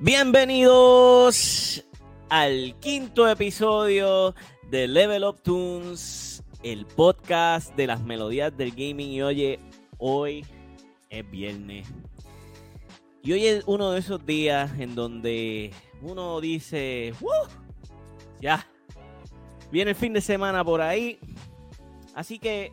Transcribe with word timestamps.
Bienvenidos 0.00 1.84
al 2.28 2.74
quinto 2.80 3.28
episodio 3.28 4.34
de 4.68 4.88
Level 4.88 5.24
Up 5.24 5.40
Tunes, 5.40 6.42
el 6.64 6.84
podcast 6.84 7.74
de 7.76 7.86
las 7.86 8.02
melodías 8.02 8.54
del 8.56 8.72
gaming. 8.72 9.12
Y 9.12 9.22
oye, 9.22 9.60
hoy 9.98 10.44
es 11.10 11.30
viernes. 11.30 11.86
Y 13.22 13.32
hoy 13.32 13.46
es 13.46 13.62
uno 13.66 13.92
de 13.92 14.00
esos 14.00 14.26
días 14.26 14.72
en 14.80 14.96
donde 14.96 15.72
uno 16.02 16.40
dice, 16.40 17.14
¡Uh! 17.20 17.48
ya, 18.40 18.66
viene 19.70 19.92
el 19.92 19.96
fin 19.96 20.12
de 20.12 20.20
semana 20.20 20.64
por 20.64 20.82
ahí. 20.82 21.20
Así 22.16 22.40
que 22.40 22.72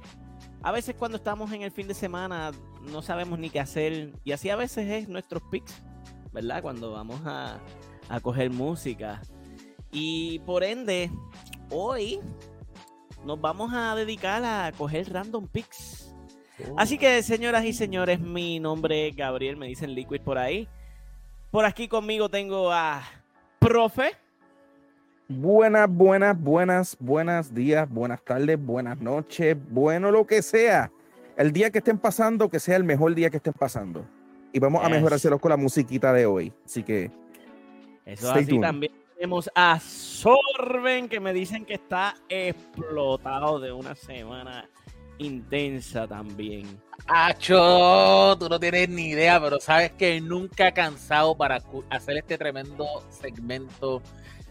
a 0.63 0.71
veces 0.71 0.95
cuando 0.97 1.17
estamos 1.17 1.51
en 1.51 1.61
el 1.61 1.71
fin 1.71 1.87
de 1.87 1.93
semana 1.93 2.51
no 2.91 3.03
sabemos 3.03 3.37
ni 3.37 3.51
qué 3.51 3.59
hacer. 3.59 4.11
Y 4.23 4.31
así 4.31 4.49
a 4.49 4.55
veces 4.55 4.89
es 4.89 5.07
nuestros 5.07 5.43
picks, 5.51 5.83
¿verdad? 6.31 6.61
Cuando 6.61 6.91
vamos 6.91 7.21
a, 7.25 7.59
a 8.09 8.19
coger 8.19 8.51
música. 8.51 9.21
Y 9.91 10.39
por 10.39 10.63
ende, 10.63 11.11
hoy 11.69 12.19
nos 13.25 13.39
vamos 13.39 13.71
a 13.73 13.95
dedicar 13.95 14.43
a 14.43 14.71
coger 14.71 15.11
random 15.11 15.47
picks. 15.47 16.15
Así 16.77 16.97
que, 16.97 17.23
señoras 17.23 17.65
y 17.65 17.73
señores, 17.73 18.19
mi 18.19 18.59
nombre 18.59 19.07
es 19.07 19.15
Gabriel, 19.15 19.57
me 19.57 19.67
dicen 19.67 19.93
Liquid 19.93 20.21
por 20.21 20.37
ahí. 20.37 20.67
Por 21.49 21.65
aquí 21.65 21.87
conmigo 21.87 22.29
tengo 22.29 22.71
a 22.71 23.01
Profe. 23.59 24.11
Buenas, 25.27 25.89
buenas, 25.89 26.39
buenas, 26.39 26.97
buenas 26.99 27.53
días, 27.53 27.89
buenas 27.89 28.23
tardes, 28.23 28.63
buenas 28.63 28.99
noches, 28.99 29.57
bueno, 29.69 30.11
lo 30.11 30.27
que 30.27 30.41
sea. 30.41 30.91
El 31.37 31.51
día 31.53 31.71
que 31.71 31.77
estén 31.77 31.97
pasando, 31.97 32.49
que 32.49 32.59
sea 32.59 32.75
el 32.75 32.83
mejor 32.83 33.15
día 33.15 33.29
que 33.29 33.37
estén 33.37 33.53
pasando. 33.53 34.05
Y 34.53 34.59
vamos 34.59 34.83
a 34.83 34.89
mejorárselo 34.89 35.39
con 35.39 35.49
la 35.49 35.57
musiquita 35.57 36.11
de 36.13 36.25
hoy. 36.25 36.53
Así 36.65 36.83
que. 36.83 37.11
Eso 38.05 38.31
así 38.31 38.59
también 38.59 38.93
tenemos 39.15 39.49
a 39.53 39.79
Sorben, 39.79 41.07
que 41.07 41.19
me 41.19 41.31
dicen 41.31 41.63
que 41.63 41.75
está 41.75 42.15
explotado 42.27 43.59
de 43.59 43.71
una 43.71 43.95
semana 43.95 44.67
intensa 45.19 46.07
también. 46.07 46.65
Acho, 47.07 48.35
tú 48.39 48.49
no 48.49 48.59
tienes 48.59 48.89
ni 48.89 49.09
idea, 49.09 49.39
pero 49.39 49.59
sabes 49.59 49.91
que 49.91 50.19
nunca 50.19 50.69
he 50.69 50.73
cansado 50.73 51.35
para 51.35 51.61
hacer 51.89 52.17
este 52.17 52.37
tremendo 52.37 52.85
segmento, 53.09 54.01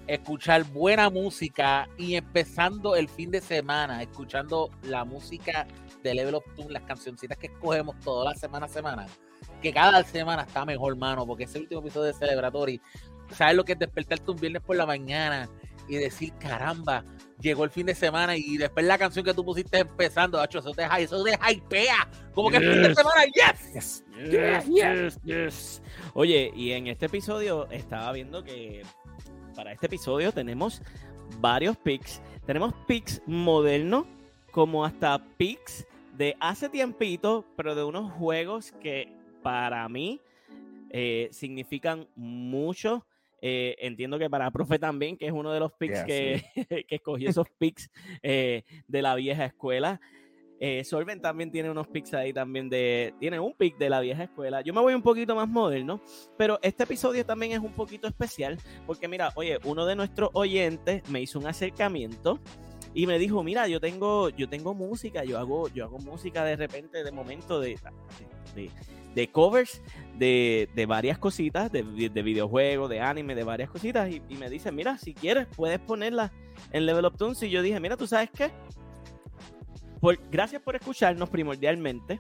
escuchar 0.07 0.65
buena 0.65 1.11
música 1.11 1.89
y 1.99 2.15
empezando 2.15 2.97
el 2.97 3.09
fin 3.09 3.31
de 3.31 3.41
semana, 3.41 4.03
escuchando 4.03 4.71
la 4.83 5.05
música 5.05 5.67
de 6.03 6.15
Level 6.15 6.37
Up 6.37 6.45
Tune, 6.57 6.71
las 6.71 6.83
cancioncitas 6.85 7.37
que 7.39 7.49
escogemos 7.49 7.99
toda 8.01 8.27
la 8.27 8.35
semana 8.35 8.67
a 8.67 8.69
semana, 8.69 9.07
que 9.61 9.73
cada 9.73 10.03
semana 10.05 10.43
está 10.43 10.65
mejor, 10.65 10.97
mano, 10.97 11.27
porque 11.27 11.45
ese 11.45 11.59
último 11.59 11.81
episodio 11.81 12.07
de 12.07 12.15
Celebratory, 12.15 12.81
¿sabes 13.33 13.57
lo 13.57 13.65
que 13.65 13.73
es 13.73 13.79
despertarte 13.79 14.31
un 14.31 14.39
viernes 14.39 14.63
por 14.63 14.77
la 14.77 14.87
mañana 14.87 15.49
y 15.89 15.97
decir, 15.97 16.33
caramba, 16.39 17.05
llegó 17.41 17.65
el 17.65 17.71
fin 17.71 17.87
de 17.87 17.95
semana 17.95 18.37
y 18.37 18.57
después 18.57 18.87
la 18.87 18.99
canción 18.99 19.25
que 19.25 19.35
tú 19.35 19.45
pusiste 19.45 19.79
empezando, 19.79 20.43
hecho, 20.43 20.61
eso 20.61 20.73
te, 20.73 20.87
eso 20.99 21.23
te 21.25 21.33
hypea. 21.33 22.09
Como 22.35 22.51
que 22.51 22.59
el 22.59 22.73
fin 22.73 22.83
de 22.83 22.95
semana, 22.95 23.25
yes. 23.25 24.05
Yes. 24.31 24.67
Yes, 24.69 25.19
yes, 25.25 25.83
Oye, 26.13 26.53
y 26.55 26.73
en 26.73 26.89
este 26.89 27.07
episodio 27.07 27.69
estaba 27.71 28.13
viendo 28.13 28.45
que 28.45 28.83
para 29.57 29.73
este 29.73 29.87
episodio 29.87 30.31
tenemos 30.31 30.83
varios 31.39 31.77
picks. 31.79 32.21
Tenemos 32.45 32.75
picks 32.87 33.23
modernos, 33.27 34.07
como 34.51 34.85
hasta 34.85 35.25
picks 35.39 35.87
de 36.17 36.37
hace 36.39 36.69
tiempito, 36.69 37.47
pero 37.57 37.75
de 37.75 37.85
unos 37.85 38.13
juegos 38.13 38.73
que 38.83 39.20
para 39.43 39.89
mí 39.89 40.21
eh, 40.91 41.29
significan 41.31 42.09
mucho 42.15 43.07
eh, 43.43 43.77
entiendo 43.79 44.19
que 44.19 44.29
para 44.29 44.51
Profe 44.51 44.79
también, 44.79 45.17
que 45.17 45.27
es 45.27 45.33
uno 45.33 45.53
de 45.53 45.61
los 45.61 45.73
picks 45.73 46.05
que, 46.05 46.43
que 46.89 46.95
escogió 46.95 47.31
esos 47.31 47.49
picks 47.59 47.91
eh, 48.23 48.65
de 48.87 49.03
la 49.03 49.15
vieja 49.15 49.45
escuela. 49.47 50.01
Eh, 50.63 50.85
Solven 50.85 51.23
también 51.23 51.51
tiene 51.51 51.71
unos 51.71 51.89
picks 51.89 52.13
ahí 52.13 52.35
también 52.35 52.69
de. 52.69 53.15
Tiene 53.19 53.41
un 53.41 53.55
pick 53.55 53.79
de 53.79 53.89
la 53.89 54.01
vieja 54.01 54.25
escuela. 54.25 54.61
Yo 54.61 54.75
me 54.75 54.81
voy 54.83 54.93
un 54.93 55.01
poquito 55.01 55.35
más 55.35 55.49
moderno, 55.49 56.03
pero 56.37 56.59
este 56.61 56.85
episodio 56.85 57.25
también 57.25 57.53
es 57.53 57.61
un 57.61 57.73
poquito 57.73 58.07
especial 58.07 58.59
porque, 58.87 59.09
mira, 59.09 59.33
oye, 59.37 59.59
uno 59.65 59.87
de 59.87 59.97
nuestros 59.97 60.29
oyentes 60.35 61.09
me 61.09 61.23
hizo 61.23 61.39
un 61.39 61.47
acercamiento 61.47 62.41
y 62.93 63.07
me 63.07 63.19
dijo: 63.19 63.43
Mira, 63.43 63.69
yo 63.69 63.81
tengo, 63.81 64.29
yo 64.29 64.51
tengo 64.51 64.75
música, 64.75 65.25
yo 65.25 65.39
hago, 65.39 65.69
yo 65.69 65.85
hago 65.85 65.99
música 65.99 66.45
de 66.45 66.57
repente, 66.57 67.05
de 67.05 67.11
momento, 67.11 67.59
de, 67.59 67.79
de 68.55 68.67
de 68.67 68.71
covers 69.33 69.83
de, 70.19 70.87
varias 70.87 71.19
cositas, 71.19 71.71
de, 71.73 71.83
videojuegos, 71.83 72.91
de 72.91 73.01
anime, 73.01 73.35
de 73.35 73.45
varias 73.45 73.71
cositas. 73.71 74.11
Y, 74.11 74.21
me 74.37 74.51
dice, 74.51 74.71
mira, 74.73 74.99
si 74.99 75.15
quieres, 75.15 75.47
puedes 75.57 75.79
ponerla 75.81 76.33
en 76.73 76.87
Level 76.87 77.07
Up 77.07 77.17
Tunes. 77.17 77.43
Y 77.43 77.51
yo 77.51 77.63
dije, 77.63 77.81
mira, 77.81 77.97
¿tú 77.97 78.07
sabes 78.07 78.31
qué? 78.35 78.51
Por, 80.01 80.19
gracias 80.31 80.63
por 80.63 80.77
escucharnos 80.77 81.29
primordialmente. 81.31 82.19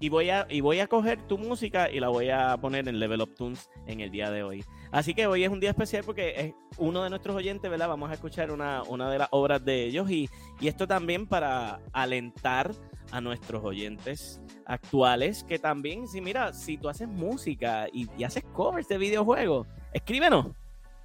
Y 0.00 0.10
voy, 0.10 0.30
a, 0.30 0.46
y 0.48 0.60
voy 0.60 0.78
a 0.78 0.86
coger 0.86 1.20
tu 1.26 1.38
música 1.38 1.90
y 1.90 1.98
la 1.98 2.08
voy 2.08 2.30
a 2.30 2.56
poner 2.56 2.86
en 2.88 3.00
Level 3.00 3.20
Up 3.20 3.34
Tunes 3.34 3.68
en 3.86 4.00
el 4.00 4.10
día 4.10 4.30
de 4.30 4.44
hoy. 4.44 4.64
Así 4.92 5.12
que 5.12 5.26
hoy 5.26 5.42
es 5.42 5.50
un 5.50 5.58
día 5.58 5.70
especial 5.70 6.04
porque 6.04 6.34
es 6.36 6.54
uno 6.76 7.02
de 7.02 7.10
nuestros 7.10 7.34
oyentes, 7.34 7.68
¿verdad? 7.68 7.88
Vamos 7.88 8.10
a 8.10 8.14
escuchar 8.14 8.52
una, 8.52 8.84
una 8.84 9.10
de 9.10 9.18
las 9.18 9.28
obras 9.32 9.64
de 9.64 9.84
ellos 9.84 10.08
y, 10.08 10.30
y 10.60 10.68
esto 10.68 10.86
también 10.86 11.26
para 11.26 11.80
alentar 11.92 12.70
a 13.10 13.20
nuestros 13.20 13.64
oyentes 13.64 14.40
actuales 14.66 15.44
que 15.44 15.58
también, 15.58 16.06
si 16.06 16.20
mira, 16.20 16.52
si 16.52 16.76
tú 16.76 16.88
haces 16.88 17.08
música 17.08 17.88
y, 17.92 18.06
haces 18.22 18.44
covers 18.52 18.88
de 18.88 18.98
videojuegos, 18.98 19.66
escríbenos, 19.92 20.48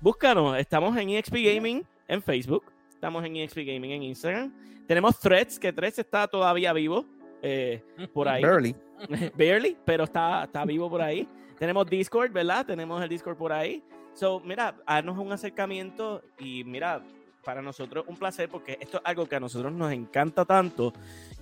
búscanos. 0.01 0.57
Estamos 0.57 0.95
en 0.97 1.09
EXP 1.09 1.35
Gaming 1.35 1.85
en 2.07 2.21
Facebook, 2.21 2.65
estamos 2.89 3.23
en 3.25 3.37
EXP 3.37 3.59
Gaming 3.59 3.91
en 3.91 4.03
Instagram. 4.03 4.53
Tenemos 4.87 5.19
Threads, 5.19 5.57
que 5.57 5.71
Threads 5.71 5.99
está 5.99 6.27
todavía 6.27 6.73
vivo 6.73 7.05
eh, 7.43 7.83
por 8.13 8.27
ahí. 8.27 8.41
Barely. 8.41 8.75
Barely, 9.37 9.77
pero 9.85 10.05
está, 10.05 10.45
está 10.45 10.65
vivo 10.65 10.89
por 10.89 11.01
ahí. 11.01 11.27
Tenemos 11.59 11.85
Discord, 11.85 12.31
¿verdad? 12.31 12.65
Tenemos 12.65 13.01
el 13.03 13.09
Discord 13.09 13.37
por 13.37 13.51
ahí. 13.53 13.83
So, 14.13 14.39
mira, 14.39 14.75
haznos 14.85 15.17
un 15.17 15.31
acercamiento 15.31 16.23
y 16.39 16.63
mira, 16.63 17.03
para 17.43 17.61
nosotros 17.61 18.05
un 18.07 18.15
placer 18.15 18.49
porque 18.49 18.77
esto 18.79 18.97
es 18.97 19.03
algo 19.05 19.27
que 19.27 19.35
a 19.35 19.39
nosotros 19.39 19.73
nos 19.73 19.91
encanta 19.91 20.45
tanto 20.45 20.93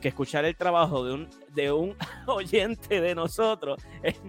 que 0.01 0.07
escuchar 0.07 0.45
el 0.45 0.55
trabajo 0.55 1.05
de 1.05 1.13
un, 1.13 1.29
de 1.53 1.71
un 1.71 1.95
oyente 2.27 2.99
de 2.99 3.13
nosotros 3.13 3.81
es 4.01 4.19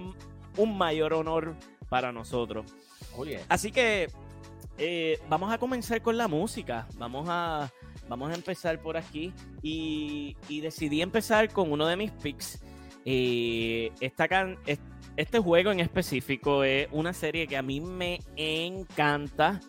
un 0.57 0.77
mayor 0.77 1.15
honor 1.15 1.57
para 1.89 2.13
nosotros. 2.13 2.67
Así 3.49 3.71
que 3.71 4.09
eh, 4.79 5.21
vamos 5.29 5.53
a 5.53 5.59
comenzar 5.59 6.01
con 6.03 6.17
la 6.17 6.29
música. 6.29 6.87
Vamos 6.97 7.27
a, 7.29 7.71
vamos 8.13 8.31
a 8.31 8.35
empezar 8.35 8.79
por 8.79 8.99
aquí. 8.99 9.33
Y, 9.63 10.37
decidí 10.61 11.01
empezar 11.01 11.51
con 11.51 11.73
uno 11.73 11.87
de 11.87 11.97
mis 11.97 12.11
picks. 12.11 12.61
Eh, 13.07 13.91
esta 14.01 14.29
este 15.17 15.39
juego 15.39 15.73
en 15.73 15.81
específico 15.81 16.63
es 16.63 16.89
una 16.93 17.15
serie 17.15 17.47
que 17.47 17.57
a 17.57 17.63
mí 17.63 17.81
me 17.81 18.21
encanta. 18.37 19.61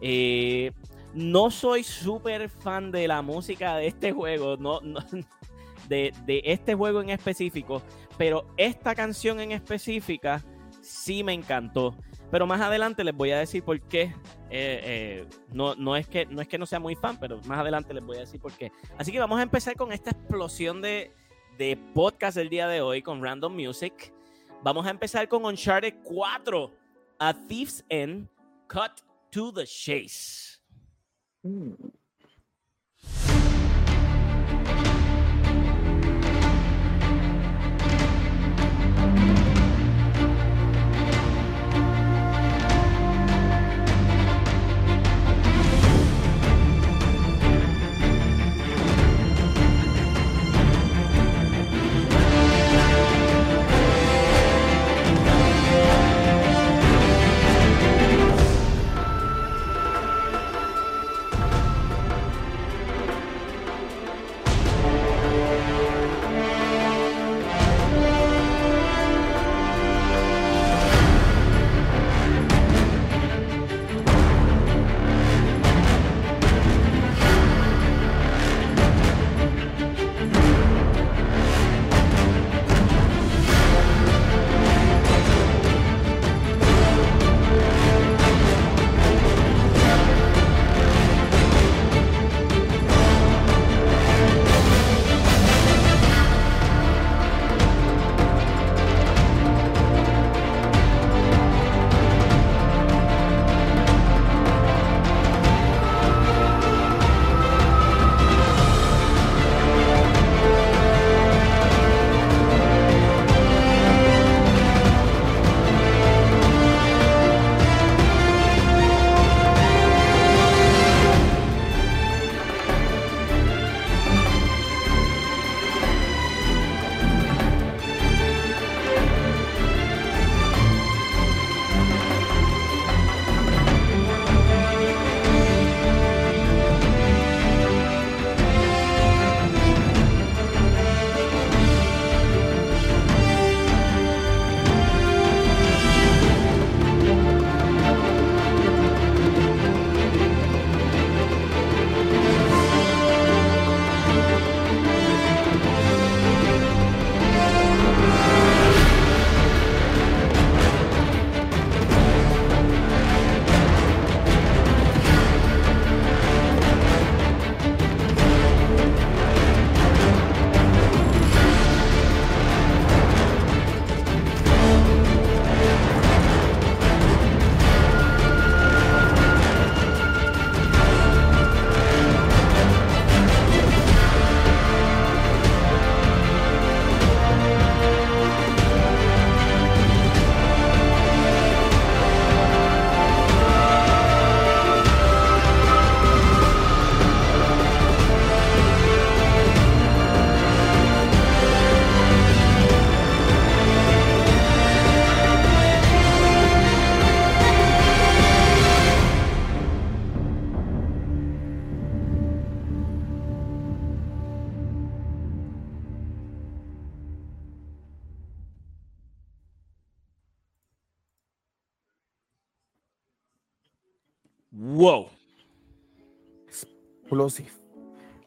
Eh, 0.00 0.72
no 1.14 1.50
soy 1.50 1.84
súper 1.84 2.48
fan 2.48 2.90
de 2.90 3.06
la 3.06 3.22
música 3.22 3.76
de 3.76 3.86
este 3.86 4.10
juego, 4.10 4.56
no, 4.56 4.80
de, 5.88 6.12
este 6.44 6.74
juego 6.74 7.00
en 7.00 7.10
específico, 7.10 7.80
pero 8.18 8.44
esta 8.56 8.96
canción 8.96 9.38
en 9.38 9.52
específica 9.52 10.44
sí 10.80 11.22
me 11.22 11.32
encantó. 11.32 11.94
Pero 12.30 12.46
más 12.46 12.60
adelante 12.60 13.04
les 13.04 13.14
voy 13.14 13.30
a 13.30 13.38
decir 13.38 13.62
por 13.62 13.80
qué. 13.80 14.02
Eh, 14.50 14.80
eh, 14.82 15.26
no, 15.52 15.74
no, 15.74 15.96
es 15.96 16.08
que, 16.08 16.26
no 16.26 16.40
es 16.40 16.48
que 16.48 16.58
no 16.58 16.66
sea 16.66 16.80
muy 16.80 16.96
fan, 16.96 17.18
pero 17.18 17.40
más 17.46 17.58
adelante 17.58 17.94
les 17.94 18.04
voy 18.04 18.16
a 18.16 18.20
decir 18.20 18.40
por 18.40 18.52
qué. 18.52 18.72
Así 18.98 19.12
que 19.12 19.18
vamos 19.20 19.38
a 19.38 19.42
empezar 19.42 19.76
con 19.76 19.92
esta 19.92 20.10
explosión 20.10 20.82
de, 20.82 21.12
de 21.58 21.76
podcast 21.94 22.36
del 22.36 22.48
día 22.48 22.66
de 22.68 22.80
hoy 22.80 23.02
con 23.02 23.22
Random 23.22 23.54
Music. 23.54 24.12
Vamos 24.62 24.86
a 24.86 24.90
empezar 24.90 25.28
con 25.28 25.44
Uncharted 25.44 25.94
4, 26.02 26.72
A 27.18 27.34
Thief's 27.46 27.84
End, 27.88 28.28
Cut 28.68 29.02
to 29.30 29.52
the 29.52 29.66
Chase. 29.66 30.60
Ooh. 31.44 31.76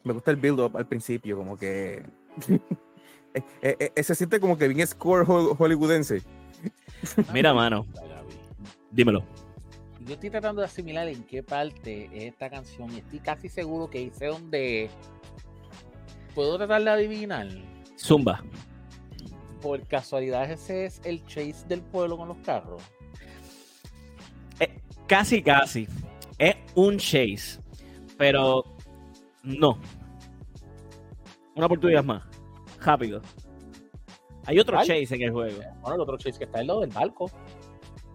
Me 0.08 0.14
gusta 0.14 0.32
el 0.32 0.38
build 0.38 0.62
up 0.62 0.78
al 0.78 0.88
principio, 0.88 1.36
como 1.36 1.58
que 1.58 2.02
eh, 3.34 3.42
eh, 3.62 3.92
eh, 3.94 4.04
se 4.04 4.16
siente 4.16 4.40
como 4.40 4.58
que 4.58 4.70
bien 4.70 4.88
score 4.88 5.26
hollywoodense. 5.26 6.22
Mira, 7.34 7.54
mano. 7.54 7.86
Dímelo. 8.90 9.22
Yo 10.06 10.14
estoy 10.14 10.30
tratando 10.30 10.62
de 10.62 10.68
asimilar 10.68 11.10
en 11.10 11.24
qué 11.24 11.44
parte 11.44 12.06
es 12.14 12.32
esta 12.32 12.50
canción 12.50 12.90
y 12.94 13.00
estoy 13.00 13.20
casi 13.20 13.50
seguro 13.50 13.90
que 13.90 14.02
hice 14.02 14.28
donde. 14.28 14.90
¿Puedo 16.34 16.56
tratar 16.56 16.82
de 16.86 16.90
adivinar? 16.90 17.50
Zumba. 18.00 18.42
Por 19.62 19.86
casualidad, 19.88 20.50
ese 20.50 20.86
es 20.86 21.02
el 21.04 21.22
chase 21.26 21.66
del 21.68 21.82
pueblo 21.82 22.16
con 22.16 22.30
los 22.30 22.38
carros. 22.38 22.82
casi, 25.06 25.44
casi. 25.44 25.86
Es 26.38 26.56
un 26.76 26.98
chase. 26.98 27.60
Pero 28.18 28.64
no. 29.44 29.78
Una 31.58 31.66
oportunidad 31.66 32.04
más. 32.04 32.24
Rápido. 32.80 33.22
Hay 34.46 34.60
otro 34.60 34.78
chase 34.78 35.16
en 35.16 35.22
el 35.24 35.32
juego. 35.32 35.60
Bueno, 35.82 35.96
el 35.96 36.02
otro 36.02 36.18
chase 36.18 36.38
que 36.38 36.46
está 36.46 36.62
es 36.62 36.68
lo 36.68 36.80
del 36.82 36.92
barco. 36.92 37.30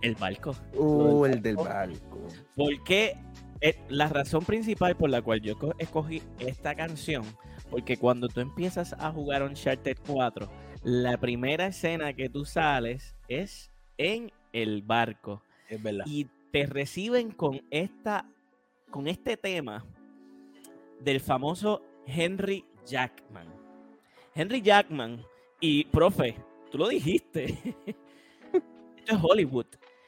El 0.00 0.14
barco. 0.14 0.54
Uh, 0.74 1.26
el 1.26 1.42
del 1.42 1.56
barco. 1.56 2.20
Porque 2.54 3.18
eh, 3.60 3.78
la 3.88 4.08
razón 4.08 4.44
principal 4.44 4.96
por 4.96 5.10
la 5.10 5.22
cual 5.22 5.40
yo 5.40 5.54
escogí 5.78 6.22
esta 6.38 6.74
canción, 6.76 7.24
porque 7.68 7.96
cuando 7.96 8.28
tú 8.28 8.40
empiezas 8.40 8.92
a 8.92 9.10
jugar 9.10 9.42
Uncharted 9.42 9.98
4, 10.06 10.48
la 10.84 11.18
primera 11.18 11.66
escena 11.66 12.12
que 12.12 12.28
tú 12.28 12.44
sales 12.44 13.16
es 13.28 13.72
en 13.98 14.30
el 14.52 14.82
barco. 14.82 15.42
Es 15.68 15.82
verdad. 15.82 16.04
Y 16.06 16.28
te 16.52 16.66
reciben 16.66 17.32
con 17.32 17.60
esta, 17.70 18.24
con 18.90 19.08
este 19.08 19.36
tema 19.36 19.84
del 21.00 21.20
famoso 21.20 21.82
Henry 22.06 22.64
Jackman. 22.86 23.48
Henry 24.34 24.62
Jackman 24.62 25.24
y 25.60 25.84
profe, 25.84 26.36
tú 26.70 26.78
lo 26.78 26.88
dijiste. 26.88 27.58
Esto 28.98 29.14
es 29.14 29.18
Hollywood. 29.20 29.66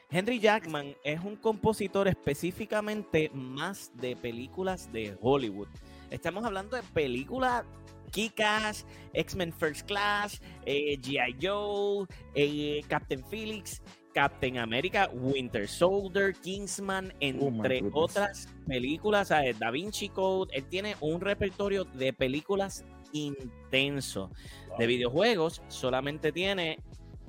Henry 0.09 0.39
Jackman 0.39 0.95
es 1.03 1.19
un 1.23 1.35
compositor 1.35 2.07
específicamente 2.07 3.29
más 3.33 3.91
de 3.95 4.15
películas 4.15 4.91
de 4.91 5.17
Hollywood. 5.21 5.67
Estamos 6.09 6.45
hablando 6.45 6.77
de 6.77 6.83
películas 6.83 7.65
Kikas, 8.11 8.85
X-Men 9.13 9.51
First 9.51 9.87
Class, 9.87 10.41
eh, 10.65 10.97
G.I. 11.01 11.35
Joe, 11.41 12.07
eh, 12.33 12.81
Captain 12.87 13.23
Felix, 13.25 13.81
Captain 14.15 14.57
America, 14.59 15.09
Winter 15.11 15.67
Soldier, 15.67 16.33
Kingsman, 16.33 17.11
oh 17.11 17.17
entre 17.19 17.83
otras 17.91 18.47
películas. 18.65 19.27
Da 19.59 19.71
Vinci 19.71 20.07
Code. 20.07 20.55
Él 20.55 20.63
tiene 20.69 20.95
un 21.01 21.19
repertorio 21.19 21.83
de 21.83 22.13
películas 22.13 22.85
intenso. 23.11 24.31
De 24.79 24.87
videojuegos, 24.87 25.61
solamente 25.67 26.31
tiene 26.31 26.79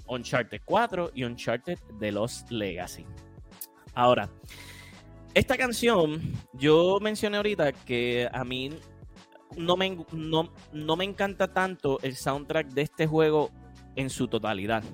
Uncharted 0.06 0.60
4 0.64 1.10
y 1.12 1.24
Uncharted 1.24 1.78
de 1.98 2.12
Lost 2.12 2.52
Legacy. 2.52 3.04
Ahora, 3.92 4.30
esta 5.34 5.56
canción, 5.56 6.20
yo 6.52 7.00
mencioné 7.00 7.38
ahorita 7.38 7.72
que 7.72 8.28
a 8.32 8.44
mí 8.44 8.70
no 9.56 9.76
me, 9.76 10.04
no, 10.12 10.52
no 10.72 10.96
me 10.96 11.04
encanta 11.04 11.52
tanto 11.52 11.98
el 12.02 12.14
soundtrack 12.14 12.68
de 12.68 12.82
este 12.82 13.08
juego 13.08 13.50
en 13.96 14.08
su 14.08 14.28
totalidad. 14.28 14.84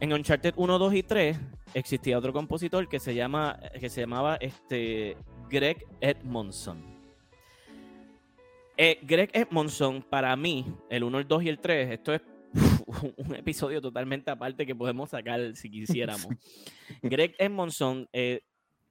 En 0.00 0.14
Uncharted 0.14 0.54
1, 0.56 0.78
2 0.78 0.94
y 0.94 1.02
3 1.02 1.38
existía 1.74 2.18
otro 2.18 2.32
compositor 2.32 2.88
que 2.88 2.98
se, 2.98 3.14
llama, 3.14 3.60
que 3.78 3.90
se 3.90 4.00
llamaba 4.00 4.36
este, 4.36 5.14
Greg 5.50 5.86
Edmondson. 6.00 6.82
Eh, 8.78 8.98
Greg 9.02 9.28
Edmondson, 9.34 10.02
para 10.02 10.34
mí, 10.36 10.64
el 10.88 11.04
1, 11.04 11.18
el 11.18 11.28
2 11.28 11.42
y 11.42 11.48
el 11.50 11.58
3, 11.58 11.90
esto 11.90 12.14
es 12.14 12.22
un 13.18 13.34
episodio 13.34 13.82
totalmente 13.82 14.30
aparte 14.30 14.64
que 14.64 14.74
podemos 14.74 15.10
sacar 15.10 15.54
si 15.54 15.70
quisiéramos. 15.70 16.28
Greg 17.02 17.34
Edmondson 17.38 18.08
eh, 18.14 18.40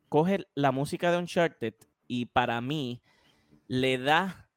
coge 0.10 0.46
la 0.54 0.72
música 0.72 1.12
de 1.12 1.18
Uncharted 1.18 1.74
y 2.08 2.28
para 2.28 2.62
mí 2.62 3.02
le 3.68 3.98
da 3.98 4.48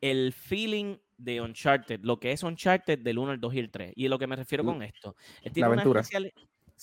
el 0.00 0.32
feeling 0.32 0.96
de 1.18 1.40
Uncharted, 1.40 2.00
lo 2.02 2.18
que 2.18 2.32
es 2.32 2.42
Uncharted 2.42 3.00
del 3.00 3.18
1, 3.18 3.32
el 3.32 3.40
2 3.40 3.54
y 3.54 3.58
el 3.58 3.70
3. 3.70 3.92
Y 3.96 4.08
lo 4.08 4.18
que 4.18 4.26
me 4.26 4.36
refiero 4.36 4.64
con 4.64 4.82
esto. 4.82 5.16
Tiene 5.42 5.60
la 5.60 5.66
aventura. 5.66 6.02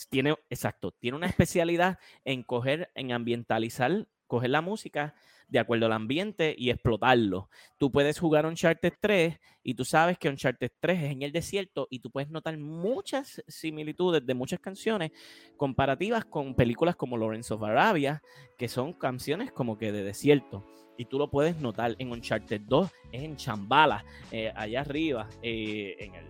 tiene, 0.10 0.36
exacto, 0.50 0.92
tiene 0.92 1.18
una 1.18 1.28
especialidad 1.28 1.98
en 2.26 2.44
coger, 2.44 2.92
en 2.94 3.14
ambientalizar, 3.14 4.08
coger 4.28 4.50
la 4.50 4.62
música 4.62 5.16
de 5.48 5.60
acuerdo 5.60 5.86
al 5.86 5.94
ambiente 5.94 6.56
y 6.58 6.70
explotarlo. 6.70 7.50
Tú 7.78 7.92
puedes 7.92 8.20
jugar 8.20 8.46
Uncharted 8.46 8.94
3 9.00 9.40
y 9.64 9.76
tú 9.76 9.86
sabes 9.86 10.18
que 10.18 10.28
Uncharted 10.28 10.72
3 10.80 11.04
es 11.04 11.12
en 11.12 11.22
el 11.22 11.32
desierto 11.32 11.88
y 11.90 12.00
tú 12.00 12.10
puedes 12.10 12.30
notar 12.30 12.58
muchas 12.58 13.44
similitudes 13.48 14.26
de 14.26 14.34
muchas 14.34 14.60
canciones 14.60 15.12
comparativas 15.56 16.26
con 16.26 16.56
películas 16.56 16.96
como 16.96 17.18
Lawrence 17.18 17.54
of 17.54 17.64
Arabia, 17.64 18.22
que 18.58 18.68
son 18.68 18.94
canciones 18.94 19.52
como 19.52 19.78
que 19.78 19.92
de 19.92 20.04
desierto 20.04 20.66
y 20.98 21.06
tú 21.06 21.18
lo 21.18 21.30
puedes 21.30 21.58
notar 21.58 21.96
en 22.00 22.12
Uncharted 22.12 22.62
2, 22.62 22.90
es 23.12 23.24
en 23.24 23.36
Chambala, 23.36 24.04
eh, 24.32 24.52
allá 24.56 24.82
arriba, 24.82 25.28
eh, 25.42 25.96
en, 26.00 26.16
el, 26.16 26.26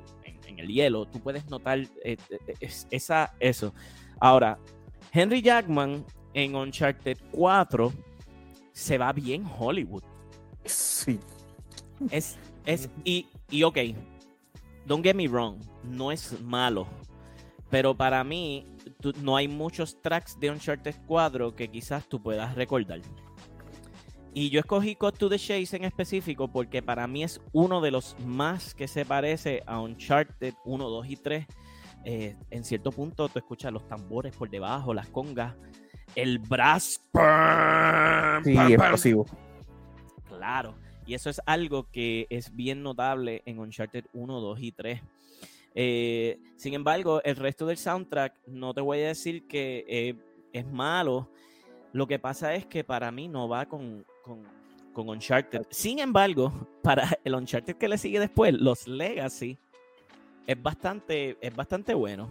en, 0.47 0.59
el, 0.59 0.67
hielo, 0.67 1.05
tú 1.05 1.19
puedes 1.19 1.47
notar 1.49 1.79
eh, 2.03 2.17
esa, 2.89 3.33
eso. 3.39 3.73
Ahora, 4.19 4.57
Henry 5.11 5.41
Jackman 5.41 6.05
en 6.33 6.55
Uncharted 6.55 7.17
4 7.31 7.93
se 8.71 8.97
va 8.97 9.13
bien 9.13 9.45
Hollywood. 9.57 10.03
Sí. 10.65 11.19
Es, 12.09 12.37
es, 12.65 12.89
y, 13.03 13.27
y 13.49 13.63
ok, 13.63 13.77
don't 14.85 15.03
get 15.03 15.15
me 15.15 15.27
wrong, 15.27 15.59
no 15.83 16.11
es 16.11 16.39
malo, 16.41 16.87
pero 17.69 17.95
para 17.95 18.23
mí 18.23 18.65
no 19.21 19.35
hay 19.35 19.47
muchos 19.47 20.01
tracks 20.01 20.39
de 20.39 20.49
Uncharted 20.49 20.95
4 21.07 21.55
que 21.55 21.69
quizás 21.69 22.07
tú 22.07 22.21
puedas 22.21 22.55
recordar. 22.55 23.01
Y 24.37 24.49
yo 24.49 24.59
escogí 24.59 24.97
Cut 24.97 25.17
to 25.17 25.29
the 25.29 25.39
Chase 25.39 25.77
en 25.77 25.85
específico 25.85 26.49
porque 26.49 26.81
para 26.81 27.07
mí 27.07 27.23
es 27.23 27.39
uno 27.53 27.79
de 27.79 27.89
los 27.89 28.19
más 28.19 28.75
que 28.75 28.85
se 28.85 29.05
parece 29.05 29.63
a 29.65 29.79
Uncharted 29.79 30.53
1, 30.65 30.89
2 30.89 31.09
y 31.09 31.15
3. 31.15 31.45
Eh, 32.03 32.35
en 32.49 32.65
cierto 32.65 32.91
punto 32.91 33.29
tú 33.29 33.39
escuchas 33.39 33.71
los 33.71 33.87
tambores 33.87 34.35
por 34.35 34.49
debajo, 34.49 34.93
las 34.93 35.07
congas, 35.07 35.55
el 36.15 36.39
brass. 36.39 37.01
Sí, 38.43 38.57
explosivo. 38.57 39.25
Claro. 40.27 40.75
Y 41.05 41.13
eso 41.13 41.29
es 41.29 41.39
algo 41.45 41.89
que 41.89 42.27
es 42.29 42.53
bien 42.53 42.83
notable 42.83 43.41
en 43.45 43.59
Uncharted 43.59 44.03
1, 44.11 44.41
2 44.41 44.59
y 44.59 44.71
3. 44.73 45.01
Eh, 45.75 46.39
sin 46.57 46.73
embargo, 46.73 47.23
el 47.23 47.37
resto 47.37 47.65
del 47.67 47.77
soundtrack 47.77 48.35
no 48.47 48.73
te 48.73 48.81
voy 48.81 48.99
a 48.99 49.07
decir 49.07 49.47
que 49.47 49.85
eh, 49.87 50.15
es 50.51 50.67
malo. 50.67 51.29
Lo 51.93 52.05
que 52.05 52.19
pasa 52.19 52.53
es 52.53 52.65
que 52.65 52.83
para 52.83 53.09
mí 53.11 53.29
no 53.29 53.47
va 53.47 53.67
con, 53.67 54.05
con, 54.25 54.41
con 54.91 55.09
Uncharted. 55.09 55.67
Sin 55.69 55.99
embargo, 55.99 56.51
para 56.83 57.17
el 57.23 57.35
Uncharted 57.35 57.75
que 57.75 57.87
le 57.87 57.97
sigue 57.97 58.19
después, 58.19 58.53
los 58.53 58.87
Legacy, 58.87 59.57
es 60.47 60.61
bastante, 60.61 61.37
es 61.41 61.55
bastante 61.55 61.93
bueno. 61.93 62.29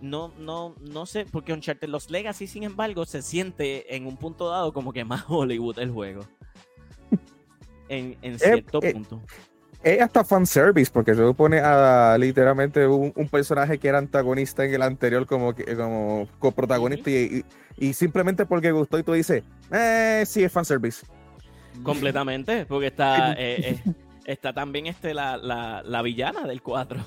No, 0.00 0.32
no, 0.38 0.74
no 0.80 1.06
sé, 1.06 1.24
porque 1.24 1.52
Uncharted, 1.52 1.88
los 1.88 2.10
Legacy, 2.10 2.46
sin 2.46 2.64
embargo, 2.64 3.06
se 3.06 3.22
siente 3.22 3.94
en 3.96 4.06
un 4.06 4.16
punto 4.16 4.50
dado 4.50 4.72
como 4.72 4.92
que 4.92 5.04
más 5.04 5.24
Hollywood 5.28 5.78
el 5.78 5.90
juego. 5.90 6.22
En, 7.86 8.16
en 8.22 8.38
cierto 8.38 8.78
eh, 8.82 8.94
punto. 8.94 9.22
Es 9.84 10.00
hasta 10.00 10.24
fanservice, 10.24 10.90
porque 10.90 11.14
se 11.14 11.20
supone 11.20 11.60
a 11.60 12.16
literalmente 12.18 12.86
un, 12.86 13.12
personaje 13.30 13.76
que 13.78 13.88
era 13.88 13.98
antagonista 13.98 14.64
en 14.64 14.72
el 14.72 14.80
anterior 14.80 15.26
como, 15.26 15.54
como 15.54 16.26
coprotagonista 16.38 17.10
y, 17.10 17.44
y, 17.76 17.92
simplemente 17.92 18.46
porque 18.46 18.72
gustó 18.72 18.98
y 18.98 19.02
tú 19.02 19.12
dices, 19.12 19.44
eh, 19.70 20.24
sí, 20.26 20.42
es 20.42 20.50
fanservice. 20.50 21.04
Completamente, 21.82 22.64
porque 22.66 22.86
está, 22.86 23.32
eh, 23.32 23.78
eh, 23.84 23.94
está 24.24 24.54
también 24.54 24.86
este, 24.86 25.12
la, 25.12 25.36
la, 25.36 25.82
la, 25.84 26.02
villana 26.02 26.46
del 26.46 26.62
4. 26.62 27.04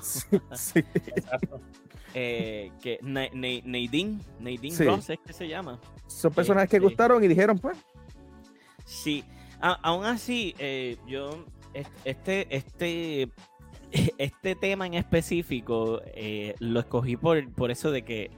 Sí, 0.54 0.84
Exacto. 1.16 1.60
Eh, 2.14 2.70
que 2.80 3.00
Nadine, 3.02 4.20
Nadine 4.38 4.84
Ross 4.84 5.10
es 5.10 5.18
que 5.18 5.32
se 5.32 5.48
llama. 5.48 5.80
Son 6.06 6.32
personajes 6.32 6.70
que 6.70 6.78
gustaron 6.78 7.22
y 7.24 7.28
dijeron, 7.28 7.58
pues. 7.58 7.76
Sí, 8.84 9.24
aún 9.60 10.04
así, 10.04 10.54
yo, 11.06 11.44
este, 12.04 12.46
este, 12.54 13.30
este 14.18 14.54
tema 14.54 14.86
en 14.86 14.94
específico 14.94 16.00
lo 16.60 16.80
escogí 16.80 17.16
por, 17.16 17.52
por 17.54 17.70
eso 17.70 17.90
de 17.90 18.02
que 18.02 18.30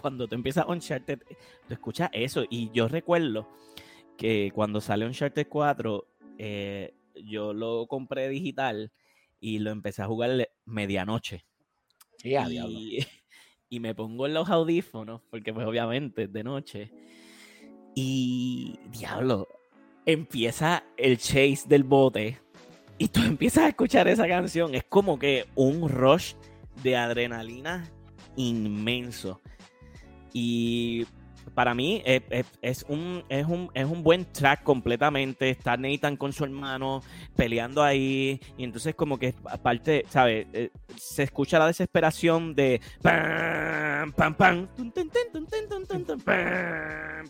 cuando 0.00 0.28
tú 0.28 0.34
empiezas 0.34 0.66
Uncharted, 0.68 1.20
tú 1.68 1.74
escuchas 1.74 2.10
eso. 2.12 2.44
Y 2.48 2.70
yo 2.72 2.88
recuerdo 2.88 3.48
que 4.16 4.50
cuando 4.54 4.80
sale 4.80 5.06
Uncharted 5.06 5.46
4, 5.48 6.06
eh, 6.38 6.94
yo 7.24 7.52
lo 7.52 7.86
compré 7.86 8.28
digital 8.28 8.92
y 9.40 9.58
lo 9.58 9.70
empecé 9.70 10.02
a 10.02 10.06
jugar 10.06 10.48
medianoche. 10.64 11.44
y, 12.22 12.98
y, 13.68 13.80
me 13.80 13.94
pongo 13.94 14.26
en 14.26 14.34
los 14.34 14.48
audífonos, 14.48 15.22
porque 15.30 15.52
pues 15.52 15.66
obviamente 15.66 16.24
es 16.24 16.32
de 16.32 16.44
noche. 16.44 16.92
Y 17.94 18.78
diablo, 18.90 19.48
empieza 20.04 20.84
el 20.96 21.18
chase 21.18 21.62
del 21.66 21.84
bote 21.84 22.40
y 22.98 23.08
tú 23.08 23.20
empiezas 23.24 23.64
a 23.64 23.68
escuchar 23.68 24.08
esa 24.08 24.26
canción. 24.26 24.74
Es 24.74 24.84
como 24.84 25.18
que 25.18 25.46
un 25.54 25.88
rush 25.88 26.34
de 26.82 26.96
adrenalina 26.96 27.90
inmenso. 28.36 29.40
Y 30.32 31.06
para 31.54 31.74
mí 31.74 32.02
es, 32.04 32.84
un, 32.88 33.24
es, 33.28 33.46
un, 33.46 33.70
es 33.72 33.86
un 33.86 34.02
buen 34.02 34.26
track 34.26 34.62
completamente. 34.62 35.48
Está 35.48 35.76
Nathan 35.76 36.16
con 36.16 36.32
su 36.32 36.44
hermano 36.44 37.02
peleando 37.34 37.82
ahí. 37.82 38.40
Y 38.58 38.64
entonces 38.64 38.94
como 38.94 39.18
que 39.18 39.34
aparte, 39.46 40.04
¿sabes? 40.10 40.46
Eh, 40.52 40.70
se 40.96 41.22
escucha 41.22 41.58
la 41.58 41.66
desesperación 41.66 42.54
de 42.54 42.80
pam, 43.00 44.12
pam, 44.12 44.34
pam, 44.34 44.68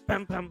pam, 0.06 0.26
pam, 0.26 0.50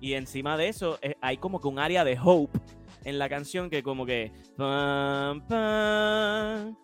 Y 0.00 0.12
encima 0.12 0.56
de 0.56 0.68
eso 0.68 0.98
eh, 1.02 1.16
hay 1.20 1.36
como 1.38 1.60
que 1.60 1.66
un 1.66 1.80
área 1.80 2.04
de 2.04 2.16
hope 2.22 2.60
en 3.04 3.18
la 3.18 3.28
canción 3.28 3.70
que 3.70 3.82
como 3.82 4.06
que 4.06 4.32
pam, 4.56 5.46
pam, 5.46 6.76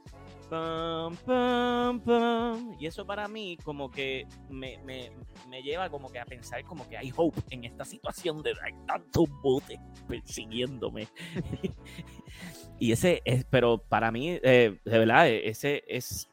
Pam, 0.49 1.17
pam, 1.27 2.01
pam. 2.01 2.77
Y 2.79 2.87
eso 2.87 3.05
para 3.05 3.27
mí 3.27 3.59
como 3.65 3.91
que 3.91 4.29
me, 4.49 4.79
me, 4.85 5.11
me, 5.49 5.61
lleva 5.61 5.91
como 5.91 6.09
que 6.09 6.21
a 6.21 6.25
pensar 6.25 6.63
como 6.63 6.89
que 6.89 6.97
hay 6.97 7.13
hope 7.17 7.41
en 7.51 7.65
esta 7.65 7.85
situación 7.85 8.43
de 8.43 8.51
hay 8.63 8.73
tantos 8.87 9.25
botes 9.43 9.79
persiguiéndome. 10.07 11.09
y 12.79 12.93
ese 12.93 13.23
es, 13.25 13.45
pero 13.47 13.79
para 13.79 14.13
mí, 14.13 14.39
eh, 14.41 14.79
de 14.85 14.99
verdad, 14.99 15.29
ese 15.29 15.83
es, 15.89 16.29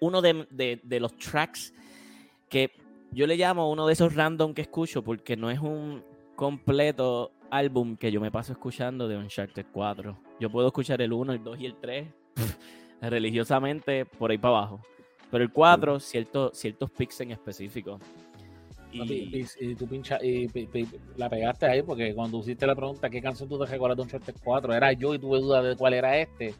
uno 0.00 0.22
de, 0.22 0.48
de, 0.50 0.80
de, 0.82 0.98
los 0.98 1.16
tracks 1.16 1.72
que 2.48 2.72
yo 3.12 3.28
le 3.28 3.36
llamo 3.36 3.70
uno 3.70 3.86
de 3.86 3.92
esos 3.92 4.16
random 4.16 4.54
que 4.54 4.62
escucho 4.62 5.04
porque 5.04 5.36
no 5.36 5.52
es 5.52 5.60
un 5.60 6.02
completo 6.34 7.30
álbum 7.50 7.96
que 7.96 8.10
yo 8.12 8.20
me 8.20 8.30
paso 8.30 8.52
escuchando 8.52 9.08
de 9.08 9.16
Uncharted 9.16 9.66
4. 9.72 10.18
Yo 10.40 10.50
puedo 10.50 10.68
escuchar 10.68 11.00
el 11.02 11.12
1, 11.12 11.32
el 11.32 11.42
2 11.42 11.60
y 11.60 11.66
el 11.66 11.76
3 11.76 12.08
religiosamente 13.00 14.04
por 14.04 14.30
ahí 14.30 14.38
para 14.38 14.58
abajo. 14.58 14.80
Pero 15.30 15.44
el 15.44 15.52
4, 15.52 16.00
cierto, 16.00 16.50
ciertos 16.54 16.90
picks 16.90 17.20
en 17.20 17.32
específico. 17.32 17.98
Y, 18.92 19.44
y, 19.60 19.74
tú 19.74 19.86
pincha, 19.86 20.18
y, 20.24 20.48
la 21.16 21.28
pegaste 21.28 21.66
ahí 21.66 21.82
porque 21.82 22.14
cuando 22.14 22.38
hiciste 22.38 22.66
la 22.66 22.74
pregunta 22.74 23.10
qué 23.10 23.20
canción 23.20 23.48
tú 23.48 23.58
te 23.58 23.66
recuerdas 23.66 23.96
de 23.96 24.02
Uncharted 24.04 24.36
4, 24.42 24.74
era 24.74 24.92
yo 24.92 25.14
y 25.14 25.18
tuve 25.18 25.38
duda 25.40 25.62
de 25.62 25.76
cuál 25.76 25.94
era 25.94 26.16
este. 26.18 26.54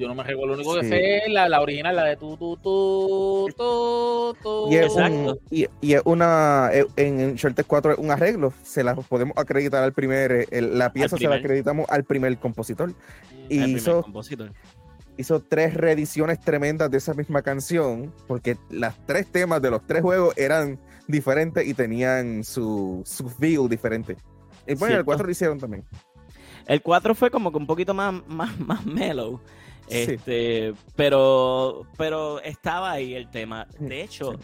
Yo 0.00 0.08
no 0.08 0.14
me 0.14 0.22
recuerdo, 0.24 0.54
lo 0.54 0.54
único 0.54 0.80
que 0.80 0.88
sé 0.88 1.18
es 1.18 1.28
la, 1.30 1.46
la, 1.46 1.60
original, 1.60 1.94
la 1.94 2.04
de 2.04 2.16
tu, 2.16 2.34
tu, 2.38 2.56
tu, 2.56 3.48
tu, 3.54 4.34
tu. 4.42 4.72
Y 4.72 4.76
es, 4.76 4.94
un, 4.94 5.38
y, 5.50 5.66
y, 5.82 5.92
es 5.92 6.00
una, 6.06 6.70
en 6.96 7.20
Uncharted 7.20 7.66
4 7.66 7.92
es 7.92 7.98
un 7.98 8.10
arreglo, 8.10 8.54
se 8.62 8.82
la 8.82 8.94
podemos 8.94 9.36
acreditar 9.36 9.84
al 9.84 9.92
primer, 9.92 10.48
el, 10.50 10.78
la 10.78 10.90
pieza 10.90 11.18
se 11.18 11.28
la 11.28 11.34
acreditamos 11.34 11.86
al 11.90 12.04
primer 12.04 12.34
compositor. 12.38 12.94
Y 13.50 13.58
el 13.58 13.76
hizo, 13.76 14.00
compositor 14.00 14.52
hizo 15.18 15.40
tres 15.40 15.74
reediciones 15.74 16.40
tremendas 16.40 16.90
de 16.90 16.96
esa 16.96 17.12
misma 17.12 17.42
canción, 17.42 18.10
porque 18.26 18.56
las 18.70 18.94
tres 19.04 19.26
temas 19.26 19.60
de 19.60 19.70
los 19.70 19.86
tres 19.86 20.00
juegos 20.00 20.34
eran 20.38 20.80
diferentes 21.08 21.66
y 21.66 21.74
tenían 21.74 22.42
su, 22.42 23.02
su 23.04 23.28
feel 23.28 23.68
diferente. 23.68 24.16
Y 24.66 24.76
bueno, 24.76 24.96
el 24.96 25.04
4 25.04 25.26
lo 25.26 25.30
hicieron 25.30 25.58
también. 25.58 25.84
El 26.66 26.80
4 26.80 27.14
fue 27.14 27.30
como 27.30 27.50
que 27.50 27.58
un 27.58 27.66
poquito 27.66 27.92
más, 27.92 28.14
más, 28.26 28.58
más 28.60 28.86
mellow. 28.86 29.40
Este, 29.90 30.72
pero, 30.96 31.86
pero 31.96 32.40
estaba 32.40 32.92
ahí 32.92 33.14
el 33.14 33.28
tema. 33.28 33.66
De 33.78 34.02
hecho, 34.02 34.38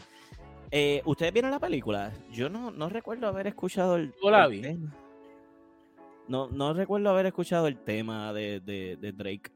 eh, 0.70 1.02
¿ustedes 1.04 1.32
vieron 1.32 1.50
la 1.50 1.60
película? 1.60 2.12
Yo 2.32 2.48
no, 2.48 2.70
no 2.70 2.88
recuerdo 2.88 3.28
haber 3.28 3.46
escuchado 3.46 3.96
el, 3.96 4.12
la 4.22 4.46
vi. 4.48 4.62
No, 6.28 6.48
no 6.48 6.74
recuerdo 6.74 7.10
haber 7.10 7.26
escuchado 7.26 7.68
el 7.68 7.78
tema 7.78 8.32
de, 8.32 8.60
de, 8.60 8.96
de 9.00 9.12
Drake. 9.12 9.52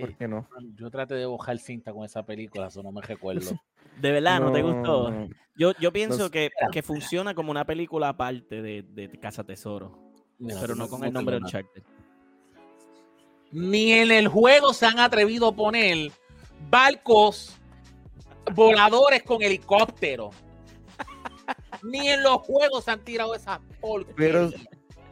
¿Por 0.00 0.14
qué 0.14 0.28
no? 0.28 0.46
Yo 0.74 0.90
traté 0.90 1.14
de 1.14 1.24
bojar 1.24 1.58
cinta 1.58 1.92
con 1.92 2.04
esa 2.04 2.24
película, 2.24 2.66
eso 2.66 2.82
no 2.82 2.92
me 2.92 3.00
recuerdo. 3.00 3.58
¿De 4.00 4.12
verdad 4.12 4.40
no, 4.40 4.52
te 4.52 4.62
gustó? 4.62 5.28
Yo, 5.56 5.72
yo 5.80 5.92
pienso 5.92 6.30
que, 6.30 6.50
que, 6.70 6.82
funciona 6.82 7.34
como 7.34 7.50
una 7.50 7.64
película 7.64 8.10
aparte 8.10 8.60
de, 8.62 8.82
de 8.82 9.08
Casa 9.18 9.42
Tesoro, 9.42 10.12
pero 10.38 10.74
no 10.74 10.88
con 10.88 11.04
el 11.04 11.12
nombre 11.12 11.36
de 11.36 11.42
Uncharted. 11.42 11.82
Ni 13.52 13.92
en 13.92 14.10
el 14.10 14.28
juego 14.28 14.72
se 14.72 14.86
han 14.86 14.98
atrevido 14.98 15.48
a 15.48 15.54
poner 15.54 16.12
barcos 16.68 17.58
voladores 18.54 19.22
con 19.22 19.42
helicóptero. 19.42 20.30
Ni 21.82 22.08
en 22.08 22.22
los 22.22 22.38
juegos 22.38 22.84
se 22.84 22.90
han 22.90 23.00
tirado 23.00 23.34
esas 23.34 23.58
porquerías 23.80 24.54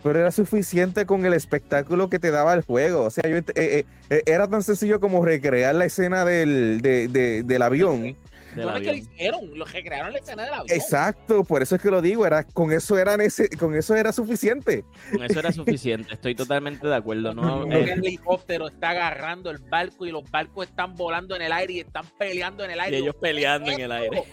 pero 0.02 0.20
era 0.20 0.30
suficiente 0.30 1.06
con 1.06 1.26
el 1.26 1.34
espectáculo 1.34 2.08
que 2.08 2.18
te 2.18 2.30
daba 2.30 2.54
el 2.54 2.62
juego. 2.62 3.04
O 3.04 3.10
sea, 3.10 3.28
yo, 3.28 3.36
eh, 3.36 3.44
eh, 3.56 3.84
eh, 4.10 4.22
era 4.26 4.48
tan 4.48 4.62
sencillo 4.62 5.00
como 5.00 5.24
recrear 5.24 5.74
la 5.74 5.84
escena 5.84 6.24
del, 6.24 6.80
de, 6.80 7.08
de, 7.08 7.42
del 7.42 7.62
avión. 7.62 8.16
Es 8.58 8.80
que 8.80 8.86
lo 8.86 8.94
hicieron, 8.94 9.58
lo 9.58 9.64
recrearon 9.64 10.12
la 10.12 10.18
escena 10.18 10.44
del 10.44 10.54
avión. 10.54 10.66
Exacto, 10.70 11.44
por 11.44 11.62
eso 11.62 11.76
es 11.76 11.82
que 11.82 11.90
lo 11.90 12.02
digo, 12.02 12.26
era, 12.26 12.44
con, 12.44 12.72
eso 12.72 12.98
era 12.98 13.14
ese, 13.14 13.48
con 13.50 13.74
eso 13.74 13.94
era 13.94 14.12
suficiente. 14.12 14.84
Con 15.12 15.22
eso 15.22 15.38
era 15.38 15.52
suficiente, 15.52 16.14
estoy 16.14 16.34
totalmente 16.34 16.86
de 16.86 16.94
acuerdo. 16.94 17.34
¿no? 17.34 17.64
el 17.64 17.88
helicóptero 17.88 18.68
está 18.68 18.90
agarrando 18.90 19.50
el 19.50 19.58
barco 19.58 20.06
y 20.06 20.10
los 20.10 20.28
barcos 20.30 20.68
están 20.68 20.94
volando 20.94 21.36
en 21.36 21.42
el 21.42 21.52
aire 21.52 21.72
y 21.74 21.80
están 21.80 22.06
peleando 22.18 22.64
en 22.64 22.70
el 22.72 22.80
aire. 22.80 22.98
Y 22.98 23.02
ellos 23.02 23.16
peleando 23.20 23.70
en 23.70 23.80
el 23.80 23.92
aire. 23.92 24.24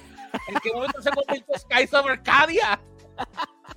¿En 0.47 0.55
qué 0.61 0.71
momento 0.73 1.01
se 1.01 1.11
convirtió 1.11 1.55
Skies 1.57 1.93
of 1.93 2.05
Arcadia? 2.05 2.79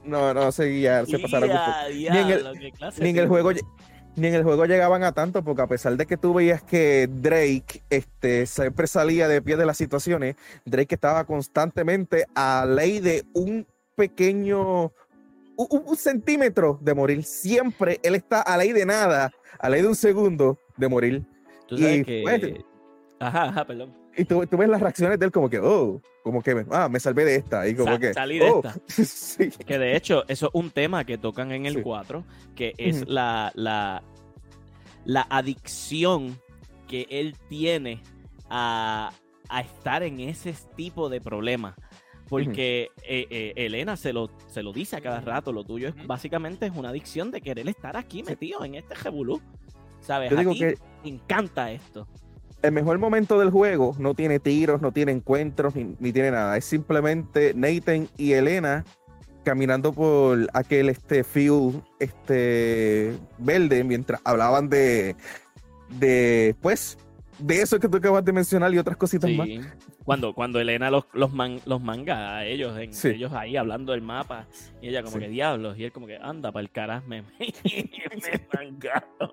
No, 0.05 0.33
no, 0.35 0.51
seguía, 0.53 1.05
se 1.07 1.19
pasaron 1.19 1.51
ni, 1.91 2.07
en 2.07 2.31
el, 2.31 2.73
ni 2.99 3.09
en 3.11 3.19
el 3.19 3.29
juego 3.29 3.53
ni 4.19 4.29
en 4.29 4.35
el 4.35 4.45
juego 4.45 4.67
llegaban 4.67 5.05
a 5.05 5.13
tanto, 5.13 5.43
porque 5.43 5.63
a 5.63 5.67
pesar 5.67 5.97
de 5.97 6.07
que 6.07 6.17
tú 6.17 6.35
veías 6.35 6.63
que 6.63 7.09
Drake 7.11 7.83
este, 7.91 8.47
siempre 8.47 8.87
salía 8.87 9.29
de 9.29 9.41
pie 9.41 9.57
de 9.57 9.67
las 9.67 9.77
situaciones, 9.77 10.37
Drake 10.65 10.95
estaba 10.95 11.25
constantemente 11.25 12.27
a 12.35 12.67
ley 12.67 13.01
de 13.01 13.25
un 13.33 13.67
pequeño, 13.95 14.93
un, 15.57 15.97
centímetro 15.97 16.79
de 16.81 16.95
morir. 16.95 17.25
Siempre 17.25 18.01
él 18.03 18.15
está 18.15 18.43
a 18.43 18.57
ley 18.57 18.73
de 18.73 18.87
nada, 18.87 19.33
a 19.59 19.69
ley 19.69 19.83
de 19.83 19.89
un 19.89 19.97
segundo 19.97 20.59
de 20.77 20.89
morir. 20.89 21.23
¿Tú 21.67 21.79
sabes 21.79 22.05
que... 22.05 22.23
Pues, 22.23 22.43
ajá, 23.19 23.45
ajá, 23.45 23.67
perdón. 23.67 23.98
Y 24.19 24.25
tú, 24.25 24.45
tú, 24.47 24.57
ves 24.57 24.69
las 24.69 24.81
reacciones 24.81 25.19
de 25.19 25.27
él 25.27 25.33
como 25.33 25.49
que, 25.49 25.61
oh, 25.61 26.03
como 26.25 26.43
que, 26.43 26.67
ah, 26.73 26.89
me 26.89 26.99
salvé 26.99 27.25
de 27.25 27.37
esta. 27.37 27.69
Y 27.69 27.77
como 27.77 27.99
que, 28.01 28.13
salí 28.13 28.41
de 28.41 28.51
oh, 28.51 28.63
esta. 28.65 28.75
sí. 29.05 29.51
Que 29.51 29.79
de 29.79 29.97
hecho, 29.97 30.25
eso 30.27 30.47
es 30.47 30.51
un 30.55 30.71
tema 30.71 31.05
que 31.05 31.19
tocan 31.19 31.53
en 31.53 31.67
el 31.67 31.77
sí. 31.77 31.83
4, 31.83 32.25
que 32.57 32.75
es 32.79 33.09
la, 33.09 33.53
la, 33.55 34.03
la 35.05 35.27
adicción 35.31 36.37
que 36.89 37.07
él 37.11 37.37
tiene 37.49 38.03
a, 38.51 39.13
a, 39.49 39.61
estar 39.61 40.03
en 40.03 40.19
ese 40.19 40.53
tipo 40.75 41.09
de 41.09 41.21
problemas. 41.21 41.77
Porque 42.29 42.91
uh 42.91 43.01
-huh. 43.01 43.05
eh, 43.09 43.27
eh, 43.31 43.53
Elena 43.57 43.97
se 43.97 44.13
lo, 44.13 44.31
se 44.49 44.63
lo 44.63 44.73
dice 44.73 44.97
a 44.97 45.01
cada 45.01 45.21
rato, 45.21 45.53
lo 45.53 45.65
tuyo 45.65 45.89
es 45.89 45.95
uh 45.95 45.99
-huh. 45.99 46.07
básicamente 46.07 46.67
es 46.67 46.73
una 46.75 46.89
adicción 46.91 47.31
de 47.31 47.41
querer 47.41 47.69
estar 47.69 47.97
aquí 47.97 48.23
metido 48.25 48.65
en 48.65 48.75
este 48.75 48.95
revolú. 48.97 49.41
¿Sabes? 50.01 50.31
Yo 50.31 50.37
digo 50.37 50.51
a 50.51 50.55
ti 50.55 50.61
que 50.61 50.79
me 51.05 51.09
encanta 51.11 51.71
esto 51.71 52.07
el 52.63 52.73
mejor 52.73 52.99
momento 52.99 53.39
del 53.39 53.51
juego 53.51 53.95
no 53.99 54.15
tiene 54.15 54.41
tiros, 54.41 54.81
no 54.81 54.93
tiene 54.93 55.13
encuentros, 55.13 55.75
ni, 55.75 55.97
ni, 55.99 56.13
tiene 56.13 56.31
nada. 56.31 56.57
Es 56.57 56.65
simplemente 56.65 57.53
Nathan 57.55 58.09
y 58.17 58.33
Elena 58.33 58.85
caminando 59.45 59.93
por 59.93 60.49
aquel 60.53 60.89
este 60.89 61.25
field 61.25 61.83
este 62.01 63.17
verde 63.39 63.83
mientras 63.85 64.21
hablaban 64.25 64.69
de 64.69 65.17
de 65.89 66.55
pues 66.61 66.99
de 67.39 67.63
eso 67.63 67.79
que 67.79 67.89
tú 67.89 67.97
acabas 67.97 68.25
de 68.25 68.33
mencionar 68.33 68.73
y 68.75 68.79
otras 68.79 68.97
cositas 68.97 69.31
sí. 69.31 69.37
más. 69.37 69.49
Cuando, 70.05 70.35
cuando 70.35 70.59
Elena 70.59 70.91
los, 70.91 71.05
los, 71.13 71.33
man, 71.33 71.61
los 71.67 71.81
manga 71.81 72.37
a 72.37 72.47
ellos, 72.47 72.77
en, 72.79 72.93
sí. 72.93 73.09
ellos 73.09 73.33
ahí 73.33 73.57
hablando 73.57 73.93
del 73.93 74.03
mapa, 74.03 74.47
y 74.81 74.89
ella 74.89 75.03
como 75.03 75.17
sí. 75.17 75.21
que 75.21 75.29
diablos, 75.29 75.79
y 75.79 75.85
él 75.85 75.93
como 75.93 76.07
que 76.07 76.17
anda 76.17 76.51
para 76.51 76.63
el 76.63 76.71
carajo, 76.71 77.07
me, 77.07 77.23
me, 77.39 77.41
me 77.41 78.49
mangaron. 78.55 79.33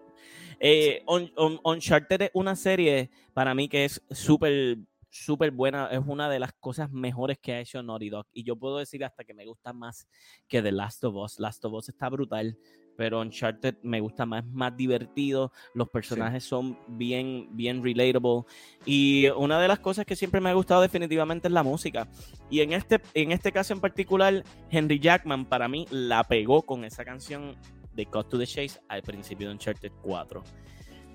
Eh, 0.68 1.04
on, 1.06 1.32
on, 1.36 1.60
Uncharted 1.64 2.24
es 2.24 2.32
una 2.34 2.56
serie 2.56 3.12
para 3.36 3.54
mí 3.54 3.70
que 3.70 3.86
es 3.86 4.02
súper 4.10 4.80
súper 5.12 5.52
buena, 5.52 5.90
es 5.92 6.02
una 6.04 6.28
de 6.28 6.40
las 6.40 6.54
cosas 6.54 6.92
mejores 6.92 7.38
que 7.38 7.54
ha 7.54 7.60
hecho 7.60 7.84
Naughty 7.84 8.10
Dog. 8.10 8.26
Y 8.34 8.44
yo 8.44 8.56
puedo 8.56 8.80
decir 8.80 9.06
hasta 9.06 9.24
que 9.24 9.36
me 9.36 9.46
gusta 9.46 9.74
más 9.74 10.08
que 10.48 10.64
The 10.64 10.72
Last 10.72 11.04
of 11.04 11.14
Us. 11.18 11.40
Last 11.40 11.64
of 11.66 11.74
Us 11.74 11.90
está 11.90 12.10
brutal, 12.10 12.58
pero 12.98 13.22
Uncharted 13.22 13.76
me 13.84 14.00
gusta 14.00 14.26
más, 14.26 14.44
más 14.44 14.76
divertido, 14.76 15.52
los 15.76 15.88
personajes 15.88 16.42
sí. 16.42 16.50
son 16.50 16.80
bien, 16.88 17.48
bien 17.52 17.84
relatable. 17.84 18.46
Y 18.88 19.28
una 19.38 19.62
de 19.62 19.68
las 19.68 19.78
cosas 19.78 20.04
que 20.04 20.16
siempre 20.16 20.42
me 20.42 20.50
ha 20.50 20.54
gustado 20.54 20.82
definitivamente 20.82 21.48
es 21.48 21.54
la 21.54 21.62
música. 21.62 22.08
Y 22.50 22.62
en 22.62 22.74
este, 22.74 23.00
en 23.14 23.32
este 23.32 23.52
caso 23.52 23.72
en 23.72 23.82
particular 23.82 24.44
Henry 24.72 25.00
Jackman 25.00 25.46
para 25.46 25.68
mí 25.68 25.86
la 25.92 26.24
pegó 26.24 26.64
con 26.64 26.84
esa 26.86 27.06
canción 27.06 27.56
de 27.96 28.06
Cut 28.06 28.30
to 28.30 28.38
the 28.38 28.46
Chase 28.46 28.80
al 28.88 29.02
principio 29.02 29.48
de 29.48 29.54
Uncharted 29.54 29.92
4. 30.02 30.44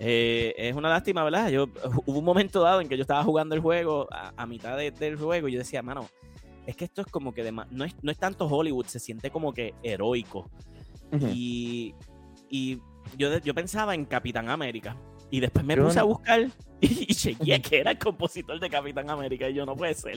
Eh, 0.03 0.55
es 0.57 0.75
una 0.75 0.88
lástima, 0.88 1.23
¿verdad? 1.23 1.51
Yo, 1.51 1.69
hubo 2.07 2.19
un 2.19 2.25
momento 2.25 2.62
dado 2.62 2.81
en 2.81 2.88
que 2.88 2.97
yo 2.97 3.03
estaba 3.03 3.23
jugando 3.23 3.55
el 3.55 3.61
juego 3.61 4.09
a, 4.11 4.33
a 4.37 4.47
mitad 4.47 4.77
de, 4.77 4.90
del 4.90 5.16
juego 5.16 5.49
y 5.49 5.53
yo 5.53 5.59
decía, 5.59 5.83
mano, 5.83 6.09
es 6.66 6.77
que 6.77 6.85
esto 6.85 7.03
es 7.03 7.09
como 7.09 7.35
que 7.35 7.51
no, 7.53 7.85
es, 7.85 7.95
no 8.03 8.11
es 8.11 8.19
tanto 8.19 8.47
Hollywood, 8.47 8.87
se 8.87 8.99
siente 8.99 9.31
como 9.31 9.53
que 9.53 9.75
heroico. 9.83 10.49
y, 11.33 11.95
y 12.49 12.79
yo, 13.19 13.38
yo 13.38 13.55
pensaba 13.55 13.95
en 13.95 14.05
Capitán 14.05 14.49
América. 14.49 14.97
Y 15.33 15.38
después 15.40 15.64
me 15.64 15.77
puse 15.77 15.99
a 15.99 16.03
buscar 16.03 16.49
y, 16.81 17.14
chequeé 17.14 17.62
que 17.62 17.79
era 17.81 17.93
el 17.93 17.99
compositor 17.99 18.59
de 18.59 18.69
Capitán 18.69 19.11
América. 19.11 19.49
Y 19.49 19.55
yo 19.55 19.64
no 19.64 19.77
puede 19.77 19.95
ser. 19.95 20.16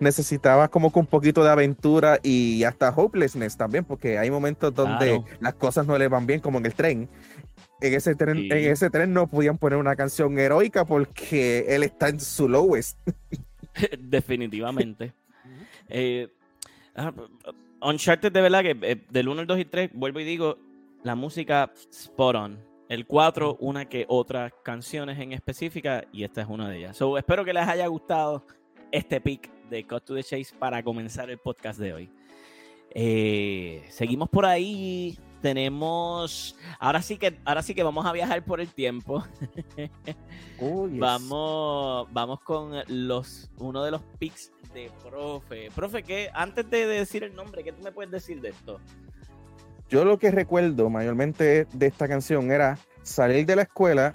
Necesitabas 0.00 0.68
como 0.68 0.92
que 0.92 0.98
un 0.98 1.06
poquito 1.06 1.42
de 1.42 1.50
aventura 1.50 2.18
y 2.22 2.64
hasta 2.64 2.90
hopelessness 2.90 3.56
también, 3.56 3.84
porque 3.84 4.18
hay 4.18 4.30
momentos 4.30 4.74
donde 4.74 5.22
las 5.40 5.54
cosas 5.54 5.86
no 5.86 5.98
le 5.98 6.08
van 6.08 6.26
bien, 6.26 6.40
como 6.40 6.58
en 6.58 6.66
el 6.66 6.74
tren. 6.74 7.08
En 7.80 7.94
ese 7.94 8.14
tren, 8.14 8.38
en 8.50 8.72
ese 8.72 8.90
tren 8.90 9.12
no 9.12 9.28
podían 9.28 9.58
poner 9.58 9.78
una 9.78 9.94
canción 9.94 10.38
heroica 10.38 10.84
porque 10.84 11.64
él 11.68 11.82
está 11.82 12.08
en 12.08 12.20
su 12.20 12.48
lowest. 12.48 12.98
Definitivamente. 13.98 15.12
eh, 15.88 16.28
ah, 16.96 17.12
Uncharted, 17.80 18.32
de 18.32 18.40
verdad 18.40 18.62
que 18.62 18.76
eh, 18.82 19.04
del 19.10 19.28
1, 19.28 19.42
el 19.42 19.46
2 19.46 19.58
y 19.60 19.64
3, 19.64 19.90
vuelvo 19.94 20.20
y 20.20 20.24
digo, 20.24 20.58
la 21.02 21.14
música 21.14 21.72
spot 21.90 22.36
on. 22.36 22.68
El 22.88 23.06
4, 23.06 23.58
una 23.60 23.84
que 23.84 24.06
otras 24.08 24.52
canciones 24.64 25.18
en 25.18 25.32
específica, 25.32 26.04
y 26.10 26.24
esta 26.24 26.40
es 26.40 26.48
una 26.48 26.68
de 26.70 26.78
ellas. 26.78 26.96
So, 26.96 27.18
espero 27.18 27.44
que 27.44 27.52
les 27.52 27.68
haya 27.68 27.86
gustado 27.86 28.46
este 28.90 29.20
pick 29.20 29.50
de 29.68 29.86
Cut 29.86 30.04
to 30.04 30.14
the 30.14 30.22
Chase 30.22 30.54
para 30.58 30.82
comenzar 30.82 31.30
el 31.30 31.38
podcast 31.38 31.78
de 31.78 31.92
hoy. 31.92 32.10
Eh, 32.90 33.84
seguimos 33.90 34.28
por 34.28 34.46
ahí. 34.46 35.18
Tenemos. 35.42 36.56
Ahora 36.80 37.00
sí 37.00 37.16
que, 37.16 37.38
ahora 37.44 37.62
sí 37.62 37.74
que 37.74 37.82
vamos 37.82 38.04
a 38.04 38.12
viajar 38.12 38.44
por 38.44 38.60
el 38.60 38.68
tiempo. 38.68 39.24
Oh, 40.60 40.88
vamos, 40.90 42.08
vamos 42.10 42.40
con 42.40 42.72
los 42.88 43.48
uno 43.58 43.84
de 43.84 43.92
los 43.92 44.02
picks 44.18 44.50
de 44.74 44.90
profe. 45.08 45.70
Profe, 45.72 46.02
que 46.02 46.30
antes 46.34 46.68
de 46.68 46.84
decir 46.84 47.22
el 47.22 47.32
nombre, 47.36 47.62
¿qué 47.62 47.72
tú 47.72 47.80
me 47.80 47.92
puedes 47.92 48.10
decir 48.10 48.40
de 48.40 48.48
esto? 48.48 48.80
Yo 49.88 50.04
lo 50.04 50.18
que 50.18 50.32
recuerdo 50.32 50.90
mayormente 50.90 51.66
de 51.72 51.86
esta 51.86 52.08
canción 52.08 52.50
era 52.50 52.76
salir 53.04 53.46
de 53.46 53.54
la 53.54 53.62
escuela 53.62 54.14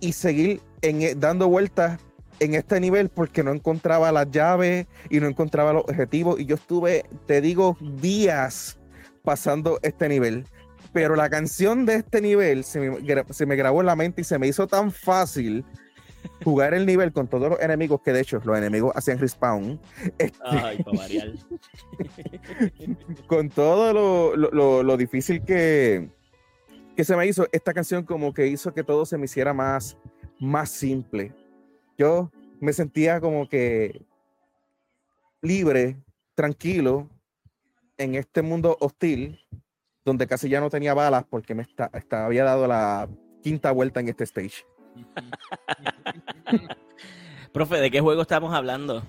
y 0.00 0.14
seguir 0.14 0.62
en, 0.80 1.20
dando 1.20 1.46
vueltas 1.48 2.00
en 2.42 2.54
este 2.54 2.80
nivel 2.80 3.08
porque 3.08 3.42
no 3.42 3.52
encontraba 3.52 4.10
las 4.10 4.30
llaves 4.30 4.86
y 5.08 5.20
no 5.20 5.28
encontraba 5.28 5.72
los 5.72 5.84
objetivos 5.84 6.40
y 6.40 6.46
yo 6.46 6.56
estuve, 6.56 7.04
te 7.26 7.40
digo, 7.40 7.76
días 7.80 8.78
pasando 9.22 9.78
este 9.82 10.08
nivel. 10.08 10.46
Pero 10.92 11.16
la 11.16 11.30
canción 11.30 11.86
de 11.86 11.96
este 11.96 12.20
nivel 12.20 12.64
se 12.64 12.80
me, 12.80 13.24
se 13.30 13.46
me 13.46 13.56
grabó 13.56 13.80
en 13.80 13.86
la 13.86 13.96
mente 13.96 14.22
y 14.22 14.24
se 14.24 14.38
me 14.38 14.48
hizo 14.48 14.66
tan 14.66 14.90
fácil 14.90 15.64
jugar 16.44 16.74
el 16.74 16.84
nivel 16.84 17.12
con 17.12 17.28
todos 17.28 17.50
los 17.50 17.60
enemigos, 17.60 18.00
que 18.02 18.12
de 18.12 18.20
hecho 18.20 18.40
los 18.44 18.58
enemigos 18.58 18.92
hacían 18.94 19.18
respawn. 19.18 19.80
Este, 20.18 20.38
Ay, 20.44 20.84
con 23.26 23.48
todo 23.48 23.92
lo, 23.92 24.36
lo, 24.36 24.82
lo, 24.82 24.96
difícil 24.96 25.44
que, 25.44 26.10
que 26.96 27.04
se 27.04 27.16
me 27.16 27.26
hizo, 27.26 27.46
esta 27.52 27.72
canción 27.72 28.04
como 28.04 28.34
que 28.34 28.48
hizo 28.48 28.74
que 28.74 28.84
todo 28.84 29.06
se 29.06 29.16
me 29.16 29.26
hiciera 29.26 29.54
más, 29.54 29.96
más 30.38 30.70
simple. 30.70 31.32
Yo 32.02 32.32
me 32.58 32.72
sentía 32.72 33.20
como 33.20 33.48
que 33.48 34.04
libre, 35.40 36.02
tranquilo, 36.34 37.08
en 37.96 38.16
este 38.16 38.42
mundo 38.42 38.76
hostil, 38.80 39.38
donde 40.04 40.26
casi 40.26 40.48
ya 40.48 40.58
no 40.58 40.68
tenía 40.68 40.94
balas 40.94 41.24
porque 41.30 41.54
me 41.54 41.62
está, 41.62 42.26
había 42.26 42.42
dado 42.42 42.66
la 42.66 43.08
quinta 43.40 43.70
vuelta 43.70 44.00
en 44.00 44.08
este 44.08 44.24
stage. 44.24 44.66
Profe, 47.52 47.76
¿de 47.76 47.92
qué 47.92 48.00
juego 48.00 48.22
estamos 48.22 48.52
hablando? 48.52 49.04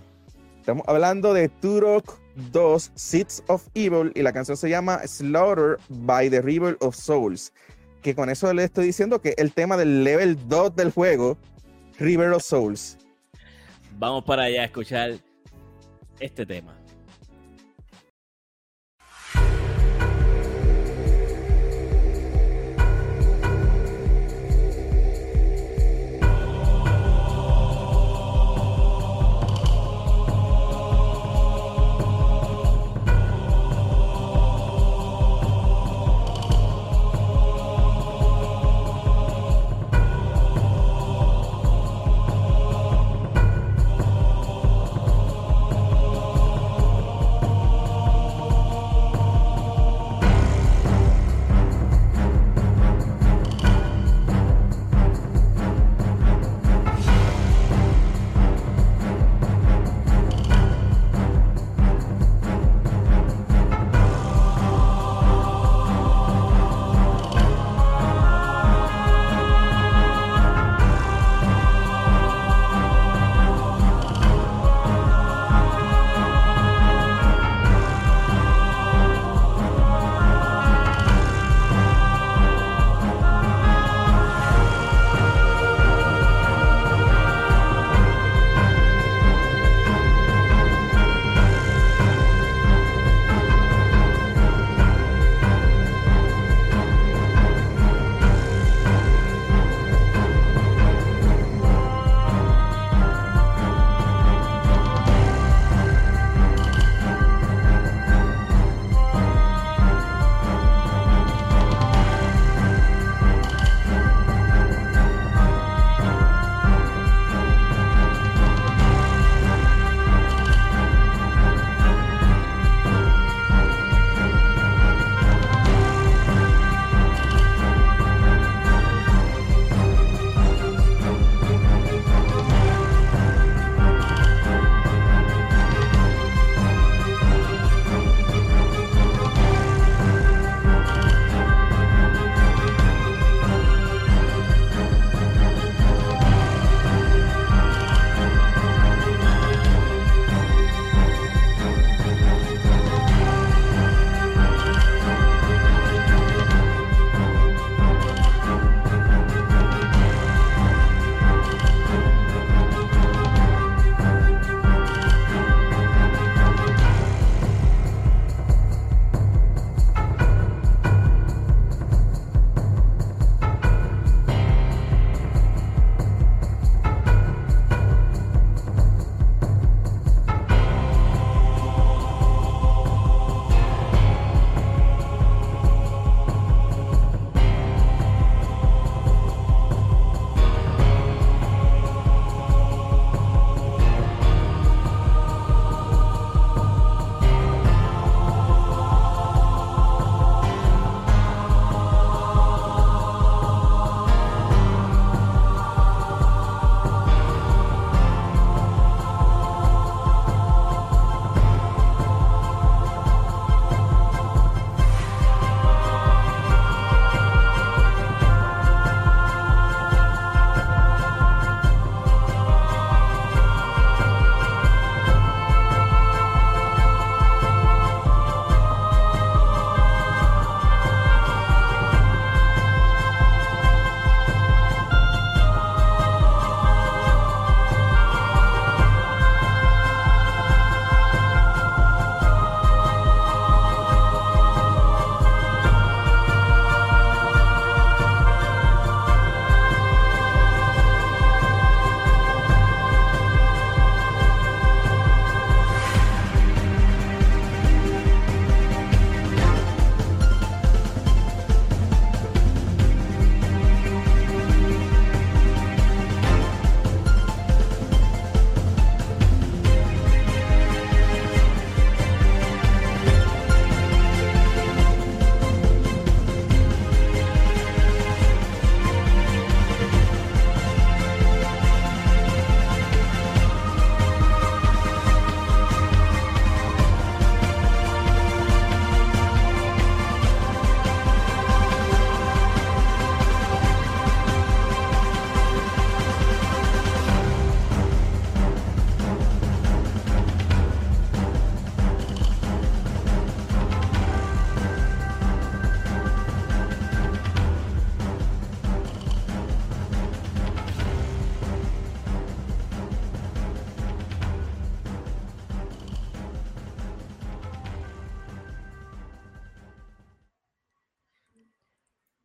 Estamos 0.59 0.87
hablando 0.87 1.33
de 1.33 1.49
Turok 1.49 2.19
2 2.51 2.91
Seeds 2.93 3.43
of 3.47 3.67
Evil 3.73 4.11
y 4.13 4.21
la 4.21 4.33
canción 4.33 4.55
se 4.55 4.69
llama 4.69 4.99
Slaughter 5.07 5.79
by 5.89 6.29
the 6.29 6.43
River 6.43 6.77
of 6.79 6.95
Souls. 6.95 7.51
Que 8.03 8.13
con 8.13 8.29
eso 8.29 8.53
le 8.53 8.65
estoy 8.65 8.85
diciendo 8.85 9.19
que 9.19 9.33
el 9.37 9.51
tema 9.51 9.77
del 9.77 10.03
level 10.03 10.37
2 10.47 10.75
del 10.75 10.91
juego, 10.91 11.39
River 12.03 12.33
of 12.33 12.43
Souls. 12.43 12.97
Vamos 13.97 14.25
para 14.25 14.43
allá 14.43 14.63
a 14.63 14.65
escuchar 14.65 15.13
este 16.19 16.45
tema. 16.45 16.82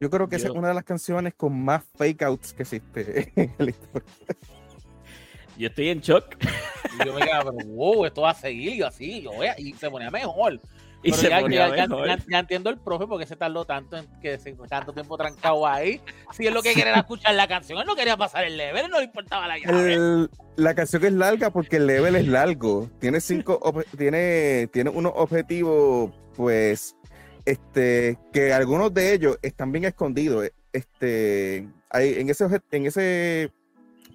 Yo 0.09 0.16
creo 0.16 0.29
que 0.29 0.37
esa 0.37 0.49
es 0.49 0.55
una 0.55 0.68
de 0.68 0.75
las 0.75 0.85
canciones 0.85 1.35
con 1.35 1.62
más 1.62 1.85
fake 1.99 2.23
outs 2.23 2.55
que 2.55 2.62
existe 2.62 3.31
en 3.37 3.53
la 3.59 3.68
historia. 3.71 4.09
Yo 5.59 5.68
estoy 5.68 5.88
en 5.90 6.01
shock. 6.01 6.37
Y 7.01 7.05
yo 7.05 7.12
me 7.12 7.21
quedaba, 7.21 7.53
pero 7.53 7.68
wow, 7.68 8.07
esto 8.07 8.23
va 8.23 8.31
a 8.31 8.35
seguir, 8.35 8.77
y 8.77 8.83
así, 8.83 9.21
yo, 9.23 9.33
y 9.59 9.75
se 9.75 9.90
ponía 9.90 10.11
mejor. 10.11 10.55
Y 11.03 11.11
Pero 11.11 11.16
se 11.16 11.29
ya, 11.29 11.40
ponía 11.40 11.68
ya- 11.68 11.77
ya- 11.77 11.87
mejor. 11.88 12.07
ya- 12.07 12.18
ya 12.29 12.38
entiendo 12.38 12.71
el 12.71 12.79
profe 12.79 13.07
porque 13.07 13.27
se 13.27 13.37
tardó 13.37 13.64
tanto 13.66 13.97
en 13.99 14.07
que 14.21 14.38
se, 14.38 14.53
tanto 14.68 14.92
tiempo 14.94 15.16
trancado 15.18 15.66
ahí. 15.66 16.01
Si 16.33 16.47
él 16.47 16.55
lo 16.55 16.62
que 16.62 16.71
quería 16.75 16.90
era 16.92 17.01
escuchar 17.01 17.35
la 17.35 17.47
canción, 17.47 17.79
él 17.79 17.87
no 17.87 17.94
quería 17.94 18.16
pasar 18.16 18.44
el 18.44 18.57
level, 18.57 18.88
no 18.90 18.99
le 18.99 19.05
importaba 19.05 19.47
la 19.47 19.59
llave. 19.59 19.92
El- 19.94 20.31
la 20.57 20.75
canción 20.75 21.05
es 21.05 21.12
larga 21.12 21.51
porque 21.51 21.77
el 21.77 21.87
level 21.87 22.16
es 22.16 22.27
largo. 22.27 22.88
Tiene 22.99 23.21
cinco, 23.21 23.61
tiene, 23.97 24.68
tiene 24.73 24.90
unos 24.90 25.12
objetivos, 25.14 26.11
pues, 26.35 26.97
este, 27.53 28.19
que 28.33 28.53
algunos 28.53 28.93
de 28.93 29.15
ellos 29.15 29.39
están 29.43 29.73
bien 29.73 29.85
escondidos. 29.85 30.51
Este, 30.73 31.69
hay, 31.91 32.15
en 32.19 32.29
ese, 32.31 32.47
en 32.71 32.87
ese 32.87 33.51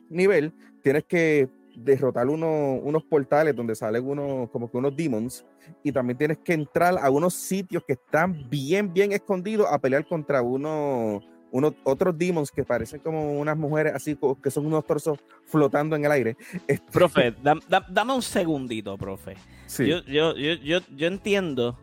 nivel 0.10 0.54
tienes 0.84 1.04
que 1.06 1.50
derrotar 1.76 2.28
uno- 2.28 2.76
unos 2.84 3.04
portales 3.04 3.56
donde 3.56 3.74
salen 3.76 4.06
unos, 4.08 4.50
como 4.52 4.70
que 4.70 4.78
unos 4.78 4.96
demons, 4.96 5.44
y 5.82 5.92
también 5.92 6.18
tienes 6.18 6.38
que 6.44 6.54
entrar 6.54 6.96
a 7.02 7.10
unos 7.10 7.34
sitios 7.34 7.84
que 7.88 7.94
están 7.94 8.48
bien, 8.50 8.94
bien 8.94 9.12
escondidos 9.12 9.66
a 9.70 9.80
pelear 9.80 10.06
contra 10.08 10.42
unos 10.42 11.24
unos 11.52 11.74
otros 11.84 12.18
demons 12.18 12.50
que 12.50 12.64
parecen 12.64 13.00
como 13.00 13.40
unas 13.40 13.56
mujeres 13.56 13.94
así 13.94 14.18
que 14.42 14.50
son 14.50 14.66
unos 14.66 14.84
torsos 14.88 15.20
flotando 15.46 15.96
en 15.96 16.04
el 16.04 16.12
aire. 16.12 16.36
Este, 16.68 16.92
Profe, 16.92 17.32
dam- 17.44 17.62
dam- 17.70 17.86
dame 17.90 18.14
un 18.16 18.24
segundito, 18.24 18.98
profe. 18.98 19.36
sí, 19.68 19.88
Yo, 19.88 20.02
yo, 20.06 20.36
yo, 20.36 20.54
yo, 20.56 20.80
yo 20.96 21.08
entiendo. 21.08 21.78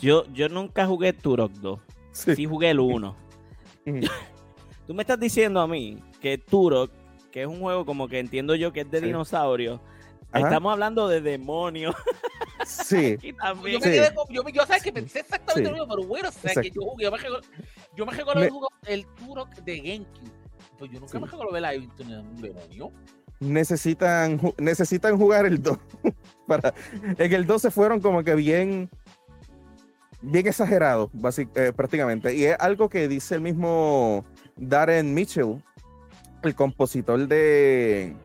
Yo, 0.00 0.24
yo 0.32 0.48
nunca 0.48 0.86
jugué 0.86 1.12
Turok 1.12 1.52
2. 1.52 1.80
sí. 2.12 2.34
Sí 2.36 2.44
jugué 2.46 2.70
el 2.70 2.80
1. 2.80 3.16
Ujú. 3.86 4.00
Tú 4.86 4.94
me 4.94 5.02
estás 5.02 5.18
diciendo 5.18 5.60
a 5.60 5.66
mí 5.66 6.02
que 6.20 6.38
Turok, 6.38 6.90
que 7.30 7.42
es 7.42 7.46
un 7.48 7.60
juego 7.60 7.84
como 7.84 8.08
que 8.08 8.18
entiendo 8.18 8.54
yo 8.54 8.72
que 8.72 8.80
es 8.80 8.90
de 8.90 9.00
Sí. 9.00 9.06
dinosaurios, 9.06 9.80
estamos 10.32 10.72
hablando 10.72 11.08
de 11.08 11.20
demonios. 11.20 11.94
Sí, 12.64 13.16
Yo 13.22 13.34
también. 13.36 13.80
me 13.80 13.86
Sí. 13.86 13.90
quedé 13.92 14.10
yo, 14.30 14.42
yo 14.48 14.66
sabes 14.66 14.82
que 14.82 14.92
pensé 14.92 15.20
exactamente 15.20 15.68
Sí. 15.68 15.76
lo 15.76 15.84
mismo, 15.84 15.94
pero 15.96 16.08
bueno, 16.08 16.28
o 16.28 16.32
sea, 16.32 16.62
que 16.62 16.70
yo 16.70 16.82
jugué, 16.82 17.04
yo 17.04 17.10
me 17.10 17.16
recuerdo, 17.18 17.40
yo 17.96 18.06
me 18.06 18.12
recuerdo 18.12 18.40
Me- 18.40 18.92
el 18.94 19.06
Turok 19.14 19.54
de 19.56 19.76
GameCube. 19.78 20.32
Pues 20.78 20.90
yo 20.90 21.00
nunca 21.00 21.12
Sí. 21.12 21.18
me 21.18 21.26
recuerdo 21.26 21.52
ver 21.52 21.62
la 21.62 21.70
un 21.72 22.36
demonio. 22.40 22.92
necesitan, 23.40 24.40
necesitan 24.58 25.18
jugar 25.18 25.46
el 25.46 25.62
2. 25.62 25.78
Para, 26.46 26.72
en 27.18 27.32
el 27.32 27.46
2 27.46 27.60
se 27.62 27.70
fueron 27.70 28.00
como 28.00 28.22
que 28.24 28.34
bien, 28.34 28.88
bien 30.26 30.46
exagerados, 30.46 31.10
basic- 31.12 31.50
eh, 31.54 31.72
prácticamente. 31.72 32.34
Y 32.34 32.44
es 32.44 32.56
algo 32.58 32.88
que 32.88 33.08
dice 33.08 33.34
el 33.36 33.40
mismo 33.40 34.24
Darren 34.56 35.14
Mitchell, 35.14 35.62
el 36.42 36.54
compositor 36.54 37.26
de, 37.28 38.16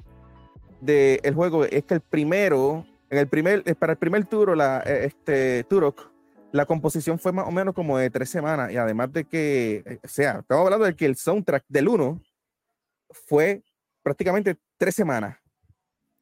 de 0.82 1.20
el 1.24 1.34
juego, 1.36 1.64
es 1.66 1.84
que 1.84 1.96
el 1.96 2.02
primero, 2.02 2.86
en 3.10 3.18
el 3.20 3.28
primer, 3.28 3.64
eh, 3.66 3.76
para 3.76 3.94
el 3.94 3.98
primer 4.00 4.26
Turo, 4.26 4.56
la, 4.56 4.82
eh, 4.86 5.06
este, 5.06 5.64
Turok, 5.66 6.10
la 6.52 6.66
composición 6.66 7.18
fue 7.20 7.32
más 7.32 7.48
o 7.48 7.52
menos 7.52 7.74
como 7.74 7.98
de 7.98 8.10
tres 8.10 8.30
semanas. 8.30 8.72
Y 8.72 8.78
además 8.78 9.14
de 9.14 9.24
que, 9.24 9.84
eh, 9.86 10.00
o 10.04 10.08
sea, 10.08 10.40
estamos 10.40 10.66
hablando 10.66 10.86
de 10.86 10.96
que 10.96 11.06
el 11.06 11.16
soundtrack 11.16 11.64
del 11.70 11.88
1 11.88 12.22
fue 13.28 13.64
prácticamente 14.04 14.58
tres 14.78 14.96
semanas. 14.96 15.38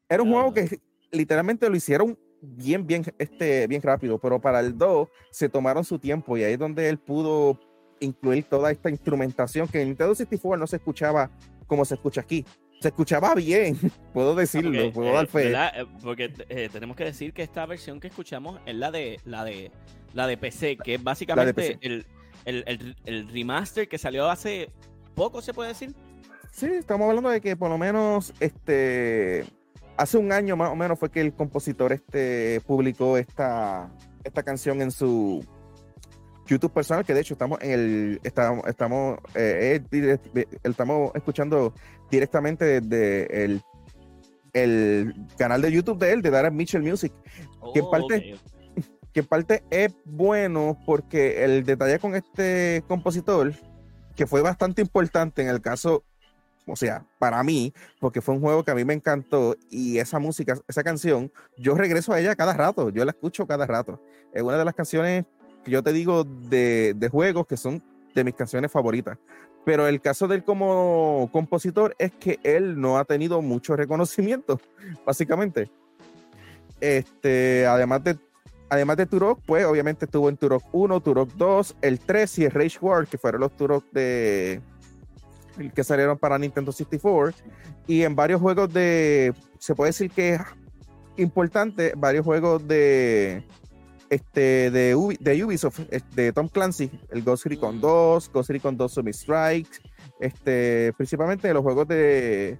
Era 0.07 0.23
un 0.23 0.31
juego 0.31 0.53
que 0.53 0.79
literalmente 1.11 1.69
lo 1.69 1.75
hicieron 1.75 2.17
bien, 2.41 2.85
bien, 2.85 3.03
este, 3.17 3.67
bien 3.67 3.81
rápido, 3.81 4.17
pero 4.19 4.39
para 4.39 4.59
el 4.59 4.77
2 4.77 5.07
se 5.31 5.49
tomaron 5.49 5.83
su 5.83 5.99
tiempo 5.99 6.37
y 6.37 6.43
ahí 6.43 6.53
es 6.53 6.59
donde 6.59 6.89
él 6.89 6.97
pudo 6.99 7.59
incluir 7.99 8.45
toda 8.45 8.71
esta 8.71 8.89
instrumentación 8.89 9.67
que 9.67 9.81
en 9.81 9.89
Nintendo 9.89 10.15
64 10.15 10.57
no 10.57 10.67
se 10.67 10.77
escuchaba 10.77 11.29
como 11.67 11.83
se 11.85 11.95
escucha 11.95 12.21
aquí. 12.21 12.45
Se 12.81 12.87
escuchaba 12.87 13.35
bien, 13.35 13.77
puedo 14.13 14.33
decirlo, 14.35 14.71
Porque, 14.71 14.91
puedo 14.91 15.09
eh, 15.09 15.13
dar 15.13 15.27
fe. 15.27 15.43
¿verdad? 15.45 15.71
Eh, 15.81 15.85
Porque 16.01 16.33
eh, 16.47 16.69
tenemos 16.71 16.95
que 16.95 17.03
decir 17.03 17.33
que 17.33 17.43
esta 17.43 17.65
versión 17.65 17.99
que 17.99 18.07
escuchamos 18.07 18.61
es 18.65 18.75
la 18.75 18.89
de 18.89 19.19
la 19.25 19.43
de 19.43 19.71
la 20.13 20.25
de 20.27 20.37
PC, 20.37 20.77
que 20.77 20.95
es 20.95 21.03
básicamente 21.03 21.77
el, 21.81 22.05
el, 22.45 22.63
el- 22.67 22.95
el 23.05 23.27
remaster 23.29 23.87
que 23.89 23.97
salió 23.97 24.29
hace 24.29 24.71
poco, 25.13 25.41
se 25.41 25.53
puede 25.53 25.69
decir. 25.69 25.93
Sí, 26.51 26.67
estamos 26.67 27.07
hablando 27.09 27.29
de 27.29 27.41
que 27.41 27.55
por 27.57 27.69
lo 27.69 27.77
menos 27.77 28.33
este 28.39 29.45
hace 29.99 30.17
un 30.17 30.31
año 30.31 30.55
más 30.55 30.69
o 30.69 30.75
menos 30.75 30.97
fue 30.97 31.09
que 31.11 31.21
el 31.21 31.33
compositor 31.33 31.91
este 31.93 32.61
publicó 32.65 33.17
esta, 33.17 33.91
esta 34.23 34.43
canción 34.43 34.81
en 34.81 34.91
su 34.91 35.45
YouTube 36.47 36.71
personal, 36.73 37.05
que 37.05 37.13
de 37.13 37.21
hecho 37.21 37.35
estamos 37.35 37.59
en 37.61 37.71
el 37.71 38.19
estamos 38.23 38.65
estamos 38.67 39.19
eh, 39.35 39.75
es 39.75 39.89
direct- 39.91 40.47
estamos 40.63 41.11
escuchando 41.13 41.73
directamente 42.09 42.81
desde 42.81 43.43
el 43.45 43.61
el 44.53 45.13
canal 45.37 45.61
de 45.61 45.71
YouTube 45.71 45.99
de 45.99 46.11
él, 46.13 46.21
de 46.23 46.31
Darren 46.31 46.55
Mitchell 46.55 46.81
Music, 46.81 47.13
Que 47.73 47.79
en 47.81 47.85
Oh, 47.85 47.91
parte- 47.91 48.35
que 49.13 49.19
en 49.19 49.25
parte 49.27 49.63
es 49.69 49.93
bueno 50.05 50.75
porque 50.87 51.43
el 51.43 51.63
detalle 51.63 51.99
con 51.99 52.15
este 52.15 52.83
compositor, 52.87 53.53
que 54.15 54.25
fue 54.25 54.41
bastante 54.41 54.81
importante 54.81 55.43
en 55.43 55.49
el 55.49 55.61
caso, 55.61 56.03
o 56.69 56.75
sea, 56.75 57.05
para 57.17 57.43
mí, 57.43 57.73
porque 57.99 58.21
fue 58.21 58.35
un 58.35 58.41
juego 58.41 58.63
que 58.63 58.71
a 58.71 58.75
mí 58.75 58.85
me 58.85 58.93
encantó 58.93 59.55
y 59.69 59.97
esa 59.97 60.19
música, 60.19 60.57
esa 60.67 60.83
canción, 60.83 61.31
yo 61.57 61.75
regreso 61.75 62.13
a 62.13 62.19
ella 62.19 62.35
cada 62.35 62.53
rato, 62.53 62.89
yo 62.89 63.03
la 63.05 63.11
escucho 63.11 63.47
cada 63.47 63.65
rato. 63.65 64.01
Es 64.33 64.41
una 64.41 64.57
de 64.57 64.65
las 64.65 64.75
canciones 64.75 65.25
que 65.63 65.71
yo 65.71 65.83
te 65.83 65.93
digo 65.93 66.23
de, 66.23 66.93
de 66.95 67.09
juegos 67.09 67.47
que 67.47 67.57
son 67.57 67.83
de 68.13 68.23
mis 68.23 68.35
canciones 68.35 68.71
favoritas. 68.71 69.17
Pero 69.65 69.87
el 69.87 70.01
caso 70.01 70.27
de 70.27 70.35
él 70.35 70.43
como 70.43 71.29
compositor 71.31 71.95
es 71.99 72.11
que 72.13 72.39
él 72.43 72.79
no 72.79 72.97
ha 72.97 73.05
tenido 73.05 73.41
mucho 73.41 73.75
reconocimiento, 73.75 74.59
básicamente. 75.05 75.69
Este, 76.79 77.65
además 77.67 78.03
de 78.03 78.17
además 78.69 78.97
de 78.97 79.05
Turok, 79.05 79.39
pues 79.45 79.65
obviamente 79.65 80.05
estuvo 80.05 80.29
en 80.29 80.37
Turok 80.37 80.63
1, 80.71 81.01
Turok 81.01 81.29
2, 81.33 81.75
el 81.81 81.99
3 81.99 82.39
y 82.39 82.45
el 82.45 82.51
Rage 82.51 82.77
War, 82.79 83.07
que 83.07 83.17
fueron 83.17 83.41
los 83.41 83.55
Turok 83.55 83.83
de 83.91 84.61
que 85.73 85.83
salieron 85.83 86.17
para 86.17 86.37
Nintendo 86.39 86.71
64 86.71 87.35
y 87.87 88.03
en 88.03 88.15
varios 88.15 88.39
juegos 88.41 88.71
de 88.73 89.33
se 89.57 89.75
puede 89.75 89.89
decir 89.89 90.09
que 90.11 90.35
es 90.35 90.41
importante, 91.17 91.93
varios 91.97 92.25
juegos 92.25 92.65
de 92.67 93.43
este 94.09 94.71
de, 94.71 94.95
Ubi- 94.95 95.19
de 95.19 95.43
Ubisoft, 95.43 95.79
de 96.15 96.31
Tom 96.33 96.47
Clancy, 96.47 96.89
el 97.11 97.23
Ghost 97.23 97.45
Recon 97.45 97.77
Mm. 97.77 97.81
2, 97.81 98.31
Ghost 98.33 98.49
Recon 98.49 98.77
2 98.77 98.91
Zombie 98.93 99.13
Strike, 99.13 99.81
este 100.19 100.93
principalmente 100.97 101.53
los 101.53 101.61
juegos 101.63 101.87
de 101.87 102.57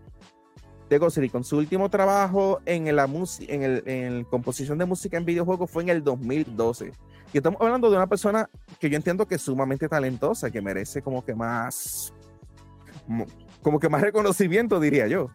de 0.89 0.97
Ghost 0.97 1.17
Recon. 1.17 1.43
Su 1.43 1.57
último 1.57 1.89
trabajo 1.89 2.59
en 2.65 2.95
la 2.95 3.05
en 3.47 3.63
el 3.63 3.83
en 3.85 4.23
composición 4.25 4.77
de 4.79 4.85
música 4.85 5.17
en 5.17 5.25
videojuegos 5.25 5.69
fue 5.69 5.83
en 5.83 5.89
el 5.89 6.03
2012. 6.03 6.91
Y 7.31 7.37
estamos 7.37 7.61
hablando 7.61 7.91
de 7.91 7.95
una 7.95 8.07
persona 8.07 8.49
que 8.79 8.89
yo 8.89 8.95
entiendo 8.95 9.27
que 9.27 9.35
es 9.35 9.41
sumamente 9.43 9.87
talentosa, 9.87 10.49
que 10.49 10.61
merece 10.63 11.03
como 11.03 11.23
que 11.23 11.35
más 11.35 12.11
como 13.61 13.79
que 13.79 13.89
más 13.89 14.01
reconocimiento, 14.01 14.79
diría 14.79 15.07
yo. 15.07 15.31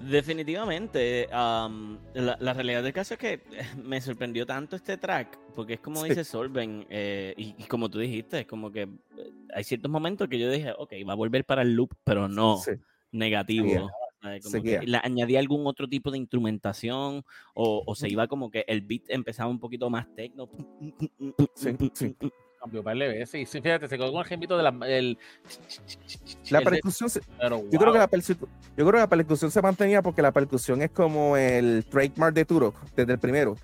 Definitivamente. 0.00 1.28
am, 1.32 1.98
la, 2.14 2.36
la 2.40 2.52
realidad 2.52 2.82
del 2.82 2.92
caso 2.92 3.14
es 3.14 3.20
que 3.20 3.40
me 3.82 4.00
sorprendió 4.00 4.44
tanto 4.46 4.74
este 4.76 4.96
track, 4.96 5.38
porque 5.54 5.74
es 5.74 5.80
como 5.80 6.02
Sí. 6.02 6.08
dice 6.10 6.24
Solven, 6.24 6.86
eh, 6.90 7.34
y, 7.36 7.54
y 7.56 7.64
como 7.64 7.88
tú 7.88 7.98
dijiste, 8.00 8.40
es 8.40 8.46
como 8.46 8.72
que 8.72 8.82
eh, 8.82 8.88
hay 9.54 9.64
ciertos 9.64 9.90
momentos 9.90 10.28
que 10.28 10.38
yo 10.38 10.50
dije, 10.50 10.72
ok, 10.76 10.92
va 11.08 11.12
a 11.12 11.16
volver 11.16 11.44
para 11.44 11.62
el 11.62 11.74
loop, 11.74 11.94
pero 12.04 12.28
no 12.28 12.56
Sí. 12.58 12.72
negativo. 13.12 13.90
¿sabes? 14.20 14.44
Como 14.44 14.62
que 14.62 14.78
añadía 15.02 15.40
algún 15.40 15.66
otro 15.66 15.88
tipo 15.88 16.10
de 16.12 16.18
instrumentación, 16.18 17.24
o, 17.54 17.82
o 17.84 17.94
se 17.96 18.08
iba 18.08 18.28
como 18.28 18.50
que 18.52 18.64
el 18.68 18.82
beat 18.82 19.02
empezaba 19.08 19.50
un 19.50 19.58
poquito 19.58 19.90
más 19.90 20.06
techno. 20.14 20.48
Sí. 21.56 21.76
Cambió 22.62 22.82
par 22.84 22.96
de 22.96 23.08
veces. 23.08 23.34
Y 23.34 23.46
sí, 23.46 23.60
fíjate, 23.60 23.88
se 23.88 23.96
quedó 23.98 24.12
con 24.12 24.20
el 24.20 24.26
gembito 24.26 24.56
de 24.56 24.62
la. 24.62 24.68
El, 24.86 25.18
La 26.50 26.58
el 26.58 26.64
de- 26.64 26.70
percusión, 26.70 27.10
se- 27.10 27.20
pero, 27.40 27.62
yo 27.70 27.78
creo 27.78 27.84
wow. 27.86 27.92
que 27.92 27.98
la 27.98 28.08
percu- 28.10 28.36
yo 28.76 28.86
creo 28.86 28.92
que 28.92 28.98
la 28.98 29.06
percusión 29.08 29.50
se 29.50 29.60
mantenía 29.62 30.00
porque 30.02 30.22
la 30.22 30.30
percusión 30.32 30.80
es 30.82 30.90
como 30.90 31.36
el 31.36 31.84
trademark 31.90 32.34
de 32.34 32.44
Turok 32.44 32.76
desde 32.94 33.12
el 33.14 33.18
primero. 33.18 33.56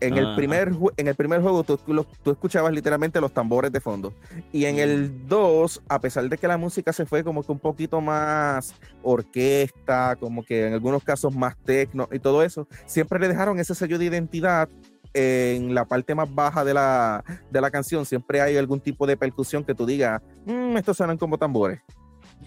En 0.00 0.16
el 0.16 0.26
Ajá. 0.26 0.36
primer 0.36 0.72
en 0.96 1.06
el 1.06 1.14
primer 1.14 1.40
juego 1.42 1.62
tú, 1.62 1.76
tú 1.76 1.94
lo- 1.94 2.04
tú 2.04 2.30
escuchabas 2.32 2.72
literalmente 2.72 3.20
los 3.20 3.32
tambores 3.32 3.70
de 3.70 3.80
fondo. 3.80 4.12
Y 4.50 4.64
en 4.64 4.76
Mm. 4.76 4.80
el 4.80 5.28
2, 5.28 5.82
a 5.88 6.00
pesar 6.00 6.28
de 6.28 6.36
que 6.38 6.48
la 6.48 6.56
música 6.56 6.92
se 6.92 7.06
fue 7.06 7.22
como 7.22 7.42
que 7.42 7.52
un 7.52 7.58
poquito 7.60 8.00
más 8.00 8.74
orquesta, 9.02 10.16
como 10.18 10.42
que 10.44 10.66
en 10.66 10.72
algunos 10.74 11.04
casos 11.04 11.34
más 11.36 11.56
techno 11.58 12.08
y 12.10 12.18
todo 12.18 12.42
eso, 12.42 12.66
siempre 12.86 13.18
le 13.20 13.28
dejaron 13.28 13.58
ese 13.60 13.74
sello 13.74 13.98
de 13.98 14.06
identidad 14.06 14.68
en 15.14 15.74
la 15.74 15.84
parte 15.84 16.14
más 16.14 16.32
baja 16.34 16.64
de 16.64 16.74
la, 16.74 17.24
de 17.50 17.60
la 17.60 17.70
canción. 17.70 18.04
Siempre 18.04 18.40
hay 18.40 18.56
algún 18.56 18.80
tipo 18.80 19.06
de 19.06 19.16
percusión 19.16 19.64
que 19.64 19.74
tú 19.74 19.86
digas, 19.86 20.20
"Mm, 20.44 20.76
estos 20.76 20.96
suenan 20.96 21.18
como 21.18 21.38
tambores. 21.38 21.80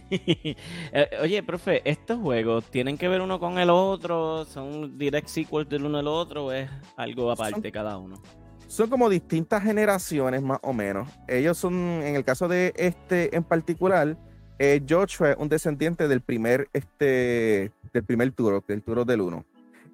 Eh, 0.91 1.10
Oye, 1.22 1.43
profe, 1.43 1.82
¿estos 1.89 2.19
juegos 2.19 2.65
tienen 2.65 2.98
que 2.98 3.08
ver 3.08 3.22
uno 3.22 3.39
con 3.39 3.60
el 3.60 3.69
otro? 3.69 4.45
¿Son 4.45 4.98
direct 4.98 5.28
sequels 5.28 5.69
del 5.69 5.86
uno 5.86 6.00
al 6.00 6.08
otro 6.08 6.45
o 6.45 6.52
es 6.52 6.69
algo 6.95 7.32
aparte 7.32 7.72
cada 7.72 7.98
uno? 7.98 8.22
son 8.67 8.88
como 8.88 9.10
distintas 9.10 9.63
generaciones 9.63 10.43
más 10.43 10.60
o 10.62 10.74
menos. 10.74 11.10
Ellos 11.28 11.58
son, 11.58 11.74
en 11.74 12.15
el 12.15 12.24
caso 12.24 12.48
de 12.48 12.72
este 12.76 13.36
en 13.36 13.43
particular, 13.43 14.15
eh, 14.60 14.80
Joshua 14.88 15.32
es 15.32 15.38
un 15.39 15.50
descendiente 15.50 16.08
del 16.08 16.22
primer, 16.22 16.69
este, 16.72 17.72
del 17.91 18.04
primer 18.04 18.32
Turok, 18.32 18.67
del 18.67 18.84
Turok 18.84 19.08
del 19.08 19.22
1. 19.22 19.43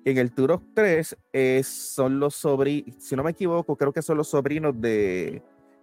En 0.05 0.19
el 0.19 0.31
Turok 0.31 0.61
3 0.75 1.17
es, 1.33 1.67
son 1.67 2.19
los 2.19 2.35
sobrinos, 2.35 2.95
si 2.99 3.15
no 3.15 3.23
me 3.23 3.31
equivoco, 3.31 3.75
creo 3.75 3.91
que 3.91 4.03
son 4.03 4.17
los 4.17 4.29
sobrinos 4.29 4.79
de, 4.79 5.41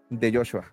de 0.08 0.32
Joshua. 0.32 0.72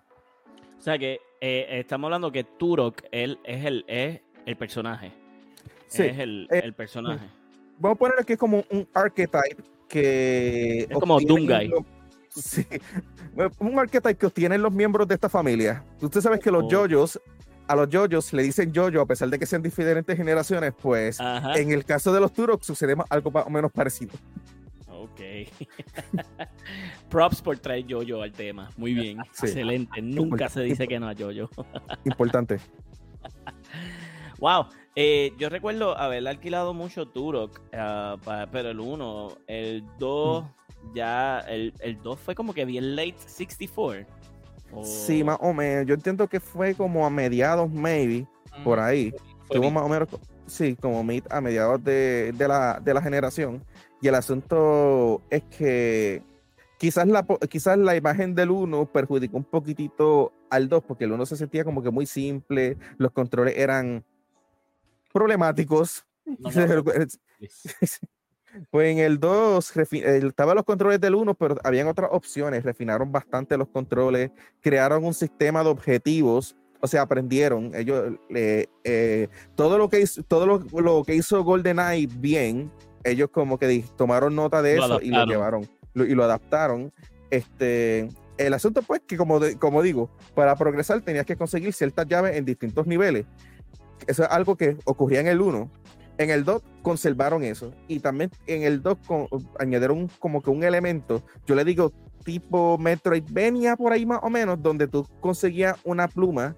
O 0.78 0.80
sea 0.80 0.96
que 0.96 1.18
eh, 1.40 1.66
estamos 1.70 2.06
hablando 2.06 2.30
que 2.30 2.44
Turok 2.44 3.02
él, 3.10 3.40
es, 3.44 3.64
el, 3.64 3.84
es 3.88 4.20
el 4.46 4.56
personaje. 4.56 5.12
Sí, 5.88 6.04
es 6.04 6.18
el, 6.20 6.46
eh, 6.52 6.60
el 6.62 6.74
personaje. 6.74 7.26
Vamos 7.80 7.96
a 7.96 7.98
poner 7.98 8.24
que 8.24 8.34
es 8.34 8.38
como 8.38 8.64
un 8.70 8.88
archetype 8.94 9.62
que... 9.88 10.82
Es 10.88 10.88
como 10.98 11.18
los- 11.18 11.84
Sí, 12.32 12.64
un 13.58 13.76
archetype 13.80 14.14
que 14.14 14.26
obtienen 14.26 14.62
los 14.62 14.72
miembros 14.72 15.08
de 15.08 15.14
esta 15.14 15.28
familia. 15.28 15.84
Usted 16.00 16.20
sabe 16.20 16.38
que 16.38 16.52
los 16.52 16.62
Oh. 16.62 16.68
yoyos, 16.68 17.20
a 17.70 17.76
los 17.76 17.88
yoyos 17.88 18.32
le 18.32 18.42
dicen 18.42 18.72
yoyo 18.72 19.00
a 19.00 19.06
pesar 19.06 19.28
de 19.28 19.38
que 19.38 19.46
sean 19.46 19.62
diferentes 19.62 20.16
generaciones, 20.16 20.74
pues 20.82 21.20
Ajá. 21.20 21.54
en 21.54 21.70
el 21.70 21.84
caso 21.84 22.12
de 22.12 22.18
los 22.18 22.32
Turok 22.32 22.64
sucede 22.64 22.96
algo 23.08 23.30
más 23.30 23.46
o 23.46 23.50
menos 23.50 23.70
parecido. 23.70 24.12
Ok. 24.88 25.20
Props 27.08 27.40
por 27.40 27.56
traer 27.58 27.84
Jojo 27.88 28.22
al 28.22 28.32
tema. 28.32 28.70
Muy 28.76 28.92
bien. 28.92 29.18
Sí. 29.32 29.46
Excelente. 29.46 30.02
Nunca 30.02 30.48
se 30.48 30.62
dice 30.62 30.88
que 30.88 30.98
no 30.98 31.08
a 31.08 31.14
Jojo. 31.14 31.64
Importante. 32.04 32.58
Wow. 34.40 34.66
Eh, 34.96 35.32
yo 35.38 35.48
recuerdo 35.48 35.96
haber 35.96 36.26
alquilado 36.26 36.74
mucho 36.74 37.06
Turok, 37.06 37.60
ah, 37.72 38.16
pero 38.50 38.70
el 38.70 38.80
1, 38.80 39.38
el 39.46 39.84
2, 40.00 40.44
ya, 40.92 41.38
el, 41.40 41.72
el 41.78 42.02
2 42.02 42.18
fue 42.18 42.34
como 42.34 42.52
que 42.52 42.64
bien 42.64 42.96
late 42.96 43.14
64. 43.18 44.19
Sí, 44.82 45.22
más 45.24 45.38
o 45.40 45.52
menos. 45.52 45.86
Yo 45.86 45.94
entiendo 45.94 46.28
que 46.28 46.40
fue 46.40 46.74
como 46.74 47.04
a 47.06 47.10
mediados, 47.10 47.70
maybe, 47.70 48.26
por 48.64 48.78
ahí. 48.80 49.12
Tuvo 49.48 49.70
más 49.70 49.84
o 49.84 49.88
menos, 49.88 50.08
sí, 50.46 50.76
como 50.76 51.02
mid 51.02 51.24
a 51.30 51.40
mediados 51.40 51.82
de, 51.82 52.32
de 52.36 52.48
la, 52.48 52.80
de 52.80 52.94
la 52.94 53.02
generación. 53.02 53.64
Y 54.00 54.08
el 54.08 54.14
asunto 54.14 55.22
es 55.28 55.42
que 55.44 56.22
quizás 56.78 57.06
la, 57.06 57.24
po- 57.24 57.38
quizás 57.38 57.76
la 57.78 57.96
imagen 57.96 58.34
del 58.34 58.50
1 58.50 58.86
perjudicó 58.86 59.36
un 59.36 59.44
poquitito 59.44 60.32
al 60.50 60.68
2, 60.68 60.82
porque 60.84 61.04
el 61.04 61.12
1 61.12 61.26
se 61.26 61.36
sentía 61.36 61.64
como 61.64 61.82
que 61.82 61.90
muy 61.90 62.06
simple, 62.06 62.78
los 62.96 63.12
controles 63.12 63.56
eran 63.56 64.04
problemáticos. 65.12 66.04
No, 66.24 66.50
no, 66.84 66.84
Pues 68.70 68.92
en 68.92 68.98
el 68.98 69.20
2 69.20 69.74
refi- 69.76 70.02
eh, 70.04 70.26
estaban 70.26 70.56
los 70.56 70.64
controles 70.64 71.00
del 71.00 71.14
1, 71.14 71.34
pero 71.34 71.56
habían 71.64 71.86
otras 71.88 72.10
opciones. 72.12 72.62
Refinaron 72.64 73.12
bastante 73.12 73.56
los 73.56 73.68
controles, 73.68 74.30
crearon 74.60 75.04
un 75.04 75.14
sistema 75.14 75.62
de 75.62 75.70
objetivos. 75.70 76.56
O 76.80 76.86
sea, 76.86 77.02
aprendieron. 77.02 77.72
Ellos 77.74 78.14
eh, 78.34 78.66
eh, 78.84 79.28
todo 79.54 79.76
lo 79.78 79.88
que 79.88 80.00
hizo, 80.00 80.22
todo 80.22 80.46
lo, 80.46 80.64
lo 80.80 81.02
que 81.04 81.14
hizo 81.14 81.44
GoldenEye 81.44 82.08
bien, 82.18 82.72
ellos 83.04 83.28
como 83.30 83.58
que 83.58 83.84
tomaron 83.96 84.34
nota 84.34 84.62
de 84.62 84.76
Lo 84.76 84.84
eso 84.84 85.00
y 85.02 85.10
lo 85.10 85.16
adaptaron. 85.16 85.28
llevaron 85.28 85.68
lo- 85.94 86.04
y 86.06 86.14
lo 86.14 86.24
adaptaron. 86.24 86.92
Este, 87.30 88.08
el 88.38 88.54
asunto 88.54 88.82
pues 88.82 89.02
que 89.06 89.16
como, 89.16 89.38
de- 89.40 89.56
como 89.58 89.82
digo, 89.82 90.10
para 90.34 90.56
progresar 90.56 91.00
tenías 91.02 91.26
que 91.26 91.36
conseguir 91.36 91.72
ciertas 91.72 92.06
llaves 92.06 92.36
en 92.36 92.44
distintos 92.44 92.86
niveles. 92.86 93.26
Eso 94.06 94.22
es 94.24 94.30
algo 94.30 94.56
que 94.56 94.76
ocurría 94.86 95.20
en 95.20 95.26
el 95.26 95.40
1. 95.40 95.70
En 96.20 96.28
el 96.28 96.44
2 96.44 96.62
conservaron 96.82 97.42
eso. 97.42 97.72
Y 97.88 98.00
también 98.00 98.30
en 98.46 98.62
el 98.62 98.82
2 98.82 98.98
con- 99.06 99.26
añadieron 99.58 100.06
como 100.18 100.42
que 100.42 100.50
un 100.50 100.62
elemento, 100.62 101.22
yo 101.46 101.54
le 101.54 101.64
digo 101.64 101.92
tipo 102.26 102.76
Metroidvania 102.76 103.74
por 103.74 103.92
ahí 103.94 104.04
más 104.04 104.20
o 104.22 104.28
menos, 104.28 104.62
donde 104.62 104.86
tú 104.86 105.06
conseguías 105.20 105.78
una 105.82 106.08
pluma 106.08 106.54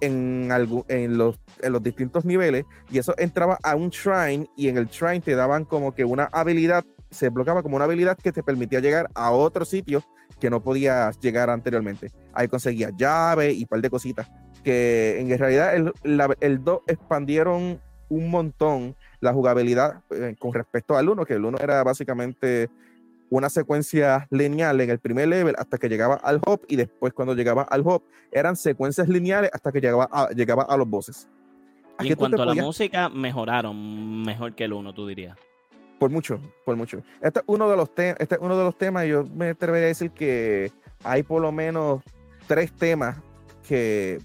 en, 0.00 0.50
algo, 0.50 0.86
en, 0.88 1.18
los, 1.18 1.38
distintos 1.82 2.24
niveles 2.24 2.64
y 2.90 2.96
eso 2.98 3.14
entraba 3.18 3.58
a 3.62 3.76
un 3.76 3.90
shrine 3.90 4.48
y 4.56 4.68
en 4.68 4.78
el 4.78 4.86
shrine 4.86 5.20
te 5.20 5.34
daban 5.34 5.66
como 5.66 5.94
que 5.94 6.06
una 6.06 6.30
habilidad, 6.32 6.82
se 7.10 7.28
bloqueaba 7.28 7.62
como 7.62 7.76
una 7.76 7.84
habilidad 7.84 8.16
que 8.16 8.32
te 8.32 8.42
permitía 8.42 8.80
llegar 8.80 9.10
a 9.14 9.30
otro 9.30 9.66
sitio 9.66 10.02
que 10.40 10.48
no 10.48 10.62
podías 10.62 11.20
llegar 11.20 11.50
anteriormente. 11.50 12.10
Ahí 12.32 12.48
conseguías 12.48 12.92
llave 12.96 13.52
y 13.52 13.60
un 13.64 13.68
par 13.68 13.82
de 13.82 13.90
cositas. 13.90 14.26
Que 14.64 15.20
en 15.20 15.38
realidad 15.38 15.76
el, 15.76 15.92
la- 16.02 16.34
el 16.40 16.64
2 16.64 16.80
expandieron 16.86 17.78
un 18.12 18.30
montón 18.30 18.94
la 19.20 19.32
jugabilidad 19.32 20.02
eh, 20.10 20.36
con 20.38 20.52
respecto 20.52 20.96
al 20.96 21.08
1, 21.08 21.24
que 21.24 21.34
el 21.34 21.44
1 21.44 21.58
era 21.58 21.82
básicamente 21.82 22.68
una 23.30 23.48
secuencia 23.48 24.26
lineal 24.30 24.78
en 24.82 24.90
el 24.90 24.98
primer 24.98 25.28
level 25.28 25.54
hasta 25.58 25.78
que 25.78 25.88
llegaba 25.88 26.16
al 26.16 26.36
hub 26.46 26.60
y 26.68 26.76
después 26.76 27.14
cuando 27.14 27.34
llegaba 27.34 27.62
al 27.62 27.80
hub 27.80 28.02
eran 28.30 28.56
secuencias 28.56 29.08
lineales 29.08 29.50
hasta 29.54 29.72
que 29.72 29.80
llegaba 29.80 30.06
a, 30.12 30.28
llegaba 30.30 30.64
a 30.64 30.76
los 30.76 30.86
bosses. 30.88 31.28
Y 32.00 32.08
en 32.08 32.16
cuanto 32.16 32.42
a 32.42 32.46
la 32.46 32.50
podías- 32.52 32.66
música, 32.66 33.08
mejoraron 33.08 34.22
mejor 34.22 34.54
que 34.54 34.64
el 34.64 34.72
1, 34.74 34.92
tú 34.92 35.06
dirías. 35.06 35.36
Por 35.98 36.10
mucho, 36.10 36.40
por 36.66 36.76
mucho. 36.76 37.00
Este 37.22 37.38
es 37.40 37.44
uno 37.46 37.70
de 37.70 37.76
los, 37.76 37.94
te- 37.94 38.16
este 38.22 38.34
es 38.34 38.40
uno 38.42 38.56
de 38.58 38.64
los 38.64 38.76
temas, 38.76 39.06
yo 39.06 39.24
me 39.24 39.50
atrevería 39.50 39.86
a 39.86 39.88
decir 39.88 40.10
que 40.10 40.70
hay 41.04 41.22
por 41.22 41.40
lo 41.40 41.52
menos 41.52 42.02
tres 42.46 42.72
temas 42.72 43.16
que, 43.66 44.18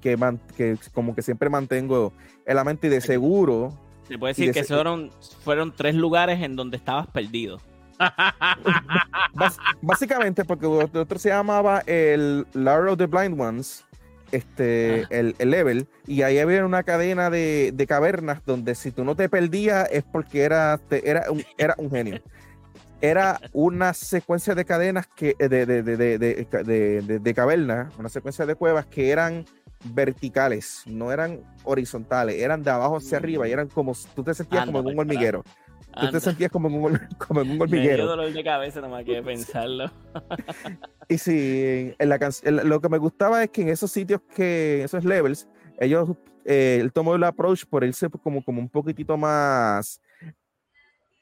que, 0.00 0.16
man- 0.16 0.40
que 0.56 0.76
como 0.92 1.14
que 1.14 1.22
siempre 1.22 1.48
mantengo 1.50 2.12
en 2.46 2.56
la 2.56 2.64
mente 2.64 2.86
y 2.86 2.90
de 2.90 3.00
seguro, 3.00 3.72
Se 4.08 4.18
puede 4.18 4.32
decir 4.32 4.52
de 4.52 4.60
que 4.60 4.64
fueron, 4.64 5.10
fueron 5.42 5.72
tres 5.74 5.94
lugares 5.94 6.42
en 6.42 6.56
donde 6.56 6.76
estabas 6.76 7.06
perdido. 7.08 7.58
básicamente 9.82 10.44
porque 10.44 10.66
el 10.66 10.96
otro 10.96 11.18
se 11.18 11.28
llamaba 11.28 11.80
el 11.86 12.46
Lair 12.52 12.88
of 12.88 12.98
the 12.98 13.06
Blind 13.06 13.40
Ones, 13.40 13.84
este, 14.32 15.02
el, 15.16 15.36
el 15.38 15.50
level, 15.50 15.86
y 16.06 16.22
ahí 16.22 16.38
había 16.38 16.64
una 16.64 16.82
cadena 16.82 17.30
de, 17.30 17.70
de 17.72 17.86
cavernas 17.86 18.40
donde 18.44 18.74
si 18.74 18.90
tú 18.90 19.04
no 19.04 19.14
te 19.14 19.28
perdías 19.28 19.88
es 19.92 20.02
porque 20.02 20.42
era, 20.42 20.78
te- 20.88 21.08
era, 21.08 21.30
un, 21.30 21.44
era 21.56 21.74
un 21.78 21.90
genio. 21.90 22.20
Era 23.00 23.38
una 23.52 23.92
secuencia 23.92 24.54
de 24.54 24.64
cadenas 24.64 25.06
que, 25.06 25.36
de- 25.38 25.66
de- 25.66 25.82
de- 25.82 27.18
de 27.20 27.34
cavernas, 27.34 27.92
una 27.98 28.08
secuencia 28.08 28.46
de 28.46 28.54
cuevas 28.54 28.86
que 28.86 29.10
eran 29.10 29.44
verticales, 29.84 30.82
no 30.86 31.12
eran 31.12 31.40
horizontales, 31.64 32.36
eran 32.40 32.62
de 32.62 32.70
abajo 32.70 32.96
hacia 32.96 33.18
arriba 33.18 33.46
y 33.48 33.52
eran 33.52 33.68
como, 33.68 33.92
tú 34.14 34.22
te 34.24 34.34
sentías 34.34 34.62
Anda 34.62 34.72
como 34.72 34.88
en 34.88 34.94
un 34.94 35.00
hormiguero. 35.00 35.44
Tú 36.00 36.10
te 36.10 36.18
sentías 36.18 36.50
como 36.50 36.68
en 36.68 36.74
un, 36.74 37.00
como 37.18 37.40
en 37.42 37.50
un 37.50 37.58
Me 37.58 37.66
dio 37.66 37.76
hormiguero. 37.78 38.06
dolor 38.06 38.32
de 38.32 38.42
cabeza 38.44 38.80
nomás 38.80 39.04
que 39.04 39.22
pensarlo. 39.22 39.90
Y 41.08 41.18
sí, 41.18 41.94
en 41.98 42.08
la 42.08 42.18
en- 42.44 42.66
lo 42.68 42.80
que 42.80 42.88
me 42.88 42.96
gustaba 42.96 43.42
es 43.44 43.50
que 43.50 43.60
en 43.62 43.68
esos 43.68 43.90
sitios 43.90 44.22
que, 44.34 44.82
esos 44.84 45.04
levels, 45.04 45.46
ellos, 45.78 46.08
eh, 46.46 46.78
él 46.80 46.92
tomó 46.92 47.14
el 47.14 47.22
approach 47.24 47.64
por 47.66 47.84
irse 47.84 48.08
como, 48.08 48.42
como 48.42 48.60
un 48.60 48.70
poquitito 48.70 49.16
más, 49.18 50.00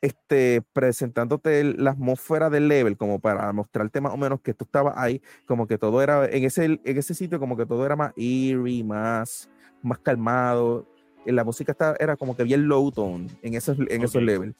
este, 0.02 0.62
presentándote 0.72 1.62
la 1.64 1.92
atmósfera 1.92 2.50
del 2.50 2.68
level, 2.68 2.96
como 2.96 3.20
para 3.20 3.52
mostrarte 3.52 4.00
más 4.00 4.12
o 4.12 4.16
menos 4.16 4.40
que 4.40 4.52
tú 4.52 4.64
estabas 4.64 4.94
ahí, 4.98 5.22
como 5.46 5.66
que 5.66 5.78
todo 5.78 6.02
era, 6.02 6.26
en 6.26 6.44
ese, 6.44 6.64
en 6.64 6.98
ese 6.98 7.14
sitio, 7.14 7.38
como 7.38 7.56
que 7.56 7.64
todo 7.64 7.86
era 7.86 7.94
más 7.96 8.12
eerie, 8.16 8.82
más, 8.84 9.48
más 9.82 9.98
calmado. 10.00 10.86
Y 11.24 11.30
la 11.30 11.44
música 11.44 11.70
está, 11.72 11.94
era 12.00 12.16
como 12.16 12.36
que 12.36 12.42
bien 12.42 12.66
low 12.66 12.90
tone 12.90 13.28
en 13.42 13.54
esos, 13.54 13.78
en 13.78 14.02
esos 14.02 14.16
Ok. 14.16 14.22
levels. 14.22 14.54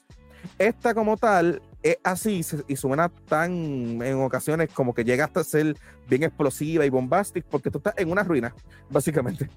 Esta 0.57 0.93
como 0.93 1.15
tal 1.17 1.61
es 1.81 1.97
así 2.03 2.41
y 2.67 2.75
suena 2.75 3.09
tan 3.27 4.01
en 4.01 4.15
ocasiones 4.21 4.69
como 4.73 4.93
que 4.93 5.03
llega 5.05 5.25
hasta 5.25 5.43
ser 5.43 5.75
bien 6.09 6.23
explosiva 6.23 6.85
y 6.85 6.89
bombástica 6.89 7.47
porque 7.49 7.69
tú 7.71 7.77
estás 7.79 7.95
en 7.97 8.09
una 8.11 8.23
ruina, 8.23 8.53
básicamente. 8.89 9.49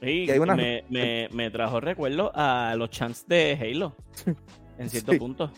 Sí, 0.00 0.24
Y 0.26 0.30
hay 0.30 0.38
una- 0.38 0.54
me, 0.54 0.84
me, 0.90 1.28
me 1.32 1.50
trajo 1.50 1.80
recuerdo 1.80 2.30
a 2.34 2.74
los 2.76 2.90
chants 2.90 3.26
de 3.26 3.58
Halo. 3.60 3.94
En 4.78 4.90
cierto 4.90 5.12
Sí. 5.12 5.18
punto. 5.18 5.50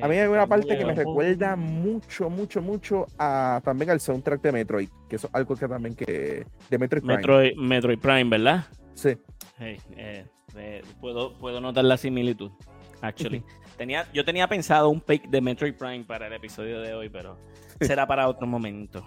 A 0.00 0.06
mí 0.06 0.16
hay 0.16 0.28
una 0.28 0.46
parte 0.46 0.78
que 0.78 0.84
me 0.84 0.94
recuerda 0.94 1.56
mucho, 1.56 2.30
mucho, 2.30 2.62
mucho 2.62 3.06
a 3.18 3.60
también 3.64 3.90
al 3.90 4.00
soundtrack 4.00 4.40
de 4.42 4.52
Metroid, 4.52 4.88
que 5.08 5.16
eso 5.16 5.26
es 5.26 5.34
algo 5.34 5.56
que 5.56 5.66
también 5.66 5.96
que 5.96 6.46
de 6.70 6.78
Metroid 6.78 7.02
Prime. 7.02 7.16
Metroid, 7.16 7.56
Metroid 7.56 7.98
Prime, 7.98 8.24
¿verdad? 8.24 8.66
Sí. 8.94 9.18
Hey, 9.58 9.80
eh, 9.96 10.24
eh, 10.56 10.82
puedo, 11.00 11.36
puedo 11.38 11.60
notar 11.60 11.84
la 11.84 11.96
similitud. 11.96 12.52
Actually. 13.00 13.44
tenía, 13.76 14.06
yo 14.12 14.24
tenía 14.24 14.48
pensado 14.48 14.88
un 14.88 15.00
pick 15.00 15.28
de 15.28 15.40
Metroid 15.40 15.74
Prime 15.74 16.04
para 16.04 16.28
el 16.28 16.32
episodio 16.32 16.80
de 16.80 16.94
hoy, 16.94 17.08
pero 17.08 17.36
será 17.80 18.06
para 18.06 18.28
otro 18.28 18.46
momento. 18.46 19.04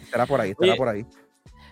Estará 0.00 0.26
por 0.26 0.40
ahí, 0.40 0.50
estará 0.52 0.72
Oye, 0.72 0.78
por 0.78 0.88
ahí. 0.88 1.06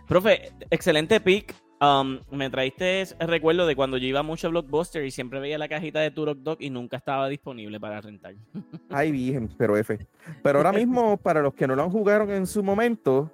Profe, 0.09 0.53
excelente 0.70 1.20
pick. 1.20 1.55
Um, 1.81 2.20
me 2.31 2.49
traíste 2.51 3.05
recuerdo 3.20 3.66
de 3.66 3.77
cuando 3.77 3.97
yo 3.99 4.07
iba 4.07 4.22
mucho 4.22 4.47
a 4.47 4.51
Blockbuster 4.51 5.05
y 5.05 5.11
siempre 5.11 5.41
veía 5.41 5.59
la 5.59 5.68
cajita 5.68 6.01
de 6.01 6.11
Turok 6.11 6.39
Dog 6.39 6.57
y 6.61 6.70
nunca 6.70 6.97
estaba 6.97 7.29
disponible 7.29 7.81
para 7.81 8.01
rentar. 8.01 8.35
Ay, 8.91 9.11
virgen, 9.11 9.51
pero 9.59 9.77
F. 9.77 9.99
Pero 10.43 10.59
ahora 10.59 10.72
mismo, 10.72 11.16
para 11.16 11.43
los 11.43 11.55
que 11.55 11.66
no 11.66 11.75
lo 11.75 11.83
han 11.83 11.91
jugado 11.91 12.33
en 12.33 12.47
su 12.47 12.62
momento, 12.62 13.31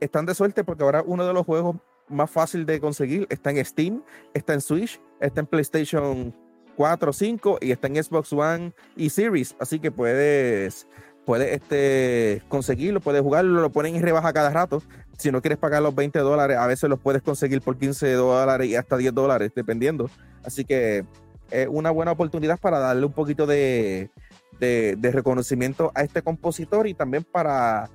están 0.00 0.26
de 0.26 0.34
suerte 0.34 0.64
porque 0.64 0.82
ahora 0.82 1.02
uno 1.06 1.26
de 1.26 1.32
los 1.32 1.44
juegos 1.44 1.76
más 2.08 2.30
fácil 2.30 2.66
de 2.66 2.80
conseguir 2.80 3.26
está 3.30 3.50
en 3.50 3.64
Steam, 3.64 4.02
está 4.32 4.54
en 4.54 4.60
Switch, 4.60 5.00
está 5.20 5.40
en 5.40 5.46
PlayStation 5.46 6.34
4, 6.76 7.12
5 7.12 7.58
y 7.60 7.70
está 7.70 7.86
en 7.86 8.02
Xbox 8.02 8.32
One 8.32 8.72
y 8.96 9.10
Series, 9.10 9.56
así 9.58 9.78
que 9.78 9.90
puedes, 9.90 10.88
puedes 11.24 11.52
este, 11.52 12.42
conseguirlo, 12.48 13.00
puedes 13.00 13.22
jugarlo, 13.22 13.60
lo 13.60 13.70
ponen 13.70 13.96
en 13.96 14.02
rebaja 14.02 14.32
cada 14.32 14.50
rato. 14.50 14.82
Si 15.18 15.30
no 15.30 15.40
quieres 15.40 15.58
pagar 15.58 15.82
los 15.82 15.94
20 15.94 16.18
dólares, 16.20 16.56
a 16.56 16.66
veces 16.66 16.88
los 16.90 16.98
puedes 16.98 17.22
conseguir 17.22 17.60
por 17.60 17.78
15 17.78 18.12
dólares 18.12 18.68
y 18.68 18.76
hasta 18.76 18.96
10 18.96 19.14
dólares, 19.14 19.52
dependiendo. 19.54 20.10
Así 20.44 20.64
que 20.64 21.04
es 21.50 21.68
una 21.70 21.90
buena 21.90 22.12
oportunidad 22.12 22.58
para 22.58 22.78
darle 22.78 23.06
un 23.06 23.12
poquito 23.12 23.46
de, 23.46 24.10
de, 24.58 25.10
reconocimiento 25.12 25.92
a 25.94 26.02
este 26.02 26.22
compositor 26.22 26.86
y 26.86 26.94
también 26.94 27.24
para 27.24 27.90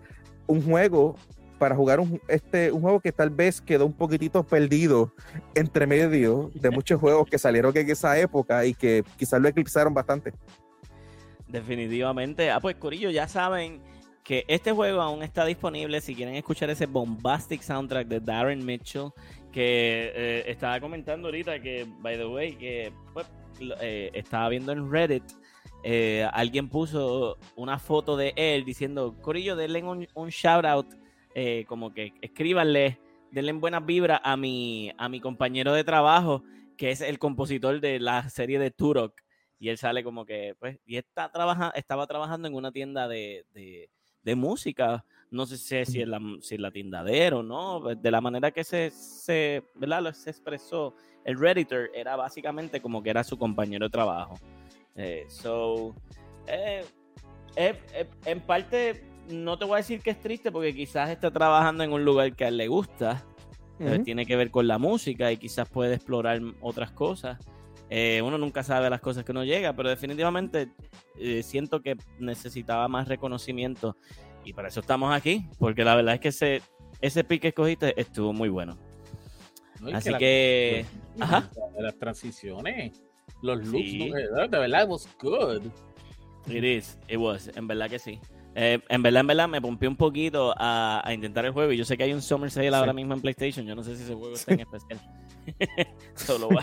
un 0.47 0.63
juego 0.63 1.15
para 1.57 1.75
jugar 1.75 1.99
un, 1.99 2.21
este, 2.29 2.71
un 2.71 2.81
juego 2.81 3.01
que 3.01 3.11
tal 3.11 3.31
vez 3.31 3.59
quedó 3.59 3.85
un 3.85 3.91
poquitito 3.91 4.43
perdido 4.43 5.13
entre 5.55 5.85
medio 5.85 6.51
de 6.55 6.69
muchos 6.69 7.01
juegos 7.01 7.29
que 7.29 7.37
salieron 7.37 7.75
en 7.75 7.89
esa 7.89 8.17
época 8.17 8.65
y 8.65 8.73
que 8.73 9.03
quizás 9.17 9.41
lo 9.41 9.49
eclipsaron 9.49 9.93
bastante. 9.93 10.31
Definitivamente. 11.49 12.51
Ah, 12.51 12.59
pues 12.59 12.75
Corillo, 12.75 13.09
ya 13.09 13.27
saben 13.27 13.81
que 14.23 14.45
este 14.47 14.71
juego 14.71 15.01
aún 15.01 15.23
está 15.23 15.43
disponible 15.43 15.99
si 16.01 16.13
quieren 16.13 16.35
escuchar 16.35 16.69
ese 16.69 16.85
bombastic 16.85 17.61
soundtrack 17.63 18.07
de 18.07 18.19
Darren 18.19 18.63
Mitchell 18.63 19.09
que 19.51 20.11
eh, 20.15 20.43
estaba 20.45 20.79
comentando 20.79 21.29
ahorita 21.29 21.59
que, 21.59 21.87
by 22.01 22.17
the 22.17 22.27
way, 22.27 22.55
que 22.55 22.93
pues, 23.13 23.25
eh, 23.81 24.11
estaba 24.13 24.49
viendo 24.49 24.71
en 24.71 24.91
Reddit 24.91 25.23
eh, 25.83 26.27
alguien 26.33 26.69
puso 26.69 27.39
una 27.55 27.79
foto 27.79 28.15
de 28.15 28.33
él 28.35 28.63
diciendo, 28.65 29.15
Corillo, 29.21 29.55
denle 29.55 29.81
un, 29.81 30.07
un 30.13 30.29
shout 30.29 30.65
out 30.65 30.87
como 31.67 31.93
que 31.93 32.13
escríbanle, 32.21 32.99
denle 33.31 33.53
buenas 33.53 33.85
vibras 33.85 34.19
a 34.23 34.35
mi, 34.35 34.91
a 34.97 35.07
mi 35.07 35.21
compañero 35.21 35.73
de 35.73 35.85
trabajo, 35.85 36.43
que 36.77 36.91
es 36.91 36.99
el 36.99 37.17
compositor 37.17 37.79
de 37.79 37.99
la 37.99 38.29
serie 38.29 38.59
de 38.59 38.71
Turok. 38.71 39.13
Y 39.59 39.69
él 39.69 39.77
sale 39.77 40.03
como 40.03 40.25
que, 40.25 40.55
pues, 40.57 40.79
y 40.85 40.95
está 40.97 41.29
trabaja, 41.31 41.71
estaba 41.75 42.07
trabajando 42.07 42.47
en 42.47 42.55
una 42.55 42.71
tienda 42.71 43.07
de, 43.07 43.45
de, 43.53 43.89
de 44.23 44.35
música. 44.35 45.03
No 45.31 45.45
sé 45.45 45.57
si, 45.57 46.01
es 46.01 46.07
la, 46.07 46.19
si 46.41 46.55
es 46.55 46.61
la 46.61 46.71
tiendadero, 46.71 47.43
¿no? 47.43 47.81
Pues, 47.81 48.01
de 48.01 48.09
la 48.09 48.21
manera 48.21 48.51
que 48.51 48.63
se, 48.63 48.89
se, 48.89 49.63
¿verdad? 49.75 50.13
se 50.13 50.29
expresó 50.29 50.95
el 51.25 51.37
Redditor, 51.37 51.91
era 51.93 52.15
básicamente 52.15 52.81
como 52.81 53.03
que 53.03 53.09
era 53.09 53.23
su 53.23 53.37
compañero 53.37 53.85
de 53.85 53.91
trabajo. 53.91 54.39
Eh, 54.95 55.25
so, 55.27 55.93
eh, 56.47 56.83
eh, 57.55 58.09
en 58.25 58.41
parte 58.41 59.03
no 59.29 59.57
te 59.57 59.65
voy 59.65 59.75
a 59.75 59.77
decir 59.77 60.01
que 60.01 60.09
es 60.09 60.19
triste 60.19 60.51
porque 60.51 60.73
quizás 60.73 61.09
está 61.09 61.29
trabajando 61.29 61.83
en 61.83 61.93
un 61.93 62.03
lugar 62.03 62.35
que 62.35 62.45
a 62.45 62.47
él 62.47 62.57
le 62.57 62.67
gusta. 62.67 63.23
Uh 63.79 64.03
Tiene 64.03 64.25
que 64.25 64.35
ver 64.35 64.51
con 64.51 64.67
la 64.67 64.77
música 64.77 65.31
y 65.31 65.37
quizás 65.37 65.69
puede 65.69 65.95
explorar 65.95 66.41
otras 66.59 66.91
cosas. 66.91 67.37
Eh, 67.89 68.21
uno 68.23 68.37
nunca 68.37 68.63
sabe 68.63 68.89
las 68.89 69.01
cosas 69.01 69.23
que 69.23 69.31
uno 69.31 69.43
llega, 69.43 69.73
pero 69.73 69.89
definitivamente 69.89 70.69
eh, 71.17 71.41
siento 71.41 71.81
que 71.81 71.97
necesitaba 72.19 72.87
más 72.87 73.07
reconocimiento 73.07 73.97
y 74.45 74.53
para 74.53 74.67
eso 74.67 74.79
estamos 74.79 75.13
aquí, 75.13 75.47
porque 75.57 75.83
la 75.83 75.95
verdad 75.95 76.15
es 76.15 76.19
que 76.19 76.27
ese, 76.29 76.61
ese 77.01 77.23
pick 77.23 77.41
que 77.41 77.47
escogiste 77.49 77.99
estuvo 77.99 78.31
muy 78.31 78.49
bueno. 78.49 78.77
No, 79.79 79.95
Así 79.95 80.13
que, 80.15 80.85
Ajá. 81.19 81.49
las 81.79 81.97
transiciones, 81.97 83.01
los 83.41 83.65
looks, 83.65 83.89
sí. 83.89 84.09
de 84.09 84.59
verdad, 84.59 84.83
it 84.83 84.89
was 84.89 85.07
good. 85.19 85.63
It 86.47 86.63
is, 86.63 86.97
it 87.07 87.17
was, 87.17 87.49
en 87.55 87.67
verdad 87.67 87.89
que 87.89 87.99
sí. 87.99 88.19
Eh, 88.55 88.79
en 88.89 89.01
verdad, 89.01 89.21
en 89.21 89.27
verdad, 89.27 89.47
me 89.47 89.61
pompié 89.61 89.87
un 89.87 89.95
poquito 89.95 90.53
a, 90.57 91.01
a, 91.05 91.13
intentar 91.13 91.45
el 91.45 91.51
juego. 91.51 91.71
Y 91.71 91.77
yo 91.77 91.85
sé 91.85 91.95
que 91.95 92.03
hay 92.03 92.13
un 92.13 92.21
Summer 92.21 92.49
Sale 92.49 92.69
sí. 92.69 92.73
ahora 92.73 92.93
mismo 92.93 93.13
en 93.13 93.21
PlayStation. 93.21 93.65
Yo 93.65 93.75
no 93.75 93.83
sé 93.83 93.95
si 93.95 94.03
ese 94.03 94.15
juego 94.15 94.33
está 94.33 94.53
en 94.53 94.61
especial. 94.61 94.99
Solo 96.15 96.49
lo, 96.49 96.59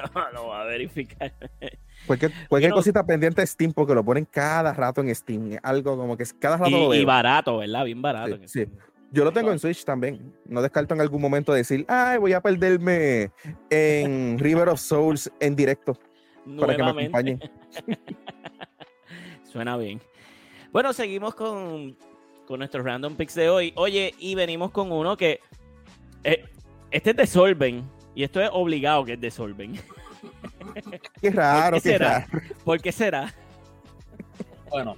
lo 0.32 0.44
voy 0.44 0.56
a 0.56 0.64
verificar. 0.64 1.32
Cualquier, 2.06 2.32
cualquier 2.48 2.72
cosita 2.72 3.04
pendiente 3.04 3.40
de 3.40 3.46
Steam, 3.46 3.72
porque 3.72 3.94
lo 3.94 4.04
ponen 4.04 4.24
cada 4.24 4.72
rato 4.72 5.00
en 5.00 5.14
Steam. 5.14 5.58
Algo 5.62 5.96
como 5.96 6.16
que 6.16 6.24
cada 6.38 6.56
rato 6.56 6.70
y, 6.70 6.72
lo 6.72 6.88
veo. 6.88 7.00
Y 7.00 7.04
barato, 7.04 7.58
¿verdad? 7.58 7.84
Bien 7.84 8.00
barato. 8.00 8.38
Sí, 8.46 8.66
Yo 9.12 9.24
lo 9.24 9.32
tengo 9.32 9.52
en 9.52 9.58
Switch 9.58 9.84
también. 9.84 10.34
No 10.46 10.62
descarto 10.62 10.94
en 10.94 11.00
algún 11.00 11.20
momento 11.20 11.52
decir, 11.52 11.84
ay, 11.88 12.18
voy 12.18 12.32
a 12.32 12.40
perderme 12.40 13.30
en 13.68 14.38
River 14.38 14.68
of 14.68 14.80
Souls 14.80 15.30
en 15.40 15.56
directo. 15.56 15.98
Para 16.58 16.76
que 16.76 16.82
me 16.82 16.90
acompañen. 16.90 17.40
Suena 19.44 19.76
bien. 19.76 20.00
Bueno, 20.72 20.92
seguimos 20.92 21.34
con, 21.34 21.96
con 22.46 22.58
nuestros 22.58 22.84
random 22.84 23.16
picks 23.16 23.34
de 23.34 23.48
hoy. 23.48 23.72
Oye, 23.76 24.14
y 24.18 24.34
venimos 24.34 24.70
con 24.70 24.90
uno 24.92 25.16
que. 25.16 25.40
Eh, 26.24 26.44
este 26.90 27.10
es 27.10 27.16
de 27.16 27.26
Solven. 27.26 27.84
Y 28.20 28.24
esto 28.24 28.38
es 28.42 28.50
obligado 28.52 29.02
que 29.06 29.14
es 29.14 29.20
de 29.22 29.30
Solven. 29.30 29.80
Qué 31.22 31.30
raro, 31.30 31.76
¿Por 31.76 31.82
qué, 31.82 31.88
qué 31.88 31.92
será? 31.98 32.08
raro. 32.28 32.44
¿Por 32.66 32.80
qué 32.82 32.92
será? 32.92 33.34
Bueno, 34.68 34.96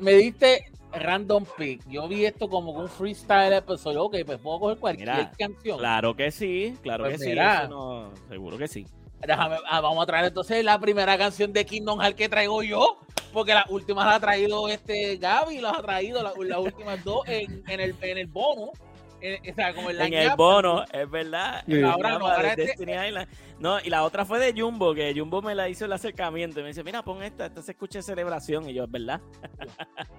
me 0.00 0.14
diste 0.14 0.64
random 0.92 1.44
pick. 1.56 1.86
Yo 1.88 2.08
vi 2.08 2.24
esto 2.24 2.48
como 2.48 2.72
un 2.72 2.88
freestyle 2.88 3.52
episodio. 3.52 4.02
Ok, 4.02 4.16
pues 4.26 4.38
puedo 4.40 4.58
coger 4.58 4.78
cualquier 4.78 5.08
Mira, 5.08 5.30
canción. 5.38 5.78
Claro 5.78 6.16
que 6.16 6.32
sí, 6.32 6.76
claro 6.82 7.04
Pues 7.04 7.20
que 7.20 7.26
mira. 7.28 7.58
sí. 7.58 7.64
eso 7.66 7.70
no- 7.70 8.10
seguro 8.28 8.58
que 8.58 8.66
sí. 8.66 8.84
Déjame, 9.24 9.58
ah, 9.68 9.80
vamos 9.80 10.02
a 10.02 10.06
traer 10.06 10.24
entonces 10.26 10.64
la 10.64 10.76
primera 10.80 11.16
canción 11.16 11.52
de 11.52 11.64
Kingdom 11.64 12.00
Hearts 12.00 12.16
que 12.16 12.28
traigo 12.28 12.64
yo, 12.64 12.98
porque 13.32 13.54
las 13.54 13.70
últimas 13.70 14.06
las 14.06 14.16
ha 14.16 14.20
traído 14.20 14.68
este 14.68 15.18
Gaby, 15.18 15.60
las 15.60 15.78
ha 15.78 15.82
traído 15.82 16.20
la- 16.20 16.32
las, 16.36 16.58
últimas 16.58 17.04
dos 17.04 17.20
en, 17.28 17.62
en 17.68 17.78
el, 17.80 17.94
en 18.00 18.18
el 18.18 18.26
bono. 18.26 18.72
En, 19.20 19.50
o 19.50 19.54
sea, 19.54 19.74
como 19.74 19.90
en, 19.90 19.98
la 19.98 20.06
En 20.06 20.14
el 20.14 20.36
bono, 20.36 20.84
es 20.92 21.10
verdad. 21.10 21.62
Sí. 21.66 21.74
En 21.74 21.82
la 21.82 21.92
Ahora 21.92 22.10
no, 22.10 22.18
ñapa 22.18 22.34
ahora 22.36 22.56
de 22.56 22.64
este- 22.64 22.82
Island. 23.08 23.28
No, 23.58 23.80
y 23.80 23.88
la 23.88 24.04
otra 24.04 24.24
fue 24.24 24.38
de 24.38 24.60
Jumbo, 24.60 24.94
que 24.94 25.14
Jumbo 25.16 25.42
me 25.42 25.54
la 25.54 25.68
hizo 25.68 25.84
el 25.84 25.92
acercamiento. 25.92 26.60
Y 26.60 26.62
me 26.62 26.68
dice, 26.68 26.84
mira, 26.84 27.02
pon 27.02 27.22
esta, 27.22 27.46
esta 27.46 27.62
se 27.62 27.72
escucha 27.72 28.02
celebración. 28.02 28.68
Y 28.68 28.74
yo, 28.74 28.84
es 28.84 28.90
verdad. 28.90 29.20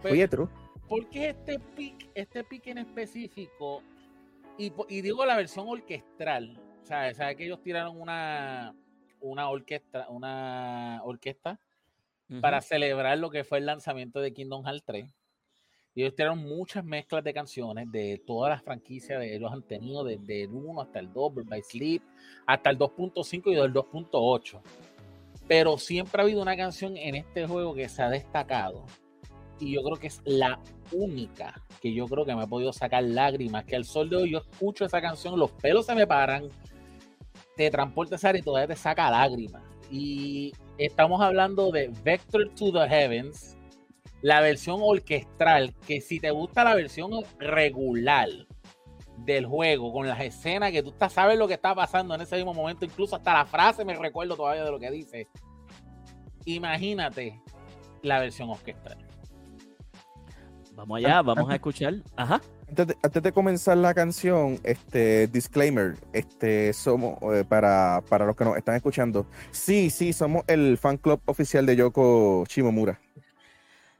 Pero, 0.01 0.13
Oye, 0.13 0.27
true. 0.27 0.47
¿Por 0.87 1.09
qué 1.09 1.29
este 1.29 1.59
pick, 1.59 2.09
este 2.15 2.43
pick 2.43 2.67
en 2.67 2.79
específico? 2.79 3.83
Y 4.57 5.01
digo 5.01 5.25
la 5.25 5.35
versión 5.35 5.67
orquestral. 5.67 6.59
O 6.81 6.85
sea, 6.85 7.13
¿sabes 7.13 7.35
que 7.35 7.45
ellos 7.45 7.61
tiraron 7.61 7.99
una, 7.99 8.73
una 9.19 9.49
orquesta, 9.49 10.07
una 10.09 11.01
orquesta 11.03 11.59
para 12.41 12.61
celebrar 12.61 13.17
lo 13.17 13.29
que 13.29 13.43
fue 13.43 13.57
el 13.59 13.65
lanzamiento 13.65 14.19
de 14.19 14.33
Kingdom 14.33 14.65
Hearts 14.65 14.83
3. 14.85 15.13
Y 15.97 16.03
ellos 16.03 16.13
tiraron 16.13 16.43
muchas 16.43 16.85
mezclas 16.85 17.23
de 17.23 17.33
canciones 17.33 17.91
de 17.91 18.21
todas 18.23 18.51
las 18.51 18.61
franquicias 18.61 19.19
de 19.19 19.35
ellos 19.35 19.51
han 19.51 19.63
tenido, 19.63 20.03
desde 20.03 20.43
el 20.43 20.51
1 20.53 20.79
hasta 20.79 20.99
el 20.99 21.11
2, 21.11 21.33
Bird 21.33 21.47
by 21.47 21.63
Sleep, 21.63 22.03
hasta 22.45 22.69
el 22.69 22.77
2.5 22.77 23.51
y 23.51 23.55
del 23.55 23.73
2.8. 23.73 24.61
Pero 25.47 25.79
siempre 25.79 26.21
ha 26.21 26.23
habido 26.23 26.43
una 26.43 26.55
canción 26.55 26.95
en 26.97 27.15
este 27.15 27.47
juego 27.47 27.73
que 27.73 27.89
se 27.89 28.03
ha 28.03 28.11
destacado. 28.11 28.85
Y 29.59 29.73
yo 29.73 29.81
creo 29.81 29.97
que 29.97 30.05
es 30.05 30.21
la 30.23 30.59
única 30.91 31.59
que 31.81 31.91
yo 31.91 32.05
creo 32.05 32.25
que 32.25 32.35
me 32.35 32.43
ha 32.43 32.47
podido 32.47 32.71
sacar 32.71 33.01
lágrimas. 33.01 33.65
Que 33.65 33.75
al 33.75 33.85
sol 33.85 34.07
de 34.07 34.17
hoy 34.17 34.31
yo 34.33 34.37
escucho 34.37 34.85
esa 34.85 35.01
canción, 35.01 35.39
los 35.39 35.51
pelos 35.53 35.87
se 35.87 35.95
me 35.95 36.05
paran, 36.05 36.47
te 37.55 37.71
transporta 37.71 38.17
esa 38.17 38.37
y 38.37 38.43
todavía 38.43 38.67
te 38.67 38.75
saca 38.75 39.09
lágrimas. 39.09 39.63
Y 39.89 40.53
estamos 40.77 41.21
hablando 41.21 41.71
de 41.71 41.91
Vector 42.03 42.51
to 42.53 42.71
the 42.71 42.87
Heavens, 42.87 43.56
la 44.21 44.41
versión 44.41 44.79
orquestral, 44.81 45.73
que 45.85 46.01
si 46.01 46.19
te 46.19 46.31
gusta 46.31 46.63
la 46.63 46.75
versión 46.75 47.11
regular 47.39 48.29
del 49.17 49.45
juego, 49.45 49.91
con 49.91 50.07
las 50.07 50.21
escenas 50.21 50.71
que 50.71 50.83
tú 50.83 50.89
estás, 50.89 51.13
sabes 51.13 51.37
lo 51.37 51.47
que 51.47 51.55
está 51.55 51.73
pasando 51.75 52.15
en 52.15 52.21
ese 52.21 52.35
mismo 52.35 52.53
momento, 52.53 52.85
incluso 52.85 53.15
hasta 53.15 53.33
la 53.33 53.45
frase 53.45 53.83
me 53.83 53.95
recuerdo 53.95 54.35
todavía 54.35 54.63
de 54.63 54.71
lo 54.71 54.79
que 54.79 54.91
dice. 54.91 55.27
Imagínate 56.45 57.41
la 58.03 58.19
versión 58.19 58.49
orquestral. 58.49 58.97
Vamos 60.75 60.97
allá, 60.99 61.23
vamos 61.23 61.49
a 61.49 61.55
escuchar. 61.55 61.95
Ajá. 62.15 62.39
Antes 62.69 62.87
de, 62.87 62.97
antes 63.01 63.23
de 63.23 63.31
comenzar 63.31 63.77
la 63.77 63.93
canción, 63.95 64.59
este 64.63 65.27
disclaimer, 65.27 65.95
este 66.13 66.71
somos 66.73 67.17
eh, 67.33 67.43
para, 67.43 68.03
para 68.07 68.25
los 68.25 68.35
que 68.35 68.45
nos 68.45 68.57
están 68.57 68.75
escuchando. 68.75 69.25
Sí, 69.51 69.89
sí, 69.89 70.13
somos 70.13 70.43
el 70.47 70.77
fan 70.77 70.97
club 70.97 71.19
oficial 71.25 71.65
de 71.65 71.77
Yoko 71.77 72.43
Shimomura. 72.47 72.99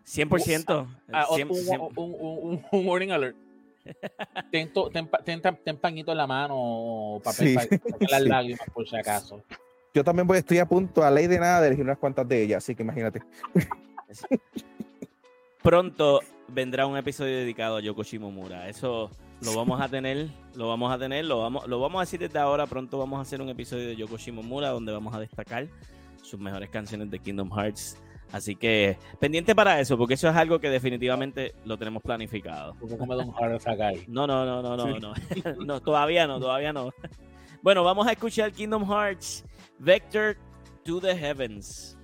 100%. 0.07 0.87
Ah, 1.11 1.27
un, 1.29 1.37
Cien- 1.37 1.49
cien- 1.49 1.91
un- 1.95 2.15
un- 2.15 2.15
un- 2.19 2.65
un 2.71 2.87
warning 2.87 3.11
alert. 3.11 3.35
Ten, 4.51 4.71
to- 4.73 4.89
ten 4.89 5.07
pa- 5.07 5.19
ten 5.19 5.41
ta- 5.41 5.55
ten 5.55 5.77
pañito 5.77 6.11
en 6.11 6.17
la 6.17 6.27
mano 6.27 6.53
o 6.57 7.21
papel 7.23 7.47
Sí, 7.49 7.55
para 7.55 7.67
sacar 7.67 8.09
las 8.11 8.23
sí. 8.23 8.29
lágrimas 8.29 8.69
por 8.73 8.87
si 8.87 8.97
acaso. 8.97 9.43
Yo 9.93 10.03
también 10.03 10.27
voy, 10.27 10.37
estoy 10.39 10.59
a 10.59 10.65
punto, 10.65 11.03
a 11.03 11.09
ley 11.11 11.27
de 11.27 11.39
nada, 11.39 11.61
de 11.61 11.67
elegir 11.67 11.85
unas 11.85 11.97
cuantas 11.97 12.27
de 12.27 12.43
ellas, 12.43 12.63
así 12.63 12.75
que 12.75 12.83
imagínate. 12.83 13.21
Pronto 15.63 16.21
vendrá 16.47 16.85
un 16.85 16.97
episodio 16.97 17.37
dedicado 17.37 17.77
a 17.77 17.81
Yoko 17.81 18.03
Shimomura. 18.03 18.69
Eso 18.69 19.09
lo 19.41 19.55
vamos 19.55 19.81
a 19.81 19.87
tener, 19.89 20.29
lo 20.55 20.67
vamos 20.69 20.91
a 20.93 20.97
tener, 20.97 21.25
lo 21.25 21.39
vamos, 21.41 21.67
lo 21.67 21.79
vamos 21.79 21.99
a 21.99 22.01
decir 22.03 22.19
desde 22.19 22.39
ahora. 22.39 22.67
Pronto 22.67 22.97
vamos 22.97 23.19
a 23.19 23.21
hacer 23.23 23.41
un 23.41 23.49
episodio 23.49 23.87
de 23.87 23.95
Yoko 23.95 24.17
Shimomura 24.17 24.69
donde 24.69 24.91
vamos 24.91 25.13
a 25.13 25.19
destacar 25.19 25.67
sus 26.21 26.39
mejores 26.39 26.69
canciones 26.69 27.09
de 27.09 27.19
Kingdom 27.19 27.49
Hearts. 27.51 27.97
Así 28.31 28.55
que 28.55 28.97
pendiente 29.19 29.55
para 29.55 29.79
eso, 29.79 29.97
porque 29.97 30.15
eso 30.15 30.29
es 30.29 30.35
algo 30.35 30.59
que 30.59 30.69
definitivamente 30.69 31.55
lo 31.65 31.77
tenemos 31.77 32.03
planificado. 32.03 32.75
No, 34.07 34.27
no, 34.27 34.45
no, 34.45 34.61
no, 34.61 34.75
no, 34.75 34.99
no. 34.99 35.13
no, 35.65 35.79
todavía 35.81 36.27
no, 36.27 36.39
todavía 36.39 36.73
no. 36.73 36.91
Bueno, 37.63 37.83
vamos 37.83 38.07
a 38.07 38.11
escuchar 38.11 38.51
Kingdom 38.51 38.87
Hearts 38.87 39.43
Vector 39.79 40.37
to 40.85 41.01
the 41.01 41.15
Heavens. 41.17 41.96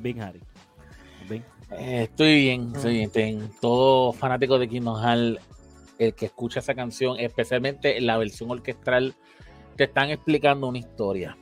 ¿Estás 0.00 0.14
bien, 0.14 0.22
Harry? 0.22 0.40
bien? 1.28 1.44
Eh, 1.72 2.02
estoy 2.04 2.34
bien, 2.34 2.72
estoy 2.74 3.06
bien. 3.14 3.50
Todo 3.60 4.14
fanático 4.14 4.58
de 4.58 4.66
Kingdom 4.66 4.98
Hearts, 4.98 5.44
el 5.98 6.14
que 6.14 6.26
escucha 6.26 6.60
esa 6.60 6.74
canción, 6.74 7.18
especialmente 7.18 8.00
la 8.00 8.16
versión 8.16 8.50
orquestral, 8.50 9.14
te 9.76 9.84
están 9.84 10.08
explicando 10.08 10.68
una 10.68 10.78
historia. 10.78 11.36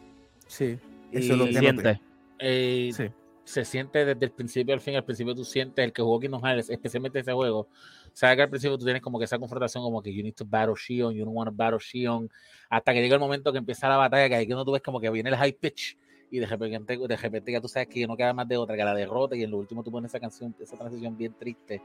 Sí, 0.49 0.77
eso 1.13 1.33
es 1.35 1.39
lo 1.39 1.47
que 1.47 1.55
siente. 1.55 2.01
Eh, 2.41 2.91
sí. 2.93 3.05
Se 3.45 3.65
siente 3.65 4.05
desde 4.05 4.27
el 4.27 4.33
principio 4.33 4.75
al 4.75 4.81
fin. 4.81 4.97
Al 4.97 5.05
principio 5.05 5.37
tú 5.37 5.45
sientes 5.45 5.83
el 5.85 5.93
que 5.93 6.03
jugó 6.03 6.19
Kingdom 6.19 6.45
Hearts, 6.45 6.69
especialmente 6.69 7.21
ese 7.21 7.33
juego. 7.33 7.69
Sabes 8.13 8.37
que 8.37 8.43
al 8.43 8.51
principio 8.51 8.77
tú 8.77 8.85
tienes 8.85 9.01
como 9.01 9.21
que 9.21 9.25
esa 9.25 9.39
confrontación, 9.39 9.85
como 9.85 10.03
que 10.03 10.13
you 10.13 10.25
need 10.25 10.35
to 10.35 10.45
battle 10.45 10.75
Shion, 10.77 11.15
you 11.15 11.25
don't 11.25 11.37
want 11.37 11.49
to 11.49 11.55
battle 11.57 11.79
Shion, 11.79 12.29
hasta 12.69 12.93
que 12.93 13.01
llega 13.01 13.15
el 13.15 13.21
momento 13.21 13.53
que 13.53 13.59
empieza 13.59 13.89
la 13.89 13.97
batalla, 13.97 14.29
que 14.29 14.35
ahí 14.35 14.47
que 14.49 14.55
no 14.55 14.65
tú 14.65 14.73
ves 14.73 14.83
como 14.83 15.01
que 15.01 15.09
viene 15.11 15.31
el 15.31 15.37
high 15.37 15.53
pitch 15.53 15.97
y 16.31 16.39
de 16.39 16.47
repente, 16.47 16.97
de 16.97 17.16
repente 17.16 17.53
ya 17.53 17.61
tú 17.61 17.68
sabes 17.68 17.89
que 17.89 18.07
no 18.07 18.16
queda 18.16 18.33
más 18.33 18.49
de 18.49 18.57
otra 18.57 18.76
que 18.76 18.85
la 18.85 18.95
derrota 18.95 19.37
y 19.37 19.43
en 19.43 19.51
lo 19.51 19.59
último 19.59 19.83
tú 19.83 19.91
pones 19.91 20.11
esa 20.11 20.20
canción, 20.20 20.55
esa 20.61 20.76
transición 20.76 21.16
bien 21.16 21.35
triste 21.35 21.81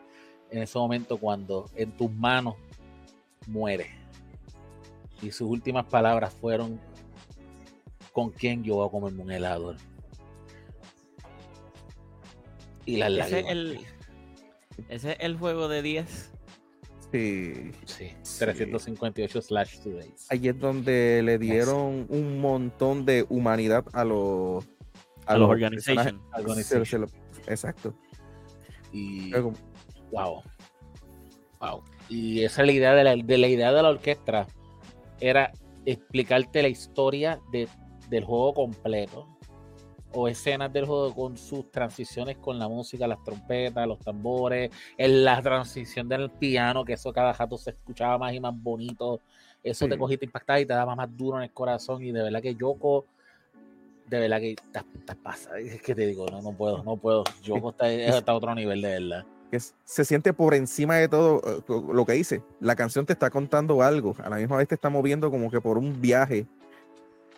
en 0.49 0.61
ese 0.61 0.77
momento 0.77 1.17
cuando 1.17 1.69
en 1.75 1.91
tus 1.91 2.11
manos 2.11 2.55
muere. 3.47 3.91
Y 5.21 5.31
sus 5.31 5.49
últimas 5.49 5.85
palabras 5.85 6.33
fueron 6.33 6.79
con 8.11 8.31
quién 8.31 8.63
yo 8.63 8.75
voy 8.75 8.87
a 8.87 8.91
comerme 8.91 9.23
un 9.23 9.31
helado. 9.31 9.75
Y 12.85 12.97
las 12.97 13.11
lágrimas. 13.11 13.83
Ese 14.89 15.11
es 15.11 15.17
el 15.19 15.37
juego 15.37 15.67
de 15.67 15.81
10. 15.81 16.32
Sí. 17.13 17.53
Sí, 17.85 18.11
358 18.39 19.41
slash 19.43 19.77
days. 19.85 20.25
Ahí 20.31 20.47
es 20.47 20.59
donde 20.59 21.21
le 21.21 21.37
dieron 21.37 22.07
un 22.09 22.41
montón 22.41 23.05
de 23.05 23.23
humanidad 23.29 23.85
a 23.93 24.03
los 24.03 24.65
a, 25.27 25.37
los, 25.37 25.47
organizations. 25.47 26.19
exacto. 27.45 27.93
Y 28.91 29.31
wow. 30.11 30.41
Wow. 31.59 31.83
Y 32.09 32.43
esa 32.43 32.63
es 32.63 32.65
la 32.65 32.73
idea 32.73 32.95
de 32.95 33.03
la, 33.03 33.15
de 33.15 33.37
la 33.37 33.47
idea 33.47 33.71
de 33.71 33.83
la 33.83 33.89
orquesta 33.89 34.47
era 35.19 35.51
explicarte 35.85 36.63
la 36.63 36.67
historia 36.67 37.39
de, 37.51 37.67
del 38.09 38.23
juego 38.23 38.55
completo 38.55 39.32
o 40.13 40.27
escenas 40.27 40.71
del 40.71 40.85
juego 40.85 41.13
con 41.13 41.37
sus 41.37 41.71
transiciones 41.71 42.37
con 42.37 42.59
la 42.59 42.67
música, 42.67 43.07
las 43.07 43.23
trompetas, 43.23 43.87
los 43.87 43.99
tambores, 43.99 44.71
en 44.97 45.23
la 45.23 45.41
transición 45.41 46.07
del 46.07 46.29
piano, 46.29 46.85
que 46.85 46.93
eso 46.93 47.11
cada 47.11 47.33
rato 47.33 47.57
se 47.57 47.71
escuchaba 47.71 48.17
más 48.17 48.33
y 48.33 48.39
más 48.39 48.53
bonito. 48.55 49.19
Eso 49.63 49.87
te 49.87 49.97
cogiste 49.97 50.25
impactado 50.25 50.59
y 50.59 50.65
te 50.65 50.73
daba 50.73 50.95
más 50.95 51.09
duro 51.15 51.37
en 51.37 51.43
el 51.43 51.51
corazón. 51.51 52.03
Y 52.03 52.11
de 52.11 52.21
verdad 52.21 52.41
que 52.41 52.53
Yoko, 52.53 53.05
de 54.07 54.19
verdad 54.19 54.39
que 54.39 54.55
te, 55.05 55.15
pasa. 55.15 55.57
Es 55.57 55.81
que 55.81 55.95
te 55.95 56.05
digo, 56.05 56.27
no, 56.27 56.41
no 56.41 56.51
puedo, 56.51 56.83
no 56.83 56.97
puedo. 56.97 57.23
Yoko 57.41 57.69
está, 57.69 57.89
está 57.89 58.33
a 58.33 58.35
otro 58.35 58.53
nivel, 58.53 58.81
de 58.81 58.99
verdad. 58.99 59.25
se 59.85 60.05
siente 60.05 60.33
por 60.33 60.53
encima 60.53 60.97
de 60.97 61.07
todo 61.07 61.41
eh, 61.45 61.61
lo 61.93 62.05
que 62.05 62.17
hice. 62.17 62.43
La 62.59 62.75
canción 62.75 63.05
te 63.05 63.13
está 63.13 63.29
contando 63.29 63.81
algo. 63.81 64.15
A 64.21 64.29
la 64.29 64.35
misma 64.35 64.57
vez 64.57 64.67
te 64.67 64.75
está 64.75 64.89
moviendo 64.89 65.31
como 65.31 65.49
que 65.49 65.61
por 65.61 65.77
un 65.77 66.01
viaje 66.01 66.45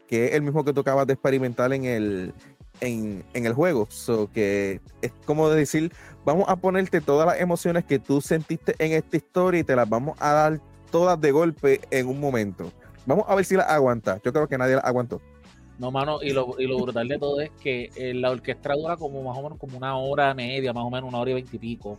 que 0.07 0.27
es 0.27 0.33
el 0.33 0.41
mismo 0.41 0.63
que 0.63 0.73
tú 0.73 0.81
acabas 0.81 1.07
de 1.07 1.13
experimentar 1.13 1.73
en 1.73 1.85
el, 1.85 2.33
en, 2.81 3.23
el 3.33 3.53
juego. 3.53 3.87
So 3.89 4.29
que 4.31 4.81
es 5.01 5.11
como 5.25 5.49
decir, 5.49 5.91
vamos 6.25 6.45
a 6.47 6.55
ponerte 6.55 7.01
todas 7.01 7.27
las 7.27 7.39
emociones 7.39 7.85
que 7.85 7.99
tú 7.99 8.21
sentiste 8.21 8.75
en 8.79 8.93
esta 8.93 9.17
historia 9.17 9.61
y 9.61 9.63
te 9.63 9.75
las 9.75 9.89
vamos 9.89 10.17
a 10.19 10.33
dar 10.33 10.61
todas 10.91 11.19
de 11.19 11.31
golpe 11.31 11.81
en 11.91 12.07
un 12.07 12.19
momento. 12.19 12.71
Vamos 13.05 13.25
a 13.27 13.35
ver 13.35 13.45
si 13.45 13.55
las 13.55 13.69
aguanta. 13.69 14.19
Yo 14.23 14.33
creo 14.33 14.47
que 14.47 14.57
nadie 14.57 14.75
las 14.75 14.85
aguantó. 14.85 15.21
No, 15.77 15.91
mano, 15.91 16.19
y 16.21 16.31
lo, 16.31 16.55
y 16.57 16.67
brutal 16.67 17.07
de 17.07 17.19
todo 17.19 17.41
es 17.41 17.51
que 17.61 17.89
eh, 17.95 18.13
la 18.13 18.31
orquesta 18.31 18.73
dura 18.73 18.95
como 18.95 19.21
más 19.23 19.37
o 19.37 19.43
menos 19.43 19.57
como 19.59 19.77
una 19.77 19.97
hora 19.97 20.33
media, 20.33 20.71
más 20.71 20.85
o 20.85 20.89
menos 20.89 21.09
una 21.09 21.19
hora 21.19 21.31
y 21.31 21.33
veintipico. 21.33 21.97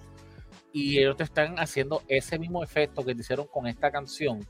Y, 0.72 0.98
ellos 0.98 1.16
te 1.16 1.24
están 1.24 1.58
haciendo 1.58 2.02
ese 2.08 2.38
mismo 2.38 2.62
efecto 2.62 3.04
que 3.04 3.14
te 3.14 3.20
hicieron 3.20 3.46
con 3.46 3.66
esta 3.66 3.90
canción, 3.90 4.46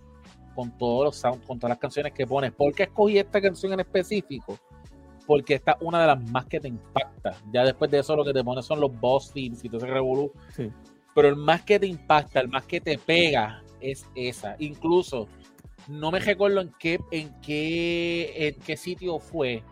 con 0.55 0.77
todos 0.79 1.07
los 1.07 1.17
sound, 1.17 1.45
con 1.45 1.59
todas 1.59 1.71
las 1.71 1.79
canciones 1.79 2.13
que 2.13 2.27
pones. 2.27 2.53
¿Por 2.53 2.73
qué 2.73 2.85
escogí 2.85 3.19
esta 3.19 3.41
canción 3.41 3.73
en 3.73 3.81
específico? 3.81 4.59
Porque 5.27 5.55
esta 5.55 5.73
es 5.73 5.79
una 5.81 6.01
de 6.01 6.07
las 6.07 6.31
más 6.31 6.47
que 6.47 6.61
te 6.61 6.69
impacta. 6.69 7.37
Ya 7.53 7.65
después 7.65 7.91
de 7.91 7.99
eso 7.99 8.17
lo 8.17 8.25
que 8.25 8.33
te 8.33 8.45
pone 8.45 8.63
son 8.63 8.81
los 8.81 8.99
boss 8.99 9.33
themes 9.33 9.65
y 9.65 9.69
todo 9.69 9.79
ese 9.79 9.89
revolú. 9.89 10.33
Pero 11.15 11.29
el 11.29 11.37
más 11.37 11.63
que 11.63 11.79
te 11.79 11.87
impacta, 11.87 12.41
el 12.41 12.49
más 12.49 12.65
que 12.65 12.81
te 12.81 12.97
pega 12.99 13.63
es 13.81 14.07
esa. 14.15 14.57
Incluso, 14.59 15.29
no 15.89 16.11
me 16.11 16.21
recuerdo 16.21 16.61
en 16.61 16.73
qué, 16.79 17.01
en 17.11 17.35
qué, 17.41 18.49
en 18.49 18.55
qué 18.61 18.77
sitio 18.77 19.19
fue, 19.19 19.63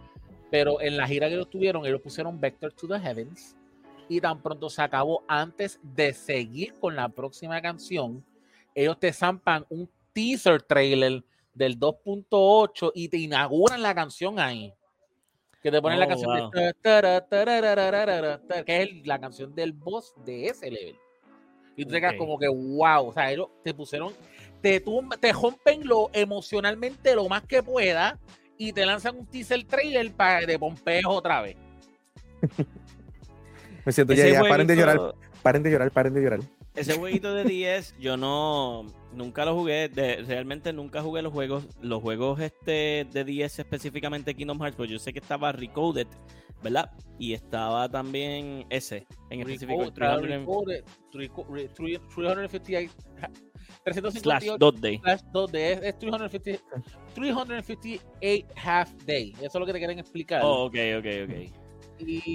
pero 0.51 0.81
en 0.81 0.97
la 0.97 1.07
gira 1.07 1.29
que 1.29 1.35
ellos 1.35 1.51
tuvieron, 1.51 1.87
ellos 1.87 2.01
pusieron 2.01 2.41
Vector 2.41 2.73
to 2.73 2.89
the 2.89 2.99
Heavens 2.99 3.57
y 4.09 4.21
tan 4.21 4.43
pronto 4.43 4.69
se 4.69 4.83
acabó 4.83 5.23
antes 5.29 5.79
de 5.83 6.13
seguir 6.13 6.75
con 6.75 6.97
la 6.97 7.09
próxima 7.09 7.61
canción, 7.63 8.25
ellos 8.75 8.99
te 8.99 9.13
zampan 9.13 9.65
un 9.71 9.89
teaser 10.13 10.63
trailer 10.63 11.25
del 11.55 11.79
2.8 11.79 12.93
y 12.95 13.09
te 13.09 13.17
inauguran 13.19 13.81
la 13.81 13.95
canción 13.95 14.39
ahí 14.39 14.75
que 15.65 15.71
te 15.71 15.81
ponen 15.81 15.99
la 15.99 16.05
oh, 16.05 16.09
canción 16.11 16.51
de, 16.51 16.75
que 18.67 18.83
es 18.83 19.07
la 19.07 19.19
canción 19.19 19.55
del 19.55 19.73
boss 19.73 20.15
de 20.27 20.49
ese 20.49 20.71
level. 20.71 20.95
Y 21.75 21.87
tú 21.87 21.91
te 21.91 22.01
quedas 22.03 22.17
como 22.19 22.39
que, 22.39 22.49
wow, 22.49 23.09
o 23.09 23.13
sea, 23.15 23.33
ellos 23.33 23.49
te 23.65 23.73
pusieron, 23.73 24.13
te, 24.61 24.85
te 25.21 25.33
rompen 25.33 25.89
lo 25.89 26.11
emocionalmente 26.13 27.15
lo 27.15 27.31
más 27.31 27.45
que 27.47 27.63
pueda 27.63 28.19
y 28.59 28.75
te 28.75 28.85
lanzan 28.85 29.17
un 29.17 29.25
teaser 29.25 29.65
trailer 29.65 30.13
para 30.13 30.45
de 30.45 30.59
pompejo 30.59 31.09
otra 31.13 31.41
vez. 31.41 31.57
Me 33.87 33.93
siento 33.93 34.13
ya, 34.13 34.29
ya, 34.29 34.43
paren 34.43 34.67
de 34.67 34.77
llorar, 34.77 35.15
paren 35.43 35.63
de 35.63 35.71
llorar, 35.71 35.91
paren 35.91 36.13
de 36.13 36.21
llorar. 36.21 36.41
Ese 36.75 36.99
jueguito 36.99 37.33
de 37.35 37.45
10, 37.45 37.95
yo 38.01 38.17
no, 38.17 38.87
nunca 39.13 39.45
lo 39.45 39.55
jugué, 39.55 39.89
realmente 40.27 40.73
nunca 40.73 41.03
jugué 41.03 41.23
los 41.23 41.33
juegos, 41.33 41.69
los 41.81 42.03
juegos 42.03 42.41
este 42.41 43.07
de 43.13 43.25
10 43.25 43.61
específicamente 43.61 44.35
Kingdom 44.35 44.61
Hearts, 44.61 44.77
pues 44.77 44.91
yo 44.91 44.99
sé 44.99 45.13
que 45.13 45.21
estaba 45.21 45.53
Recoded, 45.53 46.09
¿verdad? 46.65 46.91
Y 47.17 47.33
estaba 47.33 47.89
también 47.89 48.67
ese, 48.71 49.07
en 49.31 49.39
específico. 49.41 49.93
358 49.93 52.93
slash 54.21 54.47
dot 54.59 54.81
day. 54.81 55.01
Day. 55.53 55.79
Es, 55.81 55.97
350, 55.99 56.61
358 57.15 58.03
half 58.57 58.93
day. 59.05 59.33
Eso 59.37 59.47
es 59.47 59.55
lo 59.55 59.67
que 59.67 59.73
te 59.73 59.79
quieren 59.79 60.01
explicar. 60.01 60.43
Oh, 60.43 60.65
ok, 60.65 60.75
ok, 60.99 61.07
ok 61.25 61.64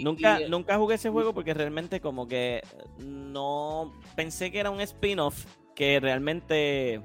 nunca, 0.03 0.39
nunca 0.47 0.77
jugué 0.77 0.95
ese 0.95 1.09
juego 1.09 1.33
porque 1.33 1.53
realmente 1.53 1.99
como 2.01 2.27
que 2.27 2.61
no 2.99 3.93
pensé 4.15 4.51
que 4.51 4.59
era 4.59 4.69
un 4.69 4.81
spin-off 4.81 5.45
que 5.75 5.99
realmente 5.99 7.01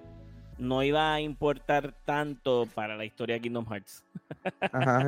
no 0.59 0.83
iba 0.83 1.15
a 1.15 1.21
importar 1.21 1.95
tanto 2.05 2.67
para 2.75 2.97
la 2.97 3.05
historia 3.05 3.37
de 3.37 3.41
Kingdom 3.43 3.67
Hearts. 3.67 4.05
Ajá, 4.73 5.07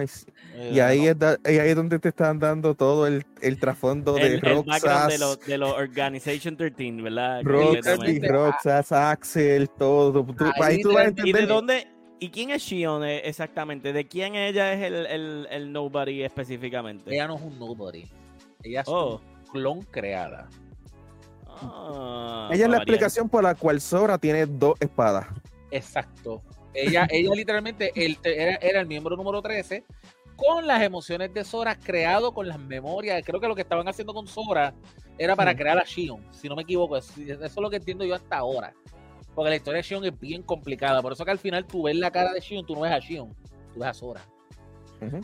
y, 0.70 0.80
ahí 0.80 1.06
es 1.06 1.16
ahí 1.22 1.56
es 1.56 1.76
donde 1.76 1.98
te 1.98 2.08
están 2.08 2.38
dando 2.38 2.74
todo 2.74 3.06
el, 3.06 3.24
el 3.42 3.58
trasfondo 3.58 4.14
de 4.14 4.40
Roxas. 4.40 5.08
de 5.08 5.18
los 5.18 5.40
de 5.40 5.56
Organization 5.58 6.56
13, 6.56 7.02
¿verdad? 7.02 7.42
Roxas, 7.42 8.92
Axel, 8.92 9.68
todo. 9.70 10.26
ahí, 10.60 10.80
tú 10.80 10.92
vas 10.92 11.06
a 11.06 11.08
entender. 11.08 11.26
¿Y 11.26 11.32
de 11.32 11.46
dónde, 11.46 11.88
¿Y 12.18 12.30
quién 12.30 12.50
es 12.50 12.62
Shion 12.62 13.04
eh, 13.04 13.22
exactamente? 13.24 13.92
¿De 13.92 14.06
quién 14.06 14.34
ella 14.34 14.72
es 14.72 14.82
el, 14.82 15.46
el, 15.50 15.72
nobody 15.72 16.22
específicamente? 16.22 17.12
Ella 17.12 17.26
no 17.26 17.36
es 17.36 17.42
un 17.42 17.58
nobody. 17.58 18.04
Ella 18.62 18.80
es 18.80 18.88
oh. 18.88 19.20
un 19.20 19.44
clon 19.52 19.82
creada. 19.82 20.48
Ah, 21.46 22.50
ella 22.52 22.64
es 22.64 22.70
la 22.70 22.76
explicación 22.78 23.28
por 23.28 23.42
la 23.42 23.54
cual 23.54 23.80
Sora 23.80 24.18
tiene 24.18 24.46
dos 24.46 24.76
espadas. 24.80 25.26
Exacto. 25.70 26.42
Ella, 26.72 27.06
ella 27.10 27.34
literalmente 27.34 27.92
era, 27.94 28.56
era, 28.60 28.80
el 28.80 28.86
miembro 28.86 29.16
número 29.16 29.40
13 29.40 29.84
con 30.36 30.66
las 30.66 30.82
emociones 30.82 31.32
de 31.32 31.44
Sora 31.44 31.76
creado 31.76 32.32
con 32.32 32.48
las 32.48 32.58
memorias. 32.58 33.22
Creo 33.24 33.40
que 33.40 33.48
lo 33.48 33.54
que 33.54 33.62
estaban 33.62 33.88
haciendo 33.88 34.12
con 34.12 34.26
Sora 34.26 34.74
era 35.18 35.34
para 35.34 35.56
crear 35.56 35.78
a 35.78 35.84
Shion, 35.84 36.22
si 36.32 36.48
no 36.48 36.56
me 36.56 36.62
equivoco. 36.62 36.96
Eso 36.96 37.12
es 37.22 37.56
lo 37.56 37.70
que 37.70 37.76
entiendo 37.76 38.04
yo 38.04 38.14
hasta 38.14 38.36
ahora. 38.36 38.74
Porque 39.36 39.50
la 39.50 39.56
historia 39.56 39.82
de 39.82 39.82
Shion 39.82 40.04
es 40.06 40.18
bien 40.18 40.42
complicada. 40.42 41.02
Por 41.02 41.12
eso 41.12 41.22
que 41.22 41.30
al 41.30 41.38
final 41.38 41.66
tú 41.66 41.82
ves 41.82 41.94
la 41.94 42.10
cara 42.10 42.32
de 42.32 42.40
Shion, 42.40 42.64
tú 42.64 42.74
no 42.74 42.80
ves 42.80 42.92
a 42.92 42.98
Shion, 42.98 43.36
tú 43.74 43.80
ves 43.80 43.88
a 43.90 43.94
Sora. 43.94 44.22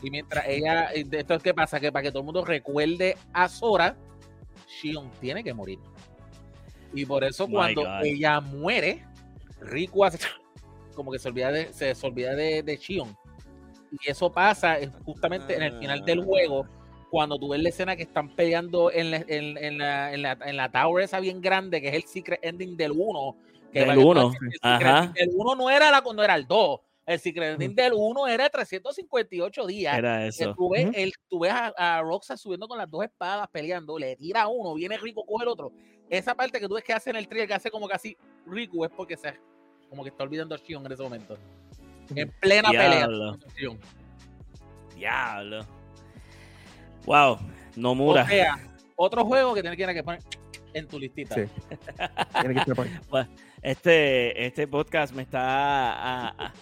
Y 0.03 0.11
mientras 0.11 0.47
ella, 0.47 0.91
esto 0.93 1.35
es 1.35 1.43
que 1.43 1.55
pasa, 1.55 1.81
que 1.81 1.91
para 1.91 2.03
que 2.03 2.11
todo 2.11 2.19
el 2.19 2.27
mundo 2.27 2.45
recuerde 2.45 3.17
a 3.33 3.49
Sora, 3.49 3.97
Shion 4.69 5.11
tiene 5.19 5.43
que 5.43 5.55
morir. 5.55 5.79
Y 6.93 7.07
por 7.07 7.25
eso 7.25 7.49
cuando 7.49 7.87
ella 8.03 8.39
muere, 8.43 9.03
Riku 9.63 10.05
hace 10.05 10.19
como 10.95 11.11
que 11.11 11.19
se 11.19 11.29
olvida 11.29 11.51
de, 11.51 11.73
se, 11.73 11.95
olvida 12.07 12.35
de, 12.35 12.63
de 12.63 12.77
Shion. 12.77 13.17
Y 13.93 14.11
eso 14.11 14.31
pasa 14.31 14.77
justamente 15.07 15.57
en 15.57 15.63
el 15.63 15.79
final 15.79 16.05
del 16.05 16.21
ah. 16.21 16.25
juego, 16.25 16.67
cuando 17.11 17.39
tú 17.39 17.49
ves 17.49 17.63
la 17.63 17.71
escena 17.71 17.97
que 17.97 18.03
están 18.03 18.37
peleando 18.37 18.93
en 18.93 19.11
la, 19.11 19.17
en, 19.27 19.57
en 19.57 19.79
la, 19.79 20.13
en 20.13 20.21
la, 20.21 20.39
en 20.45 20.57
la 20.59 20.71
tower 20.71 21.03
esa 21.03 21.19
bien 21.19 21.41
grande, 21.41 21.81
que 21.81 21.89
es 21.89 21.95
el 21.95 22.05
secret 22.05 22.41
ending 22.43 22.77
del 22.77 22.93
1, 22.93 23.37
el 23.73 23.99
1. 23.99 24.33
El 25.15 25.31
1 25.35 25.55
no 25.55 25.71
era 25.71 25.91
la 25.91 26.03
cuando 26.03 26.23
era 26.23 26.35
el 26.35 26.47
2. 26.47 26.81
El 27.05 27.19
Secret 27.19 27.55
Ending 27.55 27.75
del 27.75 27.93
1 27.95 28.29
era 28.29 28.49
358 28.49 29.67
días. 29.67 29.99
Era 29.99 30.27
eso. 30.27 30.55
Tú 30.55 30.71
ves, 30.71 30.89
el, 30.95 31.13
tú 31.29 31.41
ves 31.41 31.53
a, 31.53 31.99
a 31.99 32.01
Roxa 32.03 32.37
subiendo 32.37 32.69
con 32.69 32.79
las 32.79 32.89
dos 32.89 33.03
espadas 33.05 33.49
peleando, 33.51 33.99
le 33.99 34.15
tira 34.17 34.43
a 34.43 34.49
uno, 34.49 34.75
viene 34.75 34.97
Rico, 34.99 35.25
coge 35.27 35.43
el 35.43 35.49
otro. 35.49 35.73
Esa 36.09 36.35
parte 36.35 36.61
que 36.61 36.69
tú 36.69 36.75
ves 36.75 36.85
que 36.85 36.93
hace 36.93 37.11
en 37.11 37.17
el 37.17 37.27
trailer, 37.27 37.49
que 37.49 37.55
hace 37.55 37.71
como 37.71 37.89
casi 37.89 38.17
Rico, 38.47 38.85
es 38.85 38.91
porque 38.93 39.17
se, 39.17 39.35
como 39.89 40.05
que 40.05 40.11
está 40.11 40.23
olvidando 40.23 40.55
a 40.55 40.59
Shion 40.59 40.87
en 40.87 40.93
ese 40.93 41.03
momento. 41.03 41.37
En 42.15 42.31
plena 42.41 42.71
Diablo. 42.71 43.39
pelea. 43.57 43.77
Diablo. 44.95 45.67
Wow, 47.05 47.33
O 47.33 47.39
Nomura. 47.77 48.27
sea, 48.29 48.59
otro 48.95 49.25
juego 49.25 49.55
que 49.55 49.63
tienes 49.63 49.77
que, 49.77 49.93
que 49.95 50.05
poner 50.05 50.21
en 50.73 50.87
tu 50.87 50.99
listita. 50.99 51.35
Sí. 51.35 51.43
Tiene 52.41 52.55
que 52.65 52.71
estar. 52.71 52.87
Este, 53.63 54.45
este 54.47 54.67
podcast 54.67 55.15
me 55.15 55.23
está 55.23 55.41
a- 55.93 56.29
a- 56.47 56.53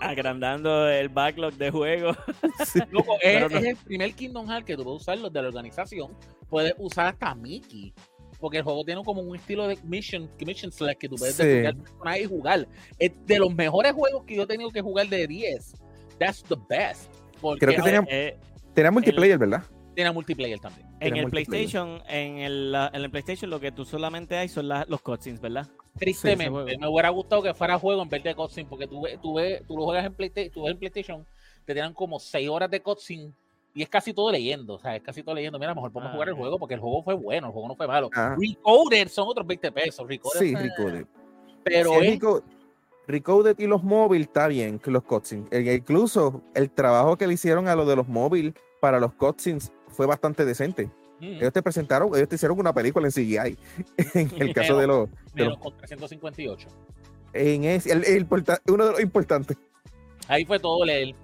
agrandando 0.00 0.88
el 0.88 1.08
backlog 1.08 1.54
de 1.54 1.70
juegos. 1.70 2.16
Sí. 2.66 2.80
Loco, 2.90 3.14
es, 3.14 3.20
Pero 3.22 3.48
no- 3.48 3.58
es 3.58 3.64
el 3.64 3.76
primer 3.76 4.12
Kingdom 4.14 4.48
Hearts 4.48 4.66
que 4.66 4.76
tú 4.76 4.84
puedes 4.84 5.02
usar 5.02 5.18
los 5.18 5.32
de 5.32 5.42
la 5.42 5.48
organización. 5.48 6.12
Puedes 6.48 6.74
usar 6.78 7.06
hasta 7.06 7.34
Mickey. 7.34 7.92
Porque 8.40 8.58
el 8.58 8.62
juego 8.64 8.84
tiene 8.84 9.02
como 9.04 9.20
un 9.20 9.34
estilo 9.34 9.66
de 9.66 9.76
mission, 9.82 10.30
mission 10.46 10.70
select 10.70 11.00
que 11.00 11.08
tú 11.08 11.16
puedes 11.16 11.34
Sí. 11.34 11.42
desbloquear 11.44 11.76
personajes 11.76 12.22
y 12.22 12.26
jugar. 12.26 12.68
Es 12.98 13.12
de 13.26 13.38
los 13.38 13.52
mejores 13.54 13.92
juegos 13.92 14.24
que 14.24 14.36
yo 14.36 14.42
he 14.42 14.46
tenido 14.46 14.70
que 14.70 14.80
jugar 14.80 15.08
de 15.08 15.26
10. 15.26 15.74
That's 16.18 16.42
the 16.44 16.54
best. 16.68 17.12
Porque 17.40 17.66
Creo 17.66 17.76
que 17.76 17.82
tenía- 17.82 18.06
Eh, 18.08 18.36
Tenía 18.74 18.90
multiplayer, 18.92 19.38
¿verdad? 19.38 19.64
tiene 19.94 20.12
multiplayer 20.12 20.60
también. 20.60 20.86
en 21.00 21.16
el. 21.16 21.30
PlayStation, 21.30 22.00
en 22.08 22.38
el, 22.38 22.70
la- 22.72 22.90
en 22.92 23.02
el 23.02 23.10
PlayStation 23.10 23.50
lo 23.50 23.58
que 23.60 23.70
tú 23.72 23.84
solamente 23.84 24.36
hay 24.36 24.48
son 24.48 24.68
la- 24.68 24.84
los 24.88 25.00
cutscenes, 25.00 25.40
¿verdad? 25.40 25.66
Tristemente, 25.98 26.78
me 26.78 26.88
hubiera 26.88 27.08
gustado 27.10 27.42
que 27.42 27.54
fuera 27.54 27.78
juego 27.78 28.02
en 28.02 28.08
vez 28.08 28.22
de 28.22 28.34
cutscene, 28.34 28.68
porque 28.68 28.86
tú, 28.86 29.02
ves- 29.02 29.20
tú, 29.20 29.34
ves- 29.34 29.62
tú 29.66 29.76
lo 29.76 29.84
juegas 29.84 30.04
en 30.06 30.14
PlayStation, 30.14 30.52
tú 30.52 30.62
ves 30.62 30.72
en 30.72 30.78
PlayStation, 30.78 31.26
te 31.64 31.74
tiran 31.74 31.92
como 31.94 32.18
6 32.18 32.48
horas 32.48 32.70
de 32.70 32.80
cutscene 32.80 33.32
y 33.74 33.82
es 33.82 33.88
casi 33.88 34.12
todo 34.14 34.32
leyendo, 34.32 34.74
o 34.74 34.78
sea, 34.78 34.96
es 34.96 35.02
casi 35.02 35.22
todo 35.22 35.34
leyendo. 35.34 35.58
Mira, 35.58 35.74
mejor 35.74 35.92
podemos 35.92 36.10
Ah, 36.10 36.14
jugar 36.14 36.28
el 36.28 36.34
ok. 36.34 36.40
juego 36.40 36.58
porque 36.58 36.74
el 36.74 36.80
juego 36.80 37.02
fue 37.02 37.14
bueno, 37.14 37.46
el 37.48 37.52
juego 37.52 37.68
no 37.68 37.76
fue 37.76 37.86
malo. 37.86 38.10
Ah. 38.14 38.36
Recoded 38.38 39.08
son 39.08 39.28
otros 39.28 39.46
20 39.46 39.70
pesos, 39.72 40.08
Recoded, 40.08 40.40
Sí, 40.40 40.54
eh, 40.54 40.58
Recoded. 40.58 41.06
pero 41.62 41.90
Sí, 42.00 42.06
es- 42.06 42.42
Recoded 43.06 43.58
y 43.58 43.66
los 43.66 43.82
móviles 43.82 44.26
está 44.28 44.48
bien 44.48 44.78
que 44.78 44.90
los 44.90 45.02
cutscenes. 45.02 45.50
E- 45.50 45.74
incluso 45.74 46.42
el 46.54 46.70
trabajo 46.70 47.16
que 47.16 47.26
le 47.26 47.34
hicieron 47.34 47.66
a 47.68 47.74
lo 47.74 47.86
de 47.86 47.96
los 47.96 48.06
móviles 48.06 48.52
para 48.80 49.00
los 49.00 49.14
cutscenes 49.14 49.72
fue 49.88 50.06
bastante 50.06 50.44
decente. 50.44 50.90
Mm, 51.20 51.24
Ellos 51.24 51.52
te 51.52 51.62
presentaron, 51.62 52.08
ellos 52.14 52.28
te 52.28 52.34
hicieron 52.36 52.58
una 52.58 52.72
película 52.72 53.06
en 53.06 53.12
CGI. 53.12 53.58
en 54.14 54.42
el 54.42 54.54
caso 54.54 54.76
de 54.78 54.86
los. 54.86 55.08
de 55.34 55.44
los- 55.44 55.58
con 55.58 55.76
358. 55.76 56.68
en 57.34 57.64
ese- 57.64 57.92
el- 57.92 58.26
uno 58.68 58.86
de 58.86 58.92
los 58.92 59.00
importantes. 59.00 59.56
Ahí 60.28 60.44
fue 60.44 60.58
todo 60.58 60.84
leer. 60.84 61.14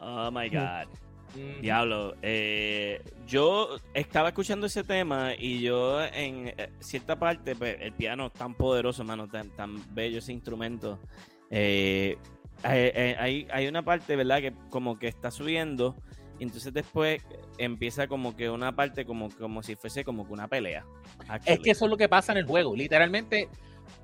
Oh 0.00 0.30
my 0.30 0.48
god. 0.48 0.88
Mm, 1.36 1.60
Diablo, 1.62 2.14
eh, 2.22 3.02
yo 3.26 3.76
estaba 3.92 4.28
escuchando 4.28 4.66
ese 4.66 4.84
tema 4.84 5.32
y 5.36 5.60
yo 5.60 6.00
en 6.04 6.48
eh, 6.56 6.70
cierta 6.78 7.18
parte, 7.18 7.56
pues, 7.56 7.76
el 7.80 7.92
piano 7.92 8.26
es 8.26 8.32
tan 8.34 8.54
poderoso, 8.54 9.02
mano, 9.02 9.26
tan, 9.28 9.50
tan 9.50 9.82
bello 9.94 10.18
ese 10.18 10.32
instrumento. 10.32 10.98
eh, 11.50 12.16
hay, 12.62 13.46
hay- 13.50 13.66
una 13.68 13.82
parte, 13.84 14.14
¿verdad? 14.16 14.40
Que 14.40 14.52
como 14.70 14.98
que 14.98 15.08
está 15.08 15.30
subiendo 15.30 15.96
entonces 16.44 16.72
después 16.72 17.22
empieza 17.58 18.06
como 18.06 18.36
que 18.36 18.48
una 18.48 18.74
parte 18.74 19.04
como, 19.04 19.28
como 19.30 19.62
si 19.62 19.74
fuese 19.76 20.04
como 20.04 20.26
que 20.26 20.32
una 20.32 20.48
pelea. 20.48 20.84
Es 21.44 21.58
que 21.58 21.72
eso 21.72 21.84
es 21.84 21.90
lo 21.90 21.96
que 21.96 22.08
pasa 22.08 22.32
en 22.32 22.38
el 22.38 22.46
juego. 22.46 22.76
Literalmente, 22.76 23.48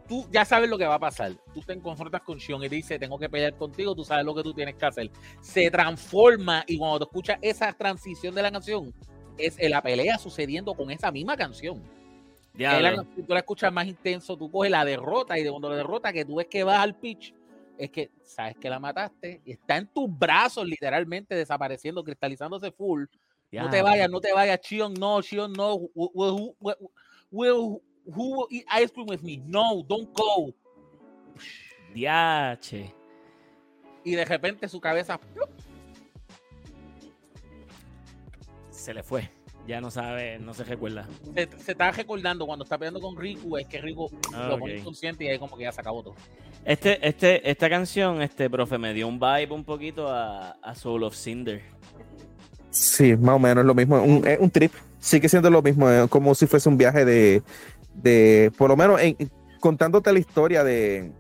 tú 0.08 0.26
ya 0.30 0.44
sabes 0.44 0.68
lo 0.68 0.76
que 0.76 0.86
va 0.86 0.96
a 0.96 0.98
pasar. 0.98 1.32
Tú 1.54 1.60
te 1.60 1.78
confrontas 1.78 2.22
con 2.22 2.38
Shion 2.38 2.62
y 2.64 2.68
dice, 2.68 2.98
tengo 2.98 3.18
que 3.18 3.28
pelear 3.28 3.56
contigo, 3.56 3.94
tú 3.94 4.04
sabes 4.04 4.24
lo 4.24 4.34
que 4.34 4.42
tú 4.42 4.52
tienes 4.52 4.74
que 4.74 4.86
hacer. 4.86 5.10
Se 5.40 5.70
transforma 5.70 6.64
y 6.66 6.78
cuando 6.78 6.98
tú 6.98 7.04
escuchas 7.04 7.38
esa 7.42 7.72
transición 7.72 8.34
de 8.34 8.42
la 8.42 8.50
canción, 8.50 8.92
es 9.38 9.56
la 9.70 9.82
pelea 9.82 10.18
sucediendo 10.18 10.74
con 10.74 10.90
esa 10.90 11.10
misma 11.10 11.36
canción. 11.36 11.82
Es 12.54 12.82
la 12.82 13.04
tú 13.04 13.24
la 13.28 13.38
escuchas 13.38 13.72
más 13.72 13.86
intenso, 13.86 14.36
tú 14.36 14.50
coges 14.50 14.70
la 14.70 14.84
derrota 14.84 15.38
y 15.38 15.42
de 15.42 15.50
cuando 15.50 15.70
la 15.70 15.76
derrota 15.76 16.12
que 16.12 16.24
tú 16.24 16.36
ves 16.36 16.46
que 16.46 16.64
vas 16.64 16.80
al 16.80 16.96
pitch, 16.96 17.32
es 17.84 17.90
que 17.90 18.10
sabes 18.22 18.56
que 18.56 18.68
la 18.68 18.78
mataste 18.78 19.40
y 19.44 19.52
está 19.52 19.76
en 19.76 19.86
tus 19.86 20.06
brazos 20.18 20.66
literalmente 20.66 21.34
desapareciendo, 21.34 22.04
cristalizándose 22.04 22.70
full. 22.70 23.04
No 23.52 23.68
te 23.68 23.82
vayas, 23.82 24.08
no 24.08 24.20
te 24.20 24.32
vayas, 24.32 24.60
Chion, 24.60 24.94
no, 24.94 25.20
Chion, 25.22 25.52
no. 25.52 25.76
Will, 25.94 26.10
will, 26.14 26.54
will, 26.60 26.76
will- 27.30 27.82
who 28.06 28.36
will 28.36 28.46
eat 28.50 28.64
ice 28.70 28.92
cream 28.92 29.08
with 29.08 29.22
me? 29.22 29.38
No, 29.46 29.82
don't 29.82 30.12
go. 30.14 30.54
Diache. 31.92 32.94
Y 34.04 34.14
de 34.14 34.24
repente 34.24 34.68
su 34.68 34.80
cabeza 34.80 35.18
¡plup! 35.18 35.50
Se 38.70 38.94
le 38.94 39.02
fue. 39.02 39.28
Ya 39.66 39.80
no 39.80 39.90
sabe, 39.90 40.38
no 40.40 40.52
se 40.54 40.64
recuerda. 40.64 41.06
se, 41.34 41.48
se 41.58 41.72
está 41.72 41.90
recordando 41.92 42.44
cuando 42.46 42.64
está 42.64 42.76
peleando 42.78 43.00
con 43.00 43.16
Riku, 43.16 43.56
es 43.56 43.66
que 43.66 43.80
Riku 43.80 44.10
Ah, 44.34 44.48
lo 44.50 44.58
pone 44.58 44.78
inconsciente 44.78 45.24
y 45.24 45.28
ahí 45.28 45.38
como 45.38 45.56
que 45.56 45.64
ya 45.64 45.72
se 45.72 45.80
acabó 45.80 46.02
todo. 46.02 46.14
Este, 46.64 47.06
este, 47.06 47.48
esta 47.48 47.68
canción, 47.70 48.20
este, 48.22 48.50
profe, 48.50 48.78
me 48.78 48.92
dio 48.94 49.06
un 49.06 49.20
vibe 49.20 49.52
un 49.52 49.64
poquito 49.64 50.08
a, 50.08 50.50
a 50.62 50.74
Soul 50.74 51.04
of 51.04 51.14
Cinder. 51.14 51.62
Sí, 52.70 53.16
más 53.16 53.36
o 53.36 53.38
menos 53.38 53.64
lo 53.64 53.74
mismo. 53.74 54.00
Un, 54.02 54.26
es 54.26 54.38
un 54.38 54.50
trip. 54.50 54.72
Sigue 54.98 55.28
siendo 55.28 55.50
lo 55.50 55.62
mismo, 55.62 55.88
es 55.90 56.08
como 56.08 56.34
si 56.34 56.46
fuese 56.46 56.68
un 56.68 56.76
viaje 56.76 57.04
de. 57.04 57.42
de 57.94 58.52
por 58.56 58.68
lo 58.70 58.76
menos 58.76 59.00
en- 59.00 59.16
contándote 59.60 60.12
la 60.12 60.18
historia 60.18 60.62
de, 60.64 61.12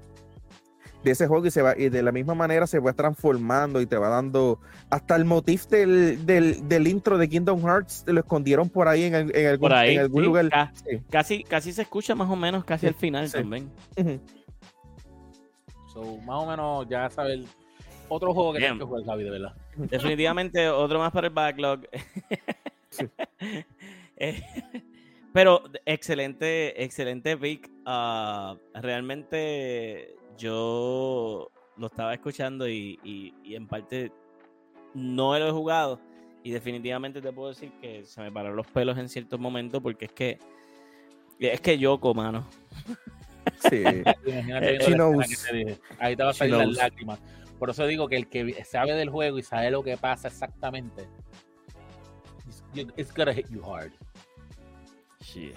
de 1.02 1.10
ese 1.12 1.26
juego 1.26 1.46
y, 1.46 1.50
se 1.50 1.62
va, 1.62 1.74
y 1.78 1.88
de 1.88 2.02
la 2.02 2.12
misma 2.12 2.34
manera 2.34 2.66
se 2.66 2.78
va 2.78 2.92
transformando 2.92 3.80
y 3.80 3.86
te 3.86 3.96
va 3.96 4.08
dando. 4.08 4.58
Hasta 4.90 5.16
el 5.16 5.24
motif 5.24 5.66
del, 5.68 6.26
del, 6.26 6.68
del 6.68 6.86
intro 6.88 7.16
de 7.16 7.28
Kingdom 7.28 7.60
Hearts 7.62 8.04
te 8.04 8.12
lo 8.12 8.20
escondieron 8.20 8.68
por 8.68 8.88
ahí 8.88 9.04
en, 9.04 9.14
el- 9.14 9.36
en 9.36 9.46
algún, 9.46 9.68
Por 9.68 9.72
ahí, 9.78 9.94
en 9.94 10.00
algún 10.00 10.22
sí, 10.22 10.26
lugar. 10.26 10.48
ca- 10.50 10.72
Sí. 10.74 11.00
casi, 11.10 11.44
casi 11.44 11.72
se 11.72 11.82
escucha 11.82 12.14
más 12.14 12.28
o 12.28 12.36
menos 12.36 12.64
casi 12.64 12.82
Sí, 12.82 12.86
al 12.88 12.94
final 12.94 13.26
sí. 13.28 13.32
también. 13.38 13.70
So, 15.92 16.18
más 16.18 16.42
o 16.42 16.46
menos 16.46 16.86
ya 16.88 17.08
sabes 17.10 17.40
otro 18.08 18.32
juego 18.34 18.52
que 18.52 18.58
tienes 18.60 18.78
que 18.78 18.84
jugar, 18.84 19.04
Javi, 19.04 19.24
de 19.24 19.30
verdad. 19.30 19.54
Definitivamente 19.76 20.68
otro 20.70 20.98
más 20.98 21.12
para 21.12 21.28
el 21.28 21.32
backlog. 21.32 21.80
Eh, 24.22 24.42
Pero 25.32 25.62
excelente, 25.86 26.82
excelente 26.84 27.36
pick. 27.38 27.70
Ah, 27.86 28.54
realmente 28.74 30.14
yo 30.36 31.50
lo 31.76 31.86
estaba 31.86 32.12
escuchando 32.14 32.68
y, 32.68 32.98
y- 33.04 33.34
y 33.44 33.54
en 33.56 33.66
parte 33.66 34.12
no 34.94 35.38
lo 35.38 35.48
he 35.48 35.52
jugado. 35.52 36.00
Y 36.42 36.50
definitivamente 36.52 37.20
te 37.20 37.32
puedo 37.32 37.50
decir 37.50 37.70
que 37.80 38.04
se 38.04 38.20
me 38.22 38.32
pararon 38.32 38.56
los 38.56 38.66
pelos 38.66 38.96
en 38.98 39.08
ciertos 39.08 39.38
momentos 39.38 39.82
porque 39.82 40.06
es 40.06 40.12
que 40.12 40.38
es 41.38 41.60
que 41.60 41.78
Yoko, 41.78 42.14
mano. 42.14 42.46
Sí. 43.70 43.82
Imagínate 44.26 44.74
Eh, 44.74 44.78
viendo 44.78 44.84
she 44.86 44.88
la 44.88 44.96
escena 44.96 44.96
knows. 44.96 45.28
que 45.28 45.36
te 45.50 45.56
dije. 45.56 45.80
Ahí 45.98 46.14
te 46.16 46.22
va 46.22 46.30
a 46.30 46.34
salir 46.34 46.54
las 46.56 46.68
lágrimas. 46.76 47.18
Por 47.58 47.70
eso 47.70 47.86
digo 47.86 48.08
que 48.08 48.16
el 48.16 48.28
que 48.28 48.64
sabe 48.64 48.92
del 48.94 49.08
juego 49.10 49.38
y 49.38 49.42
sabe 49.42 49.70
lo 49.70 49.82
que 49.82 49.96
pasa 49.96 50.28
exactamente, 50.28 51.06
it's, 52.96 53.12
gonna 53.14 53.32
hit 53.34 53.48
you 53.50 53.62
hard. 53.64 53.92
Shit. 55.22 55.54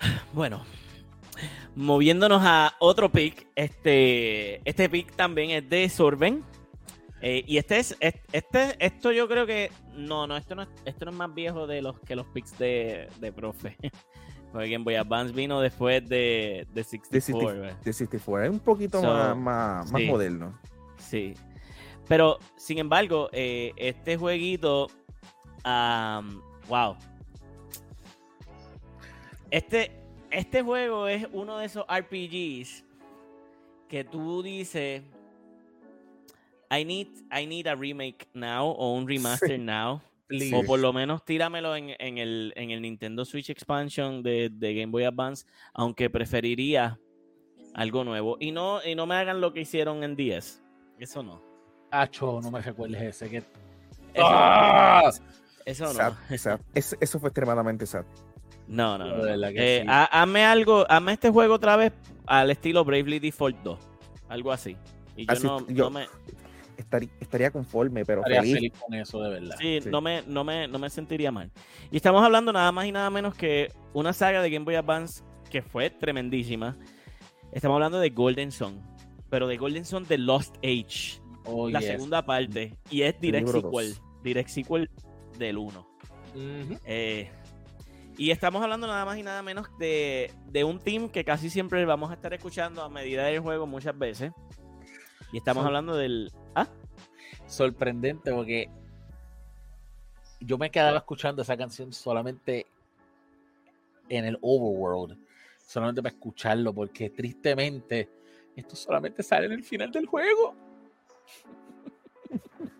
Bueno, 0.32 0.64
moviéndonos 1.76 2.40
a 2.44 2.74
otro 2.80 3.10
pick, 3.10 3.46
este, 3.54 4.60
este 4.68 4.88
pick 4.88 5.14
también 5.16 5.50
es 5.50 5.68
de 5.68 5.88
Sorben. 5.88 6.44
Eh, 7.20 7.42
y 7.46 7.56
este 7.56 7.78
es, 7.78 7.96
es- 8.00 8.20
este, 8.32 8.76
esto 8.84 9.10
yo 9.10 9.26
creo 9.26 9.46
que, 9.46 9.70
no, 9.94 10.26
no, 10.26 10.36
esto 10.36 10.54
no 10.54 10.62
es, 10.62 10.68
esto 10.84 11.06
no 11.06 11.10
es 11.10 11.16
más 11.16 11.32
viejo 11.34 11.66
de 11.66 11.80
los 11.80 11.98
que 12.00 12.14
los 12.16 12.26
picks 12.26 12.58
de, 12.58 13.08
de 13.18 13.32
profe. 13.32 13.76
Porque 14.52 14.68
Game 14.68 14.84
Boy 14.84 14.94
Advance 14.94 15.32
vino 15.32 15.60
después 15.60 16.06
de, 16.08 16.66
de 16.72 16.84
64. 16.84 17.48
De 17.54 17.60
¿verdad? 17.60 17.76
De 17.78 17.92
64. 17.92 18.44
Es 18.44 18.50
un 18.52 18.60
poquito 18.60 19.00
So, 19.00 19.06
más, 19.06 19.36
más, 19.36 19.90
más 19.90 20.00
sí. 20.02 20.06
moderno. 20.06 20.58
Sí. 20.98 21.34
Pero, 22.06 22.38
sin 22.56 22.78
embargo, 22.78 23.30
eh, 23.32 23.72
este 23.76 24.16
jueguito. 24.16 24.88
wow. 26.68 26.96
Este, 29.50 29.90
este 30.38 30.62
juego 30.62 31.08
es 31.08 31.26
uno 31.32 31.58
de 31.58 31.66
esos 31.66 31.84
RPGs 31.88 32.84
que 33.88 34.04
tú 34.04 34.42
dices. 34.42 35.02
I 36.70 36.84
need, 36.84 37.08
I 37.30 37.46
need 37.46 37.66
a 37.66 37.74
remake 37.74 38.26
now 38.34 38.66
o 38.70 38.94
un 38.94 39.06
remaster 39.06 39.58
now. 39.60 40.00
Please. 40.26 40.56
O 40.56 40.64
por 40.64 40.78
lo 40.80 40.92
menos 40.92 41.24
tíramelo 41.24 41.76
en, 41.76 41.90
en 41.98 42.18
el, 42.18 42.52
en 42.56 42.70
el 42.70 42.80
Nintendo 42.80 43.24
Switch 43.24 43.50
Expansion 43.50 44.22
de, 44.22 44.48
de 44.50 44.74
Game 44.74 44.90
Boy 44.90 45.04
Advance, 45.04 45.46
aunque 45.74 46.08
preferiría 46.08 46.98
algo 47.74 48.04
nuevo. 48.04 48.36
Y 48.40 48.50
no, 48.50 48.82
y 48.84 48.94
no 48.94 49.06
me 49.06 49.14
hagan 49.16 49.40
lo 49.40 49.52
que 49.52 49.60
hicieron 49.60 50.02
en 50.02 50.16
10. 50.16 50.62
Eso 50.98 51.22
no. 51.22 51.42
Acho, 51.90 52.40
no 52.42 52.50
me 52.50 52.60
recuerdes 52.62 53.02
ese. 53.02 53.28
Que... 53.30 53.36
Eso, 53.36 53.46
¡Ah! 54.26 55.10
eso 55.66 55.84
no. 55.84 55.92
Sad, 55.92 56.14
sad. 56.38 56.60
Es- 56.74 56.96
eso 57.00 57.20
fue 57.20 57.28
extremadamente 57.28 57.86
sad. 57.86 58.04
No, 58.66 58.98
no, 58.98 59.06
no. 59.06 59.16
No. 59.16 59.48
Eh, 59.48 59.80
sí. 59.82 59.86
hazme 59.88 60.44
algo, 60.44 60.86
hazme 60.88 61.12
este 61.12 61.30
juego 61.30 61.54
otra 61.54 61.76
vez 61.76 61.92
al 62.26 62.50
estilo 62.50 62.84
Bravely 62.84 63.18
Default 63.18 63.56
2. 63.62 63.78
Algo 64.28 64.52
así. 64.52 64.76
Y 65.16 65.26
yo, 65.26 65.34
no, 65.42 65.68
yo 65.68 65.90
me... 65.90 66.06
Estaría, 66.76 67.08
estaría, 67.20 67.50
conforme, 67.52 68.04
pero 68.04 68.22
estaría 68.22 68.42
feliz. 68.42 68.72
con 68.80 68.94
eso, 68.94 69.20
de 69.20 69.30
verdad. 69.30 69.56
Sí, 69.60 69.78
No, 69.86 70.00
me, 70.00 70.22
no, 70.26 70.42
me, 70.42 70.66
no 70.66 70.78
me 70.78 70.90
sentiría 70.90 71.30
mal. 71.30 71.50
Y 71.90 71.96
estamos 71.96 72.22
hablando 72.24 72.52
nada 72.52 72.72
más 72.72 72.86
y 72.86 72.92
nada 72.92 73.10
menos 73.10 73.34
que 73.34 73.68
una 73.92 74.12
saga 74.12 74.42
de 74.42 74.50
Game 74.50 74.64
Boy 74.64 74.74
Advance 74.74 75.22
que 75.50 75.62
fue 75.62 75.90
tremendísima. 75.90 76.76
Estamos 77.52 77.76
hablando 77.76 78.00
de 78.00 78.10
Golden 78.10 78.50
Sun, 78.50 78.80
pero 79.30 79.46
de 79.46 79.56
Golden 79.56 79.84
Sun 79.84 80.04
de 80.08 80.18
Lost 80.18 80.56
Age, 80.64 81.20
oh, 81.44 81.68
la 81.70 81.80
segunda 81.80 82.26
parte, 82.26 82.76
y 82.90 83.02
es 83.02 83.20
direct 83.20 83.48
sequel, 83.48 83.94
direct 84.24 84.48
sequel 84.48 84.90
del 85.38 85.58
1. 85.58 85.86
eh, 86.84 87.30
y 88.16 88.30
estamos 88.30 88.62
hablando 88.62 88.86
nada 88.86 89.04
más 89.04 89.18
y 89.18 89.22
nada 89.22 89.42
menos 89.42 89.66
de, 89.78 90.30
un 90.64 90.78
team 90.78 91.08
que 91.08 91.24
casi 91.24 91.50
siempre 91.50 91.84
vamos 91.84 92.10
a 92.10 92.14
estar 92.14 92.32
escuchando 92.32 92.82
a 92.82 92.88
medida 92.88 93.24
del 93.24 93.40
juego 93.40 93.66
muchas 93.66 93.98
veces. 93.98 94.32
Y 95.32 95.38
estamos 95.38 95.64
hablando 95.64 95.96
del. 95.96 96.32
¿Ah? 96.54 96.68
Sorprendente 97.46 98.32
porque 98.32 98.70
yo 100.40 100.58
me 100.58 100.70
quedaba 100.70 100.98
escuchando 100.98 101.42
esa 101.42 101.56
canción 101.56 101.92
solamente 101.92 102.66
en 104.08 104.24
el 104.24 104.38
overworld. 104.40 105.18
Solamente 105.66 106.02
para 106.02 106.14
escucharlo, 106.14 106.72
porque 106.72 107.10
tristemente 107.10 108.08
esto 108.54 108.76
solamente 108.76 109.22
sale 109.22 109.46
en 109.46 109.52
el 109.52 109.64
final 109.64 109.90
del 109.90 110.06
juego. 110.06 110.54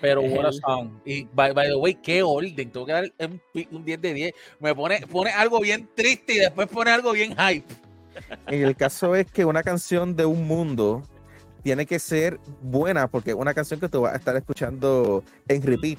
Pero 0.00 0.22
what 0.22 0.46
a 0.46 0.52
song. 0.52 0.90
Y 1.04 1.24
by, 1.32 1.54
the 1.54 1.76
way, 1.76 1.94
qué 1.94 2.22
orden. 2.22 2.54
Tengo 2.54 2.86
que 2.86 2.92
dar 2.92 3.12
un, 3.18 3.84
10 3.84 4.00
de 4.00 4.14
10. 4.14 4.34
Me 4.60 4.74
pone, 4.74 5.00
pone 5.06 5.30
algo 5.30 5.60
bien 5.60 5.88
triste 5.94 6.34
y 6.34 6.38
después 6.38 6.68
pone 6.68 6.90
algo 6.90 7.12
bien 7.12 7.34
hype. 7.36 7.66
En 8.46 8.62
el 8.62 8.76
caso 8.76 9.14
es 9.14 9.30
que 9.30 9.44
una 9.44 9.62
canción 9.62 10.16
de 10.16 10.24
un 10.24 10.46
mundo 10.46 11.02
tiene 11.62 11.86
que 11.86 11.98
ser 11.98 12.38
buena 12.62 13.08
porque 13.08 13.30
es 13.30 13.36
una 13.36 13.52
canción 13.52 13.80
que 13.80 13.88
tú 13.88 14.02
vas 14.02 14.14
a 14.14 14.16
estar 14.16 14.36
escuchando 14.36 15.24
en 15.48 15.62
repeat. 15.62 15.98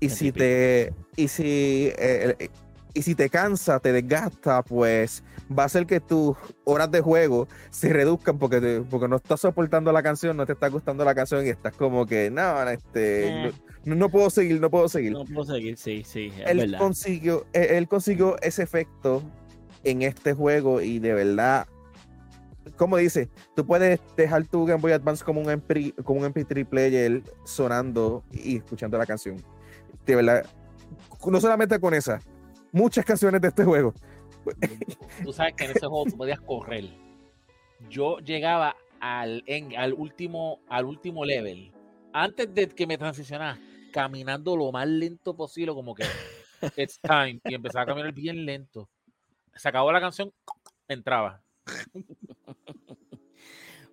Y 0.00 0.10
si 0.10 0.32
te 0.32 0.92
y 1.16 1.28
si 1.28 1.92
eh, 1.96 2.50
y 2.96 3.02
si 3.02 3.14
te 3.14 3.28
cansa, 3.28 3.78
te 3.78 3.92
desgasta, 3.92 4.62
pues 4.62 5.22
va 5.56 5.64
a 5.64 5.68
ser 5.68 5.86
que 5.86 6.00
tus 6.00 6.34
horas 6.64 6.90
de 6.90 7.02
juego 7.02 7.46
se 7.68 7.92
reduzcan 7.92 8.38
porque, 8.38 8.82
porque 8.88 9.06
no 9.06 9.16
estás 9.16 9.40
soportando 9.40 9.92
la 9.92 10.02
canción, 10.02 10.34
no 10.34 10.46
te 10.46 10.54
está 10.54 10.68
gustando 10.68 11.04
la 11.04 11.14
canción 11.14 11.44
y 11.44 11.50
estás 11.50 11.74
como 11.76 12.06
que, 12.06 12.30
no, 12.30 12.62
este, 12.70 13.48
eh. 13.48 13.52
no, 13.84 14.08
puedo 14.08 14.30
seguir, 14.30 14.58
no 14.62 14.70
puedo 14.70 14.88
seguir. 14.88 15.12
No 15.12 15.26
puedo 15.26 15.44
seguir, 15.44 15.76
sí, 15.76 16.04
sí. 16.06 16.32
él, 16.46 16.74
Consiguió, 16.78 17.44
él, 17.52 17.86
consiguió 17.86 18.40
ese 18.40 18.62
efecto 18.62 19.22
en 19.84 20.00
este 20.00 20.32
juego 20.32 20.80
y 20.80 20.98
de 20.98 21.12
verdad, 21.12 21.66
como 22.76 22.96
dice, 22.96 23.28
tú 23.54 23.66
puedes 23.66 24.00
dejar 24.16 24.46
tu 24.46 24.64
Game 24.64 24.80
Boy 24.80 24.92
Advance 24.92 25.22
como 25.22 25.42
un, 25.42 25.50
MP, 25.50 25.92
como 26.02 26.20
un 26.20 26.32
MP3 26.32 26.66
player 26.66 27.22
sonando 27.44 28.24
y 28.32 28.56
escuchando 28.56 28.96
la 28.96 29.04
canción. 29.04 29.36
De 30.06 30.16
verdad, 30.16 30.46
no 31.26 31.40
solamente 31.42 31.78
con 31.78 31.92
esa, 31.92 32.20
muchas 32.72 33.04
canciones 33.04 33.40
de 33.40 33.48
este 33.48 33.64
juego. 33.64 33.94
Tú 35.24 35.32
sabes 35.32 35.54
que 35.54 35.64
en 35.64 35.70
ese 35.72 35.86
juego 35.86 36.04
tú 36.04 36.16
podías 36.16 36.40
correr. 36.40 36.84
Yo 37.90 38.18
llegaba 38.18 38.76
al, 39.00 39.44
al, 39.76 39.92
último, 39.92 40.60
al 40.68 40.84
último 40.84 41.24
level. 41.24 41.72
Antes 42.12 42.52
de 42.54 42.68
que 42.68 42.86
me 42.86 42.96
transicionara, 42.96 43.58
caminando 43.92 44.56
lo 44.56 44.72
más 44.72 44.86
lento 44.86 45.36
posible, 45.36 45.74
como 45.74 45.94
que 45.94 46.04
it's 46.76 47.00
time. 47.00 47.40
Y 47.44 47.54
empezaba 47.54 47.82
a 47.82 47.86
caminar 47.86 48.12
bien 48.12 48.44
lento. 48.46 48.88
Se 49.54 49.68
acabó 49.68 49.92
la 49.92 50.00
canción, 50.00 50.32
entraba. 50.88 51.42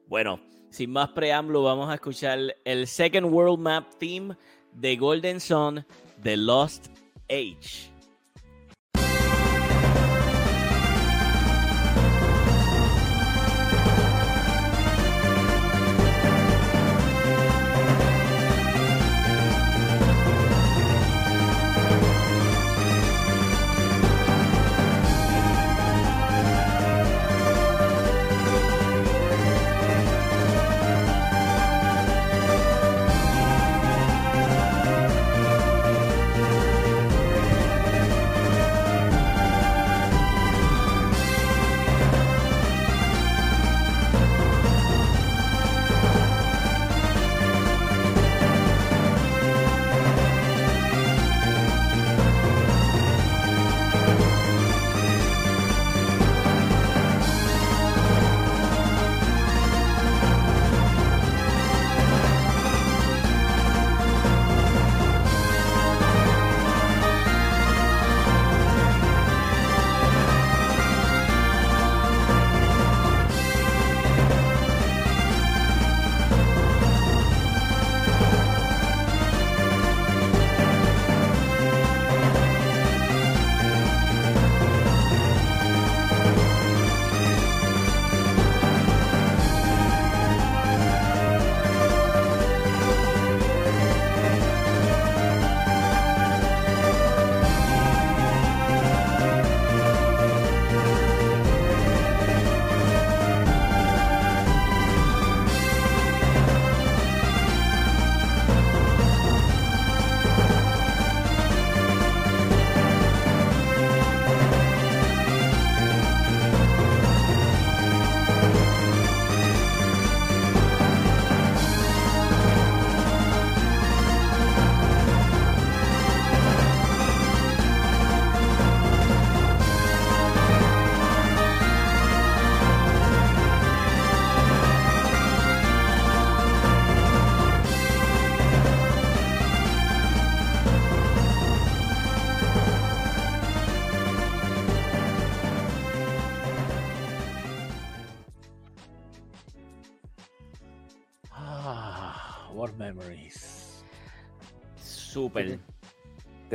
Bueno, 0.08 0.40
sin 0.70 0.92
más 0.92 1.10
preámbulo, 1.10 1.64
vamos 1.64 1.90
a 1.90 1.96
escuchar 1.96 2.38
el 2.66 2.88
Second 2.88 3.34
World 3.34 3.60
Map 3.60 3.96
Theme 3.98 4.36
de 4.74 4.96
Golden 4.96 5.40
Sun, 5.40 5.86
The 6.22 6.38
Lost 6.38 6.88
Age. 7.30 7.93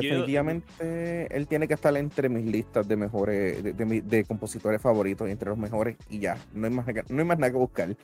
Definitivamente 0.01 1.27
él 1.37 1.47
tiene 1.49 1.67
que 1.67 1.75
estar 1.75 1.97
entre 1.97 2.29
mis 2.29 2.45
listas 2.45 2.87
de 2.87 2.97
mejores, 2.97 3.63
de, 3.63 4.25
compositores 4.25 4.81
favoritos, 4.81 5.29
entre 5.29 5.49
los 5.49 5.59
mejores 5.59 5.97
y 6.09 6.21
ya. 6.21 6.37
No 6.53 6.67
hay 6.67 6.73
más, 6.73 6.87
no 6.87 7.19
hay 7.19 7.25
más 7.25 7.39
nada 7.39 7.51
que 7.51 7.59
buscar. 7.59 7.97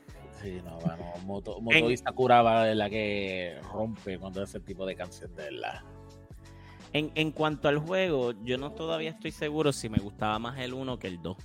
Sí, 0.42 0.60
no, 0.64 0.78
bueno, 0.80 1.04
Moto, 1.24 1.60
Moto 1.60 1.96
Sakura 1.96 2.42
va 2.42 2.64
de 2.64 2.74
la 2.74 2.90
que 2.90 3.58
rompe 3.72 4.18
cuando 4.18 4.42
es 4.42 4.50
ese 4.50 4.60
tipo 4.60 4.84
de 4.84 4.96
canción 4.96 5.34
de 5.36 5.52
la. 5.52 5.84
En, 6.92 7.10
en 7.14 7.30
cuanto 7.30 7.68
al 7.68 7.78
juego, 7.78 8.32
yo 8.44 8.58
no 8.58 8.72
todavía 8.72 9.10
estoy 9.10 9.30
seguro 9.30 9.72
si 9.72 9.88
me 9.88 9.98
gustaba 9.98 10.38
más 10.38 10.58
el 10.58 10.74
1 10.74 10.98
que 10.98 11.06
el 11.06 11.22
2. 11.22 11.36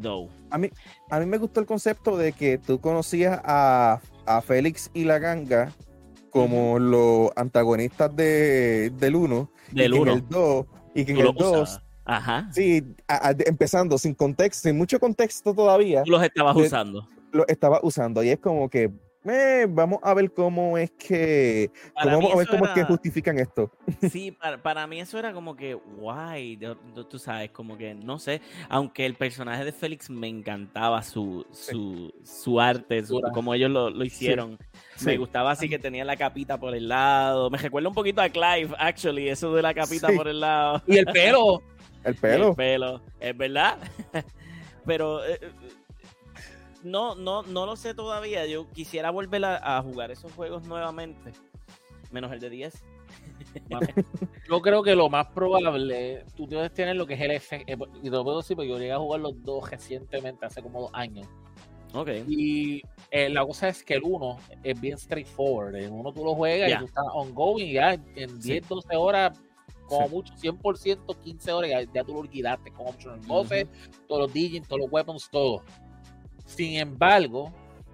no. 0.00 0.28
A 0.50 0.58
mí, 0.58 0.70
a 1.10 1.20
mí 1.20 1.26
me 1.26 1.38
gustó 1.38 1.60
el 1.60 1.66
concepto 1.66 2.16
de 2.16 2.32
que 2.32 2.58
tú 2.58 2.80
conocías 2.80 3.40
a, 3.44 4.00
a 4.26 4.40
Félix 4.40 4.90
y 4.94 5.04
la 5.04 5.18
ganga 5.18 5.72
como 6.34 6.80
los 6.80 7.30
antagonistas 7.36 8.14
de, 8.16 8.90
del 8.98 9.14
1. 9.14 9.50
Del 9.70 9.94
y 9.94 9.98
1. 9.98 10.10
En 10.12 10.18
el 10.18 10.28
2. 10.28 10.66
Y 10.96 11.04
que 11.04 11.12
en 11.12 11.18
el 11.18 11.24
2. 11.26 11.36
usabas. 11.36 11.80
Ajá. 12.04 12.50
Sí, 12.52 12.82
a- 13.06 13.28
a- 13.28 13.34
empezando 13.46 13.96
sin 13.98 14.14
contexto, 14.14 14.68
sin 14.68 14.76
mucho 14.76 14.98
contexto 14.98 15.54
todavía, 15.54 16.02
Tú 16.02 16.10
los 16.10 16.22
estabas 16.24 16.56
De- 16.56 16.62
usando. 16.62 17.08
lo 17.30 17.46
estaba 17.46 17.78
usando. 17.84 18.22
Y 18.24 18.30
es 18.30 18.38
como 18.40 18.68
que, 18.68 18.90
eh, 19.24 19.66
vamos 19.68 19.98
a 20.02 20.12
ver 20.14 20.32
cómo 20.32 20.76
es 20.78 20.90
que, 20.92 21.70
vamos 22.04 22.32
a 22.32 22.36
ver 22.36 22.46
cómo 22.48 22.64
es 22.66 22.70
que 22.72 22.80
era- 22.80 22.88
justifican 22.88 23.38
esto. 23.38 23.70
Sí, 24.10 24.30
para, 24.32 24.62
para 24.62 24.86
mí 24.86 25.00
eso 25.00 25.18
era 25.18 25.32
como 25.32 25.56
que 25.56 25.74
guay, 25.74 26.58
tú 27.08 27.18
sabes, 27.18 27.50
como 27.50 27.76
que 27.76 27.94
no 27.94 28.18
sé, 28.18 28.40
aunque 28.68 29.06
el 29.06 29.14
personaje 29.14 29.64
de 29.64 29.72
Félix 29.72 30.10
me 30.10 30.28
encantaba 30.28 31.02
su, 31.02 31.46
su, 31.52 32.12
su 32.22 32.60
arte, 32.60 33.04
su- 33.04 33.20
como 33.32 33.54
ellos 33.54 33.70
lo, 33.70 33.90
lo 33.90 34.04
hicieron. 34.04 34.58
Me 35.04 35.12
Sí. 35.12 35.16
gustaba 35.16 35.50
así 35.52 35.68
que 35.68 35.78
tenía 35.78 36.04
la 36.04 36.16
capita 36.16 36.58
por 36.58 36.74
el 36.74 36.88
lado. 36.88 37.50
Me 37.50 37.58
recuerda 37.58 37.88
un 37.88 37.94
poquito 37.94 38.20
a 38.20 38.28
Clive, 38.28 38.68
actually, 38.78 39.28
eso 39.28 39.52
de 39.54 39.62
la 39.62 39.74
capita 39.74 40.08
Sí. 40.08 40.16
por 40.16 40.28
el 40.28 40.40
lado. 40.40 40.82
Y 40.86 40.96
el 40.98 41.06
pelo. 41.06 41.62
El 42.04 42.14
pelo. 42.16 42.48
El 42.50 42.54
pelo, 42.54 43.00
es 43.18 43.36
verdad. 43.36 43.78
Pero 44.86 45.24
eh, 45.24 45.38
eh, 45.40 45.50
no, 46.84 47.14
no, 47.14 47.42
no 47.42 47.66
lo 47.66 47.76
sé 47.76 47.94
todavía. 47.94 48.46
Yo 48.46 48.68
quisiera 48.70 49.10
volver 49.10 49.44
a, 49.44 49.78
a 49.78 49.82
jugar 49.82 50.10
esos 50.10 50.32
juegos 50.32 50.66
nuevamente. 50.66 51.32
Menos 52.12 52.30
el 52.32 52.40
de 52.40 52.50
10. 52.50 52.84
Bueno, 53.68 53.86
yo 54.48 54.60
creo 54.60 54.82
que 54.82 54.94
lo 54.94 55.08
más 55.08 55.26
probable, 55.28 56.24
tú 56.36 56.46
debes 56.46 56.72
tener 56.72 56.96
lo 56.96 57.06
que 57.06 57.14
es 57.14 57.20
el 57.20 57.30
efecto, 57.32 57.72
y 58.02 58.02
te 58.04 58.10
lo 58.10 58.22
puedo 58.24 58.38
decir 58.38 58.56
porque 58.56 58.68
yo 58.68 58.78
llegué 58.78 58.92
a 58.92 58.98
jugar 58.98 59.20
los 59.20 59.42
dos 59.42 59.68
recientemente, 59.70 60.44
hace 60.46 60.62
como 60.62 60.82
dos 60.82 60.90
años. 60.92 61.26
Ok. 61.92 62.08
Y 62.26 62.82
eh, 63.10 63.28
la 63.28 63.46
cosa 63.46 63.68
es 63.68 63.84
que 63.84 63.94
el 63.94 64.02
1 64.04 64.36
es 64.64 64.80
bien 64.80 64.98
straightforward. 64.98 65.76
El 65.76 65.90
1 65.92 66.12
tú 66.12 66.24
lo 66.24 66.34
juegas 66.34 66.70
y 66.72 66.78
tú 66.78 66.84
estás 66.86 67.04
ongoing 67.12 67.72
ya 67.72 67.94
en 67.94 68.40
10, 68.40 68.68
12 68.68 68.96
horas, 68.96 69.40
como 69.86 70.08
Sí. 70.08 70.14
mucho, 70.14 70.34
100%, 70.34 71.16
15 71.22 71.52
horas, 71.52 71.70
ya, 71.70 71.82
ya 71.92 72.02
tú 72.04 72.14
lo 72.14 72.22
liquidaste 72.24 72.72
con 72.72 72.88
optional 72.88 73.20
bosses, 73.20 73.68
todos 74.08 74.22
los 74.22 74.32
digits, 74.32 74.66
todos 74.66 74.80
los 74.82 74.92
weapons, 74.92 75.28
todo. 75.30 75.62
Sin 76.44 76.78
embargo, 76.78 77.52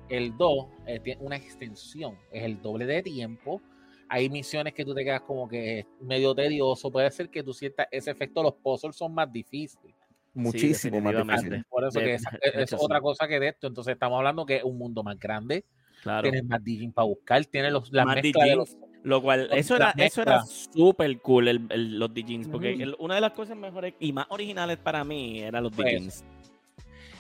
el 0.08 0.36
2 0.36 0.66
eh, 0.86 1.00
tiene 1.00 1.22
una 1.22 1.36
extensión, 1.36 2.16
es 2.32 2.42
el 2.44 2.60
doble 2.60 2.86
de 2.86 3.02
tiempo. 3.02 3.60
Hay 4.08 4.28
misiones 4.28 4.74
que 4.74 4.84
tú 4.84 4.92
te 4.92 5.04
quedas 5.04 5.20
como 5.20 5.48
que 5.48 5.86
medio 6.00 6.34
tedioso. 6.34 6.90
Puede 6.90 7.10
ser 7.12 7.30
que 7.30 7.44
tú 7.44 7.52
sientas 7.54 7.86
ese 7.92 8.10
efecto. 8.10 8.42
Los 8.42 8.54
puzzles 8.54 8.96
son 8.96 9.14
más 9.14 9.32
difíciles. 9.32 9.94
Muchísimo 10.34 11.00
más 11.00 11.12
definitivamente. 11.12 11.44
difícil. 11.50 11.64
Por 11.70 11.84
eso 11.84 11.98
De- 12.00 12.04
que 12.04 12.14
esa- 12.14 12.30
de 12.56 12.62
es, 12.64 12.70
sí. 12.70 12.76
otra 12.78 13.00
cosa 13.00 13.28
que 13.28 13.38
de 13.38 13.48
esto. 13.48 13.68
Entonces 13.68 13.92
estamos 13.92 14.18
hablando 14.18 14.44
que 14.44 14.56
es 14.56 14.64
un 14.64 14.76
mundo 14.78 15.04
más 15.04 15.16
grande. 15.18 15.64
Claro. 16.02 16.22
Tienes 16.22 16.44
más 16.44 16.62
digits 16.64 16.92
para 16.92 17.06
buscar. 17.06 17.44
Tienes 17.46 17.72
los, 17.72 17.92
la 17.92 18.04
Más 18.04 18.16
mezcla 18.16 18.44
de 18.46 18.56
los. 18.56 18.76
Lo 19.02 19.22
cual, 19.22 19.48
eso 19.52 19.76
era, 19.76 19.94
eso 19.96 20.20
era 20.22 20.42
súper 20.44 21.20
cool, 21.20 21.48
el, 21.48 21.66
el- 21.70 21.98
los 21.98 22.12
Digins, 22.12 22.48
porque 22.48 22.72
el- 22.74 22.96
una 22.98 23.14
de 23.14 23.20
las 23.22 23.32
cosas 23.32 23.56
mejores 23.56 23.94
y 23.98 24.12
más 24.12 24.26
originales 24.28 24.76
para 24.76 25.04
mí 25.04 25.40
eran 25.40 25.62
los 25.62 25.72
Pues, 25.72 25.86
Digins. 25.88 26.24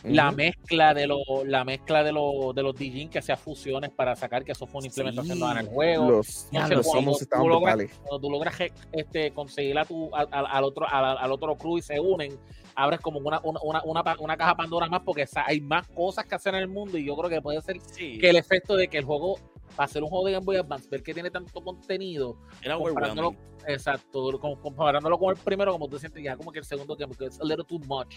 La 0.04 0.30
mezcla 0.32 0.94
de 0.94 1.06
los 1.06 1.20
la 1.44 1.64
mezcla 1.64 2.02
de 2.02 2.12
los 2.12 2.54
de 2.54 2.62
los 2.62 2.74
digits 2.74 3.10
que 3.10 3.18
hacía 3.18 3.36
fusiones 3.36 3.90
para 3.90 4.16
sacar 4.16 4.44
que 4.44 4.52
eso 4.52 4.66
fue 4.66 4.78
una 4.78 4.86
implementación 4.88 5.36
Sí. 5.38 5.44
en 5.44 5.58
el 5.58 5.66
juego. 5.66 6.10
Los, 6.10 6.48
Entonces, 6.52 6.76
los 6.76 6.86
cuando 6.86 7.02
somos 7.02 7.18
tú 7.18 7.24
estaban 7.24 7.46
logras- 7.48 8.20
tú 8.20 8.30
logras 8.30 8.54
este, 8.92 9.30
conseguir 9.32 9.78
a 9.78 9.84
tu, 9.84 10.14
al, 10.14 10.28
al- 10.30 10.46
al 10.46 10.64
otro, 10.64 10.86
al, 10.88 11.18
al 11.18 11.32
otro 11.32 11.56
crew 11.56 11.78
y 11.78 11.82
se 11.82 12.00
unen, 12.00 12.38
abres 12.74 13.00
como 13.00 13.18
una, 13.20 13.40
una, 13.44 13.60
una, 13.84 14.14
una, 14.18 14.36
caja 14.36 14.54
Pandora 14.56 14.86
más 14.88 15.02
porque 15.04 15.26
hay 15.46 15.60
más 15.60 15.86
cosas 15.88 16.24
que 16.24 16.34
hacer 16.34 16.54
en 16.54 16.60
el 16.60 16.68
mundo 16.68 16.96
y 16.96 17.04
yo 17.04 17.14
creo 17.16 17.28
que 17.28 17.42
puede 17.42 17.60
ser 17.60 17.76
Sí, 17.80 18.18
que 18.18 18.30
el 18.30 18.36
efecto 18.36 18.76
de 18.76 18.88
que 18.88 18.98
el 18.98 19.04
juego, 19.04 19.38
para 19.80 19.88
ser 19.90 20.02
un 20.02 20.10
juego 20.10 20.26
de 20.26 20.32
Game 20.32 20.44
Boy 20.44 20.56
Advance, 20.58 20.86
ver 20.90 21.02
que 21.02 21.14
tiene 21.14 21.30
tanto 21.30 21.58
contenido, 21.64 22.36
era 22.60 22.76
comparándolo, 22.76 23.34
exacto, 23.66 24.38
com- 24.38 24.60
comparándolo 24.60 25.18
con 25.18 25.34
el 25.34 25.42
primero, 25.42 25.72
como 25.72 25.88
tú 25.88 25.98
sientes 25.98 26.22
ya 26.22 26.36
como 26.36 26.52
que 26.52 26.58
el 26.58 26.66
segundo 26.66 26.94
que 26.94 27.06
que 27.18 27.24
es 27.24 27.40
a 27.40 27.44
little 27.44 27.64
too 27.64 27.78
much. 27.86 28.14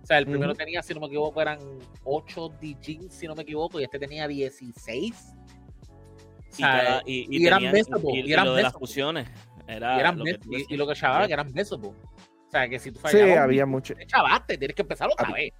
O 0.00 0.06
sea, 0.06 0.18
el 0.18 0.26
primero 0.26 0.54
tenía, 0.54 0.80
si 0.84 0.94
no 0.94 1.00
me 1.00 1.08
equivoco, 1.08 1.42
eran 1.42 1.58
8 2.04 2.50
DJs, 2.60 3.12
si 3.12 3.26
no 3.26 3.34
me 3.34 3.42
equivoco, 3.42 3.80
y 3.80 3.82
este 3.82 3.98
tenía 3.98 4.28
16. 4.28 5.34
O 5.34 6.52
Y, 6.52 6.52
sea, 6.54 7.02
y, 7.04 7.26
y 7.38 7.42
y 7.42 7.46
eran 7.48 7.58
tenían- 7.58 7.84
y 8.24 8.32
eran 8.32 8.46
lo 8.46 8.54
de 8.54 8.62
las 8.62 8.72
fusiones. 8.74 9.28
Era 9.66 9.96
y, 9.96 10.00
eran 10.00 10.16
lo 10.16 10.24
que 10.24 10.76
lo 10.76 10.86
que 10.86 10.94
chavaba 10.94 11.26
que 11.26 11.32
eran 11.32 11.52
messable. 11.52 11.88
O 11.88 12.50
sea, 12.52 12.68
que 12.68 12.78
si 12.78 12.92
tú 12.92 13.00
Sí, 13.00 13.16
fallabas, 13.18 13.38
había 13.38 13.66
mucho, 13.66 13.96
te 13.96 14.06
chavaste, 14.06 14.56
tienes 14.58 14.76
que 14.76 14.82
empezar 14.82 15.08
otra 15.12 15.26
Había- 15.26 15.36
vez. 15.46 15.52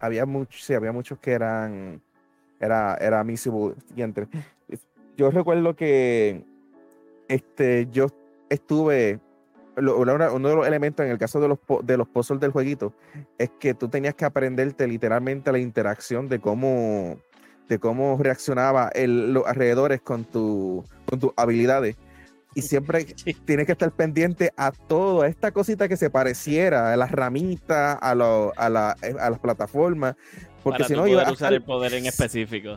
había 0.00 0.26
muchos, 0.26 0.60
sí, 0.64 0.74
había 0.74 0.90
muchos 0.90 1.16
que 1.20 1.30
eran, 1.30 2.02
era, 2.58 2.96
era 3.00 3.22
Missable 3.22 3.76
y 3.94 4.02
entre. 4.02 4.26
Yo 5.16 5.30
recuerdo 5.30 5.74
que 5.74 6.44
este, 7.28 7.88
yo 7.90 8.06
estuve, 8.50 9.20
lo- 9.76 9.98
una- 9.98 10.30
uno 10.32 10.48
de 10.48 10.56
los 10.56 10.66
elementos 10.66 11.04
en 11.04 11.12
el 11.12 11.18
caso 11.18 11.40
de 11.40 11.48
los, 11.48 11.58
de 11.82 11.96
los 11.96 12.08
puzzles 12.08 12.40
del 12.40 12.50
jueguito 12.52 12.92
es 13.38 13.50
que 13.58 13.74
tú 13.74 13.88
tenías 13.88 14.14
que 14.14 14.24
aprenderte 14.24 14.86
literalmente 14.86 15.50
la 15.52 15.58
interacción 15.58 16.28
de 16.28 16.38
cómo, 16.38 17.16
de 17.68 17.78
cómo 17.78 18.18
reaccionaba 18.20 18.90
el, 18.94 19.32
los 19.32 19.46
alrededores 19.46 20.00
con, 20.02 20.24
tu, 20.24 20.84
con 21.06 21.18
tus 21.18 21.32
habilidades. 21.36 21.96
Y 22.54 22.62
siempre 22.62 23.04
tienes 23.44 23.66
que 23.66 23.72
estar 23.72 23.90
pendiente 23.92 24.52
a 24.56 24.70
todo, 24.72 25.22
a 25.22 25.28
esta 25.28 25.50
cosita 25.50 25.88
que 25.88 25.96
se 25.96 26.08
pareciera, 26.10 26.92
a 26.92 26.96
las 26.96 27.10
ramitas, 27.10 27.98
a, 28.00 28.14
lo- 28.14 28.52
a, 28.56 28.68
la- 28.70 28.96
eh, 29.02 29.14
a 29.18 29.30
las 29.30 29.38
plataformas, 29.40 30.14
porque 30.62 30.78
Para 30.78 30.88
si 30.88 30.94
tú 30.94 31.00
no 31.00 31.06
iba 31.06 31.20
poder 31.20 31.28
a, 31.28 31.32
usar 31.32 31.52
el 31.52 31.62
poder 31.62 31.94
en 31.94 32.06
específico. 32.06 32.76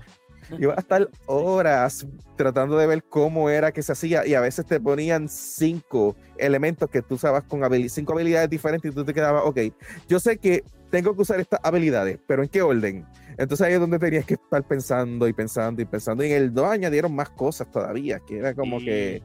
Iba 0.57 0.73
a 0.73 0.79
estar 0.79 1.09
horas 1.25 2.07
tratando 2.35 2.77
de 2.77 2.87
ver 2.87 3.03
cómo 3.03 3.49
era 3.49 3.71
que 3.71 3.83
se 3.83 3.91
hacía 3.91 4.25
y 4.25 4.33
a 4.33 4.41
veces 4.41 4.65
te 4.65 4.79
ponían 4.79 5.27
cinco 5.29 6.15
elementos 6.37 6.89
que 6.89 7.01
tú 7.01 7.15
usabas 7.15 7.43
con 7.43 7.61
habili- 7.61 7.89
cinco 7.89 8.13
habilidades 8.13 8.49
diferentes 8.49 8.91
y 8.91 8.95
tú 8.95 9.03
te 9.05 9.13
quedabas, 9.13 9.43
ok, 9.45 9.59
yo 10.07 10.19
sé 10.19 10.37
que 10.37 10.63
tengo 10.89 11.15
que 11.15 11.21
usar 11.21 11.39
estas 11.39 11.59
habilidades, 11.63 12.17
pero 12.27 12.41
¿en 12.41 12.49
qué 12.49 12.61
orden? 12.61 13.05
Entonces 13.37 13.67
ahí 13.67 13.73
es 13.73 13.79
donde 13.79 13.99
tenías 13.99 14.25
que 14.25 14.33
estar 14.35 14.63
pensando 14.67 15.27
y 15.27 15.33
pensando 15.33 15.81
y 15.81 15.85
pensando. 15.85 16.23
Y 16.23 16.31
en 16.31 16.37
el 16.37 16.53
2 16.53 16.65
añadieron 16.65 17.13
más 17.15 17.29
cosas 17.29 17.69
todavía, 17.71 18.19
que 18.19 18.39
era 18.39 18.53
como 18.55 18.79
Y 18.79 18.85
que... 18.85 19.23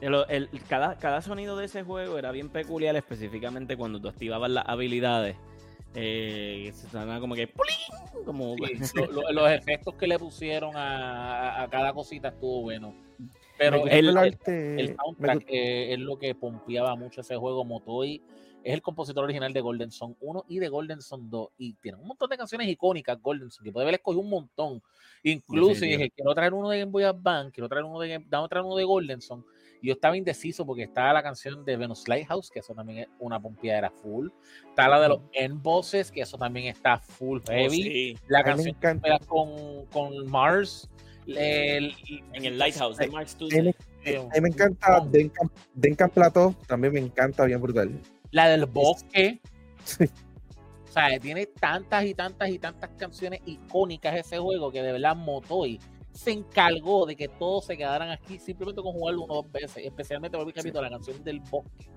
el- 0.00 0.24
el- 0.28 0.48
cada, 0.68 0.96
cada 0.96 1.22
sonido 1.22 1.56
de 1.56 1.64
ese 1.64 1.82
juego 1.82 2.18
era 2.18 2.30
bien 2.30 2.50
peculiar, 2.50 2.94
específicamente 2.94 3.76
cuando 3.76 4.00
tú 4.00 4.08
activabas 4.08 4.50
las 4.50 4.64
habilidades. 4.68 5.36
Eh, 5.94 6.70
se 6.74 6.88
sonaba 6.88 7.18
como 7.20 7.34
que 7.34 7.48
como 8.24 8.56
Sí, 8.56 8.62
lo- 8.96 9.06
lo- 9.22 9.32
los 9.32 9.50
efectos 9.50 9.94
que 9.94 10.06
le 10.06 10.18
pusieron 10.18 10.76
a, 10.76 11.62
a- 11.62 11.68
cada 11.70 11.92
cosita 11.92 12.28
estuvo 12.28 12.62
bueno. 12.62 12.94
Pero 13.56 13.86
el, 13.86 14.08
el- 14.08 14.16
arte- 14.16 14.80
el 14.80 14.96
soundtrack 14.96 15.44
eh, 15.48 15.92
es 15.94 15.98
lo 15.98 16.18
que 16.18 16.34
pompeaba 16.34 16.94
mucho 16.94 17.22
ese 17.22 17.36
juego. 17.36 17.64
Motoy 17.64 18.22
es 18.62 18.74
el 18.74 18.82
compositor 18.82 19.24
original 19.24 19.52
de 19.52 19.60
Golden 19.60 19.90
Sun 19.90 20.16
1 20.20 20.44
y 20.48 20.58
de 20.58 20.68
Golden 20.68 21.00
Sun 21.00 21.28
2. 21.30 21.48
Y 21.58 21.72
tiene 21.74 21.98
un 21.98 22.06
montón 22.06 22.28
de 22.30 22.36
canciones 22.36 22.68
icónicas, 22.68 23.20
Golden 23.20 23.50
Sun, 23.50 23.64
que 23.64 23.72
puede 23.72 23.84
haber 23.84 23.94
escogido 23.96 24.20
un 24.20 24.30
montón. 24.30 24.82
Incluso 25.24 25.80
dije, 25.86 26.10
quiero 26.14 26.34
traer 26.34 26.54
uno 26.54 26.68
de 26.68 26.78
Game 26.80 26.92
Boy 26.92 27.02
Advance, 27.04 27.50
quiero 27.52 27.68
traer 27.68 27.84
uno 27.84 27.98
de 27.98 28.08
Game, 28.08 28.26
dame 28.28 28.46
traer 28.48 28.64
uno 28.64 28.76
de 28.76 28.84
Golden 28.84 29.20
Sun. 29.20 29.44
Yo 29.82 29.92
estaba 29.92 30.16
indeciso 30.16 30.66
porque 30.66 30.82
estaba 30.84 31.12
la 31.12 31.22
canción 31.22 31.64
de 31.64 31.76
Venus 31.76 32.08
Lighthouse, 32.08 32.50
que 32.50 32.58
eso 32.60 32.74
también 32.74 32.98
es 33.00 33.08
una 33.20 33.40
pompeadera 33.40 33.90
full. 33.90 34.28
Está 34.68 34.88
la 34.88 35.00
de 35.00 35.08
los 35.08 35.20
End 35.32 35.62
Bosses, 35.62 36.10
que 36.10 36.20
eso 36.22 36.36
también 36.36 36.66
está 36.66 36.98
full 36.98 37.38
Oh, 37.46 37.50
heavy. 37.50 37.82
sí, 37.82 38.16
La 38.28 38.42
canción 38.42 38.76
con, 39.26 39.86
con 39.86 40.26
Mars. 40.30 40.88
el- 41.26 41.94
en 42.32 42.44
el 42.44 42.58
Lighthouse 42.58 42.96
de 42.96 43.06
Mark 43.08 43.28
A 43.28 43.44
mí 43.44 43.62
me, 43.62 43.74
eh, 44.04 44.16
a 44.16 44.22
mí 44.34 44.40
me 44.40 44.48
encanta 44.48 45.00
Denkan, 45.10 45.50
Denkan 45.74 46.10
Plateau, 46.10 46.54
también 46.66 46.94
me 46.94 47.00
encanta 47.00 47.44
bien 47.44 47.60
brutal. 47.60 48.00
La 48.30 48.48
del 48.48 48.64
bosque. 48.66 49.40
Sí. 49.84 50.04
O 50.88 50.90
sea, 50.90 51.20
tiene 51.20 51.44
tantas 51.46 52.04
y 52.06 52.14
tantas 52.14 52.48
y 52.48 52.58
tantas 52.58 52.90
canciones 52.98 53.40
icónicas 53.44 54.16
ese 54.16 54.38
juego 54.38 54.72
que 54.72 54.82
de 54.82 54.92
verdad 54.92 55.14
Motoy 55.14 55.78
se 56.18 56.32
encargó 56.32 57.06
de 57.06 57.14
que 57.14 57.28
todos 57.28 57.66
se 57.66 57.76
quedaran 57.76 58.10
aquí 58.10 58.40
simplemente 58.40 58.82
con 58.82 58.92
jugarlo 58.92 59.22
una 59.22 59.34
o 59.34 59.42
dos 59.42 59.52
veces. 59.52 59.84
Especialmente, 59.84 60.36
por 60.36 60.52
repito, 60.52 60.82
la 60.82 60.90
canción 60.90 61.22
del 61.22 61.38
bosque. 61.40 61.88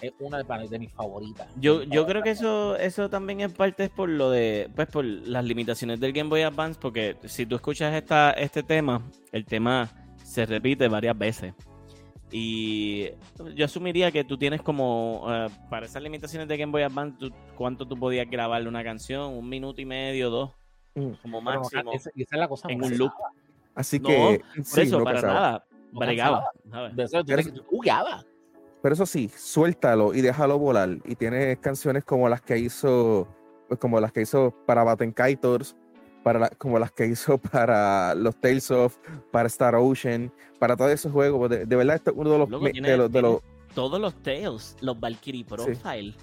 Es 0.00 0.12
una 0.18 0.42
de, 0.42 0.78
mis 0.80 0.92
favoritas. 0.92 1.46
Yo, 1.60 1.84
yo 1.84 2.04
creo 2.04 2.24
que 2.24 2.30
eso, 2.30 2.76
eso 2.76 3.08
también 3.08 3.40
en 3.40 3.52
parte 3.52 3.84
es 3.84 3.90
por 3.90 4.08
lo 4.08 4.30
de, 4.30 4.68
pues 4.74 4.88
por 4.88 5.04
las 5.04 5.44
limitaciones 5.44 6.00
del 6.00 6.12
Game 6.12 6.28
Boy 6.28 6.42
Advance, 6.42 6.76
porque 6.80 7.16
si 7.26 7.46
tú 7.46 7.54
escuchas 7.54 7.94
esta, 7.94 8.32
este 8.32 8.64
tema, 8.64 9.00
el 9.30 9.44
tema 9.44 9.88
se 10.24 10.44
repite 10.44 10.88
varias 10.88 11.16
veces. 11.16 11.54
Y 12.32 13.10
yo 13.54 13.64
asumiría 13.64 14.10
que 14.10 14.24
tú 14.24 14.36
tienes 14.36 14.60
como, 14.60 15.24
eh, 15.28 15.46
para 15.70 15.86
esas 15.86 16.02
limitaciones 16.02 16.48
de 16.48 16.56
Game 16.56 16.72
Boy 16.72 16.82
Advance, 16.82 17.16
tú- 17.20 17.32
¿cuánto 17.54 17.86
tú 17.86 17.96
podías 17.96 18.28
grabarle 18.28 18.68
una 18.68 18.82
canción? 18.82 19.34
¿Un 19.34 19.48
minuto 19.48 19.80
y 19.80 19.84
medio, 19.84 20.30
dos? 20.30 20.50
Mm. 20.94 21.12
Como 21.22 21.38
no, 21.38 21.42
máximo. 21.42 21.92
esa, 21.92 22.10
esa 22.14 22.36
es 22.36 22.40
la 22.40 22.48
cosa. 22.48 22.68
en 22.68 22.82
un 22.82 22.98
loop. 22.98 23.12
Así 23.74 23.98
No, 23.98 24.08
que 24.08 24.42
Por 24.56 24.64
sí, 24.64 24.80
eso, 24.82 24.98
no 24.98 25.04
para 25.04 25.20
casaba. 25.20 25.34
nada, 25.40 25.66
bregaba. 25.92 26.50
De 26.94 27.02
eso, 27.04 27.20
tú, 27.20 27.26
Pero- 27.26 27.42
tú 27.42 28.88
eso 28.88 29.06
sí, 29.06 29.30
suéltalo 29.34 30.12
y 30.14 30.20
déjalo 30.20 30.58
volar. 30.58 30.98
Y 31.04 31.14
tienes 31.14 31.58
canciones 31.58 32.04
como 32.04 32.28
las 32.28 32.42
que 32.42 32.58
hizo 32.58 33.28
pues, 33.72 33.80
como 33.80 33.98
las 34.00 34.12
que 34.12 34.20
hizo 34.20 34.54
para 34.66 34.84
Batten 34.84 35.12
Kaitors, 35.12 35.74
para 36.22 36.50
como 36.50 36.78
las 36.78 36.92
que 36.92 37.06
hizo 37.06 37.38
para 37.38 38.14
los 38.14 38.36
Tales 38.36 38.70
of, 38.70 38.98
para 39.30 39.46
Star 39.46 39.74
Ocean, 39.76 40.30
para 40.58 40.76
todos 40.76 40.90
esos 40.90 41.10
juegos. 41.10 41.48
De, 41.48 41.64
verdad, 41.64 41.96
esto 41.96 42.10
es 42.10 42.16
uno 42.18 42.32
de 42.32 42.38
los, 42.38 42.50
de, 43.10 43.22
los, 43.22 43.40
todos 43.74 43.98
los 43.98 44.14
Tales, 44.22 44.76
los 44.82 45.00
Valkyrie 45.00 45.44
Profile. 45.44 46.14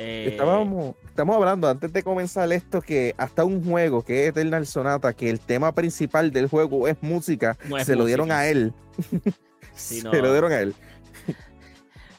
Eh, 0.00 0.28
Estábamos, 0.30 0.94
estamos 1.08 1.34
hablando 1.34 1.68
antes 1.68 1.92
de 1.92 2.04
comenzar 2.04 2.52
esto 2.52 2.80
que 2.80 3.16
hasta 3.18 3.44
un 3.44 3.64
juego 3.64 4.04
que 4.04 4.22
es 4.22 4.28
Eternal 4.28 4.64
Sonata, 4.64 5.12
que 5.12 5.28
el 5.28 5.40
tema 5.40 5.74
principal 5.74 6.30
del 6.30 6.46
juego 6.46 6.86
es 6.86 6.96
música, 7.02 7.58
se 7.84 7.96
lo 7.96 8.04
dieron 8.04 8.30
a 8.30 8.46
él. 8.46 8.72
se 9.74 10.02
lo 10.02 10.32
dieron 10.32 10.52
a 10.52 10.60
él. 10.60 10.74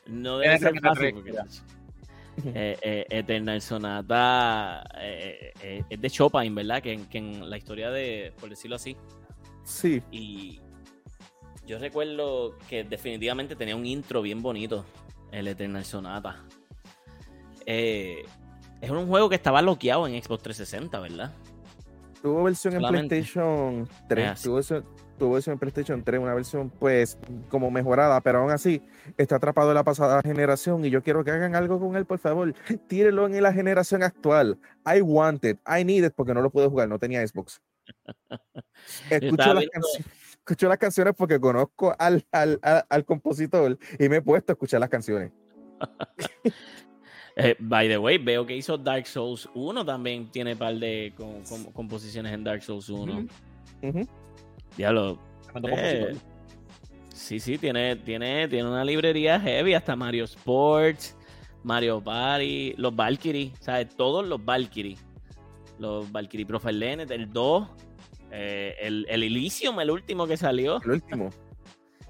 No 0.07 0.39
debe 0.39 0.59
ser 0.59 0.80
fácil 0.82 1.23
eh, 2.53 2.77
eh, 2.82 3.05
Eternal 3.09 3.61
Sonata 3.61 4.84
es 5.01 6.01
de 6.01 6.09
Chopin, 6.09 6.53
¿verdad? 6.55 6.82
Que, 6.82 6.99
que, 7.09 7.17
en 7.17 7.49
la 7.49 7.57
historia 7.57 7.91
de, 7.91 8.34
por 8.39 8.49
decirlo 8.49 8.75
así. 8.75 8.97
Sí. 9.63 10.01
Y 10.11 10.59
yo 11.65 11.80
recuerdo 11.80 12.57
que 12.67 12.84
definitivamente 12.84 13.55
tenía 13.55 13.75
un 13.75 13.86
intro 13.86 14.21
bien 14.21 14.41
bonito, 14.41 14.86
el 15.32 15.47
Eternal 15.47 15.86
Sonata. 15.86 16.43
Eh, 17.72 18.26
es 18.82 18.89
un 18.89 19.05
juego 19.05 19.30
que 19.30 19.36
estaba 19.36 19.61
bloqueado 19.61 20.07
en 20.07 20.13
Xbox 20.13 20.41
360, 20.41 20.99
¿verdad? 21.01 21.32
Tuvo 22.20 22.43
versión 22.43 22.74
en 22.74 22.82
PlayStation 22.82 23.88
3. 24.07 24.41
Tuvo, 24.41 25.34
versión 25.34 25.53
en 25.53 25.59
PlayStation 25.59 26.03
3, 26.03 26.20
una 26.20 26.34
versión 26.34 26.72
pues 26.72 27.20
como 27.49 27.70
mejorada, 27.70 28.22
pero 28.22 28.39
aún 28.39 28.49
así 28.49 28.82
está 29.17 29.36
atrapado 29.36 29.70
en 29.70 29.76
la 29.76 29.84
pasada 29.84 30.20
generación 30.24 30.84
y 30.84 30.89
yo 30.89 31.03
quiero 31.03 31.24
que 31.24 31.30
hagan 31.30 31.55
algo 31.55 31.80
con 31.80 31.95
él, 31.95 32.07
por 32.07 32.17
favor. 32.17 32.55
Tírenlo 32.88 33.28
en 33.28 33.43
la 33.43 33.53
generación 33.53 34.01
actual. 34.01 34.57
I 34.84 35.01
want 35.01 35.45
it, 35.45 35.59
I 35.67 35.84
need 35.84 36.03
it, 36.03 36.13
porque 36.15 36.34
no 36.34 36.41
lo 36.41 36.49
puedo 36.49 36.72
jugar, 36.72 36.89
no 36.89 36.97
tenía 36.97 37.26
Xbox. 37.28 37.61
Escucho 39.11 39.53
las, 39.53 39.65
escucho 40.32 40.67
las, 40.67 40.78
canciones 40.80 41.13
porque 41.15 41.39
conozco 41.39 41.95
al, 41.99 42.26
al, 42.32 42.59
al 42.63 43.05
compositor 43.05 43.78
y 43.99 44.09
me 44.09 44.17
he 44.17 44.22
puesto 44.24 44.51
a 44.51 44.53
escuchar 44.53 44.80
las 44.80 44.89
canciones. 44.89 45.32
Eh, 47.36 47.55
by 47.59 47.88
the 47.88 47.97
way, 47.97 48.17
veo 48.17 48.45
que 48.45 48.55
hizo 48.55 48.77
Dark 48.77 49.07
Souls 49.07 49.49
1 49.53 49.86
también 49.86 50.30
tiene 50.32 50.55
par 50.55 50.75
de 50.75 51.13
composiciones 51.73 52.34
en 52.34 52.43
Dark 52.43 52.61
Souls 52.61 52.89
1. 52.89 53.27
Diablo. 54.75 55.19
Eh, 55.63 56.15
sí, 57.13 57.39
sí, 57.39 57.57
tiene, 57.57 57.95
tiene, 57.97 58.47
tiene 58.47 58.69
una 58.69 58.84
librería 58.84 59.39
heavy, 59.39 59.73
hasta 59.73 59.95
Mario 59.95 60.25
Sports, 60.25 61.17
Mario 61.63 62.01
Party, 62.01 62.73
los 62.77 62.95
Valkyrie, 62.95 63.53
¿sabes? 63.59 63.95
Todos 63.95 64.27
los 64.27 64.43
Valkyrie. 64.43 64.97
Los 65.80 66.11
Valkyrie 66.11 66.45
Profile 66.45 66.93
el 66.93 67.32
2, 67.32 67.67
eh, 68.32 68.75
el, 68.82 69.05
el 69.09 69.23
Elysium, 69.23 69.80
el 69.80 69.91
último 69.91 70.27
que 70.27 70.36
salió. 70.36 70.82
El 70.84 70.91
último. 70.91 71.30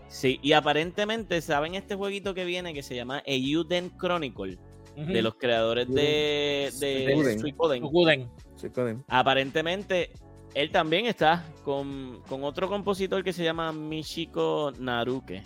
Sí, 0.08 0.40
y 0.42 0.54
aparentemente, 0.54 1.40
¿saben 1.40 1.76
este 1.76 1.96
jueguito 1.96 2.34
que 2.34 2.44
viene 2.44 2.74
que 2.74 2.82
se 2.82 2.96
llama 2.96 3.22
Euden 3.26 3.92
Chronicle? 3.98 4.58
De 5.08 5.22
los 5.22 5.36
creadores 5.36 5.88
de, 5.88 6.72
de, 6.80 7.54
Aparentemente, 9.08 10.12
él 10.54 10.72
también 10.72 11.06
está 11.06 11.46
con, 11.64 12.22
otro 12.30 12.68
compositor 12.68 13.24
que 13.24 13.34
se 13.34 13.44
llama 13.44 13.72
Michiko 13.72 14.74
Naruke, 14.80 15.44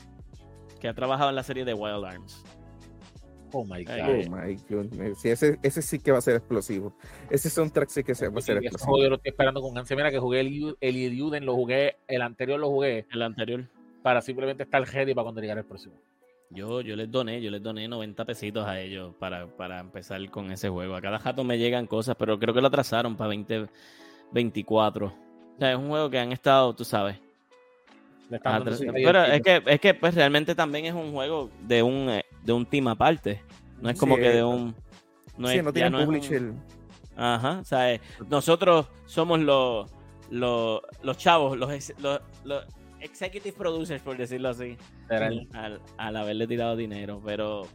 que 0.79 0.87
ha 0.87 0.93
trabajado 0.93 1.29
en 1.29 1.35
la 1.35 1.43
serie 1.43 1.65
de 1.65 1.73
Wild 1.73 2.05
Arms. 2.05 2.43
Oh 3.55 3.63
my 3.63 3.83
God. 3.83 3.93
Oh 3.99 4.35
my 4.35 4.55
God. 4.67 5.15
Sí, 5.15 5.29
ese, 5.29 5.59
ese, 5.61 5.81
sí 5.83 5.99
que 5.99 6.11
va 6.11 6.17
a 6.17 6.21
ser 6.21 6.35
explosivo. 6.35 6.95
Ese 7.29 7.51
soundtrack 7.51 7.89
sí 7.89 8.03
que 8.03 8.15
se 8.15 8.27
va 8.27 8.39
a 8.39 8.41
ser 8.41 8.57
explosivo. 8.57 8.99
Yo 8.99 9.09
lo 9.09 9.15
estoy 9.17 9.29
esperando 9.29 9.61
con 9.61 9.77
ansia. 9.77 9.95
Mira 9.95 10.09
que 10.09 10.17
jugué 10.17 10.39
el, 10.39 10.75
el 10.81 11.45
lo 11.45 11.53
jugué, 11.53 11.97
el 12.07 12.23
anterior 12.23 12.59
lo 12.59 12.69
jugué. 12.69 13.05
El 13.11 13.21
anterior. 13.21 13.69
Para 14.01 14.21
simplemente 14.21 14.63
estar 14.63 14.81
ready 14.81 15.13
para 15.13 15.25
cuando 15.25 15.39
llegara 15.39 15.61
el 15.61 15.67
próximo. 15.67 15.93
Yo, 16.49 16.81
yo 16.81 16.95
les 16.95 17.09
doné, 17.09 17.41
yo 17.41 17.49
les 17.49 17.63
doné 17.63 17.87
90 17.87 18.25
pesitos 18.25 18.67
a 18.67 18.79
ellos 18.79 19.13
para, 19.17 19.79
empezar 19.79 20.29
con 20.29 20.51
ese 20.51 20.69
juego. 20.69 20.95
A 20.95 21.01
cada 21.01 21.19
jato 21.19 21.43
me 21.43 21.57
llegan 21.57 21.87
cosas, 21.87 22.15
pero 22.17 22.37
creo 22.37 22.53
que 22.53 22.61
lo 22.61 22.67
atrasaron 22.67 23.15
para 23.15 23.33
2024. 23.33 25.07
O 25.07 25.13
sea, 25.59 25.71
es 25.71 25.77
un 25.77 25.89
juego 25.89 26.09
que 26.09 26.19
han 26.19 26.31
estado, 26.31 26.73
tú 26.75 26.85
sabes. 26.85 27.17
Pero 28.29 29.23
es 29.25 29.41
que, 29.41 29.63
es 29.65 29.79
que 29.79 29.93
pues 29.93 30.15
realmente 30.15 30.55
también 30.55 30.85
es 30.85 30.93
un 30.93 31.11
juego 31.11 31.49
de 31.61 31.83
un, 31.83 32.09
eh, 32.09 32.25
de 32.43 32.53
un 32.53 32.65
team 32.65 32.87
aparte. 32.87 33.41
No 33.81 33.89
es 33.89 33.99
como 33.99 34.15
que 34.15 34.29
de 34.29 34.43
un. 34.43 34.75
No 35.37 35.47
sí, 35.47 35.61
no 35.61 35.73
tiene 35.73 35.89
no 35.89 35.99
Ajá, 37.15 37.59
o 37.59 37.65
sea, 37.65 37.99
nosotros 38.27 38.87
somos 39.05 39.39
los, 39.39 39.91
los, 40.31 40.81
los 41.03 41.17
chavos, 41.17 41.57
los, 41.57 41.93
los, 41.99 42.21
los 42.43 42.65
executive 43.03 43.55
producers, 43.55 44.01
por 44.01 44.17
decirlo 44.17 44.49
así, 44.49 44.77
al, 45.09 45.81
al, 45.97 46.15
haberle 46.15 46.47
tirado 46.47 46.75
dinero. 46.75 47.21
Pero, 47.23 47.67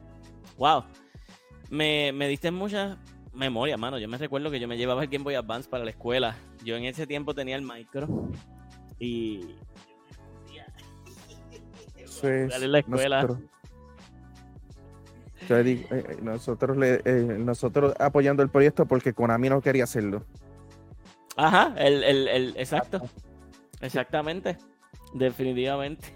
wow, 0.56 0.84
me, 1.70 2.12
me 2.12 2.28
diste 2.28 2.50
mucha 2.50 2.98
memoria, 3.32 3.76
mano. 3.76 3.98
Yo 3.98 4.08
me 4.08 4.18
recuerdo 4.18 4.50
que 4.50 4.58
yo 4.58 4.66
me 4.66 4.76
llevaba 4.76 5.02
el 5.02 5.08
Game 5.08 5.24
Boy 5.24 5.34
Advance 5.34 5.68
para 5.68 5.84
la 5.84 5.90
escuela. 5.90 6.36
Yo 6.64 6.76
en 6.76 6.84
ese 6.84 7.06
tiempo 7.06 7.34
tenía 7.34 7.56
el 7.56 7.62
micro 7.62 8.30
y. 8.98 9.54
Sí, 12.06 12.26
la 12.66 12.78
escuela. 12.80 13.38
Eh, 15.50 15.86
eh, 15.90 16.18
nosotros, 16.20 16.76
le, 16.76 17.00
eh, 17.04 17.36
nosotros 17.38 17.94
apoyando 17.98 18.42
el 18.42 18.50
proyecto 18.50 18.86
porque 18.86 19.14
Konami 19.14 19.48
no 19.48 19.62
quería 19.62 19.84
hacerlo. 19.84 20.24
Ajá, 21.36 21.74
el, 21.78 22.02
el, 22.02 22.28
el 22.28 22.56
exacto. 22.56 23.00
Exactamente. 23.80 24.58
Definitivamente. 25.14 26.14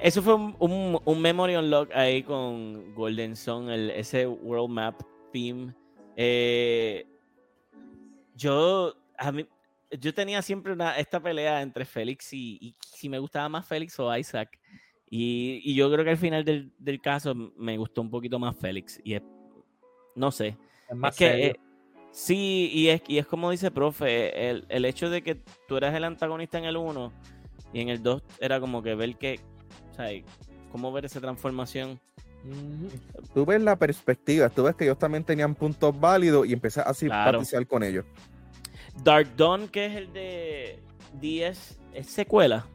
Eso 0.00 0.22
fue 0.22 0.34
un, 0.34 1.00
un, 1.04 1.20
memory 1.20 1.56
unlock 1.56 1.90
ahí 1.92 2.22
con 2.22 2.94
Golden 2.94 3.34
Sun, 3.34 3.68
el, 3.68 3.90
ese 3.90 4.26
World 4.26 4.70
Map 4.70 5.02
theme. 5.32 5.74
Eh, 6.16 7.04
yo, 8.36 8.94
a 9.18 9.32
mí, 9.32 9.46
yo 9.90 10.14
tenía 10.14 10.40
siempre 10.40 10.72
una, 10.72 10.96
esta 10.98 11.20
pelea 11.20 11.62
entre 11.62 11.84
Félix 11.84 12.32
y, 12.32 12.76
si 12.80 13.08
me 13.08 13.18
gustaba 13.18 13.48
más 13.48 13.66
Félix 13.66 13.98
o 13.98 14.16
Isaac. 14.16 14.58
Y, 15.10 15.60
y 15.64 15.74
yo 15.74 15.90
creo 15.90 16.04
que 16.04 16.10
al 16.10 16.18
final 16.18 16.44
del, 16.44 16.70
del, 16.78 17.00
caso 17.00 17.34
me 17.34 17.76
gustó 17.76 18.00
un 18.00 18.10
poquito 18.10 18.38
más 18.38 18.56
Félix. 18.56 19.00
Y 19.02 19.14
es, 19.14 19.22
no 20.14 20.30
sé. 20.30 20.56
Es 20.88 20.96
más 20.96 21.16
que, 21.16 21.58
Sí, 22.10 22.70
y 22.72 22.88
es, 22.88 23.02
y 23.06 23.18
es 23.18 23.26
como 23.26 23.50
dice 23.50 23.70
profe, 23.70 24.50
el, 24.50 24.64
el 24.68 24.84
hecho 24.84 25.10
de 25.10 25.22
que 25.22 25.36
tú 25.66 25.76
eras 25.76 25.94
el 25.94 26.04
antagonista 26.04 26.58
en 26.58 26.64
el 26.64 26.76
1 26.76 27.12
y 27.72 27.80
en 27.80 27.88
el 27.90 28.02
2 28.02 28.22
era 28.40 28.60
como 28.60 28.82
que 28.82 28.94
ver 28.94 29.16
que, 29.16 29.40
o 29.92 29.94
sea, 29.94 30.08
cómo 30.72 30.92
ver 30.92 31.04
esa 31.04 31.20
transformación. 31.20 32.00
Tú 33.34 33.44
ves 33.44 33.60
la 33.60 33.76
perspectiva, 33.76 34.48
tú 34.48 34.64
ves 34.64 34.74
que 34.74 34.84
ellos 34.84 34.98
también 34.98 35.24
tenían 35.24 35.54
puntos 35.54 35.98
válidos 35.98 36.46
y 36.46 36.52
empecé 36.52 36.80
a 36.80 36.94
simpatizar 36.94 37.66
con 37.66 37.82
ellos. 37.82 38.04
Dark 39.02 39.36
Dawn, 39.36 39.68
que 39.68 39.86
es 39.86 39.96
el 39.96 40.12
de 40.12 40.82
10, 41.20 41.80
es 41.94 42.06
secuela. 42.06 42.66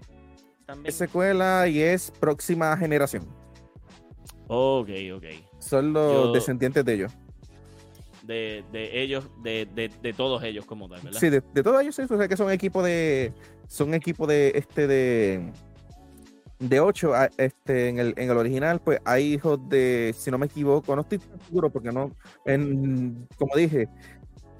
¿También? 0.66 0.88
Es 0.88 0.96
secuela 0.96 1.68
y 1.68 1.82
es 1.82 2.12
próxima 2.12 2.76
generación. 2.78 3.28
Ok, 4.48 4.90
ok. 5.16 5.26
Son 5.60 5.92
los 5.92 6.34
descendientes 6.34 6.86
de 6.86 6.94
ellos 6.94 7.14
de, 8.24 8.64
de 8.72 9.02
ellos, 9.02 9.30
de, 9.44 9.68
de, 9.76 9.90
de, 10.02 10.14
todos 10.14 10.44
ellos 10.44 10.66
como 10.66 10.90
tal, 10.90 11.02
¿verdad? 11.02 11.20
Sí, 11.20 11.30
de, 11.30 11.41
todos 11.41 11.82
ellos, 11.82 12.00
o 12.00 12.18
sea 12.18 12.28
que 12.28 12.38
son 12.38 12.52
equipo 12.52 12.82
de, 12.82 13.34
son 13.68 13.94
equipo 13.94 14.26
de, 14.26 14.54
este, 14.56 14.88
de, 14.88 15.52
de 16.60 16.80
8, 16.80 17.12
este, 17.38 17.90
en 17.90 18.00
el, 18.00 18.14
en 18.18 18.32
el 18.32 18.38
original, 18.38 18.80
pues 18.80 19.00
hay 19.04 19.34
hijos 19.34 19.60
de, 19.68 20.16
si 20.18 20.32
no 20.32 20.38
me 20.38 20.45
equivoco, 20.45 20.95
no 20.95 21.02
estoy 21.02 21.20
seguro 21.45 21.70
porque 21.70 21.91
no, 21.91 22.16
en, 22.45 23.28
como 23.38 23.56
dije, 23.56 23.90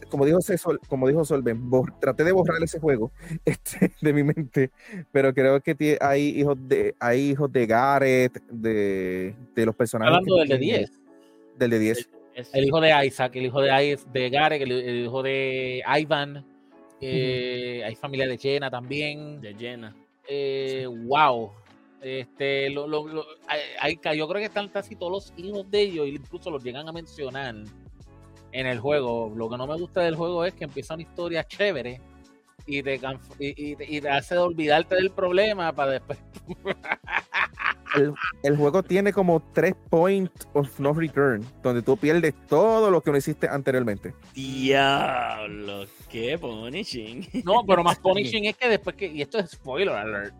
como 0.10 0.26
dijo 0.26 0.42
Sol, 0.42 0.80
como 0.90 1.08
dijo 1.08 1.26
Solven, 1.26 1.72
traté 2.00 2.24
de 2.24 2.34
borrar 2.34 2.62
ese 2.62 2.80
juego 2.80 3.12
este, 3.46 3.94
de 4.02 4.14
mi 4.14 4.24
mente, 4.24 4.72
pero 5.12 5.34
creo 5.34 5.62
que 5.62 5.98
hay 6.02 6.40
hijos 6.40 6.58
de, 6.68 6.96
hay 7.00 7.32
hijos 7.32 7.52
de 7.52 7.66
Gareth, 7.66 8.44
de, 8.52 9.36
de 9.56 9.66
los 9.66 9.76
personajes. 9.76 10.18
Hablando 10.18 10.36
del 10.38 10.50
de 10.50 10.58
10. 10.58 10.92
Del 11.58 11.72
de 11.72 11.80
10. 11.80 12.10
El 12.36 12.66
hijo 12.66 12.82
de 12.82 13.06
Isaac, 13.06 13.36
el 13.36 13.46
hijo 13.46 13.62
de, 13.62 14.00
de 14.12 14.30
Garek, 14.30 14.62
el, 14.62 15.06
hijo 15.06 15.22
de 15.22 15.84
Ivan. 16.00 16.46
Eh, 17.00 17.84
hay 17.86 17.96
familia 17.96 18.28
de 18.28 18.38
Jenna 18.38 18.70
también. 18.70 19.40
De 19.42 19.54
Jenna. 19.54 19.96
Eh, 20.28 20.88
wow. 20.88 21.52
Este, 22.02 22.70
lo, 22.70 22.88
lo, 22.88 23.26
hay, 23.80 24.00
yo 24.18 24.28
creo 24.28 24.40
que 24.40 24.46
están 24.46 24.68
casi 24.70 24.96
todos 24.96 25.12
los 25.12 25.34
hijos 25.38 25.70
de 25.72 25.82
ellos, 25.82 26.08
incluso 26.08 26.52
los 26.52 26.62
llegan 26.62 26.88
a 26.90 26.92
mencionar 26.92 27.56
en 28.52 28.68
el 28.68 28.80
juego. 28.80 29.32
Lo 29.36 29.50
que 29.50 29.58
no 29.58 29.68
me 29.68 29.76
gusta 29.76 30.02
del 30.02 30.16
juego 30.16 30.44
es 30.44 30.54
que 30.54 30.66
empieza 30.66 30.96
una 30.96 31.04
historia 31.04 31.46
chévere 31.46 32.02
y 32.66 32.84
te, 32.84 33.00
y, 33.40 33.72
y, 33.72 33.78
y 33.80 34.02
te 34.02 34.10
hace 34.10 34.38
olvidarte 34.38 34.96
del 34.96 35.12
problema 35.12 35.72
para 35.72 35.92
después. 35.94 36.20
el, 38.44 38.58
juego 38.58 38.84
tiene 38.84 39.14
como 39.14 39.42
tres 39.54 39.76
points 39.90 40.48
of 40.54 40.80
no 40.80 40.94
return, 40.94 41.46
donde 41.62 41.82
tú 41.82 41.98
pierdes 41.98 42.34
todo 42.48 42.90
lo 42.90 43.02
que 43.02 43.12
no 43.12 43.18
hiciste 43.18 43.48
anteriormente. 43.48 44.14
Diablo, 44.34 45.86
qué 46.10 46.38
punishing. 46.38 47.28
No, 47.44 47.64
pero 47.66 47.84
más 47.84 48.00
punishing 48.04 48.46
es 48.46 48.58
que 48.58 48.70
después 48.70 48.96
que, 48.96 49.08
y 49.08 49.22
esto 49.22 49.40
es 49.40 49.52
spoiler 49.52 49.96
alert, 49.96 50.34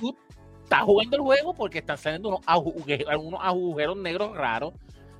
tú 0.00 0.16
estás 0.62 0.82
jugando 0.82 1.16
el 1.16 1.22
juego 1.22 1.54
porque 1.54 1.78
están 1.78 1.98
saliendo 1.98 2.28
unos 2.28 2.40
algunos 2.46 3.40
agujeros 3.42 3.96
negros 3.96 4.36
raros 4.36 4.74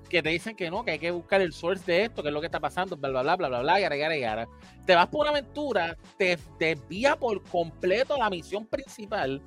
que 0.09 0.23
te 0.23 0.31
dicen 0.31 0.57
que 0.57 0.71
no, 0.71 0.85
que 0.85 0.93
hay 0.93 0.99
que 0.99 1.11
buscar 1.11 1.41
el 1.41 1.53
source 1.53 1.85
de 1.85 2.05
esto, 2.05 2.23
que 2.23 2.29
es 2.29 2.35
lo 2.35 2.41
que 2.41 2.47
está 2.47 2.61
pasando, 2.61 2.97
bla, 2.97 3.11
bla, 3.11 3.23
bla, 3.23 3.37
bla, 3.37 3.49
bla, 3.49 3.61
bla, 3.61 3.81
yara, 3.81 3.97
yara, 3.97 4.17
yara. 4.17 4.49
Te 4.87 4.95
vas 4.95 5.07
por 5.09 5.21
una 5.21 5.31
aventura, 5.31 5.97
te 6.17 6.39
desvía 6.59 7.17
por 7.17 7.43
completo 7.45 8.17
la 8.17 8.31
misión 8.31 8.67
principal 8.67 9.43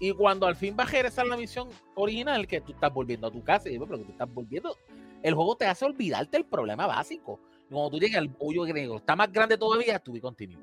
y 0.00 0.12
cuando 0.12 0.46
al 0.46 0.56
fin 0.56 0.74
va 0.76 0.84
a 0.84 0.86
regresar 0.86 1.26
la 1.26 1.36
misión 1.36 1.68
original, 1.94 2.46
que 2.46 2.62
tú 2.62 2.72
estás 2.72 2.92
volviendo 2.92 3.26
a 3.26 3.30
tu 3.30 3.44
casa 3.44 3.68
y 3.68 3.78
pero 3.78 3.98
que 3.98 4.04
tú 4.04 4.12
estás 4.12 4.32
volviendo, 4.32 4.74
el 5.22 5.34
juego 5.34 5.56
te 5.56 5.66
hace 5.66 5.84
olvidarte 5.84 6.38
el 6.38 6.46
problema 6.46 6.86
básico. 6.86 7.38
Cuando 7.70 7.90
tú 7.90 7.98
llegas 7.98 8.22
al 8.22 8.34
hoyo 8.38 8.62
griego, 8.62 8.96
está 8.96 9.14
más 9.14 9.30
grande 9.30 9.58
todavía, 9.58 9.98
tú 9.98 10.16
y 10.16 10.20
continúo. 10.20 10.58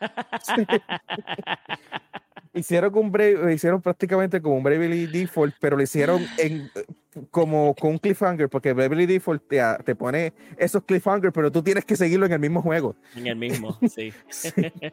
hicieron, 2.52 2.94
un 2.96 3.10
brave, 3.10 3.54
hicieron 3.54 3.80
prácticamente 3.80 4.42
como 4.42 4.56
un 4.56 4.62
Bravely 4.62 5.06
Default, 5.06 5.54
pero 5.58 5.78
lo 5.78 5.82
hicieron 5.82 6.26
en, 6.36 6.70
como 7.30 7.74
con 7.74 7.92
un 7.92 7.98
cliffhanger, 7.98 8.50
porque 8.50 8.74
Bravely 8.74 9.06
Default 9.06 9.48
te, 9.48 9.62
te, 9.84 9.94
pone 9.94 10.34
esos 10.58 10.84
cliffhangers, 10.84 11.32
pero 11.32 11.50
tú 11.50 11.62
tienes 11.62 11.86
que 11.86 11.96
seguirlo 11.96 12.26
en 12.26 12.32
el 12.32 12.40
mismo 12.40 12.60
juego. 12.60 12.94
En 13.16 13.26
el 13.26 13.36
mismo, 13.36 13.78
sí. 13.88 14.12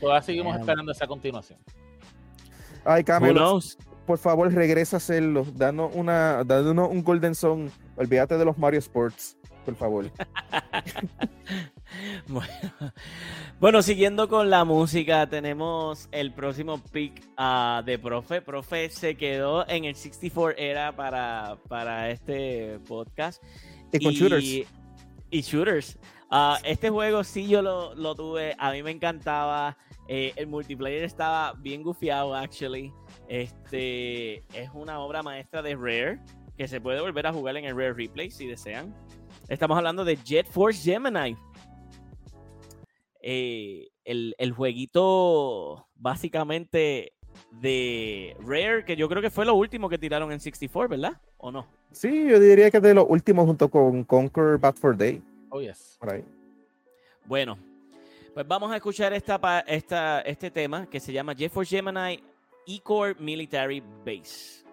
Todavía 0.00 0.22
seguimos 0.22 0.58
esperando 0.58 0.90
esa 0.90 1.06
continuación. 1.06 1.60
Ay, 2.84 3.04
Camilo, 3.04 3.60
por 4.06 4.18
favor, 4.18 4.52
regresa 4.52 4.96
a 4.96 4.98
hacerlo. 4.98 5.46
Danos, 5.54 5.92
una, 5.94 6.44
danos 6.44 6.88
un 6.90 7.02
Golden 7.02 7.34
Song. 7.34 7.70
Olvídate 7.96 8.36
de 8.36 8.44
los 8.44 8.58
Mario 8.58 8.78
Sports, 8.78 9.36
por 9.64 9.74
favor. 9.74 10.10
bueno. 13.60 13.82
siguiendo 13.82 14.28
con 14.28 14.50
la 14.50 14.64
música, 14.64 15.26
tenemos 15.28 16.08
el 16.12 16.32
próximo 16.32 16.78
pick 16.92 17.22
ah, 17.36 17.82
de 17.84 17.98
Profe. 17.98 18.42
Profe 18.42 18.90
se 18.90 19.16
quedó 19.16 19.66
en 19.68 19.84
el 19.84 19.94
64 19.94 20.58
era 20.58 20.94
para, 20.94 21.56
para 21.68 22.10
este 22.10 22.78
podcast. 22.86 23.42
Y 23.92 24.04
con 24.04 24.12
shooters. 24.12 24.44
Y 25.30 25.40
shooters. 25.40 25.98
Ah, 26.30 26.58
este 26.64 26.90
juego 26.90 27.22
sí 27.24 27.46
yo 27.46 27.62
lo, 27.62 27.94
lo, 27.94 28.14
tuve, 28.14 28.54
a 28.58 28.72
mí 28.72 28.82
me 28.82 28.90
encantaba. 28.90 29.76
Eh, 30.08 30.32
el 30.36 30.46
multiplayer 30.46 31.02
estaba 31.04 31.54
bien 31.54 31.82
gufiado, 31.82 32.34
actually. 32.34 32.92
Este 33.28 34.38
es 34.58 34.70
una 34.74 35.00
obra 35.00 35.22
maestra 35.22 35.62
de 35.62 35.74
Rare 35.74 36.20
que 36.56 36.68
se 36.68 36.80
puede 36.80 37.00
volver 37.00 37.26
a 37.26 37.32
jugar 37.32 37.56
en 37.56 37.64
el 37.64 37.76
Rare 37.76 37.94
Replay 37.94 38.30
si 38.30 38.46
desean. 38.46 38.94
Estamos 39.48 39.76
hablando 39.76 40.04
de 40.04 40.16
Jet 40.16 40.46
Force 40.46 40.82
Gemini. 40.82 41.36
Eh, 43.20 43.88
el, 44.04 44.34
el, 44.36 44.52
jueguito 44.52 45.88
básicamente 45.94 47.14
de 47.50 48.36
Rare, 48.40 48.84
que 48.84 48.96
yo 48.96 49.08
creo 49.08 49.22
que 49.22 49.30
fue 49.30 49.46
lo 49.46 49.54
último 49.54 49.88
que 49.88 49.96
tiraron 49.96 50.30
en 50.30 50.40
64, 50.40 50.88
¿verdad? 50.90 51.20
¿O 51.38 51.50
no? 51.50 51.66
Sí, 51.90 52.28
yo 52.28 52.38
diría 52.38 52.70
que 52.70 52.80
de 52.80 52.92
lo 52.92 53.06
último 53.06 53.46
junto 53.46 53.70
con 53.70 54.04
Conquer 54.04 54.58
Bad 54.58 54.74
for 54.74 54.96
Day. 54.96 55.22
Oh, 55.48 55.60
yes. 55.60 55.98
Bueno, 57.24 57.56
pues 58.34 58.48
vamos 58.48 58.72
a 58.72 58.76
escuchar 58.76 59.12
esta, 59.12 59.60
esta, 59.60 60.20
este 60.22 60.50
tema 60.50 60.86
que 60.86 60.98
se 60.98 61.12
llama 61.12 61.34
Jet 61.34 61.52
Force 61.52 61.76
Gemini 61.76 62.20
E-Core 62.66 63.14
Military 63.20 63.80
Base. 64.04 64.63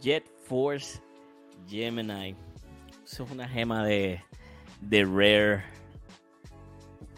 Jet 0.00 0.24
Force 0.46 1.00
Gemini. 1.68 2.36
Eso 3.04 3.24
es 3.24 3.30
una 3.30 3.48
gema 3.48 3.84
de, 3.84 4.22
de 4.80 5.04
Rare. 5.04 5.64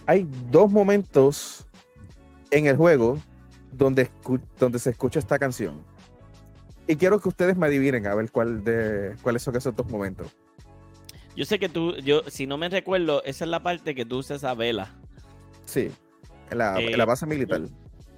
hay 0.07 0.27
dos 0.51 0.71
momentos 0.71 1.67
en 2.51 2.67
el 2.67 2.77
juego 2.77 3.19
donde, 3.73 4.11
donde 4.59 4.79
se 4.79 4.91
escucha 4.91 5.19
esta 5.19 5.39
canción. 5.39 5.85
Y 6.87 6.97
quiero 6.97 7.21
que 7.21 7.29
ustedes 7.29 7.57
me 7.57 7.67
adivinen 7.67 8.07
a 8.07 8.15
ver 8.15 8.31
cuál 8.31 8.65
de, 8.65 9.15
cuáles 9.23 9.43
son 9.43 9.55
esos 9.57 9.75
dos 9.77 9.89
momentos. 9.89 10.29
Yo 11.37 11.45
sé 11.45 11.59
que 11.59 11.69
tú, 11.69 11.95
yo, 11.99 12.23
si 12.29 12.47
no 12.47 12.59
me 12.59 12.69
recuerdo, 12.69 13.23
esa 13.25 13.45
es 13.45 13.51
la 13.51 13.63
parte 13.63 13.95
que 13.95 14.05
tú 14.05 14.19
usas 14.19 14.43
a 14.43 14.55
vela. 14.55 14.99
Sí, 15.65 15.91
en 16.51 16.59
la, 16.59 16.81
en 16.81 16.99
la 16.99 17.05
base 17.05 17.27
militar. 17.27 17.63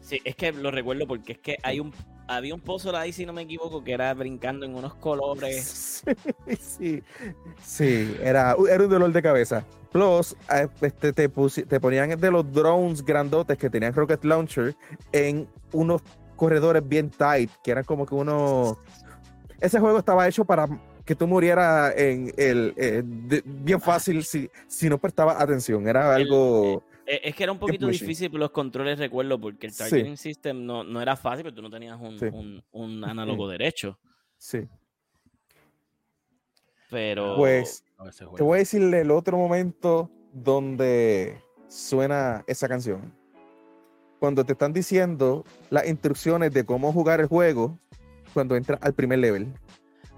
Sí, 0.01 0.21
es 0.25 0.35
que 0.35 0.53
lo 0.53 0.71
recuerdo 0.71 1.07
porque 1.07 1.33
es 1.33 1.39
que 1.39 1.59
hay 1.63 1.81
un 1.81 1.93
había 2.37 2.55
un 2.55 2.61
pozo 2.61 2.95
ahí, 2.97 3.13
si 3.13 3.27
no 3.27 3.33
me 3.33 3.43
equivoco, 3.43 3.83
que 3.83 3.93
era 3.93 4.13
brincando 4.15 4.67
en 4.67 4.75
unos 4.75 4.95
colores. 4.95 6.03
Sí, 6.59 7.01
sí, 7.63 8.17
era, 8.21 8.57
era 8.69 8.83
un 8.83 8.91
dolor 8.91 9.13
de 9.13 9.23
cabeza. 9.23 9.65
Plus, 9.93 10.35
este, 10.81 11.13
te, 11.13 11.29
te 11.29 11.81
ponían 11.81 12.19
de 12.19 12.31
los 12.31 12.51
drones 12.53 13.05
grandotes 13.05 13.57
que 13.57 13.71
tenían 13.71 13.95
Rocket 13.95 14.25
Launcher 14.25 14.75
en 15.13 15.47
unos 15.71 16.03
corredores 16.35 16.87
bien 16.87 17.11
tight, 17.11 17.51
que 17.63 17.71
eran 17.71 17.85
como 17.85 18.05
que 18.05 18.17
uno... 18.17 18.79
Ese 19.61 19.79
juego 19.79 19.99
estaba 19.99 20.27
hecho 20.27 20.45
para 20.45 20.67
que 21.05 21.15
tú 21.15 21.27
murieras 21.27 21.95
en 21.97 22.33
el 22.37 22.75
eh, 22.77 23.03
bien 23.45 23.81
fácil 23.81 24.25
si, 24.25 24.51
si 24.67 24.89
no 24.89 24.99
prestabas 24.99 25.41
atención. 25.41 25.87
Era 25.87 26.15
algo. 26.15 26.83
Eh, 27.13 27.29
es 27.29 27.35
que 27.35 27.43
era 27.43 27.53
un 27.53 27.59
poquito 27.59 27.89
difícil 27.89 28.33
los 28.33 28.53
controles, 28.53 28.99
recuerdo, 28.99 29.39
porque 29.39 29.67
el 29.67 29.77
targeting 29.77 30.17
system 30.17 30.65
no, 30.65 30.83
no, 30.83 31.03
era 31.03 31.15
fácil, 31.15 31.43
pero 31.43 31.55
tú 31.55 31.61
no 31.61 31.69
tenías 31.69 32.01
un, 32.01 32.65
un, 32.73 33.05
análogo 33.05 33.47
derecho. 33.51 33.99
Sí. 34.39 34.67
Pero. 36.89 37.37
Pues, 37.37 37.85
te 38.35 38.43
voy 38.43 38.57
a 38.57 38.59
decirle 38.61 39.03
el 39.03 39.11
otro 39.11 39.37
momento 39.37 40.11
donde 40.33 41.39
suena 41.69 42.45
esa 42.47 42.67
canción. 42.67 43.13
Cuando 44.19 44.47
te 44.47 44.53
están 44.53 44.73
diciendo 44.73 45.45
las 45.69 45.87
instrucciones 45.87 46.51
de 46.55 46.65
cómo 46.65 46.95
jugar 46.95 47.21
el 47.21 47.27
juego 47.27 47.79
cuando 48.33 48.57
entras 48.57 48.79
al 48.81 48.95
primer 48.95 49.19
level. 49.19 49.53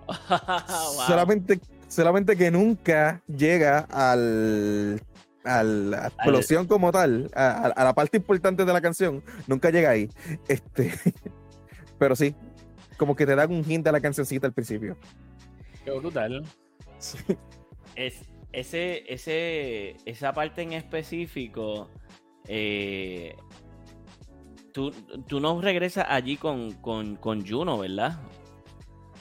solamente, 1.09 1.59
solamente 1.89 2.37
que 2.37 2.53
nunca 2.53 3.21
llega 3.27 3.81
al 3.91 5.01
a 5.45 5.63
la 5.63 6.07
explosión 6.09 6.67
como 6.67 6.91
tal, 6.91 7.31
a, 7.35 7.73
la 7.77 7.95
parte 7.95 8.17
importante 8.17 8.65
de 8.65 8.73
la 8.73 8.81
canción, 8.81 9.23
nunca 9.47 9.71
llega 9.71 9.91
ahí. 9.91 10.09
Este, 10.49 10.93
pero 11.99 12.17
sí, 12.17 12.35
como 12.97 13.15
que 13.15 13.27
te 13.27 13.35
dan 13.35 13.53
un 13.53 13.65
hint 13.71 13.87
a 13.87 13.93
la 13.93 14.01
cancioncita 14.01 14.47
al 14.47 14.53
principio. 14.53 14.97
Qué 15.85 15.91
brutal. 15.91 16.45
Es, 17.95 18.23
ese, 18.53 19.05
ese, 19.13 19.97
esa 20.05 20.33
parte 20.33 20.63
en 20.63 20.73
específico, 20.73 21.91
eh, 22.49 23.37
tú, 24.73 24.91
tú, 25.27 25.41
no 25.41 25.61
regresas 25.61 26.07
allí 26.09 26.37
con, 26.37 26.73
con, 26.75 27.17
con, 27.17 27.47
Juno, 27.47 27.79
¿verdad? 27.79 28.19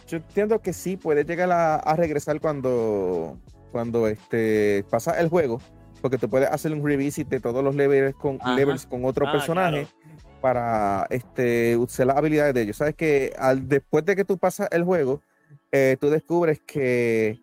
Yo 0.07 0.17
entiendo 0.17 0.61
que 0.61 0.73
sí, 0.73 0.97
puedes 0.97 1.25
llegar 1.25 1.51
a, 1.51 1.95
regresar 1.95 2.39
cuando, 2.39 3.37
cuando 3.71 4.07
este, 4.07 4.85
pasa 4.89 5.19
el 5.19 5.29
juego 5.29 5.59
porque 6.03 6.17
te 6.17 6.27
puedes 6.27 6.49
hacer 6.49 6.73
un 6.73 6.85
revisit 6.85 7.29
de 7.29 7.39
todos 7.39 7.63
los 7.63 7.75
levels 7.75 8.13
con, 8.15 8.37
levels 8.57 8.85
con 8.85 9.05
otro 9.05 9.25
ah, 9.25 9.31
personaje 9.31 9.87
para 10.41 11.07
este, 11.09 11.77
usar 11.77 12.07
las 12.07 12.17
habilidades 12.17 12.53
de 12.53 12.63
ellos. 12.63 12.75
Sabes 12.75 12.95
que 12.95 13.31
al, 13.39 13.69
después 13.69 14.03
de 14.03 14.17
que 14.17 14.25
tú 14.25 14.37
pasas 14.37 14.67
el 14.71 14.83
juego, 14.83 15.21
eh, 15.71 15.95
tú 16.01 16.09
descubres 16.09 16.59
que, 16.67 17.39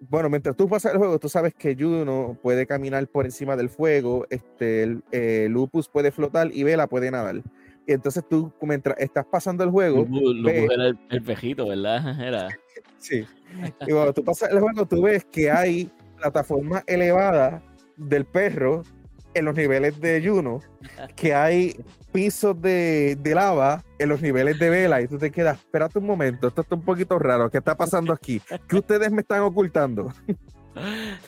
bueno, 0.00 0.28
mientras 0.28 0.56
tú 0.56 0.68
pasas 0.68 0.94
el 0.94 0.98
juego, 0.98 1.20
tú 1.20 1.28
sabes 1.28 1.54
que 1.54 1.76
Juno 1.78 2.36
puede 2.42 2.66
caminar 2.66 3.06
por 3.06 3.24
encima 3.24 3.54
del 3.54 3.68
fuego, 3.68 4.26
este, 4.30 4.82
el, 4.82 5.04
eh, 5.12 5.46
Lupus 5.48 5.88
puede 5.88 6.10
flotar 6.10 6.50
y 6.52 6.64
Vela 6.64 6.88
puede 6.88 7.12
nadar. 7.12 7.36
Y 7.86 7.92
entonces 7.92 8.24
tú, 8.28 8.52
mientras 8.62 8.98
estás 8.98 9.26
pasando 9.26 9.62
el 9.62 9.70
juego. 9.70 9.98
Lupus, 9.98 10.44
era 10.44 10.86
el, 10.88 10.98
el, 11.08 11.22
pejito, 11.22 11.68
¿verdad? 11.68 12.20
Era. 12.20 12.48
Sí. 12.98 13.24
Y 13.86 13.92
cuando 13.92 14.12
tú 14.12 14.24
pasas 14.24 14.50
el 14.50 14.58
juego, 14.58 14.86
tú 14.86 15.02
ves 15.02 15.24
que 15.24 15.52
hay 15.52 15.88
plataformas 16.16 16.82
elevadas 16.88 17.62
del 17.96 18.24
perro 18.24 18.82
en 19.34 19.44
los 19.44 19.54
niveles 19.54 20.00
de 20.00 20.26
Juno, 20.26 20.60
que 21.14 21.34
hay 21.34 21.78
pisos 22.12 22.60
de, 22.60 23.18
lava 23.22 23.84
en 23.98 24.08
los 24.08 24.22
niveles 24.22 24.58
de 24.58 24.70
vela 24.70 25.02
y 25.02 25.08
tú 25.08 25.18
te 25.18 25.30
quedas, 25.30 25.58
espérate 25.58 25.98
un 25.98 26.06
momento, 26.06 26.48
esto 26.48 26.62
está 26.62 26.74
un 26.74 26.82
poquito 26.82 27.18
raro, 27.18 27.50
¿qué 27.50 27.58
está 27.58 27.76
pasando 27.76 28.14
aquí? 28.14 28.40
¿Qué 28.66 28.76
ustedes 28.76 29.10
me 29.10 29.20
están 29.20 29.42
ocultando? 29.42 30.12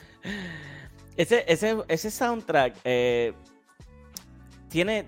Ese, 1.15 1.43
ese, 1.49 1.75
ese 1.89 2.11
soundtrack 2.11 2.77
eh, 2.85 3.33
tiene, 4.69 5.05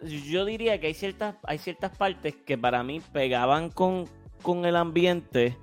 yo 0.00 0.44
diría 0.44 0.78
que 0.78 0.86
hay 0.86 0.94
ciertas, 0.94 1.34
hay 1.42 1.58
ciertas 1.58 1.96
partes 1.96 2.36
que 2.46 2.56
para 2.56 2.84
mí 2.84 3.02
pegaban 3.12 3.68
con, 3.68 4.08
con 4.42 4.64
el 4.64 4.76
ambiente 4.76 5.56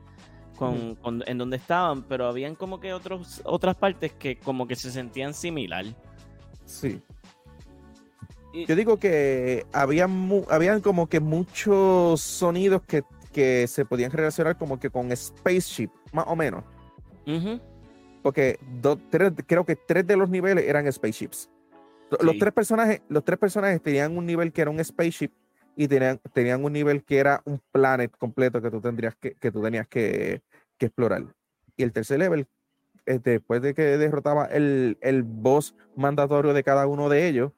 con, 0.57 0.97
en 1.25 1.37
donde 1.37 1.57
estaban, 1.57 2.03
pero 2.03 2.27
habían 2.27 2.55
como 2.55 2.79
que 2.79 2.93
otros, 2.93 3.41
otras 3.45 3.75
partes 3.75 4.13
que 4.13 4.37
como 4.37 4.67
que 4.67 4.75
se 4.75 4.91
sentían 4.91 5.33
similar. 5.33 5.85
Sí. 6.65 7.01
Yo 8.67 8.75
digo 8.75 8.97
que 8.97 9.65
habían, 9.73 10.43
habían 10.49 10.79
como 10.81 11.07
que 11.07 11.19
muchos 11.19 12.21
sonidos 12.21 12.81
que, 12.83 13.03
se 13.67 13.83
podían 13.83 14.11
relacionar 14.11 14.57
como 14.57 14.79
que 14.79 14.89
con 14.89 15.13
Spaceship, 15.13 15.89
más 16.13 16.25
o 16.27 16.37
menos. 16.37 16.63
Porque 18.23 18.57
creo 19.45 19.65
que 19.65 19.75
tres 19.75 20.07
de 20.07 20.15
los 20.15 20.29
niveles 20.29 20.63
eran 20.65 20.91
spaceships. 20.91 21.49
Los, 22.21 22.37
tres 22.37 22.53
personajes, 22.53 23.01
los 23.09 23.25
tres 23.25 23.37
personajes 23.37 23.81
tenían 23.81 24.17
un 24.17 24.25
nivel 24.25 24.53
que 24.53 24.61
era 24.61 24.71
un 24.71 24.83
spaceship 24.83 25.31
y 25.75 25.87
tenían, 25.87 26.19
tenían 26.33 26.63
un 26.63 26.73
nivel 26.73 27.03
que 27.03 27.17
era 27.17 27.41
un 27.45 27.61
planet 27.71 28.11
completo 28.17 28.61
que 28.61 28.71
tú 28.71 28.81
tendrías 28.81 29.15
que, 29.15 29.33
que 29.35 29.51
tú 29.51 29.61
tenías 29.61 29.87
que, 29.87 30.41
que 30.77 30.87
explorar. 30.87 31.23
Y 31.77 31.83
el 31.83 31.91
tercer 31.91 32.19
level, 32.19 32.47
este, 33.05 33.31
después 33.31 33.61
de 33.61 33.73
que 33.73 33.97
derrotaba 33.97 34.45
el, 34.45 34.97
el 35.01 35.23
boss 35.23 35.75
mandatorio 35.95 36.53
de 36.53 36.63
cada 36.63 36.87
uno 36.87 37.09
de 37.09 37.27
ellos, 37.27 37.51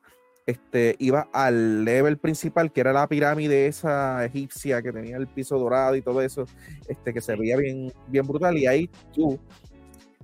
este, 0.48 0.96
iba 1.00 1.28
al 1.34 1.84
level 1.84 2.18
principal, 2.18 2.72
que 2.72 2.80
era 2.80 2.94
la 2.94 3.08
pirámide 3.08 3.68
esa 3.68 4.24
egipcia 4.26 4.82
que 4.82 4.94
tenía 4.94 5.18
el 5.18 5.28
piso 5.28 5.60
dorado 5.60 5.96
y 5.96 6.02
todo 6.02 6.22
eso, 6.22 6.46
este, 6.88 7.14
que 7.14 7.22
se 7.22 7.36
veía 7.36 7.58
bien, 7.58 7.92
bien 8.08 8.26
brutal. 8.26 8.58
Y 8.58 8.66
ahí 8.66 8.90
tú 9.14 9.38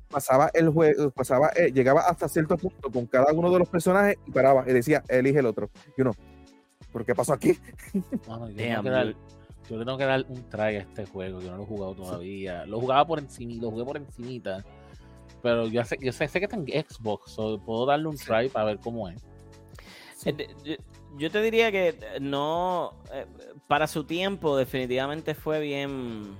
pasaba 0.10 0.49
el 0.53 0.70
juego, 0.70 1.11
pasaba, 1.11 1.52
eh, 1.56 1.72
llegaba 1.74 2.02
hasta 2.02 2.30
cierto 2.30 2.56
punto 2.56 2.90
con 2.90 3.06
cada 3.06 3.34
uno 3.34 3.52
de 3.52 3.60
los 3.60 3.68
personajes 3.68 4.18
y 4.26 4.32
paraba 4.32 4.64
y 4.65 4.72
decía, 4.72 5.03
elige 5.10 5.40
el 5.40 5.45
otro. 5.45 5.70
Y 5.98 6.02
uno, 6.02 6.14
¿por 6.94 7.03
qué 7.03 7.15
pasó 7.15 7.34
aquí? 7.34 7.57
yo, 9.70 9.80
tengo 9.80 9.98
que 9.98 10.06
dar 10.06 10.26
un 10.30 10.48
try 10.49 10.61
a 10.61 10.80
este 10.80 11.06
juego, 11.07 11.41
yo 11.41 11.52
no 11.52 11.57
lo 11.57 11.64
he 11.64 11.65
jugado 11.65 11.95
todavía. 11.95 12.65
Lo 12.65 12.80
jugaba 12.80 13.06
por 13.06 13.20
encima, 13.20 13.61
lo 13.61 13.72
jugué 13.72 13.84
por 13.84 13.98
encimita. 13.98 14.64
Pero 15.41 15.68
yo 15.68 15.84
sé, 15.84 15.98
yo 15.99 16.14
sé, 16.14 16.28
sé 16.30 16.40
que 16.40 16.45
está 16.45 16.56
en 16.56 16.68
Xbox, 16.68 17.36
puedo 17.65 17.86
darle 17.86 18.07
un 18.07 18.15
try 18.15 18.48
para 18.48 18.65
ver 18.68 18.80
cómo 18.80 19.10
es. 19.10 19.22
Eh, 20.26 20.78
yo, 21.18 21.30
te 21.30 21.41
diría 21.41 21.70
que 21.70 21.95
no, 22.22 22.94
eh, 23.11 23.26
para 23.68 23.88
su 23.88 24.06
tiempo 24.06 24.56
definitivamente 24.56 25.36
fue 25.36 25.60
bien, 25.61 26.38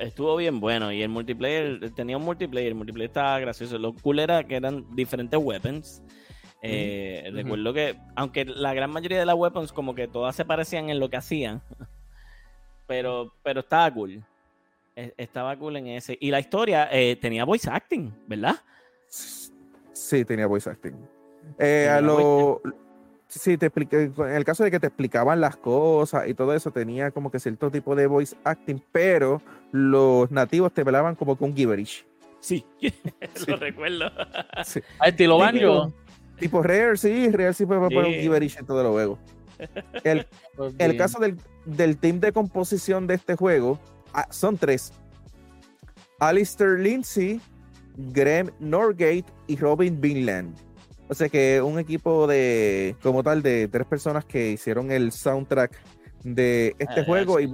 estuvo 0.00 0.36
bien 0.36 0.60
bueno 0.60 0.92
y 0.92 1.02
el 1.02 1.08
multiplayer, 1.08 1.92
tenía 1.94 2.18
un 2.18 2.24
multiplayer, 2.24 2.68
el 2.68 2.74
multiplayer 2.74 3.08
estaba 3.08 3.38
gracioso. 3.38 3.78
Lo 3.78 3.94
cool 3.94 4.18
era 4.18 4.44
que 4.44 4.56
eran 4.56 4.84
diferentes 4.94 5.40
weapons 5.42 6.02
eh, 6.62 7.30
recuerdo 7.32 7.72
que, 7.72 7.96
aunque 8.16 8.44
la 8.44 8.74
gran 8.74 8.90
mayoría 8.90 9.18
de 9.18 9.26
las 9.26 9.36
weapons 9.36 9.72
como 9.72 9.94
que 9.94 10.08
todas 10.08 10.34
se 10.34 10.44
parecían 10.44 10.90
en 10.90 10.98
lo 10.98 11.08
que 11.08 11.16
hacían, 11.16 11.62
pero, 12.86 13.32
pero 13.42 13.60
estaba 13.60 13.92
cool. 13.92 14.22
E, 14.96 15.14
estaba 15.16 15.56
cool 15.56 15.76
en 15.76 15.86
ese. 15.88 16.18
Y 16.20 16.30
la 16.30 16.40
historia 16.40 16.88
eh, 16.90 17.16
tenía 17.16 17.44
voice 17.44 17.70
acting, 17.70 18.12
¿verdad? 18.26 18.56
Sí, 19.08 20.24
tenía 20.24 20.46
voice 20.46 20.68
acting. 20.68 20.94
Eh, 21.58 21.98
lo, 22.02 22.60
sí, 23.28 23.56
te 23.56 23.66
expliqué, 23.66 24.10
en 24.16 24.34
el 24.34 24.44
caso 24.44 24.64
de 24.64 24.70
que 24.70 24.80
te 24.80 24.88
explicaban 24.88 25.40
las 25.40 25.56
cosas 25.56 26.28
y 26.28 26.34
todo 26.34 26.54
eso, 26.54 26.70
tenía 26.70 27.10
como 27.10 27.30
que 27.30 27.38
cierto 27.38 27.70
tipo 27.70 27.94
de 27.94 28.06
voice 28.06 28.36
acting, 28.44 28.82
pero 28.92 29.40
los 29.70 30.30
nativos 30.30 30.72
te 30.72 30.80
hablaban 30.80 31.14
como 31.14 31.36
con 31.36 31.54
gibberish. 31.54 32.04
Sí, 32.40 32.64
lo 33.46 33.56
recuerdo. 33.56 34.10
Sí. 34.64 34.80
¿A 34.98 35.08
estilo 35.08 35.38
banjo? 35.38 35.92
Tipo 36.38 36.62
Rare, 36.62 36.96
sí, 36.96 37.30
Rare 37.30 37.52
sí 37.54 37.66
puede 37.66 37.80
poner 37.80 38.06
un 38.06 38.14
Gibberish 38.14 38.58
en 38.58 38.66
todo 38.66 38.80
el 38.82 38.88
juego. 38.88 39.18
El, 40.04 40.26
el 40.78 40.96
caso 40.96 41.18
del, 41.18 41.36
del, 41.64 41.96
team 41.96 42.20
de 42.20 42.32
composición 42.32 43.06
de 43.06 43.14
este 43.14 43.34
juego 43.36 43.78
ah, 44.12 44.26
son 44.30 44.56
tres: 44.56 44.92
Alistair 46.20 46.78
Lindsay, 46.78 47.40
Graham 47.96 48.50
Norgate 48.60 49.24
y 49.46 49.56
Robin 49.56 50.00
Binland. 50.00 50.56
O 51.08 51.14
sea 51.14 51.28
que 51.28 51.62
un 51.62 51.78
equipo 51.78 52.26
de, 52.26 52.94
como 53.02 53.22
tal, 53.22 53.42
de 53.42 53.66
tres 53.68 53.86
personas 53.86 54.24
que 54.24 54.50
hicieron 54.52 54.90
el 54.90 55.10
soundtrack 55.10 55.72
de 56.22 56.76
este 56.78 57.00
ah, 57.00 57.04
juego 57.04 57.40
y, 57.40 57.50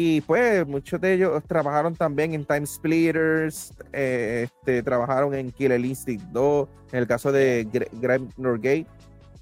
Y 0.00 0.20
pues 0.20 0.64
muchos 0.64 1.00
de 1.00 1.14
ellos 1.14 1.42
trabajaron 1.48 1.92
también 1.96 2.32
en 2.32 2.44
Time 2.44 2.64
Splitters, 2.64 3.74
eh, 3.92 4.44
este, 4.44 4.80
trabajaron 4.84 5.34
en 5.34 5.50
Killer 5.50 5.84
Instinct 5.84 6.24
2, 6.26 6.68
en 6.92 6.98
el 7.00 7.06
caso 7.08 7.32
de 7.32 7.66
Graham 7.94 8.28
Norgate, 8.36 8.86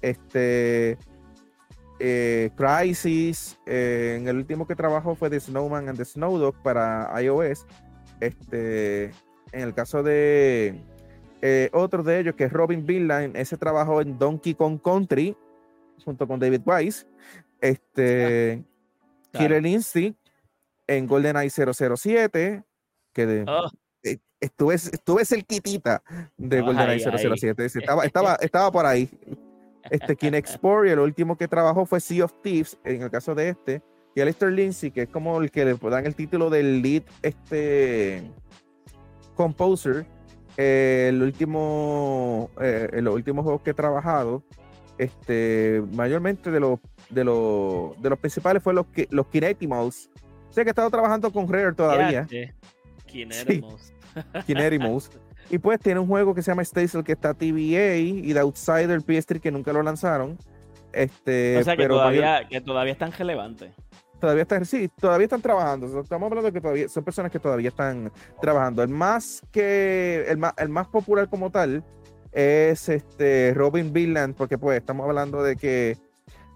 este, 0.01 0.97
eh, 1.99 2.49
Crisis, 2.55 3.59
eh, 3.67 4.17
en 4.19 4.27
el 4.27 4.37
último 4.37 4.65
que 4.65 4.75
trabajó 4.75 5.13
fue 5.13 5.29
The 5.29 5.41
Snowman 5.41 5.89
and 5.89 5.97
the 5.99 6.05
Snowdog 6.05 6.55
para 6.63 7.07
iOS. 7.21 7.67
Este, 8.19 9.11
en 9.51 9.61
el 9.61 9.75
caso 9.75 10.01
de 10.01 10.81
otro 11.71 12.01
de 12.01 12.19
ellos, 12.19 12.33
que 12.33 12.45
es 12.45 12.51
Robin 12.51 12.83
Billline, 12.83 13.35
ese 13.35 13.57
trabajó 13.57 14.01
en 14.01 14.17
Donkey 14.17 14.55
Kong 14.55 14.79
Country 14.83 15.37
junto 16.03 16.27
con 16.27 16.39
David 16.39 16.61
Wise. 16.65 17.05
Este, 17.61 18.63
ah, 19.33 19.37
Killer 19.37 19.63
Instinct 19.63 20.26
en 20.87 21.07
GoldenEye 21.07 21.49
007, 21.49 22.63
que 23.13 23.25
de, 23.25 23.45
oh. 23.47 23.69
eh, 24.03 24.17
estuve, 24.39 24.75
estuve 24.75 25.25
cerquitita 25.25 26.01
de 26.37 26.61
GoldenEye 26.61 26.99
007. 26.99 27.65
Estaba, 27.75 28.05
estaba, 28.05 28.35
estaba 28.35 28.71
por 28.71 28.85
ahí. 28.85 29.09
Este 29.89 30.17
y 30.21 30.89
el 30.89 30.99
último 30.99 31.37
que 31.37 31.47
trabajó 31.47 31.85
fue 31.85 31.99
Sea 31.99 32.25
of 32.25 32.33
Thieves, 32.41 32.77
en 32.83 33.03
el 33.03 33.09
caso 33.09 33.33
de 33.35 33.49
este. 33.49 33.81
Y 34.15 34.21
Alistair 34.21 34.51
Lindsay, 34.51 34.91
que 34.91 35.03
es 35.03 35.09
como 35.09 35.39
el 35.41 35.51
que 35.51 35.63
le 35.63 35.75
dan 35.75 36.05
el 36.05 36.15
título 36.15 36.49
del 36.49 36.81
lead 36.81 37.03
este, 37.21 38.23
composer. 39.35 40.05
Eh, 40.57 41.07
el 41.09 41.21
último, 41.21 42.49
eh, 42.59 42.89
los 43.01 43.13
últimos 43.13 43.43
juegos 43.43 43.61
que 43.61 43.69
he 43.69 43.73
trabajado, 43.75 44.43
este, 44.97 45.83
mayormente 45.93 46.49
de 46.49 46.59
los, 46.59 46.79
de 47.11 47.23
los, 47.23 48.01
de 48.01 48.09
los 48.09 48.17
principales 48.17 48.63
fue 48.63 48.73
los, 48.73 48.87
los 49.11 49.27
Kinetimals, 49.27 50.09
Sé 50.57 50.63
que 50.63 50.69
he 50.69 50.71
estado 50.71 50.89
trabajando 50.89 51.31
con 51.31 51.47
Rare 51.47 51.71
todavía. 51.73 52.25
Kinetimals. 53.05 53.93
Kinetimals. 54.47 55.11
y 55.51 55.59
pues 55.59 55.79
tiene 55.79 55.99
un 55.99 56.07
juego 56.07 56.33
que 56.33 56.41
se 56.41 56.49
llama 56.49 56.63
Stacy 56.63 57.03
que 57.03 57.11
está 57.11 57.35
TVA 57.35 57.97
y 57.97 58.33
The 58.33 58.39
Outsider 58.39 58.99
PS3 59.01 59.39
que 59.39 59.51
nunca 59.51 59.71
lo 59.71 59.83
lanzaron. 59.83 60.35
Este, 60.93 61.59
o 61.59 61.63
sea 61.63 61.75
que, 61.75 61.83
pero 61.83 61.97
todavía, 61.97 62.47
que 62.49 62.59
todavía 62.59 62.93
están 62.93 63.11
relevantes. 63.11 63.71
Todavía 64.19 64.41
están, 64.41 64.65
sí, 64.65 64.89
todavía 64.99 65.25
están 65.25 65.43
trabajando. 65.43 66.01
Estamos 66.01 66.25
hablando 66.25 66.47
de 66.47 66.53
que 66.53 66.61
todavía 66.61 66.89
son 66.89 67.03
personas 67.03 67.31
que 67.31 67.37
todavía 67.37 67.69
están 67.69 68.11
trabajando. 68.41 68.81
El 68.81 68.89
más 68.89 69.43
que 69.51 70.25
el 70.27 70.39
más, 70.39 70.55
el 70.57 70.69
más 70.69 70.87
popular 70.87 71.29
como 71.29 71.51
tal 71.51 71.83
es 72.31 72.89
este 72.89 73.53
Robin 73.53 73.93
Villand, 73.93 74.33
porque 74.33 74.57
pues 74.57 74.79
estamos 74.79 75.05
hablando 75.05 75.43
de 75.43 75.55
que 75.55 75.97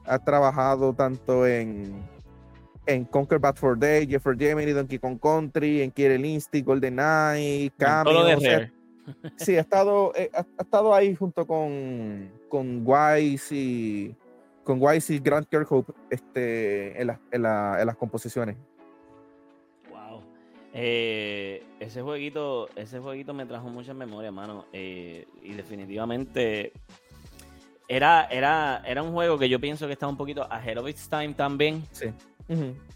ha 0.05 0.17
trabajado 0.17 0.91
tanto 0.93 1.45
en, 1.45 2.01
en 2.85 3.05
Conquer 3.05 3.39
Bad 3.39 3.55
for 3.55 3.77
Day, 3.77 4.07
Jeffrey 4.07 4.37
Gemini, 4.37 4.71
Donkey 4.71 4.99
Kong 4.99 5.19
Country, 5.19 5.81
en 5.81 5.91
Killer 5.91 6.23
Instinct, 6.23 6.67
Golden 6.67 6.99
Eye, 6.99 7.71
Cameo. 7.77 8.37
sí, 9.37 9.55
ha 9.57 9.61
estado, 9.61 10.13
eh, 10.15 10.29
ha, 10.33 10.45
estado 10.61 10.93
ahí 10.93 11.15
junto 11.15 11.45
con, 11.45 12.31
con 12.49 12.81
Wise 12.85 13.55
y 13.55 14.15
con 14.63 14.77
Wise 14.81 15.15
y 15.15 15.19
Grant 15.19 15.47
Kirkhope 15.49 15.93
este, 16.09 17.01
en, 17.01 17.17
en, 17.31 17.41
las 17.41 17.97
composiciones. 17.97 18.57
Eh, 20.73 21.65
ese 21.81 22.01
jueguito, 22.01 22.69
ese 22.75 22.99
jueguito 22.99 23.33
me 23.33 23.45
trajo 23.45 23.67
mucha 23.67 23.93
memoria, 23.93 24.31
mano. 24.31 24.65
Eh, 24.71 25.27
y 25.41 25.53
definitivamente 25.53 26.71
era, 27.87 28.25
era, 28.31 28.81
era 28.85 29.03
un 29.03 29.11
juego 29.11 29.37
que 29.37 29.49
yo 29.49 29.59
pienso 29.59 29.87
que 29.87 29.93
estaba 29.93 30.09
un 30.09 30.17
poquito 30.17 30.47
ahead 30.49 30.77
of 30.77 30.87
its 30.87 31.09
time 31.09 31.33
también. 31.33 31.83
Sí. 31.91 32.07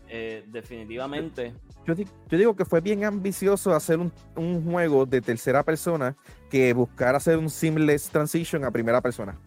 Eh, 0.08 0.44
definitivamente. 0.48 1.54
Yo, 1.86 1.96
digo 2.38 2.56
que 2.56 2.66
fue 2.66 2.82
bien 2.82 3.04
ambicioso 3.04 3.74
hacer 3.74 4.00
un, 4.00 4.64
juego 4.64 5.06
de 5.06 5.22
tercera 5.22 5.64
persona 5.64 6.16
que 6.50 6.74
buscar 6.74 7.16
hacer 7.16 7.38
un 7.38 7.50
seamless 7.50 8.10
transition 8.10 8.64
a 8.66 8.72
primera 8.72 9.02
persona. 9.02 9.38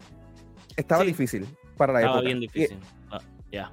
Estaba 0.75 1.03
difícil 1.03 1.45
para 1.75 1.93
la 1.93 1.99
Estaba 1.99 2.21
bien 2.21 2.39
difícil. 2.39 2.79
Ah, 3.11 3.19
ya. 3.51 3.71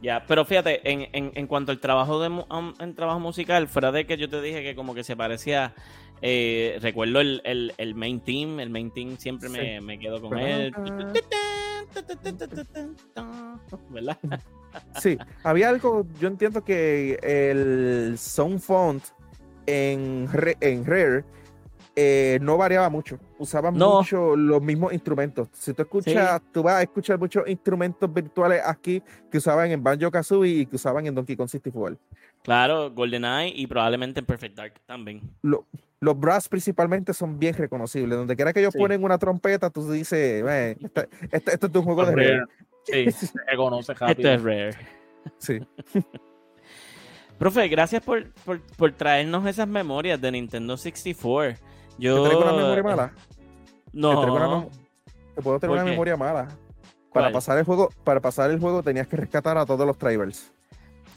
Ya, 0.00 0.24
pero 0.26 0.44
fíjate, 0.44 0.80
en, 0.90 1.08
en, 1.12 1.46
cuanto 1.46 1.72
al 1.72 1.80
trabajo 1.80 2.20
de 2.20 2.28
um, 2.28 2.74
en 2.78 2.94
trabajo 2.94 3.18
musical, 3.18 3.66
fuera 3.66 3.92
de 3.92 4.06
que 4.06 4.16
yo 4.16 4.28
te 4.28 4.40
dije 4.42 4.62
que 4.62 4.74
como 4.74 4.94
que 4.94 5.02
se 5.02 5.16
parecía, 5.16 5.74
eh, 6.20 6.78
recuerdo 6.80 7.20
el, 7.20 7.40
el, 7.44 7.94
main 7.94 8.20
team, 8.20 8.60
el 8.60 8.70
main 8.70 8.90
team 8.90 9.16
siempre 9.16 9.48
me, 9.48 9.80
me 9.80 9.98
quedo 9.98 10.20
con 10.20 10.38
él. 10.38 10.72
¿Verdad? 13.90 14.18
Sí, 15.00 15.16
había 15.42 15.68
algo, 15.68 16.06
yo 16.20 16.28
entiendo 16.28 16.64
que 16.64 17.18
el 17.22 18.18
sound 18.18 18.60
font 18.60 19.02
en, 19.66 20.28
en 20.60 20.84
Rare 20.84 21.24
eh, 21.98 22.38
no 22.42 22.58
variaba 22.58 22.90
mucho, 22.90 23.18
usaban 23.38 23.72
mucho 23.72 24.36
los 24.36 24.60
mismos 24.60 24.92
instrumentos. 24.92 25.48
Si 25.52 25.72
tú 25.72 25.80
escuchas, 25.80 26.42
tú 26.52 26.62
vas 26.62 26.74
a 26.74 26.82
escuchar 26.82 27.18
muchos 27.18 27.48
instrumentos 27.48 28.12
virtuales 28.12 28.60
aquí 28.66 29.02
que 29.30 29.38
usaban 29.38 29.70
en 29.70 29.82
Banjo 29.82 30.10
Kazooie 30.10 30.60
y 30.60 30.66
que 30.66 30.76
usaban 30.76 31.06
en 31.06 31.14
Donkey 31.14 31.36
Kong 31.36 31.48
64. 31.48 31.98
Claro, 32.42 32.90
GoldenEye 32.90 33.50
y 33.56 33.66
probablemente 33.66 34.20
en 34.20 34.26
Perfect 34.26 34.56
Dark 34.56 34.74
también. 34.84 35.22
Los 36.00 36.18
brass 36.18 36.48
principalmente 36.48 37.14
son 37.14 37.38
bien 37.38 37.54
reconocibles. 37.54 38.18
Donde 38.18 38.36
quiera 38.36 38.52
que 38.52 38.60
ellos 38.60 38.74
ponen 38.76 39.02
una 39.02 39.18
trompeta, 39.18 39.70
tú 39.70 39.90
dices, 39.90 40.44
este, 40.44 41.08
este, 41.32 41.54
este, 41.54 41.66
es 41.66 41.74
un 41.74 41.82
juego 41.82 42.04
de 42.04 42.14
Rare. 42.14 42.44
Sí, 42.84 43.10
se 43.26 43.56
conoce 43.56 43.92
Esto 43.92 44.28
es 44.28 44.42
Rare. 44.42 44.76
Sí. 45.38 45.60
Profe, 47.38 47.68
gracias 47.68 48.02
por, 48.02 48.32
por, 48.44 48.60
por 48.62 48.92
traernos 48.92 49.46
esas 49.46 49.68
memorias 49.68 50.20
de 50.20 50.32
Nintendo 50.32 50.76
64. 50.76 51.58
Yo... 51.98 52.22
¿Te 52.22 52.28
traigo 52.30 52.42
una 52.42 52.52
memoria 52.52 52.82
mala? 52.82 53.12
No. 53.92 54.70
¿Te, 55.34 55.42
puedo 55.42 55.60
tener 55.60 55.74
una 55.74 55.84
memoria 55.84 56.16
mala? 56.16 56.48
Para 57.12 57.32
pasar 57.32 57.56
el 57.58 57.64
juego, 57.64 57.90
para 58.04 58.20
pasar 58.20 58.50
el 58.50 58.60
juego 58.60 58.82
tenías 58.82 59.06
que 59.06 59.16
rescatar 59.16 59.56
a 59.56 59.64
todos 59.64 59.86
los 59.86 59.96
tribals. 59.96 60.52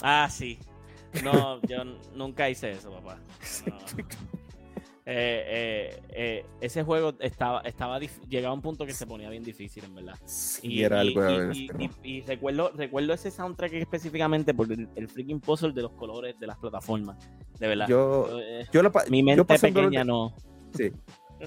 Ah, 0.01 0.27
sí. 0.29 0.57
No, 1.23 1.61
yo 1.63 1.83
nunca 2.15 2.49
hice 2.49 2.71
eso, 2.71 2.91
papá. 2.91 3.17
Eh, 5.11 5.43
eh, 5.47 6.01
eh, 6.09 6.45
ese 6.61 6.83
juego 6.83 7.15
estaba, 7.19 7.61
estaba 7.61 7.99
llegaba 7.99 8.51
a 8.51 8.53
un 8.53 8.61
punto 8.61 8.85
que 8.85 8.93
se 8.93 9.07
ponía 9.07 9.27
bien 9.31 9.43
difícil, 9.43 9.83
en 9.85 9.95
verdad. 9.95 10.13
y, 10.61 10.83
era 10.83 10.99
algo 10.99 11.23
y, 12.03 12.21
recuerdo, 12.21 12.71
recuerdo 12.75 13.13
ese 13.13 13.31
soundtrack 13.31 13.73
específicamente 13.73 14.53
por 14.53 14.71
el, 14.71 15.07
freaking 15.07 15.39
puzzle 15.39 15.73
de 15.73 15.81
los 15.81 15.93
colores 15.93 16.39
de 16.39 16.45
las 16.45 16.57
plataformas. 16.57 17.17
De 17.59 17.67
verdad. 17.67 17.87
Yo, 17.87 18.39
yo, 18.71 18.81
mi 19.09 19.23
mente 19.23 19.57
pequeña 19.57 20.03
no. 20.03 20.35
Sí. 20.77 20.91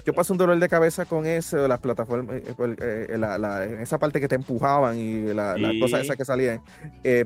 Yo 0.05 0.13
pasé 0.13 0.31
un 0.31 0.39
dolor 0.39 0.59
de 0.59 0.67
cabeza 0.67 1.05
con 1.05 1.25
eso, 1.25 1.67
las 1.67 1.79
plataformas, 1.79 2.35
eh, 2.37 2.43
eh, 2.57 3.07
eh, 3.09 3.77
esa 3.79 3.99
parte 3.99 4.19
que 4.19 4.27
te 4.27 4.35
empujaban 4.35 4.97
y 4.97 5.33
las 5.33 5.57
cosas 5.79 6.01
esas 6.01 6.17
que 6.17 6.25
salían. 6.25 6.61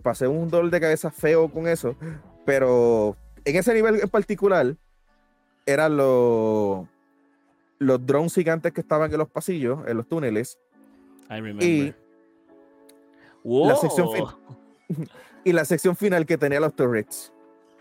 pasé 0.03 0.27
un 0.27 0.49
dolor 0.49 0.69
de 0.69 0.80
cabeza 0.80 1.09
feo 1.09 1.49
con 1.49 1.68
eso, 1.68 1.95
pero 2.45 3.15
en 3.45 3.55
ese 3.55 3.73
nivel 3.73 4.01
en 4.01 4.09
particular, 4.09 4.76
eran 5.68 5.98
los, 5.98 6.88
los 7.77 8.06
drones 8.06 8.34
gigantes 8.34 8.73
que 8.73 8.81
estaban 8.81 9.11
en 9.11 9.19
los 9.19 9.30
pasillos, 9.30 9.88
en 9.88 9.98
los 9.98 10.07
túneles. 10.07 10.57
Y 11.60 11.94
la 13.44 13.76
sección 13.76 14.10
y 15.44 15.52
la 15.52 15.65
sección 15.65 15.95
final 15.95 16.26
que 16.26 16.38
tenía 16.38 16.60
los 16.60 16.76
turrets. 16.76 17.31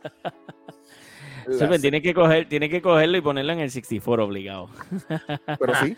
tiene 1.81 2.03
que, 2.03 2.13
coger, 2.13 2.49
tiene 2.49 2.69
que 2.69 2.83
cogerlo 2.83 3.17
y 3.17 3.21
ponerlo 3.21 3.53
en 3.53 3.61
el 3.61 3.71
64 3.71 4.25
obligado. 4.25 4.69
Pero 5.59 5.75
sí. 5.77 5.97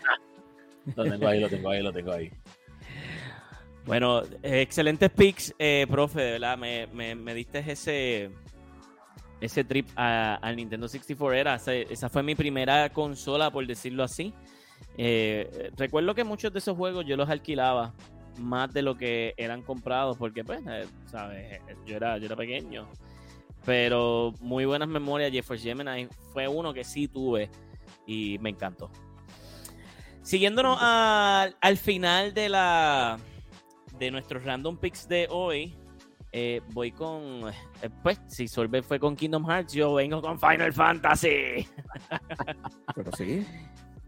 Lo 0.95 1.03
tengo 1.03 1.27
ahí, 1.27 1.39
lo 1.39 1.49
tengo 1.49 1.69
ahí, 1.69 1.83
lo 1.83 1.91
tengo 1.91 2.11
ahí. 2.11 2.31
Bueno, 3.85 4.21
excelentes 4.43 5.09
picks, 5.09 5.53
eh, 5.57 5.87
profe, 5.89 6.21
de 6.21 6.31
verdad, 6.33 6.57
me, 6.57 6.87
me, 7.15 7.33
diste 7.33 7.63
ese, 7.65 8.29
ese 9.41 9.63
trip 9.63 9.87
al 9.95 10.55
Nintendo 10.55 10.87
64 10.87 11.33
era, 11.33 11.55
esa 11.55 12.09
fue 12.09 12.23
mi 12.23 12.35
primera 12.35 12.89
consola, 12.89 13.51
por 13.51 13.65
decirlo 13.65 14.03
así. 14.03 14.33
Eh, 14.97 15.71
recuerdo 15.77 16.13
que 16.13 16.23
muchos 16.23 16.51
de 16.51 16.59
esos 16.59 16.75
juegos 16.75 17.05
yo 17.05 17.15
los 17.15 17.29
alquilaba 17.29 17.93
más 18.37 18.73
de 18.73 18.81
lo 18.81 18.95
que 18.97 19.33
eran 19.37 19.61
comprados, 19.61 20.17
porque 20.17 20.43
pues, 20.43 20.61
eh, 20.67 20.85
sabes, 21.05 21.61
yo 21.85 21.95
era, 21.95 22.17
yo 22.17 22.25
era 22.25 22.35
pequeño. 22.35 22.87
Pero 23.65 24.33
muy 24.39 24.65
buenas 24.65 24.87
memorias. 24.87 25.31
Jeffrey 25.31 25.59
Gemini 25.59 26.07
fue 26.33 26.47
uno 26.47 26.73
que 26.73 26.83
sí 26.83 27.07
tuve 27.07 27.49
y 28.07 28.37
me 28.39 28.49
encantó. 28.49 28.89
Siguiéndonos 30.21 30.77
al 30.81 31.77
final 31.77 32.33
de 32.33 32.49
la 32.49 33.17
de 33.97 34.11
nuestros 34.11 34.43
random 34.43 34.77
picks 34.77 35.07
de 35.09 35.27
hoy, 35.29 35.75
eh, 36.31 36.61
voy 36.73 36.91
con. 36.91 37.49
Eh, 37.81 37.89
pues, 38.03 38.19
si 38.27 38.47
Solver 38.47 38.83
fue 38.83 38.99
con 38.99 39.15
Kingdom 39.15 39.45
Hearts, 39.45 39.73
yo 39.73 39.93
vengo 39.95 40.21
con 40.21 40.39
Final 40.39 40.73
Fantasy. 40.73 41.67
Pero 42.95 43.11
sí. 43.15 43.45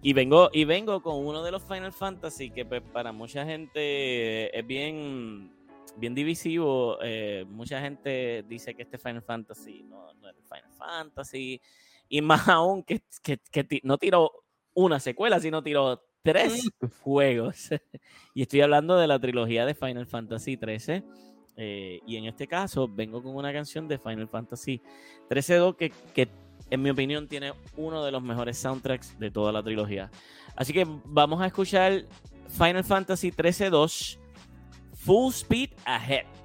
Y 0.03 0.13
vengo, 0.13 0.49
y 0.51 0.65
vengo 0.65 1.03
con 1.03 1.23
uno 1.23 1.43
de 1.43 1.51
los 1.51 1.61
Final 1.61 1.93
Fantasy 1.93 2.49
que 2.49 2.65
pues, 2.65 2.81
para 2.81 3.11
mucha 3.11 3.45
gente 3.45 4.57
es 4.57 4.65
bien 4.65 5.51
bien 5.95 6.15
divisivo. 6.15 6.97
Eh, 7.01 7.45
mucha 7.49 7.79
gente 7.81 8.43
dice 8.47 8.73
que 8.73 8.83
este 8.83 8.97
Final 8.97 9.21
Fantasy 9.21 9.83
no, 9.83 10.13
no 10.15 10.29
es 10.29 10.35
Final 10.43 10.71
Fantasy. 10.77 11.61
Y 12.09 12.21
más 12.21 12.47
aún 12.49 12.83
que, 12.83 13.01
que, 13.21 13.37
que 13.37 13.79
no 13.83 13.97
tiró 13.97 14.31
una 14.73 14.99
secuela, 14.99 15.39
sino 15.39 15.61
tiró 15.61 16.03
tres 16.23 16.69
mm. 16.79 16.87
juegos. 17.03 17.69
y 18.33 18.41
estoy 18.41 18.61
hablando 18.61 18.97
de 18.97 19.07
la 19.07 19.19
trilogía 19.19 19.65
de 19.65 19.75
Final 19.75 20.07
Fantasy 20.07 20.57
XIII. 20.57 21.03
Eh, 21.57 21.99
y 22.07 22.15
en 22.15 22.25
este 22.25 22.47
caso 22.47 22.87
vengo 22.87 23.21
con 23.21 23.35
una 23.35 23.51
canción 23.51 23.87
de 23.87 23.97
Final 23.97 24.27
Fantasy 24.27 24.81
13-2 25.29 25.75
que, 25.75 25.91
que 26.13 26.29
en 26.69 26.81
mi 26.81 26.89
opinión 26.89 27.27
tiene 27.27 27.53
uno 27.75 28.03
de 28.03 28.11
los 28.11 28.23
mejores 28.23 28.57
soundtracks 28.57 29.19
de 29.19 29.29
toda 29.29 29.51
la 29.51 29.61
trilogía. 29.61 30.09
Así 30.55 30.73
que 30.73 30.87
vamos 31.05 31.41
a 31.41 31.47
escuchar 31.47 32.05
Final 32.47 32.83
Fantasy 32.83 33.31
13-2 33.31 34.17
Full 34.93 35.31
Speed 35.31 35.69
Ahead. 35.85 36.40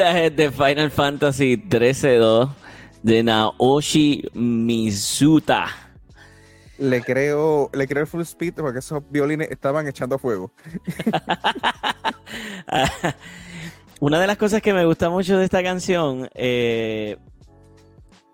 De 0.00 0.50
Final 0.50 0.90
Fantasy 0.90 1.58
13-2 1.58 2.48
de 3.02 3.22
Naoshi 3.22 4.24
Mizuta. 4.32 5.66
Le 6.78 7.02
creo, 7.02 7.68
le 7.74 7.86
creo 7.86 8.06
full 8.06 8.22
speed 8.22 8.54
porque 8.54 8.78
esos 8.78 9.02
violines 9.10 9.50
estaban 9.50 9.86
echando 9.86 10.18
fuego. 10.18 10.52
Una 14.00 14.18
de 14.18 14.26
las 14.26 14.38
cosas 14.38 14.62
que 14.62 14.72
me 14.72 14.86
gusta 14.86 15.10
mucho 15.10 15.36
de 15.36 15.44
esta 15.44 15.62
canción 15.62 16.30
eh, 16.34 17.18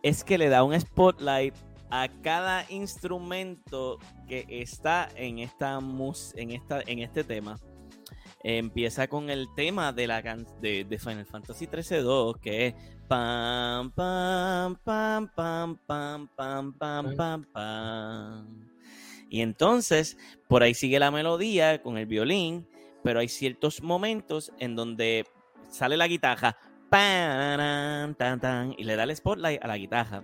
es 0.04 0.22
que 0.22 0.38
le 0.38 0.48
da 0.48 0.62
un 0.62 0.80
spotlight 0.80 1.54
a 1.90 2.08
cada 2.22 2.64
instrumento 2.70 3.98
que 4.28 4.46
está 4.48 5.08
en 5.16 5.40
esta 5.40 5.80
mus 5.80 6.32
en 6.36 6.52
esta 6.52 6.80
en 6.86 7.00
este 7.00 7.24
tema. 7.24 7.58
Empieza 8.46 9.08
con 9.08 9.28
el 9.28 9.48
tema 9.56 9.92
de 9.92 10.06
la 10.06 10.22
de, 10.60 10.84
de 10.84 10.98
Final 11.00 11.26
Fantasy 11.26 11.66
13-2, 11.66 12.38
que 12.38 12.66
es 12.68 12.74
pam, 13.08 13.90
pam, 13.90 14.76
pam, 14.84 15.28
pam, 15.34 15.76
pam, 15.84 16.28
pam, 16.28 16.72
pam, 16.72 17.16
pam, 17.16 17.44
pam. 17.52 18.66
Y 19.28 19.40
entonces, 19.40 20.16
por 20.46 20.62
ahí 20.62 20.74
sigue 20.74 21.00
la 21.00 21.10
melodía 21.10 21.82
con 21.82 21.98
el 21.98 22.06
violín, 22.06 22.68
pero 23.02 23.18
hay 23.18 23.26
ciertos 23.26 23.82
momentos 23.82 24.52
en 24.60 24.76
donde 24.76 25.26
sale 25.68 25.96
la 25.96 26.06
guitarra, 26.06 26.56
tan, 26.88 28.14
tan, 28.14 28.74
y 28.78 28.84
le 28.84 28.94
da 28.94 29.02
el 29.02 29.16
spotlight 29.16 29.60
a 29.60 29.66
la 29.66 29.76
guitarra. 29.76 30.22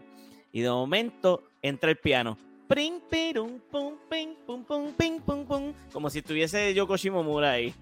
Y 0.52 0.60
de 0.60 0.70
momento 0.70 1.42
entra 1.60 1.90
el 1.90 1.96
piano. 1.96 2.38
Como 5.92 6.10
si 6.10 6.18
estuviese 6.18 6.72
Yoko 6.74 6.96
Shimomura 6.96 7.52
ahí. 7.52 7.74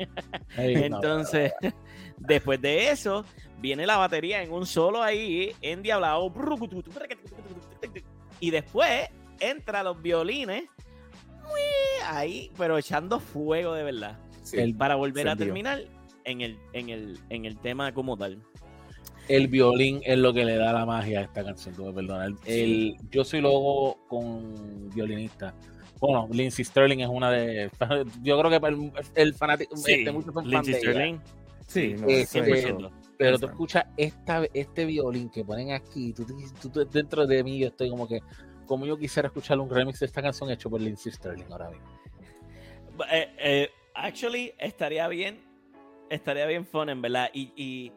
Entonces, 0.57 1.53
después 2.19 2.61
de 2.61 2.91
eso, 2.91 3.25
viene 3.61 3.87
la 3.87 3.97
batería 3.97 4.43
en 4.43 4.53
un 4.53 4.67
solo 4.67 5.03
ahí, 5.03 5.55
en 5.61 5.83
diablado. 5.83 6.33
Y 8.41 8.51
después 8.51 9.09
entra 9.39 9.83
los 9.83 10.01
violines 10.03 10.65
ahí, 12.07 12.51
pero 12.59 12.79
echando 12.79 13.21
fuego 13.21 13.75
de 13.75 13.85
verdad. 13.85 14.19
para 14.79 14.97
volver 14.97 15.29
a 15.29 15.37
terminar 15.37 15.85
en 16.25 16.41
el, 16.41 16.59
en, 16.73 16.89
el, 16.89 17.19
en 17.29 17.45
el 17.45 17.59
tema 17.59 17.93
como 17.93 18.17
tal 18.17 18.43
el 19.31 19.47
violín 19.47 20.01
es 20.05 20.19
lo 20.19 20.35
que 20.35 20.45
le 20.45 20.57
da 20.57 20.73
la 20.73 20.85
magia 20.85 21.21
a 21.21 21.23
esta 21.23 21.45
canción, 21.45 21.73
tú 21.77 21.93
me 21.93 22.35
El, 22.47 22.97
yo 23.13 23.25
soy 23.25 23.41
luego 23.41 23.97
con 24.09 24.91
violinista. 24.91 25.55
Bueno, 26.01 26.29
Lindsay 26.33 26.65
Sterling 26.65 26.99
es 26.99 27.09
una 27.09 27.31
de. 27.31 27.71
Yo 28.23 28.41
creo 28.41 28.51
que 28.51 28.67
el, 28.67 28.93
el 29.15 29.35
fanático. 29.35 29.77
Sí, 29.77 29.93
este, 29.93 30.13
muchos 30.13 30.35
Lindsay 30.45 30.75
Sterling. 30.75 31.19
Sí, 31.67 31.95
no, 31.95 32.09
este, 32.09 32.75
pero 33.17 33.39
tú 33.39 33.47
escuchas 33.47 33.85
esta, 33.97 34.43
este 34.53 34.87
violín 34.87 35.31
que 35.31 35.45
ponen 35.45 35.73
aquí, 35.73 36.13
tú, 36.13 36.27
tú, 36.73 36.85
dentro 36.87 37.27
de 37.27 37.45
mí 37.45 37.61
yo 37.61 37.69
estoy 37.69 37.91
como 37.91 38.09
que, 38.09 38.21
como 38.67 38.87
yo 38.87 38.99
quisiera 38.99 39.29
escuchar 39.29 39.61
un 39.61 39.71
remix 39.71 40.01
de 40.01 40.07
esta 40.07 40.23
canción 40.23 40.51
hecho 40.51 40.69
por 40.69 40.81
Lindsay 40.81 41.13
Sterling 41.13 41.45
ahora 41.53 41.71
mismo. 41.71 41.87
Eh, 43.13 43.35
eh, 43.39 43.71
actually, 43.95 44.55
estaría 44.59 45.07
bien, 45.07 45.39
estaría 46.09 46.47
bien 46.47 46.67
fun, 46.67 46.89
en 46.89 47.03
verdad. 47.03 47.31
Y, 47.33 47.53
y 47.55 47.93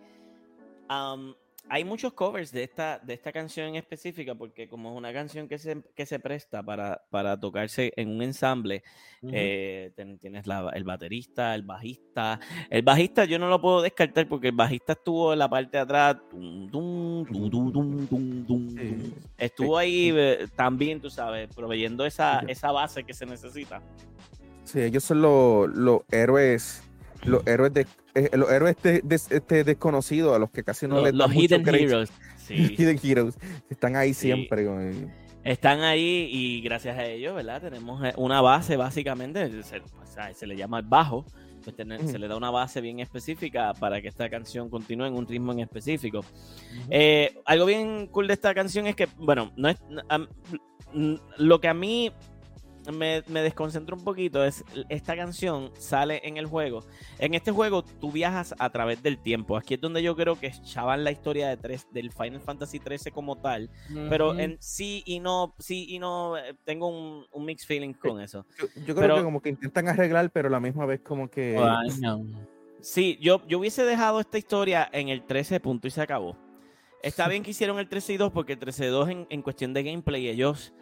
hay 1.70 1.86
muchos 1.86 2.14
covers 2.14 2.52
de 2.52 2.64
esta, 2.64 3.00
de 3.00 3.14
esta 3.14 3.32
canción 3.32 3.70
en 3.70 3.76
específica, 3.76 4.36
porque 4.36 4.68
como 4.68 4.92
es 4.92 4.98
una 4.98 5.14
canción 5.14 5.48
que 5.48 5.58
se, 5.58 5.82
que 5.96 6.06
se 6.06 6.20
presta 6.20 6.62
para, 6.62 7.02
para 7.10 7.40
tocarse 7.40 7.94
en 7.96 8.10
un 8.10 8.22
ensamble, 8.22 8.84
eh, 9.32 9.92
tienes 10.20 10.46
el 10.74 10.84
baterista, 10.84 11.56
el 11.56 11.64
bajista. 11.64 12.40
El 12.70 12.82
bajista 12.82 13.24
yo 13.26 13.40
no 13.40 13.48
lo 13.48 13.62
puedo 13.62 13.82
descartar 13.82 14.28
porque 14.28 14.50
el 14.50 14.56
bajista 14.56 14.94
estuvo 14.94 15.32
en 15.32 15.40
la 15.40 15.50
parte 15.50 15.78
de 15.78 15.84
atrás. 15.84 16.18
estuvo 19.38 19.78
ahí 19.78 20.12
eh, 20.14 20.48
también, 20.56 21.00
tú 21.00 21.10
sabes, 21.10 21.48
proveyendo 21.56 22.06
esa, 22.06 22.40
esa 22.48 22.72
base 22.72 23.04
que 23.06 23.14
se 23.14 23.26
necesita. 23.26 23.82
Sí, 24.66 24.82
ellos 24.82 25.04
son 25.04 25.22
los 25.22 26.02
héroes 26.12 26.83
los 27.26 27.46
héroes 27.48 27.74
de 27.74 27.88
eh, 28.16 28.30
los 28.34 28.52
héroes 28.52 28.76
de, 28.82 29.02
este 29.08 29.64
desconocidos 29.64 30.36
a 30.36 30.40
los 30.40 30.50
que 30.52 30.64
casi 30.64 30.88
no 30.88 31.02
les 31.02 31.12
dan 31.12 31.30
los 31.30 31.34
hidden 31.34 31.68
heroes 31.68 32.12
sí. 32.38 32.54
hidden 32.78 33.00
heroes. 33.02 33.38
Están 33.70 33.96
ahí 33.96 34.14
siempre 34.14 34.68
están 35.44 35.82
ahí 35.82 36.30
y 36.32 36.62
gracias 36.62 36.98
a 36.98 37.06
ellos 37.06 37.36
verdad 37.36 37.62
tenemos 37.62 38.04
eh, 38.06 38.14
una 38.18 38.42
base 38.42 38.78
básicamente 38.78 39.64
se, 39.64 39.82
se 40.34 40.48
le 40.48 40.56
llama 40.56 40.80
el 40.80 40.86
bajo 40.86 41.26
pues 41.64 42.12
se 42.12 42.20
le 42.20 42.28
da 42.28 42.36
una 42.36 42.52
base 42.52 42.82
bien 42.82 43.00
específica 43.00 43.74
para 43.74 44.02
que 44.02 44.10
esta 44.10 44.30
canción 44.30 44.70
continúe 44.70 45.06
en 45.06 45.14
un 45.14 45.28
ritmo 45.28 45.52
en 45.52 45.60
específico. 45.60 46.22
Eh, 46.90 47.40
algo 47.46 47.66
bien 47.66 48.08
cool 48.08 48.28
de 48.28 48.34
esta 48.34 48.54
canción 48.54 48.88
es 48.88 48.96
que, 48.96 49.08
bueno, 49.18 49.52
no 49.56 49.70
es 49.70 49.78
lo 51.38 51.62
que 51.62 51.68
a 51.68 51.74
mí 51.74 52.12
me, 52.92 53.24
me 53.28 53.42
desconcentro 53.42 53.96
un 53.96 54.04
poquito 54.04 54.44
es 54.44 54.64
esta 54.90 55.16
canción 55.16 55.72
sale 55.78 56.22
en 56.24 56.38
el 56.38 56.46
juego. 56.46 56.86
En 57.20 57.34
este 57.34 57.52
juego 57.52 57.84
tú 57.84 58.12
viajas 58.12 58.54
a 58.58 58.70
través 58.70 59.02
del 59.02 59.18
tiempo. 59.18 59.58
Aquí 59.58 59.76
es 59.76 59.82
donde 59.82 60.02
yo 60.04 60.16
creo 60.16 60.40
que 60.40 60.48
echaban 60.48 61.04
la 61.04 61.12
historia 61.12 61.50
de 61.50 61.58
tres, 61.58 61.88
del 61.92 62.12
Final 62.12 62.42
Fantasy 62.42 62.80
13 62.80 63.12
como 63.12 63.38
tal. 63.38 63.70
Pero 64.10 64.38
en 64.38 64.58
sí 64.60 65.04
y 65.06 65.20
no, 65.20 65.56
sí 65.60 65.86
y 65.90 66.00
no, 66.00 66.38
eh, 66.38 66.56
tengo 66.64 66.88
un, 66.88 67.26
un 67.32 67.46
mixed 67.46 67.68
feeling 67.68 67.94
con 67.94 68.20
eso. 68.20 68.46
Yo, 68.86 68.96
creo 68.96 69.18
que 69.18 69.24
como 69.24 69.42
que 69.42 69.50
intentan 69.50 69.88
arreglar, 69.88 70.30
pero 70.32 70.48
a 70.48 70.52
la 70.52 70.60
misma 70.60 70.86
vez 70.86 71.02
como 71.02 71.30
que... 71.30 71.58
Sí, 72.82 73.18
yo, 73.22 73.42
yo 73.48 73.60
hubiese 73.60 73.86
dejado 73.86 74.20
esta 74.20 74.38
historia 74.38 74.90
en 74.92 75.08
el 75.08 75.24
13 75.24 75.62
punto 75.62 75.88
y 75.88 75.92
se 75.92 76.02
acabó. 76.02 76.36
Está 77.02 77.28
bien 77.30 77.42
que 77.42 77.52
hicieron 77.52 77.80
el 77.80 77.88
13 77.88 78.14
y 78.14 78.18
2 78.18 78.34
porque 78.34 78.54
el 78.54 78.60
13 78.60 78.86
y 78.86 78.90
2 78.90 79.10
en, 79.10 79.28
en 79.30 79.42
cuestión 79.42 79.74
de 79.74 79.84
gameplay 79.84 80.28
ellos 80.28 80.74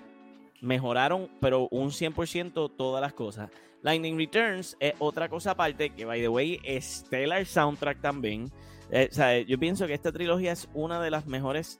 mejoraron, 0.61 1.29
pero 1.41 1.67
un 1.71 1.89
100% 1.89 2.75
todas 2.77 3.01
las 3.01 3.13
cosas. 3.13 3.49
Lightning 3.81 4.15
Returns 4.15 4.77
es 4.79 4.93
otra 4.99 5.27
cosa 5.27 5.51
aparte, 5.51 5.89
que 5.89 6.05
by 6.05 6.21
the 6.21 6.29
way, 6.29 6.59
stellar 6.79 7.45
soundtrack 7.45 7.99
también. 7.99 8.51
Eh, 8.91 9.09
o 9.09 9.13
sea, 9.13 9.39
yo 9.39 9.57
pienso 9.57 9.87
que 9.87 9.93
esta 9.93 10.11
trilogía 10.11 10.51
es 10.51 10.69
una 10.73 11.01
de 11.01 11.09
las 11.09 11.25
mejores 11.25 11.79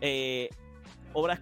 eh, 0.00 0.48
obras 1.12 1.40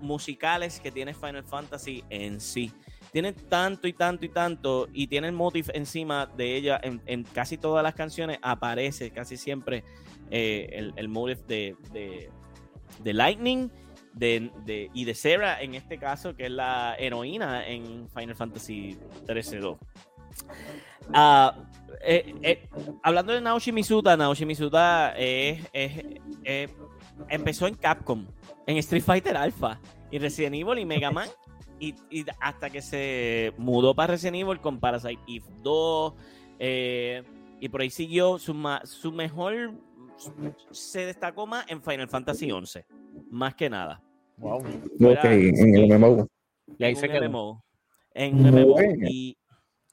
musicales 0.00 0.80
que 0.80 0.90
tiene 0.90 1.12
Final 1.12 1.44
Fantasy 1.44 2.02
en 2.08 2.40
sí. 2.40 2.72
Tiene 3.12 3.32
tanto 3.32 3.88
y 3.88 3.92
tanto 3.92 4.24
y 4.24 4.28
tanto, 4.28 4.88
y 4.92 5.08
tiene 5.08 5.26
el 5.26 5.32
motif 5.32 5.68
encima 5.74 6.26
de 6.26 6.56
ella 6.56 6.80
en, 6.82 7.24
casi 7.24 7.58
todas 7.58 7.82
las 7.82 7.94
canciones. 7.94 8.38
Aparece 8.40 9.10
casi 9.10 9.36
siempre 9.36 9.84
eh, 10.30 10.68
el, 10.72 10.94
el 10.96 11.08
motif 11.08 11.40
de, 11.46 11.76
de, 11.92 12.30
de 13.02 13.12
Lightning 13.12 13.70
de, 14.12 14.90
y 14.92 15.04
de 15.04 15.14
Sarah 15.14 15.60
en 15.62 15.74
este 15.74 15.98
caso, 15.98 16.34
que 16.34 16.46
es 16.46 16.50
la 16.50 16.96
heroína 16.98 17.66
en 17.66 18.08
Final 18.10 18.34
Fantasy 18.34 18.98
13-2. 19.26 19.78
Ah, 21.12 21.56
eh, 22.02 22.34
eh, 22.42 22.68
hablando 23.02 23.32
de 23.32 23.40
Naoshi 23.40 23.72
Mizuta, 23.72 24.16
Naoshi 24.16 24.46
Mizuta 24.46 25.14
empezó 27.28 27.66
en 27.66 27.74
Capcom, 27.74 28.26
en 28.66 28.76
Street 28.78 29.02
Fighter 29.02 29.36
Alpha, 29.36 29.80
y 30.10 30.18
Resident 30.18 30.56
Evil 30.56 30.78
y 30.78 30.84
Mega 30.84 31.10
Man, 31.10 31.28
y, 31.78 31.94
hasta 32.40 32.70
que 32.70 32.82
se 32.82 33.52
mudó 33.56 33.94
para 33.94 34.12
Resident 34.12 34.36
Evil 34.36 34.60
con 34.60 34.78
Parasite 34.78 35.20
Eve 35.26 35.44
2, 35.62 36.14
eh, 36.58 37.22
y 37.60 37.68
por 37.68 37.80
ahí 37.80 37.90
siguió 37.90 38.38
su, 38.38 38.54
su 38.84 39.12
mejor, 39.12 39.72
se 40.70 41.06
destacó 41.06 41.46
más 41.46 41.64
en 41.68 41.82
Final 41.82 42.08
Fantasy 42.08 42.50
11 42.50 42.86
más 43.30 43.54
que 43.54 43.70
nada. 43.70 44.02
Wow. 44.36 44.58
Ok, 44.58 45.24
en 45.24 45.76
el 45.76 45.98
MMO. 45.98 46.26
Y 46.78 46.84
ahí 46.84 46.96
se 46.96 47.08
quedó. 47.08 47.62
En 48.12 48.42
MMO. 48.42 48.76
Y, 49.08 49.36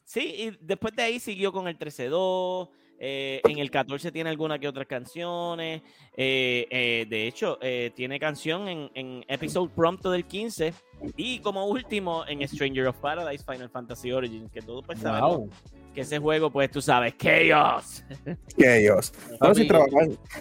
sí, 0.03 0.33
y 0.37 0.57
después 0.59 0.95
de 0.95 1.03
ahí 1.03 1.19
siguió 1.19 1.51
con 1.51 1.67
el 1.67 1.77
13-2. 1.77 2.69
Eh, 2.99 3.41
en 3.47 3.59
el 3.59 3.69
14 3.69 4.11
tiene 4.11 4.29
algunas 4.29 4.59
que 4.59 4.67
otras 4.67 4.87
canciones. 4.87 5.81
Eh, 6.15 6.67
eh, 6.69 7.05
de 7.09 7.27
hecho, 7.27 7.59
tiene 7.95 8.19
canción 8.19 8.67
en, 8.67 8.89
en 8.93 9.25
Episode 9.27 9.69
Prompto 9.75 10.11
del 10.11 10.25
15. 10.25 10.73
Y 11.15 11.39
como 11.39 11.65
último, 11.67 12.25
en 12.27 12.47
Stranger 12.47 12.87
of 12.87 12.97
Paradise 12.97 13.43
Final 13.43 13.69
Fantasy 13.69 14.11
Origins, 14.11 14.51
que 14.51 14.61
todo 14.61 14.81
pues 14.81 14.99
sabemos 14.99 15.49
que 15.97 16.01
ese 16.01 16.19
juego, 16.19 16.51
pues 16.51 16.69
tú 16.69 16.79
sabes, 16.79 17.15
Chaos. 17.17 18.03
Chaos. 18.59 19.11
Bueno, 19.39 19.55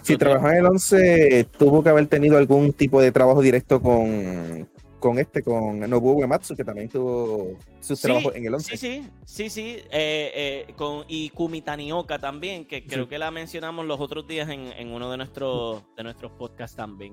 si 0.02 0.16
trabajaba, 0.18 0.52
en 0.52 0.58
el 0.58 0.66
11, 0.66 1.48
tuvo 1.56 1.82
que 1.82 1.88
haber 1.88 2.06
tenido 2.08 2.36
algún 2.36 2.74
tipo 2.74 3.00
de 3.00 3.10
trabajo 3.10 3.40
directo 3.40 3.80
con, 3.80 4.68
con 5.06 5.20
este, 5.20 5.40
con 5.40 5.78
Nobuo 5.78 6.14
Uematsu, 6.14 6.56
que 6.56 6.64
también 6.64 6.88
tuvo 6.88 7.56
sus 7.80 8.00
trabajos 8.00 8.34
en 8.34 8.44
el 8.44 8.54
11. 8.54 8.76
Sí, 8.76 8.76
sí, 8.76 9.10
sí, 9.24 9.50
sí. 9.50 9.62
Eh, 9.90 10.66
eh, 10.68 10.74
con, 10.74 11.04
y 11.06 11.30
Kumi 11.30 11.62
Tanioka 11.62 12.18
también, 12.18 12.64
que 12.64 12.84
creo 12.84 13.08
que 13.08 13.16
la 13.16 13.30
mencionamos 13.30 13.86
los 13.86 14.00
otros 14.00 14.26
días 14.26 14.48
en, 14.48 14.72
en, 14.72 14.88
uno 14.92 15.08
de 15.08 15.16
nuestros, 15.16 15.84
de 15.96 16.02
nuestros 16.02 16.32
podcasts 16.32 16.76
también. 16.76 17.12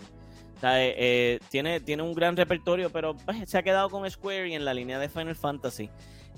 O 0.57 0.59
sea, 0.59 0.83
eh, 0.83 1.39
tiene, 1.49 1.81
tiene 1.81 2.01
un 2.01 2.15
gran 2.15 2.35
repertorio, 2.35 2.89
pero 2.89 3.15
pues, 3.15 3.47
se 3.47 3.59
ha 3.59 3.61
quedado 3.61 3.91
con 3.91 4.09
Square 4.09 4.49
y 4.49 4.55
en 4.55 4.65
la 4.65 4.73
línea 4.73 4.97
de 4.97 5.07
Final 5.07 5.35
Fantasy. 5.35 5.91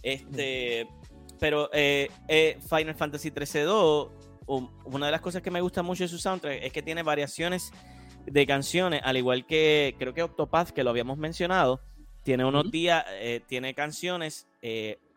Este, 0.03 0.90
pero 1.40 1.69
eh, 1.72 2.10
eh, 2.27 2.57
Final 2.69 2.95
Fantasy 2.95 3.32
13-2, 3.32 4.10
una 4.48 5.06
de 5.06 5.11
las 5.14 5.22
cosas 5.22 5.41
que 5.41 5.52
me 5.52 5.61
gusta 5.61 5.84
mucho 5.84 6.03
de 6.03 6.10
su 6.10 6.18
soundtrack 6.18 6.64
es 6.64 6.73
que 6.73 6.82
tiene 6.82 7.02
variaciones 7.02 7.72
de 8.26 8.45
canciones, 8.45 9.02
al 9.03 9.18
igual 9.18 9.45
que 9.45 9.95
creo 9.97 10.14
que 10.14 10.23
Octopath, 10.23 10.69
que 10.69 10.84
lo 10.84 10.89
habíamos 10.89 11.18
mencionado, 11.18 11.81
tiene 12.23 12.45
unos 12.45 12.72
días, 12.72 13.06
eh, 13.19 13.41
tiene 13.47 13.73
canciones 13.73 14.47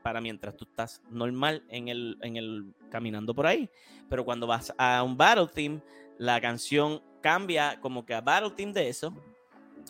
para 0.03 0.21
mientras 0.21 0.57
tú 0.57 0.65
estás 0.65 1.03
normal 1.11 1.65
en 1.69 1.89
el, 1.89 2.19
en 2.23 2.37
el 2.37 2.75
caminando 2.91 3.35
por 3.35 3.47
ahí. 3.47 3.69
Pero 4.09 4.25
cuando 4.25 4.47
vas 4.47 4.73
a 4.79 5.03
un 5.03 5.17
Battle 5.17 5.49
Team, 5.53 5.81
la 6.19 6.41
canción 6.41 7.03
cambia 7.21 7.79
como 7.81 8.05
que 8.07 8.15
a 8.15 8.21
Battle 8.21 8.51
Team 8.51 8.73
de 8.73 8.89
eso. 8.89 9.15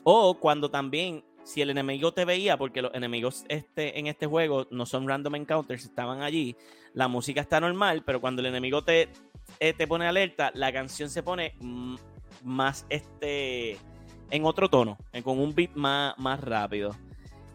O 0.04 0.34
cuando 0.38 0.70
también 0.70 1.24
si 1.44 1.62
el 1.62 1.70
enemigo 1.70 2.12
te 2.12 2.24
veía, 2.24 2.58
porque 2.58 2.82
los 2.82 2.94
enemigos 2.94 3.44
este, 3.48 3.98
en 3.98 4.06
este 4.06 4.26
juego 4.26 4.66
no 4.70 4.84
son 4.84 5.08
random 5.08 5.36
encounters, 5.36 5.84
estaban 5.84 6.20
allí, 6.20 6.56
la 6.92 7.08
música 7.08 7.40
está 7.40 7.58
normal, 7.58 8.02
pero 8.04 8.20
cuando 8.20 8.40
el 8.40 8.46
enemigo 8.46 8.84
te, 8.84 9.08
eh, 9.58 9.72
te 9.72 9.86
pone 9.86 10.06
alerta, 10.06 10.50
la 10.54 10.70
canción 10.72 11.08
se 11.08 11.22
pone 11.22 11.54
más 12.44 12.86
este 12.88 13.78
en 14.30 14.44
otro 14.44 14.68
tono, 14.68 14.98
con 15.24 15.38
un 15.38 15.54
beat 15.54 15.74
más, 15.74 16.18
más 16.18 16.40
rápido. 16.40 16.94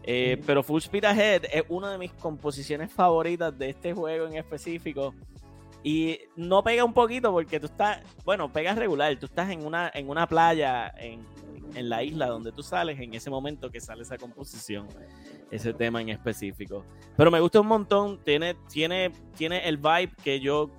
Eh, 0.02 0.42
pero 0.46 0.62
Full 0.62 0.80
Speed 0.80 1.04
Ahead 1.04 1.44
es 1.50 1.64
una 1.68 1.90
de 1.90 1.98
mis 1.98 2.12
composiciones 2.12 2.92
favoritas 2.92 3.56
de 3.56 3.70
este 3.70 3.94
juego 3.94 4.26
en 4.26 4.34
específico. 4.34 5.14
Y 5.82 6.18
no 6.36 6.62
pega 6.62 6.84
un 6.84 6.94
poquito 6.94 7.30
porque 7.30 7.60
tú 7.60 7.66
estás, 7.66 8.00
bueno, 8.24 8.50
pega 8.50 8.74
regular, 8.74 9.14
tú 9.18 9.26
estás 9.26 9.50
en 9.50 9.64
una, 9.66 9.90
en 9.94 10.08
una 10.08 10.26
playa 10.26 10.92
en, 10.96 11.24
en 11.74 11.88
la 11.88 12.02
isla 12.02 12.26
donde 12.26 12.52
tú 12.52 12.62
sales, 12.62 12.98
en 13.00 13.14
ese 13.14 13.30
momento 13.30 13.70
que 13.70 13.80
sale 13.80 14.02
esa 14.02 14.16
composición, 14.16 14.88
ese 15.50 15.74
tema 15.74 16.00
en 16.00 16.08
específico. 16.08 16.84
Pero 17.16 17.30
me 17.30 17.40
gusta 17.40 17.60
un 17.60 17.66
montón, 17.66 18.18
tiene, 18.24 18.54
tiene, 18.70 19.12
tiene 19.36 19.68
el 19.68 19.76
vibe 19.76 20.12
que 20.22 20.40
yo, 20.40 20.70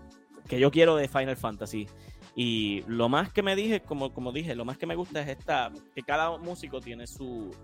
que 0.48 0.60
yo 0.60 0.72
quiero 0.72 0.96
de 0.96 1.08
Final 1.08 1.38
Fantasy. 1.38 1.88
Y 2.36 2.84
lo 2.88 3.08
más 3.08 3.32
que 3.32 3.42
me 3.42 3.56
dije, 3.56 3.82
como, 3.82 4.14
como 4.14 4.32
dije, 4.32 4.56
lo 4.56 4.66
más 4.66 4.78
que 4.78 4.86
me 4.86 4.96
gusta 4.96 5.22
es 5.22 5.30
esta, 5.30 5.72
que 5.94 6.02
cada 6.02 6.38
músico 6.38 6.82
tiene 6.82 7.08
su, 7.08 7.56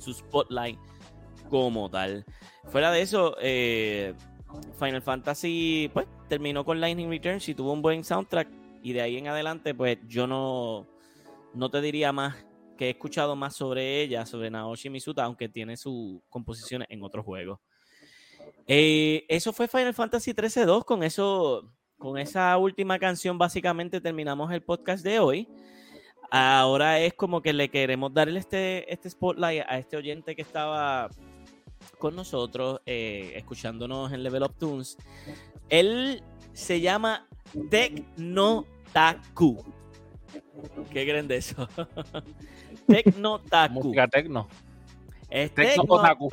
su 0.00 0.14
spotlight 0.14 0.78
como 1.50 1.90
tal. 1.90 2.24
Fuera 2.70 2.90
de 2.90 3.02
eso, 3.02 3.36
eh, 3.40 4.14
Final 4.78 5.02
Fantasy, 5.02 5.90
pues, 5.92 6.06
terminó 6.28 6.64
con 6.64 6.80
Lightning 6.80 7.10
Returns 7.10 7.48
y 7.48 7.54
tuvo 7.54 7.72
un 7.72 7.82
buen 7.82 8.02
soundtrack. 8.02 8.48
Y 8.82 8.92
de 8.92 9.02
ahí 9.02 9.18
en 9.18 9.28
adelante, 9.28 9.74
pues, 9.74 9.98
yo 10.06 10.26
no, 10.26 10.86
no 11.52 11.70
te 11.70 11.80
diría 11.82 12.12
más 12.12 12.46
que 12.78 12.86
he 12.86 12.90
escuchado 12.90 13.36
más 13.36 13.56
sobre 13.56 14.00
ella, 14.00 14.24
sobre 14.24 14.50
Naoshi 14.50 14.88
Misuta, 14.88 15.24
aunque 15.24 15.48
tiene 15.48 15.76
sus 15.76 16.20
composiciones 16.30 16.86
en 16.90 17.02
otros 17.02 17.24
juegos. 17.24 17.58
Eh, 18.66 19.26
eso 19.28 19.52
fue 19.52 19.68
Final 19.68 19.94
Fantasy 19.94 20.32
13-2. 20.32 20.84
Con 20.84 21.02
eso 21.02 21.70
con 21.98 22.18
esa 22.18 22.56
última 22.56 22.98
canción 22.98 23.38
básicamente 23.38 24.00
terminamos 24.00 24.52
el 24.52 24.62
podcast 24.62 25.04
de 25.04 25.18
hoy. 25.18 25.48
Ahora 26.30 27.00
es 27.00 27.14
como 27.14 27.42
que 27.42 27.52
le 27.52 27.68
queremos 27.70 28.12
darle 28.12 28.38
este, 28.38 28.92
este 28.92 29.10
spotlight 29.10 29.64
a 29.66 29.78
este 29.78 29.96
oyente 29.96 30.36
que 30.36 30.42
estaba 30.42 31.08
con 31.98 32.14
nosotros, 32.14 32.80
eh, 32.86 33.32
escuchándonos 33.34 34.12
en 34.12 34.22
Level 34.22 34.42
Up 34.42 34.54
Tunes. 34.58 34.96
Él 35.68 36.22
se 36.52 36.80
llama 36.80 37.26
Tecnotaku. 37.70 39.64
¿Qué 40.92 41.04
creen 41.04 41.28
de 41.28 41.36
eso? 41.38 41.68
Tecnotaku. 42.86 43.74
Música 43.74 44.06
tecno. 44.06 44.48
Es 45.30 45.52
Tecnotaku. 45.54 46.30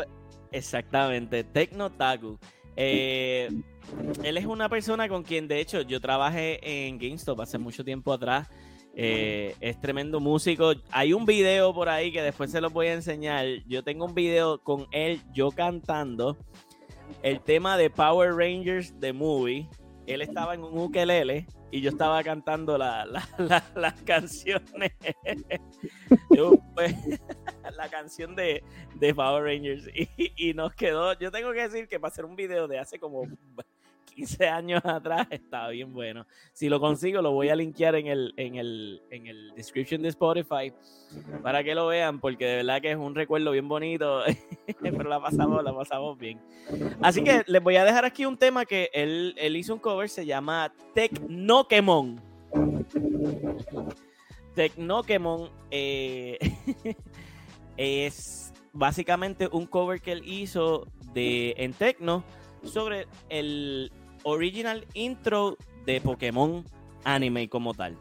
Exactamente, 0.52 1.44
Tecnotaku. 1.44 2.38
Eh, 2.76 3.50
él 4.24 4.38
es 4.38 4.46
una 4.46 4.70
persona 4.70 5.08
con 5.08 5.24
quien, 5.24 5.48
de 5.48 5.60
hecho, 5.60 5.82
yo 5.82 6.00
trabajé 6.00 6.88
en 6.88 6.98
GameStop 6.98 7.42
hace 7.42 7.58
mucho 7.58 7.84
tiempo 7.84 8.14
atrás. 8.14 8.48
Eh, 8.98 9.56
es 9.60 9.80
tremendo 9.82 10.20
músico. 10.20 10.74
Hay 10.90 11.12
un 11.12 11.26
video 11.26 11.74
por 11.74 11.90
ahí 11.90 12.14
que 12.14 12.22
después 12.22 12.50
se 12.50 12.62
los 12.62 12.72
voy 12.72 12.88
a 12.88 12.94
enseñar. 12.94 13.46
Yo 13.68 13.84
tengo 13.84 14.06
un 14.06 14.16
video 14.16 14.60
con 14.64 14.88
él, 14.92 15.22
yo 15.34 15.52
cantando 15.52 16.38
el 17.22 17.42
tema 17.42 17.78
de 17.78 17.90
Power 17.90 18.34
Rangers 18.34 18.98
de 19.00 19.12
Movie. 19.12 19.70
Él 20.08 20.22
estaba 20.22 20.54
en 20.54 20.64
un 20.64 20.78
ukelele 20.78 21.46
y 21.72 21.82
yo 21.82 21.90
estaba 21.90 22.24
cantando 22.24 22.78
las 22.78 24.02
canciones. 24.06 24.94
Pues, 26.74 26.96
la 27.76 27.90
canción 27.90 28.36
de, 28.36 28.64
Power 29.14 29.44
Rangers. 29.44 29.90
Y, 29.94 30.32
y, 30.38 30.54
nos 30.54 30.74
quedó. 30.74 31.18
Yo 31.20 31.32
tengo 31.32 31.52
que 31.52 31.62
decir 31.62 31.88
que 31.88 32.00
para 32.00 32.12
hacer 32.12 32.24
un 32.24 32.36
video 32.36 32.68
de 32.68 32.80
hace 32.80 33.00
como 33.00 33.28
15 34.16 34.48
años 34.48 34.82
atrás, 34.86 35.28
estaba 35.30 35.70
bien 35.70 35.94
bueno. 35.94 36.26
Si 36.54 36.70
lo 36.70 36.80
consigo, 36.80 37.22
lo 37.22 37.32
voy 37.32 37.50
a 37.50 37.56
linkear 37.56 37.96
en 37.96 38.08
el, 38.08 38.34
en 38.38 38.56
el, 38.56 39.02
en 39.12 39.28
el 39.28 39.54
description 39.56 40.02
de 40.02 40.10
Spotify 40.10 40.74
para 41.44 41.64
que 41.64 41.76
lo 41.76 41.88
vean, 41.88 42.20
porque 42.20 42.46
de 42.46 42.56
verdad 42.58 42.82
que 42.82 42.92
es 42.92 42.98
un 42.98 43.14
recuerdo 43.14 43.52
bien 43.52 43.68
bonito, 43.68 44.22
pero 44.82 45.10
la 45.10 45.22
pasamos, 45.22 45.64
la 45.64 45.74
pasamos 45.76 46.18
bien. 46.18 46.40
Así 47.02 47.24
que 47.24 47.44
les 47.46 47.62
voy 47.62 47.76
a 47.76 47.84
dejar 47.84 48.06
aquí 48.06 48.26
un 48.26 48.38
tema 48.38 48.66
que 48.66 48.90
él, 48.94 49.36
él 49.38 49.56
hizo 49.56 49.74
un 49.74 49.80
cover, 49.80 50.10
se 50.10 50.26
llama 50.26 50.74
Tecnokemon. 50.94 52.22
Tecnokemon 54.56 55.50
eh, 55.70 56.40
es 57.78 58.54
básicamente 58.74 59.50
un 59.52 59.66
cover 59.66 60.02
que 60.02 60.14
él 60.14 60.22
hizo 60.26 60.88
de, 61.14 61.54
en 61.58 61.74
Tecno 61.74 62.24
sobre 62.64 63.08
el 63.30 63.92
original 64.26 64.86
intro 64.94 65.58
de 65.86 66.02
Pokémon 66.02 66.66
anime 67.04 67.48
como 67.48 67.74
tal. 67.74 67.96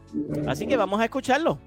Así 0.47 0.67
que 0.67 0.75
vamos 0.75 0.99
a 0.99 1.05
escucharlo. 1.05 1.59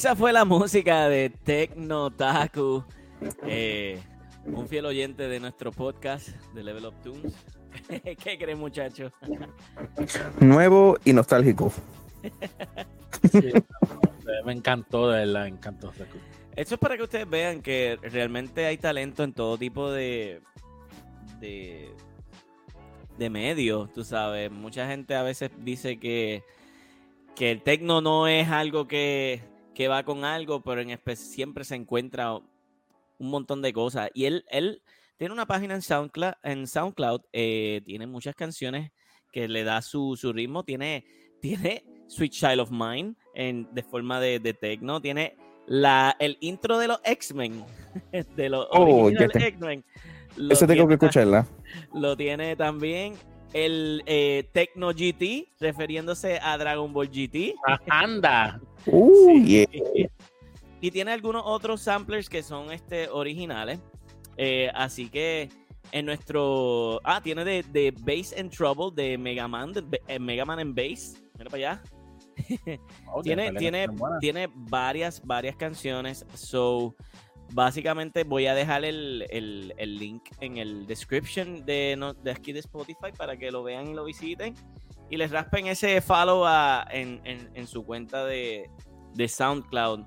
Esa 0.00 0.16
fue 0.16 0.32
la 0.32 0.46
música 0.46 1.10
de 1.10 1.28
Tecno 1.28 2.10
Taku. 2.10 2.82
Eh, 3.44 4.00
un 4.46 4.66
fiel 4.66 4.86
oyente 4.86 5.28
de 5.28 5.38
nuestro 5.40 5.72
podcast 5.72 6.28
de 6.54 6.62
Level 6.62 6.86
Up 6.86 6.94
Tunes. 7.02 7.34
¿Qué 8.24 8.38
creen, 8.38 8.58
muchachos? 8.58 9.12
Nuevo 10.40 10.96
y 11.04 11.12
nostálgico. 11.12 11.70
me 14.46 14.52
encantó, 14.54 15.10
de 15.10 15.26
verdad, 15.26 15.42
me 15.42 15.48
encantó. 15.48 15.92
Esto 16.56 16.74
es 16.76 16.80
para 16.80 16.96
que 16.96 17.02
ustedes 17.02 17.28
vean 17.28 17.60
que 17.60 17.98
realmente 18.00 18.64
hay 18.64 18.78
talento 18.78 19.22
en 19.22 19.34
todo 19.34 19.58
tipo 19.58 19.90
de, 19.90 20.40
de, 21.40 21.90
de 23.18 23.28
medios, 23.28 23.92
tú 23.92 24.02
sabes. 24.02 24.50
Mucha 24.50 24.88
gente 24.88 25.14
a 25.14 25.22
veces 25.22 25.50
dice 25.58 25.98
que, 25.98 26.42
que 27.36 27.50
el 27.50 27.60
tecno 27.60 28.00
no 28.00 28.28
es 28.28 28.48
algo 28.48 28.88
que, 28.88 29.42
que 29.80 29.88
va 29.88 30.02
con 30.02 30.26
algo, 30.26 30.60
pero 30.62 30.82
en 30.82 31.00
siempre 31.16 31.64
se 31.64 31.74
encuentra 31.74 32.34
un 32.34 33.30
montón 33.30 33.62
de 33.62 33.72
cosas. 33.72 34.10
Y 34.12 34.26
él, 34.26 34.44
él 34.50 34.82
tiene 35.16 35.32
una 35.32 35.46
página 35.46 35.74
en 35.74 35.80
SoundCloud, 35.80 36.34
en 36.42 36.66
SoundCloud 36.66 37.22
eh, 37.32 37.80
tiene 37.86 38.06
muchas 38.06 38.34
canciones 38.34 38.92
que 39.32 39.48
le 39.48 39.64
da 39.64 39.80
su, 39.80 40.18
su 40.20 40.34
ritmo, 40.34 40.64
tiene, 40.64 41.06
tiene 41.40 41.82
Sweet 42.08 42.30
Child 42.30 42.60
of 42.60 42.70
Mine 42.70 43.14
en, 43.34 43.72
de 43.72 43.82
forma 43.82 44.20
de, 44.20 44.38
de 44.38 44.52
techno, 44.52 45.00
tiene 45.00 45.34
la, 45.66 46.14
el 46.18 46.36
intro 46.40 46.76
de 46.76 46.88
los 46.88 47.00
X-Men, 47.02 47.64
de 48.36 48.50
los 48.50 48.68
oh, 48.72 49.08
X-Men. 49.08 49.82
Ese 50.50 50.66
tengo 50.66 50.88
que 50.88 50.94
escucharla. 50.94 51.46
Lo 51.94 52.14
tiene 52.18 52.54
también 52.54 53.14
el 53.52 54.02
eh, 54.06 54.48
Tecno 54.52 54.90
GT, 54.90 55.48
refiriéndose 55.60 56.38
a 56.40 56.56
Dragon 56.56 56.92
Ball 56.92 57.08
GT. 57.08 57.54
Ah, 57.66 57.80
anda. 57.88 58.60
Uh, 58.86 59.28
Y 60.80 60.90
tiene 60.90 61.12
algunos 61.12 61.42
otros 61.44 61.82
samplers 61.82 62.30
que 62.30 62.42
son 62.42 62.72
este, 62.72 63.10
originales. 63.10 63.78
Eh, 64.38 64.70
así 64.74 65.10
que 65.10 65.50
en 65.92 66.06
nuestro. 66.06 66.98
Ah, 67.04 67.20
tiene 67.22 67.44
de, 67.44 67.62
de 67.62 67.90
Bass 67.90 68.34
and 68.38 68.50
Trouble 68.50 68.90
de 68.94 69.18
Mega 69.18 69.46
Man, 69.46 69.74
de, 69.74 70.00
eh, 70.08 70.18
Mega 70.18 70.46
Man 70.46 70.60
en 70.60 70.74
Bass. 70.74 71.20
Mira 71.36 71.50
para 71.50 71.56
allá. 71.56 71.82
tiene, 73.22 73.52
tiene, 73.52 73.86
tiene 74.20 74.48
varias, 74.54 75.20
varias 75.22 75.56
canciones. 75.56 76.24
So, 76.34 76.96
básicamente 77.52 78.24
voy 78.24 78.46
a 78.46 78.54
dejar 78.54 78.84
el, 78.84 79.26
el, 79.30 79.74
el 79.76 79.98
link 79.98 80.22
en 80.40 80.58
el 80.58 80.86
description 80.86 81.64
de, 81.64 82.14
de, 82.22 82.30
aquí 82.30 82.52
de 82.52 82.60
Spotify 82.60 83.12
para 83.16 83.36
que 83.36 83.50
lo 83.50 83.62
vean 83.62 83.88
y 83.88 83.94
lo 83.94 84.04
visiten. 84.04 84.54
Y 85.08 85.16
les 85.16 85.30
raspen 85.30 85.66
ese 85.66 86.00
follow 86.00 86.44
a, 86.46 86.86
en, 86.90 87.20
en, 87.24 87.50
en, 87.54 87.66
su 87.66 87.84
cuenta 87.84 88.24
de, 88.24 88.70
de 89.14 89.28
SoundCloud. 89.28 90.04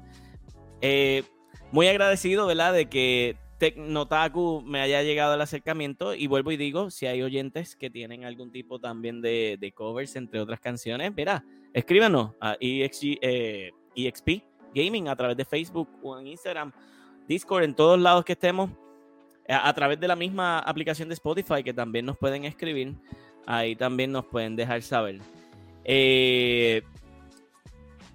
Eh, 0.81 1.23
muy 1.71 1.87
agradecido, 1.87 2.47
¿verdad? 2.47 2.73
De 2.73 2.87
que 2.87 3.35
Tecnotaku 3.57 4.61
me 4.61 4.81
haya 4.81 5.01
llegado 5.03 5.35
el 5.35 5.41
acercamiento 5.41 6.13
y 6.13 6.27
vuelvo 6.27 6.51
y 6.51 6.57
digo, 6.57 6.89
si 6.89 7.05
hay 7.05 7.21
oyentes 7.21 7.75
que 7.75 7.89
tienen 7.89 8.25
algún 8.25 8.51
tipo 8.51 8.79
también 8.79 9.21
de, 9.21 9.73
covers 9.75 10.15
entre 10.15 10.39
otras 10.39 10.59
canciones, 10.59 11.13
mira, 11.15 11.45
escríbanos 11.73 12.31
a 12.41 12.57
EXP 12.59 13.19
eh, 13.21 13.71
Gaming 14.75 15.07
a 15.07 15.15
través 15.15 15.37
de 15.37 15.45
Facebook 15.45 15.87
o 16.01 16.19
en 16.19 16.27
Instagram, 16.27 16.73
Discord, 17.27 17.63
en 17.63 17.75
todos 17.75 17.99
lados 17.99 18.25
que 18.25 18.33
estemos, 18.33 18.69
a, 19.47 19.73
través 19.73 19.99
de 19.99 20.07
la 20.07 20.15
misma 20.15 20.59
aplicación 20.59 21.09
de 21.09 21.15
Spotify 21.15 21.63
que 21.63 21.73
también 21.73 22.05
nos 22.05 22.17
pueden 22.17 22.45
escribir, 22.45 22.95
ahí 23.45 23.75
también 23.75 24.11
nos 24.11 24.25
pueden 24.25 24.55
dejar 24.55 24.81
saber. 24.81 25.19
Eh, 25.83 26.81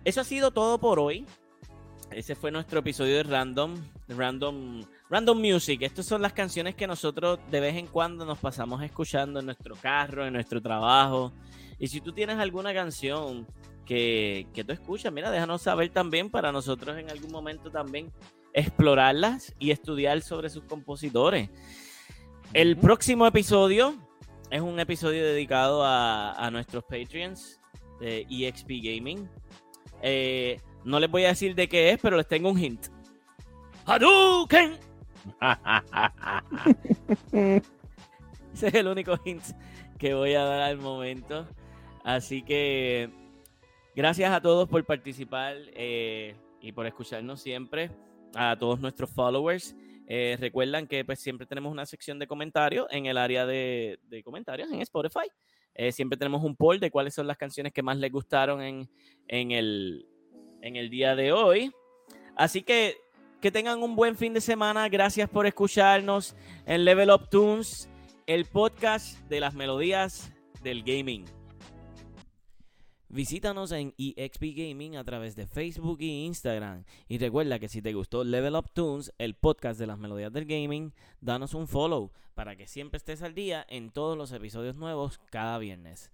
eso 0.05 0.21
ha 0.21 0.25
sido 0.25 0.51
todo 0.51 0.79
por 0.79 0.99
hoy. 0.99 1.27
Ese 2.11 2.35
fue 2.35 2.51
nuestro 2.51 2.81
episodio 2.81 3.17
de 3.17 3.23
Random, 3.25 3.77
Random 4.09 4.83
Random 5.11 5.39
Music, 5.39 5.81
estas 5.83 6.05
son 6.05 6.21
las 6.21 6.35
canciones 6.35 6.75
que 6.75 6.87
nosotros 6.87 7.39
de 7.51 7.61
vez 7.61 7.77
en 7.77 7.87
cuando 7.87 8.27
nos 8.27 8.39
pasamos 8.39 8.83
escuchando 8.83 9.41
en 9.41 9.47
nuestro 9.47 9.75
carro, 9.77 10.27
en 10.27 10.35
nuestro 10.35 10.61
trabajo. 10.61 11.33
Y 11.79 11.89
si 11.89 12.03
tú 12.03 12.13
tienes 12.13 12.37
alguna 12.37 12.75
canción 12.75 13.47
que, 13.87 14.47
que 14.53 14.65
tú 14.65 14.73
escuchas, 14.73 15.11
mira, 15.11 15.31
déjanos 15.31 15.63
saber 15.63 15.89
también 15.89 16.31
para 16.31 16.53
nosotros 16.53 16.99
en 16.99 17.11
algún 17.11 17.33
momento 17.33 17.71
también 17.71 18.13
explorarlas 18.59 19.55
y 19.59 19.71
estudiar 19.71 20.21
sobre 20.23 20.51
sus 20.51 20.65
compositores. 20.65 21.49
El 22.53 22.77
próximo 22.77 23.27
episodio 23.27 23.95
es 24.51 24.61
un 24.61 24.79
episodio 24.81 25.25
dedicado 25.25 25.85
a, 25.85 26.33
a 26.33 26.51
nuestros 26.51 26.85
Patreons 26.85 27.61
de 28.01 28.27
EXP 28.29 28.71
Gaming. 28.83 29.29
Eh, 30.03 30.61
no 30.85 31.01
les 31.01 31.11
voy 31.11 31.25
a 31.25 31.29
decir 31.29 31.55
de 31.55 31.69
qué 31.69 31.91
es, 31.91 31.99
pero 32.01 32.17
les 32.17 32.27
tengo 32.27 32.51
un 32.51 32.59
hint. 32.59 32.87
Hadouken! 33.87 34.79
Ese 38.53 38.69
es 38.69 38.75
el 38.75 38.89
único 38.89 39.19
hint 39.25 39.45
que 39.99 40.15
voy 40.15 40.35
a 40.35 40.45
dar 40.45 40.61
al 40.63 40.79
momento. 40.79 41.47
Así 42.05 42.43
que 42.43 43.11
gracias 43.95 44.33
a 44.33 44.41
todos 44.41 44.69
por 44.69 44.85
participar 44.85 45.57
eh, 45.75 46.35
y 46.61 46.73
por 46.73 46.87
escucharnos 46.87 47.41
siempre. 47.41 47.91
A 48.41 48.57
todos 48.57 48.79
nuestros 48.79 49.11
followers. 49.11 49.75
Eh, 50.07 50.37
recuerdan 50.41 50.87
que 50.87 51.05
pues 51.05 51.19
siempre 51.21 51.47
tenemos 51.47 51.73
una 51.73 51.85
sección 51.85 52.19
de 52.19 52.27
comentarios 52.27 52.87
en 52.91 53.07
el 53.07 53.19
área 53.19 53.45
de, 53.45 53.99
comentarios 54.25 54.71
en 54.71 54.81
Spotify. 54.81 55.29
Eh, 55.75 55.93
siempre 55.93 56.17
tenemos 56.17 56.43
un 56.45 56.57
poll 56.57 56.81
de 56.81 56.91
cuáles 56.91 57.15
son 57.15 57.27
las 57.27 57.37
canciones 57.37 57.73
que 57.73 57.83
más 57.83 57.99
les 57.99 58.11
gustaron 58.11 58.63
en, 58.63 58.89
en, 59.27 59.51
el, 59.51 60.07
en 60.63 60.77
el 60.77 60.89
día 60.89 61.15
de 61.15 61.33
hoy. 61.33 61.73
Así 62.37 62.63
que 62.63 62.97
que 63.41 63.51
tengan 63.51 63.83
un 63.83 63.95
buen 63.95 64.17
fin 64.17 64.35
de 64.35 64.41
semana. 64.41 64.89
Gracias 64.89 65.29
por 65.29 65.47
escucharnos 65.47 66.35
en 66.67 66.85
Level 66.85 67.11
Up 67.11 67.29
Tunes, 67.31 67.89
el 68.27 68.45
podcast 68.47 69.19
de 69.29 69.41
las 69.41 69.55
melodías 69.55 70.33
del 70.63 70.83
gaming. 70.83 71.38
Visítanos 73.11 73.73
en 73.73 73.95
EXP 73.97 74.55
Gaming 74.55 74.97
a 74.97 75.05
través 75.05 75.35
de 75.35 75.47
Facebook 75.47 75.97
e 76.03 76.27
Instagram. 76.27 76.85
Y 77.09 77.17
recuerda 77.17 77.59
que 77.59 77.71
si 77.71 77.81
te 77.81 77.95
gustó 77.95 78.23
Level 78.23 78.55
Up 78.55 78.71
Tunes, 78.75 79.15
el 79.17 79.35
podcast 79.35 79.81
de 79.81 79.87
las 79.87 79.99
melodías 79.99 80.31
del 80.31 80.45
gaming, 80.45 80.93
danos 81.23 81.55
un 81.55 81.69
follow 81.69 82.13
para 82.35 82.55
que 82.55 82.67
siempre 82.67 82.99
estés 82.99 83.23
al 83.23 83.35
día 83.35 83.65
en 83.71 83.91
todos 83.91 84.19
los 84.19 84.31
episodios 84.33 84.77
nuevos 84.77 85.21
cada 85.31 85.57
viernes. 85.57 86.11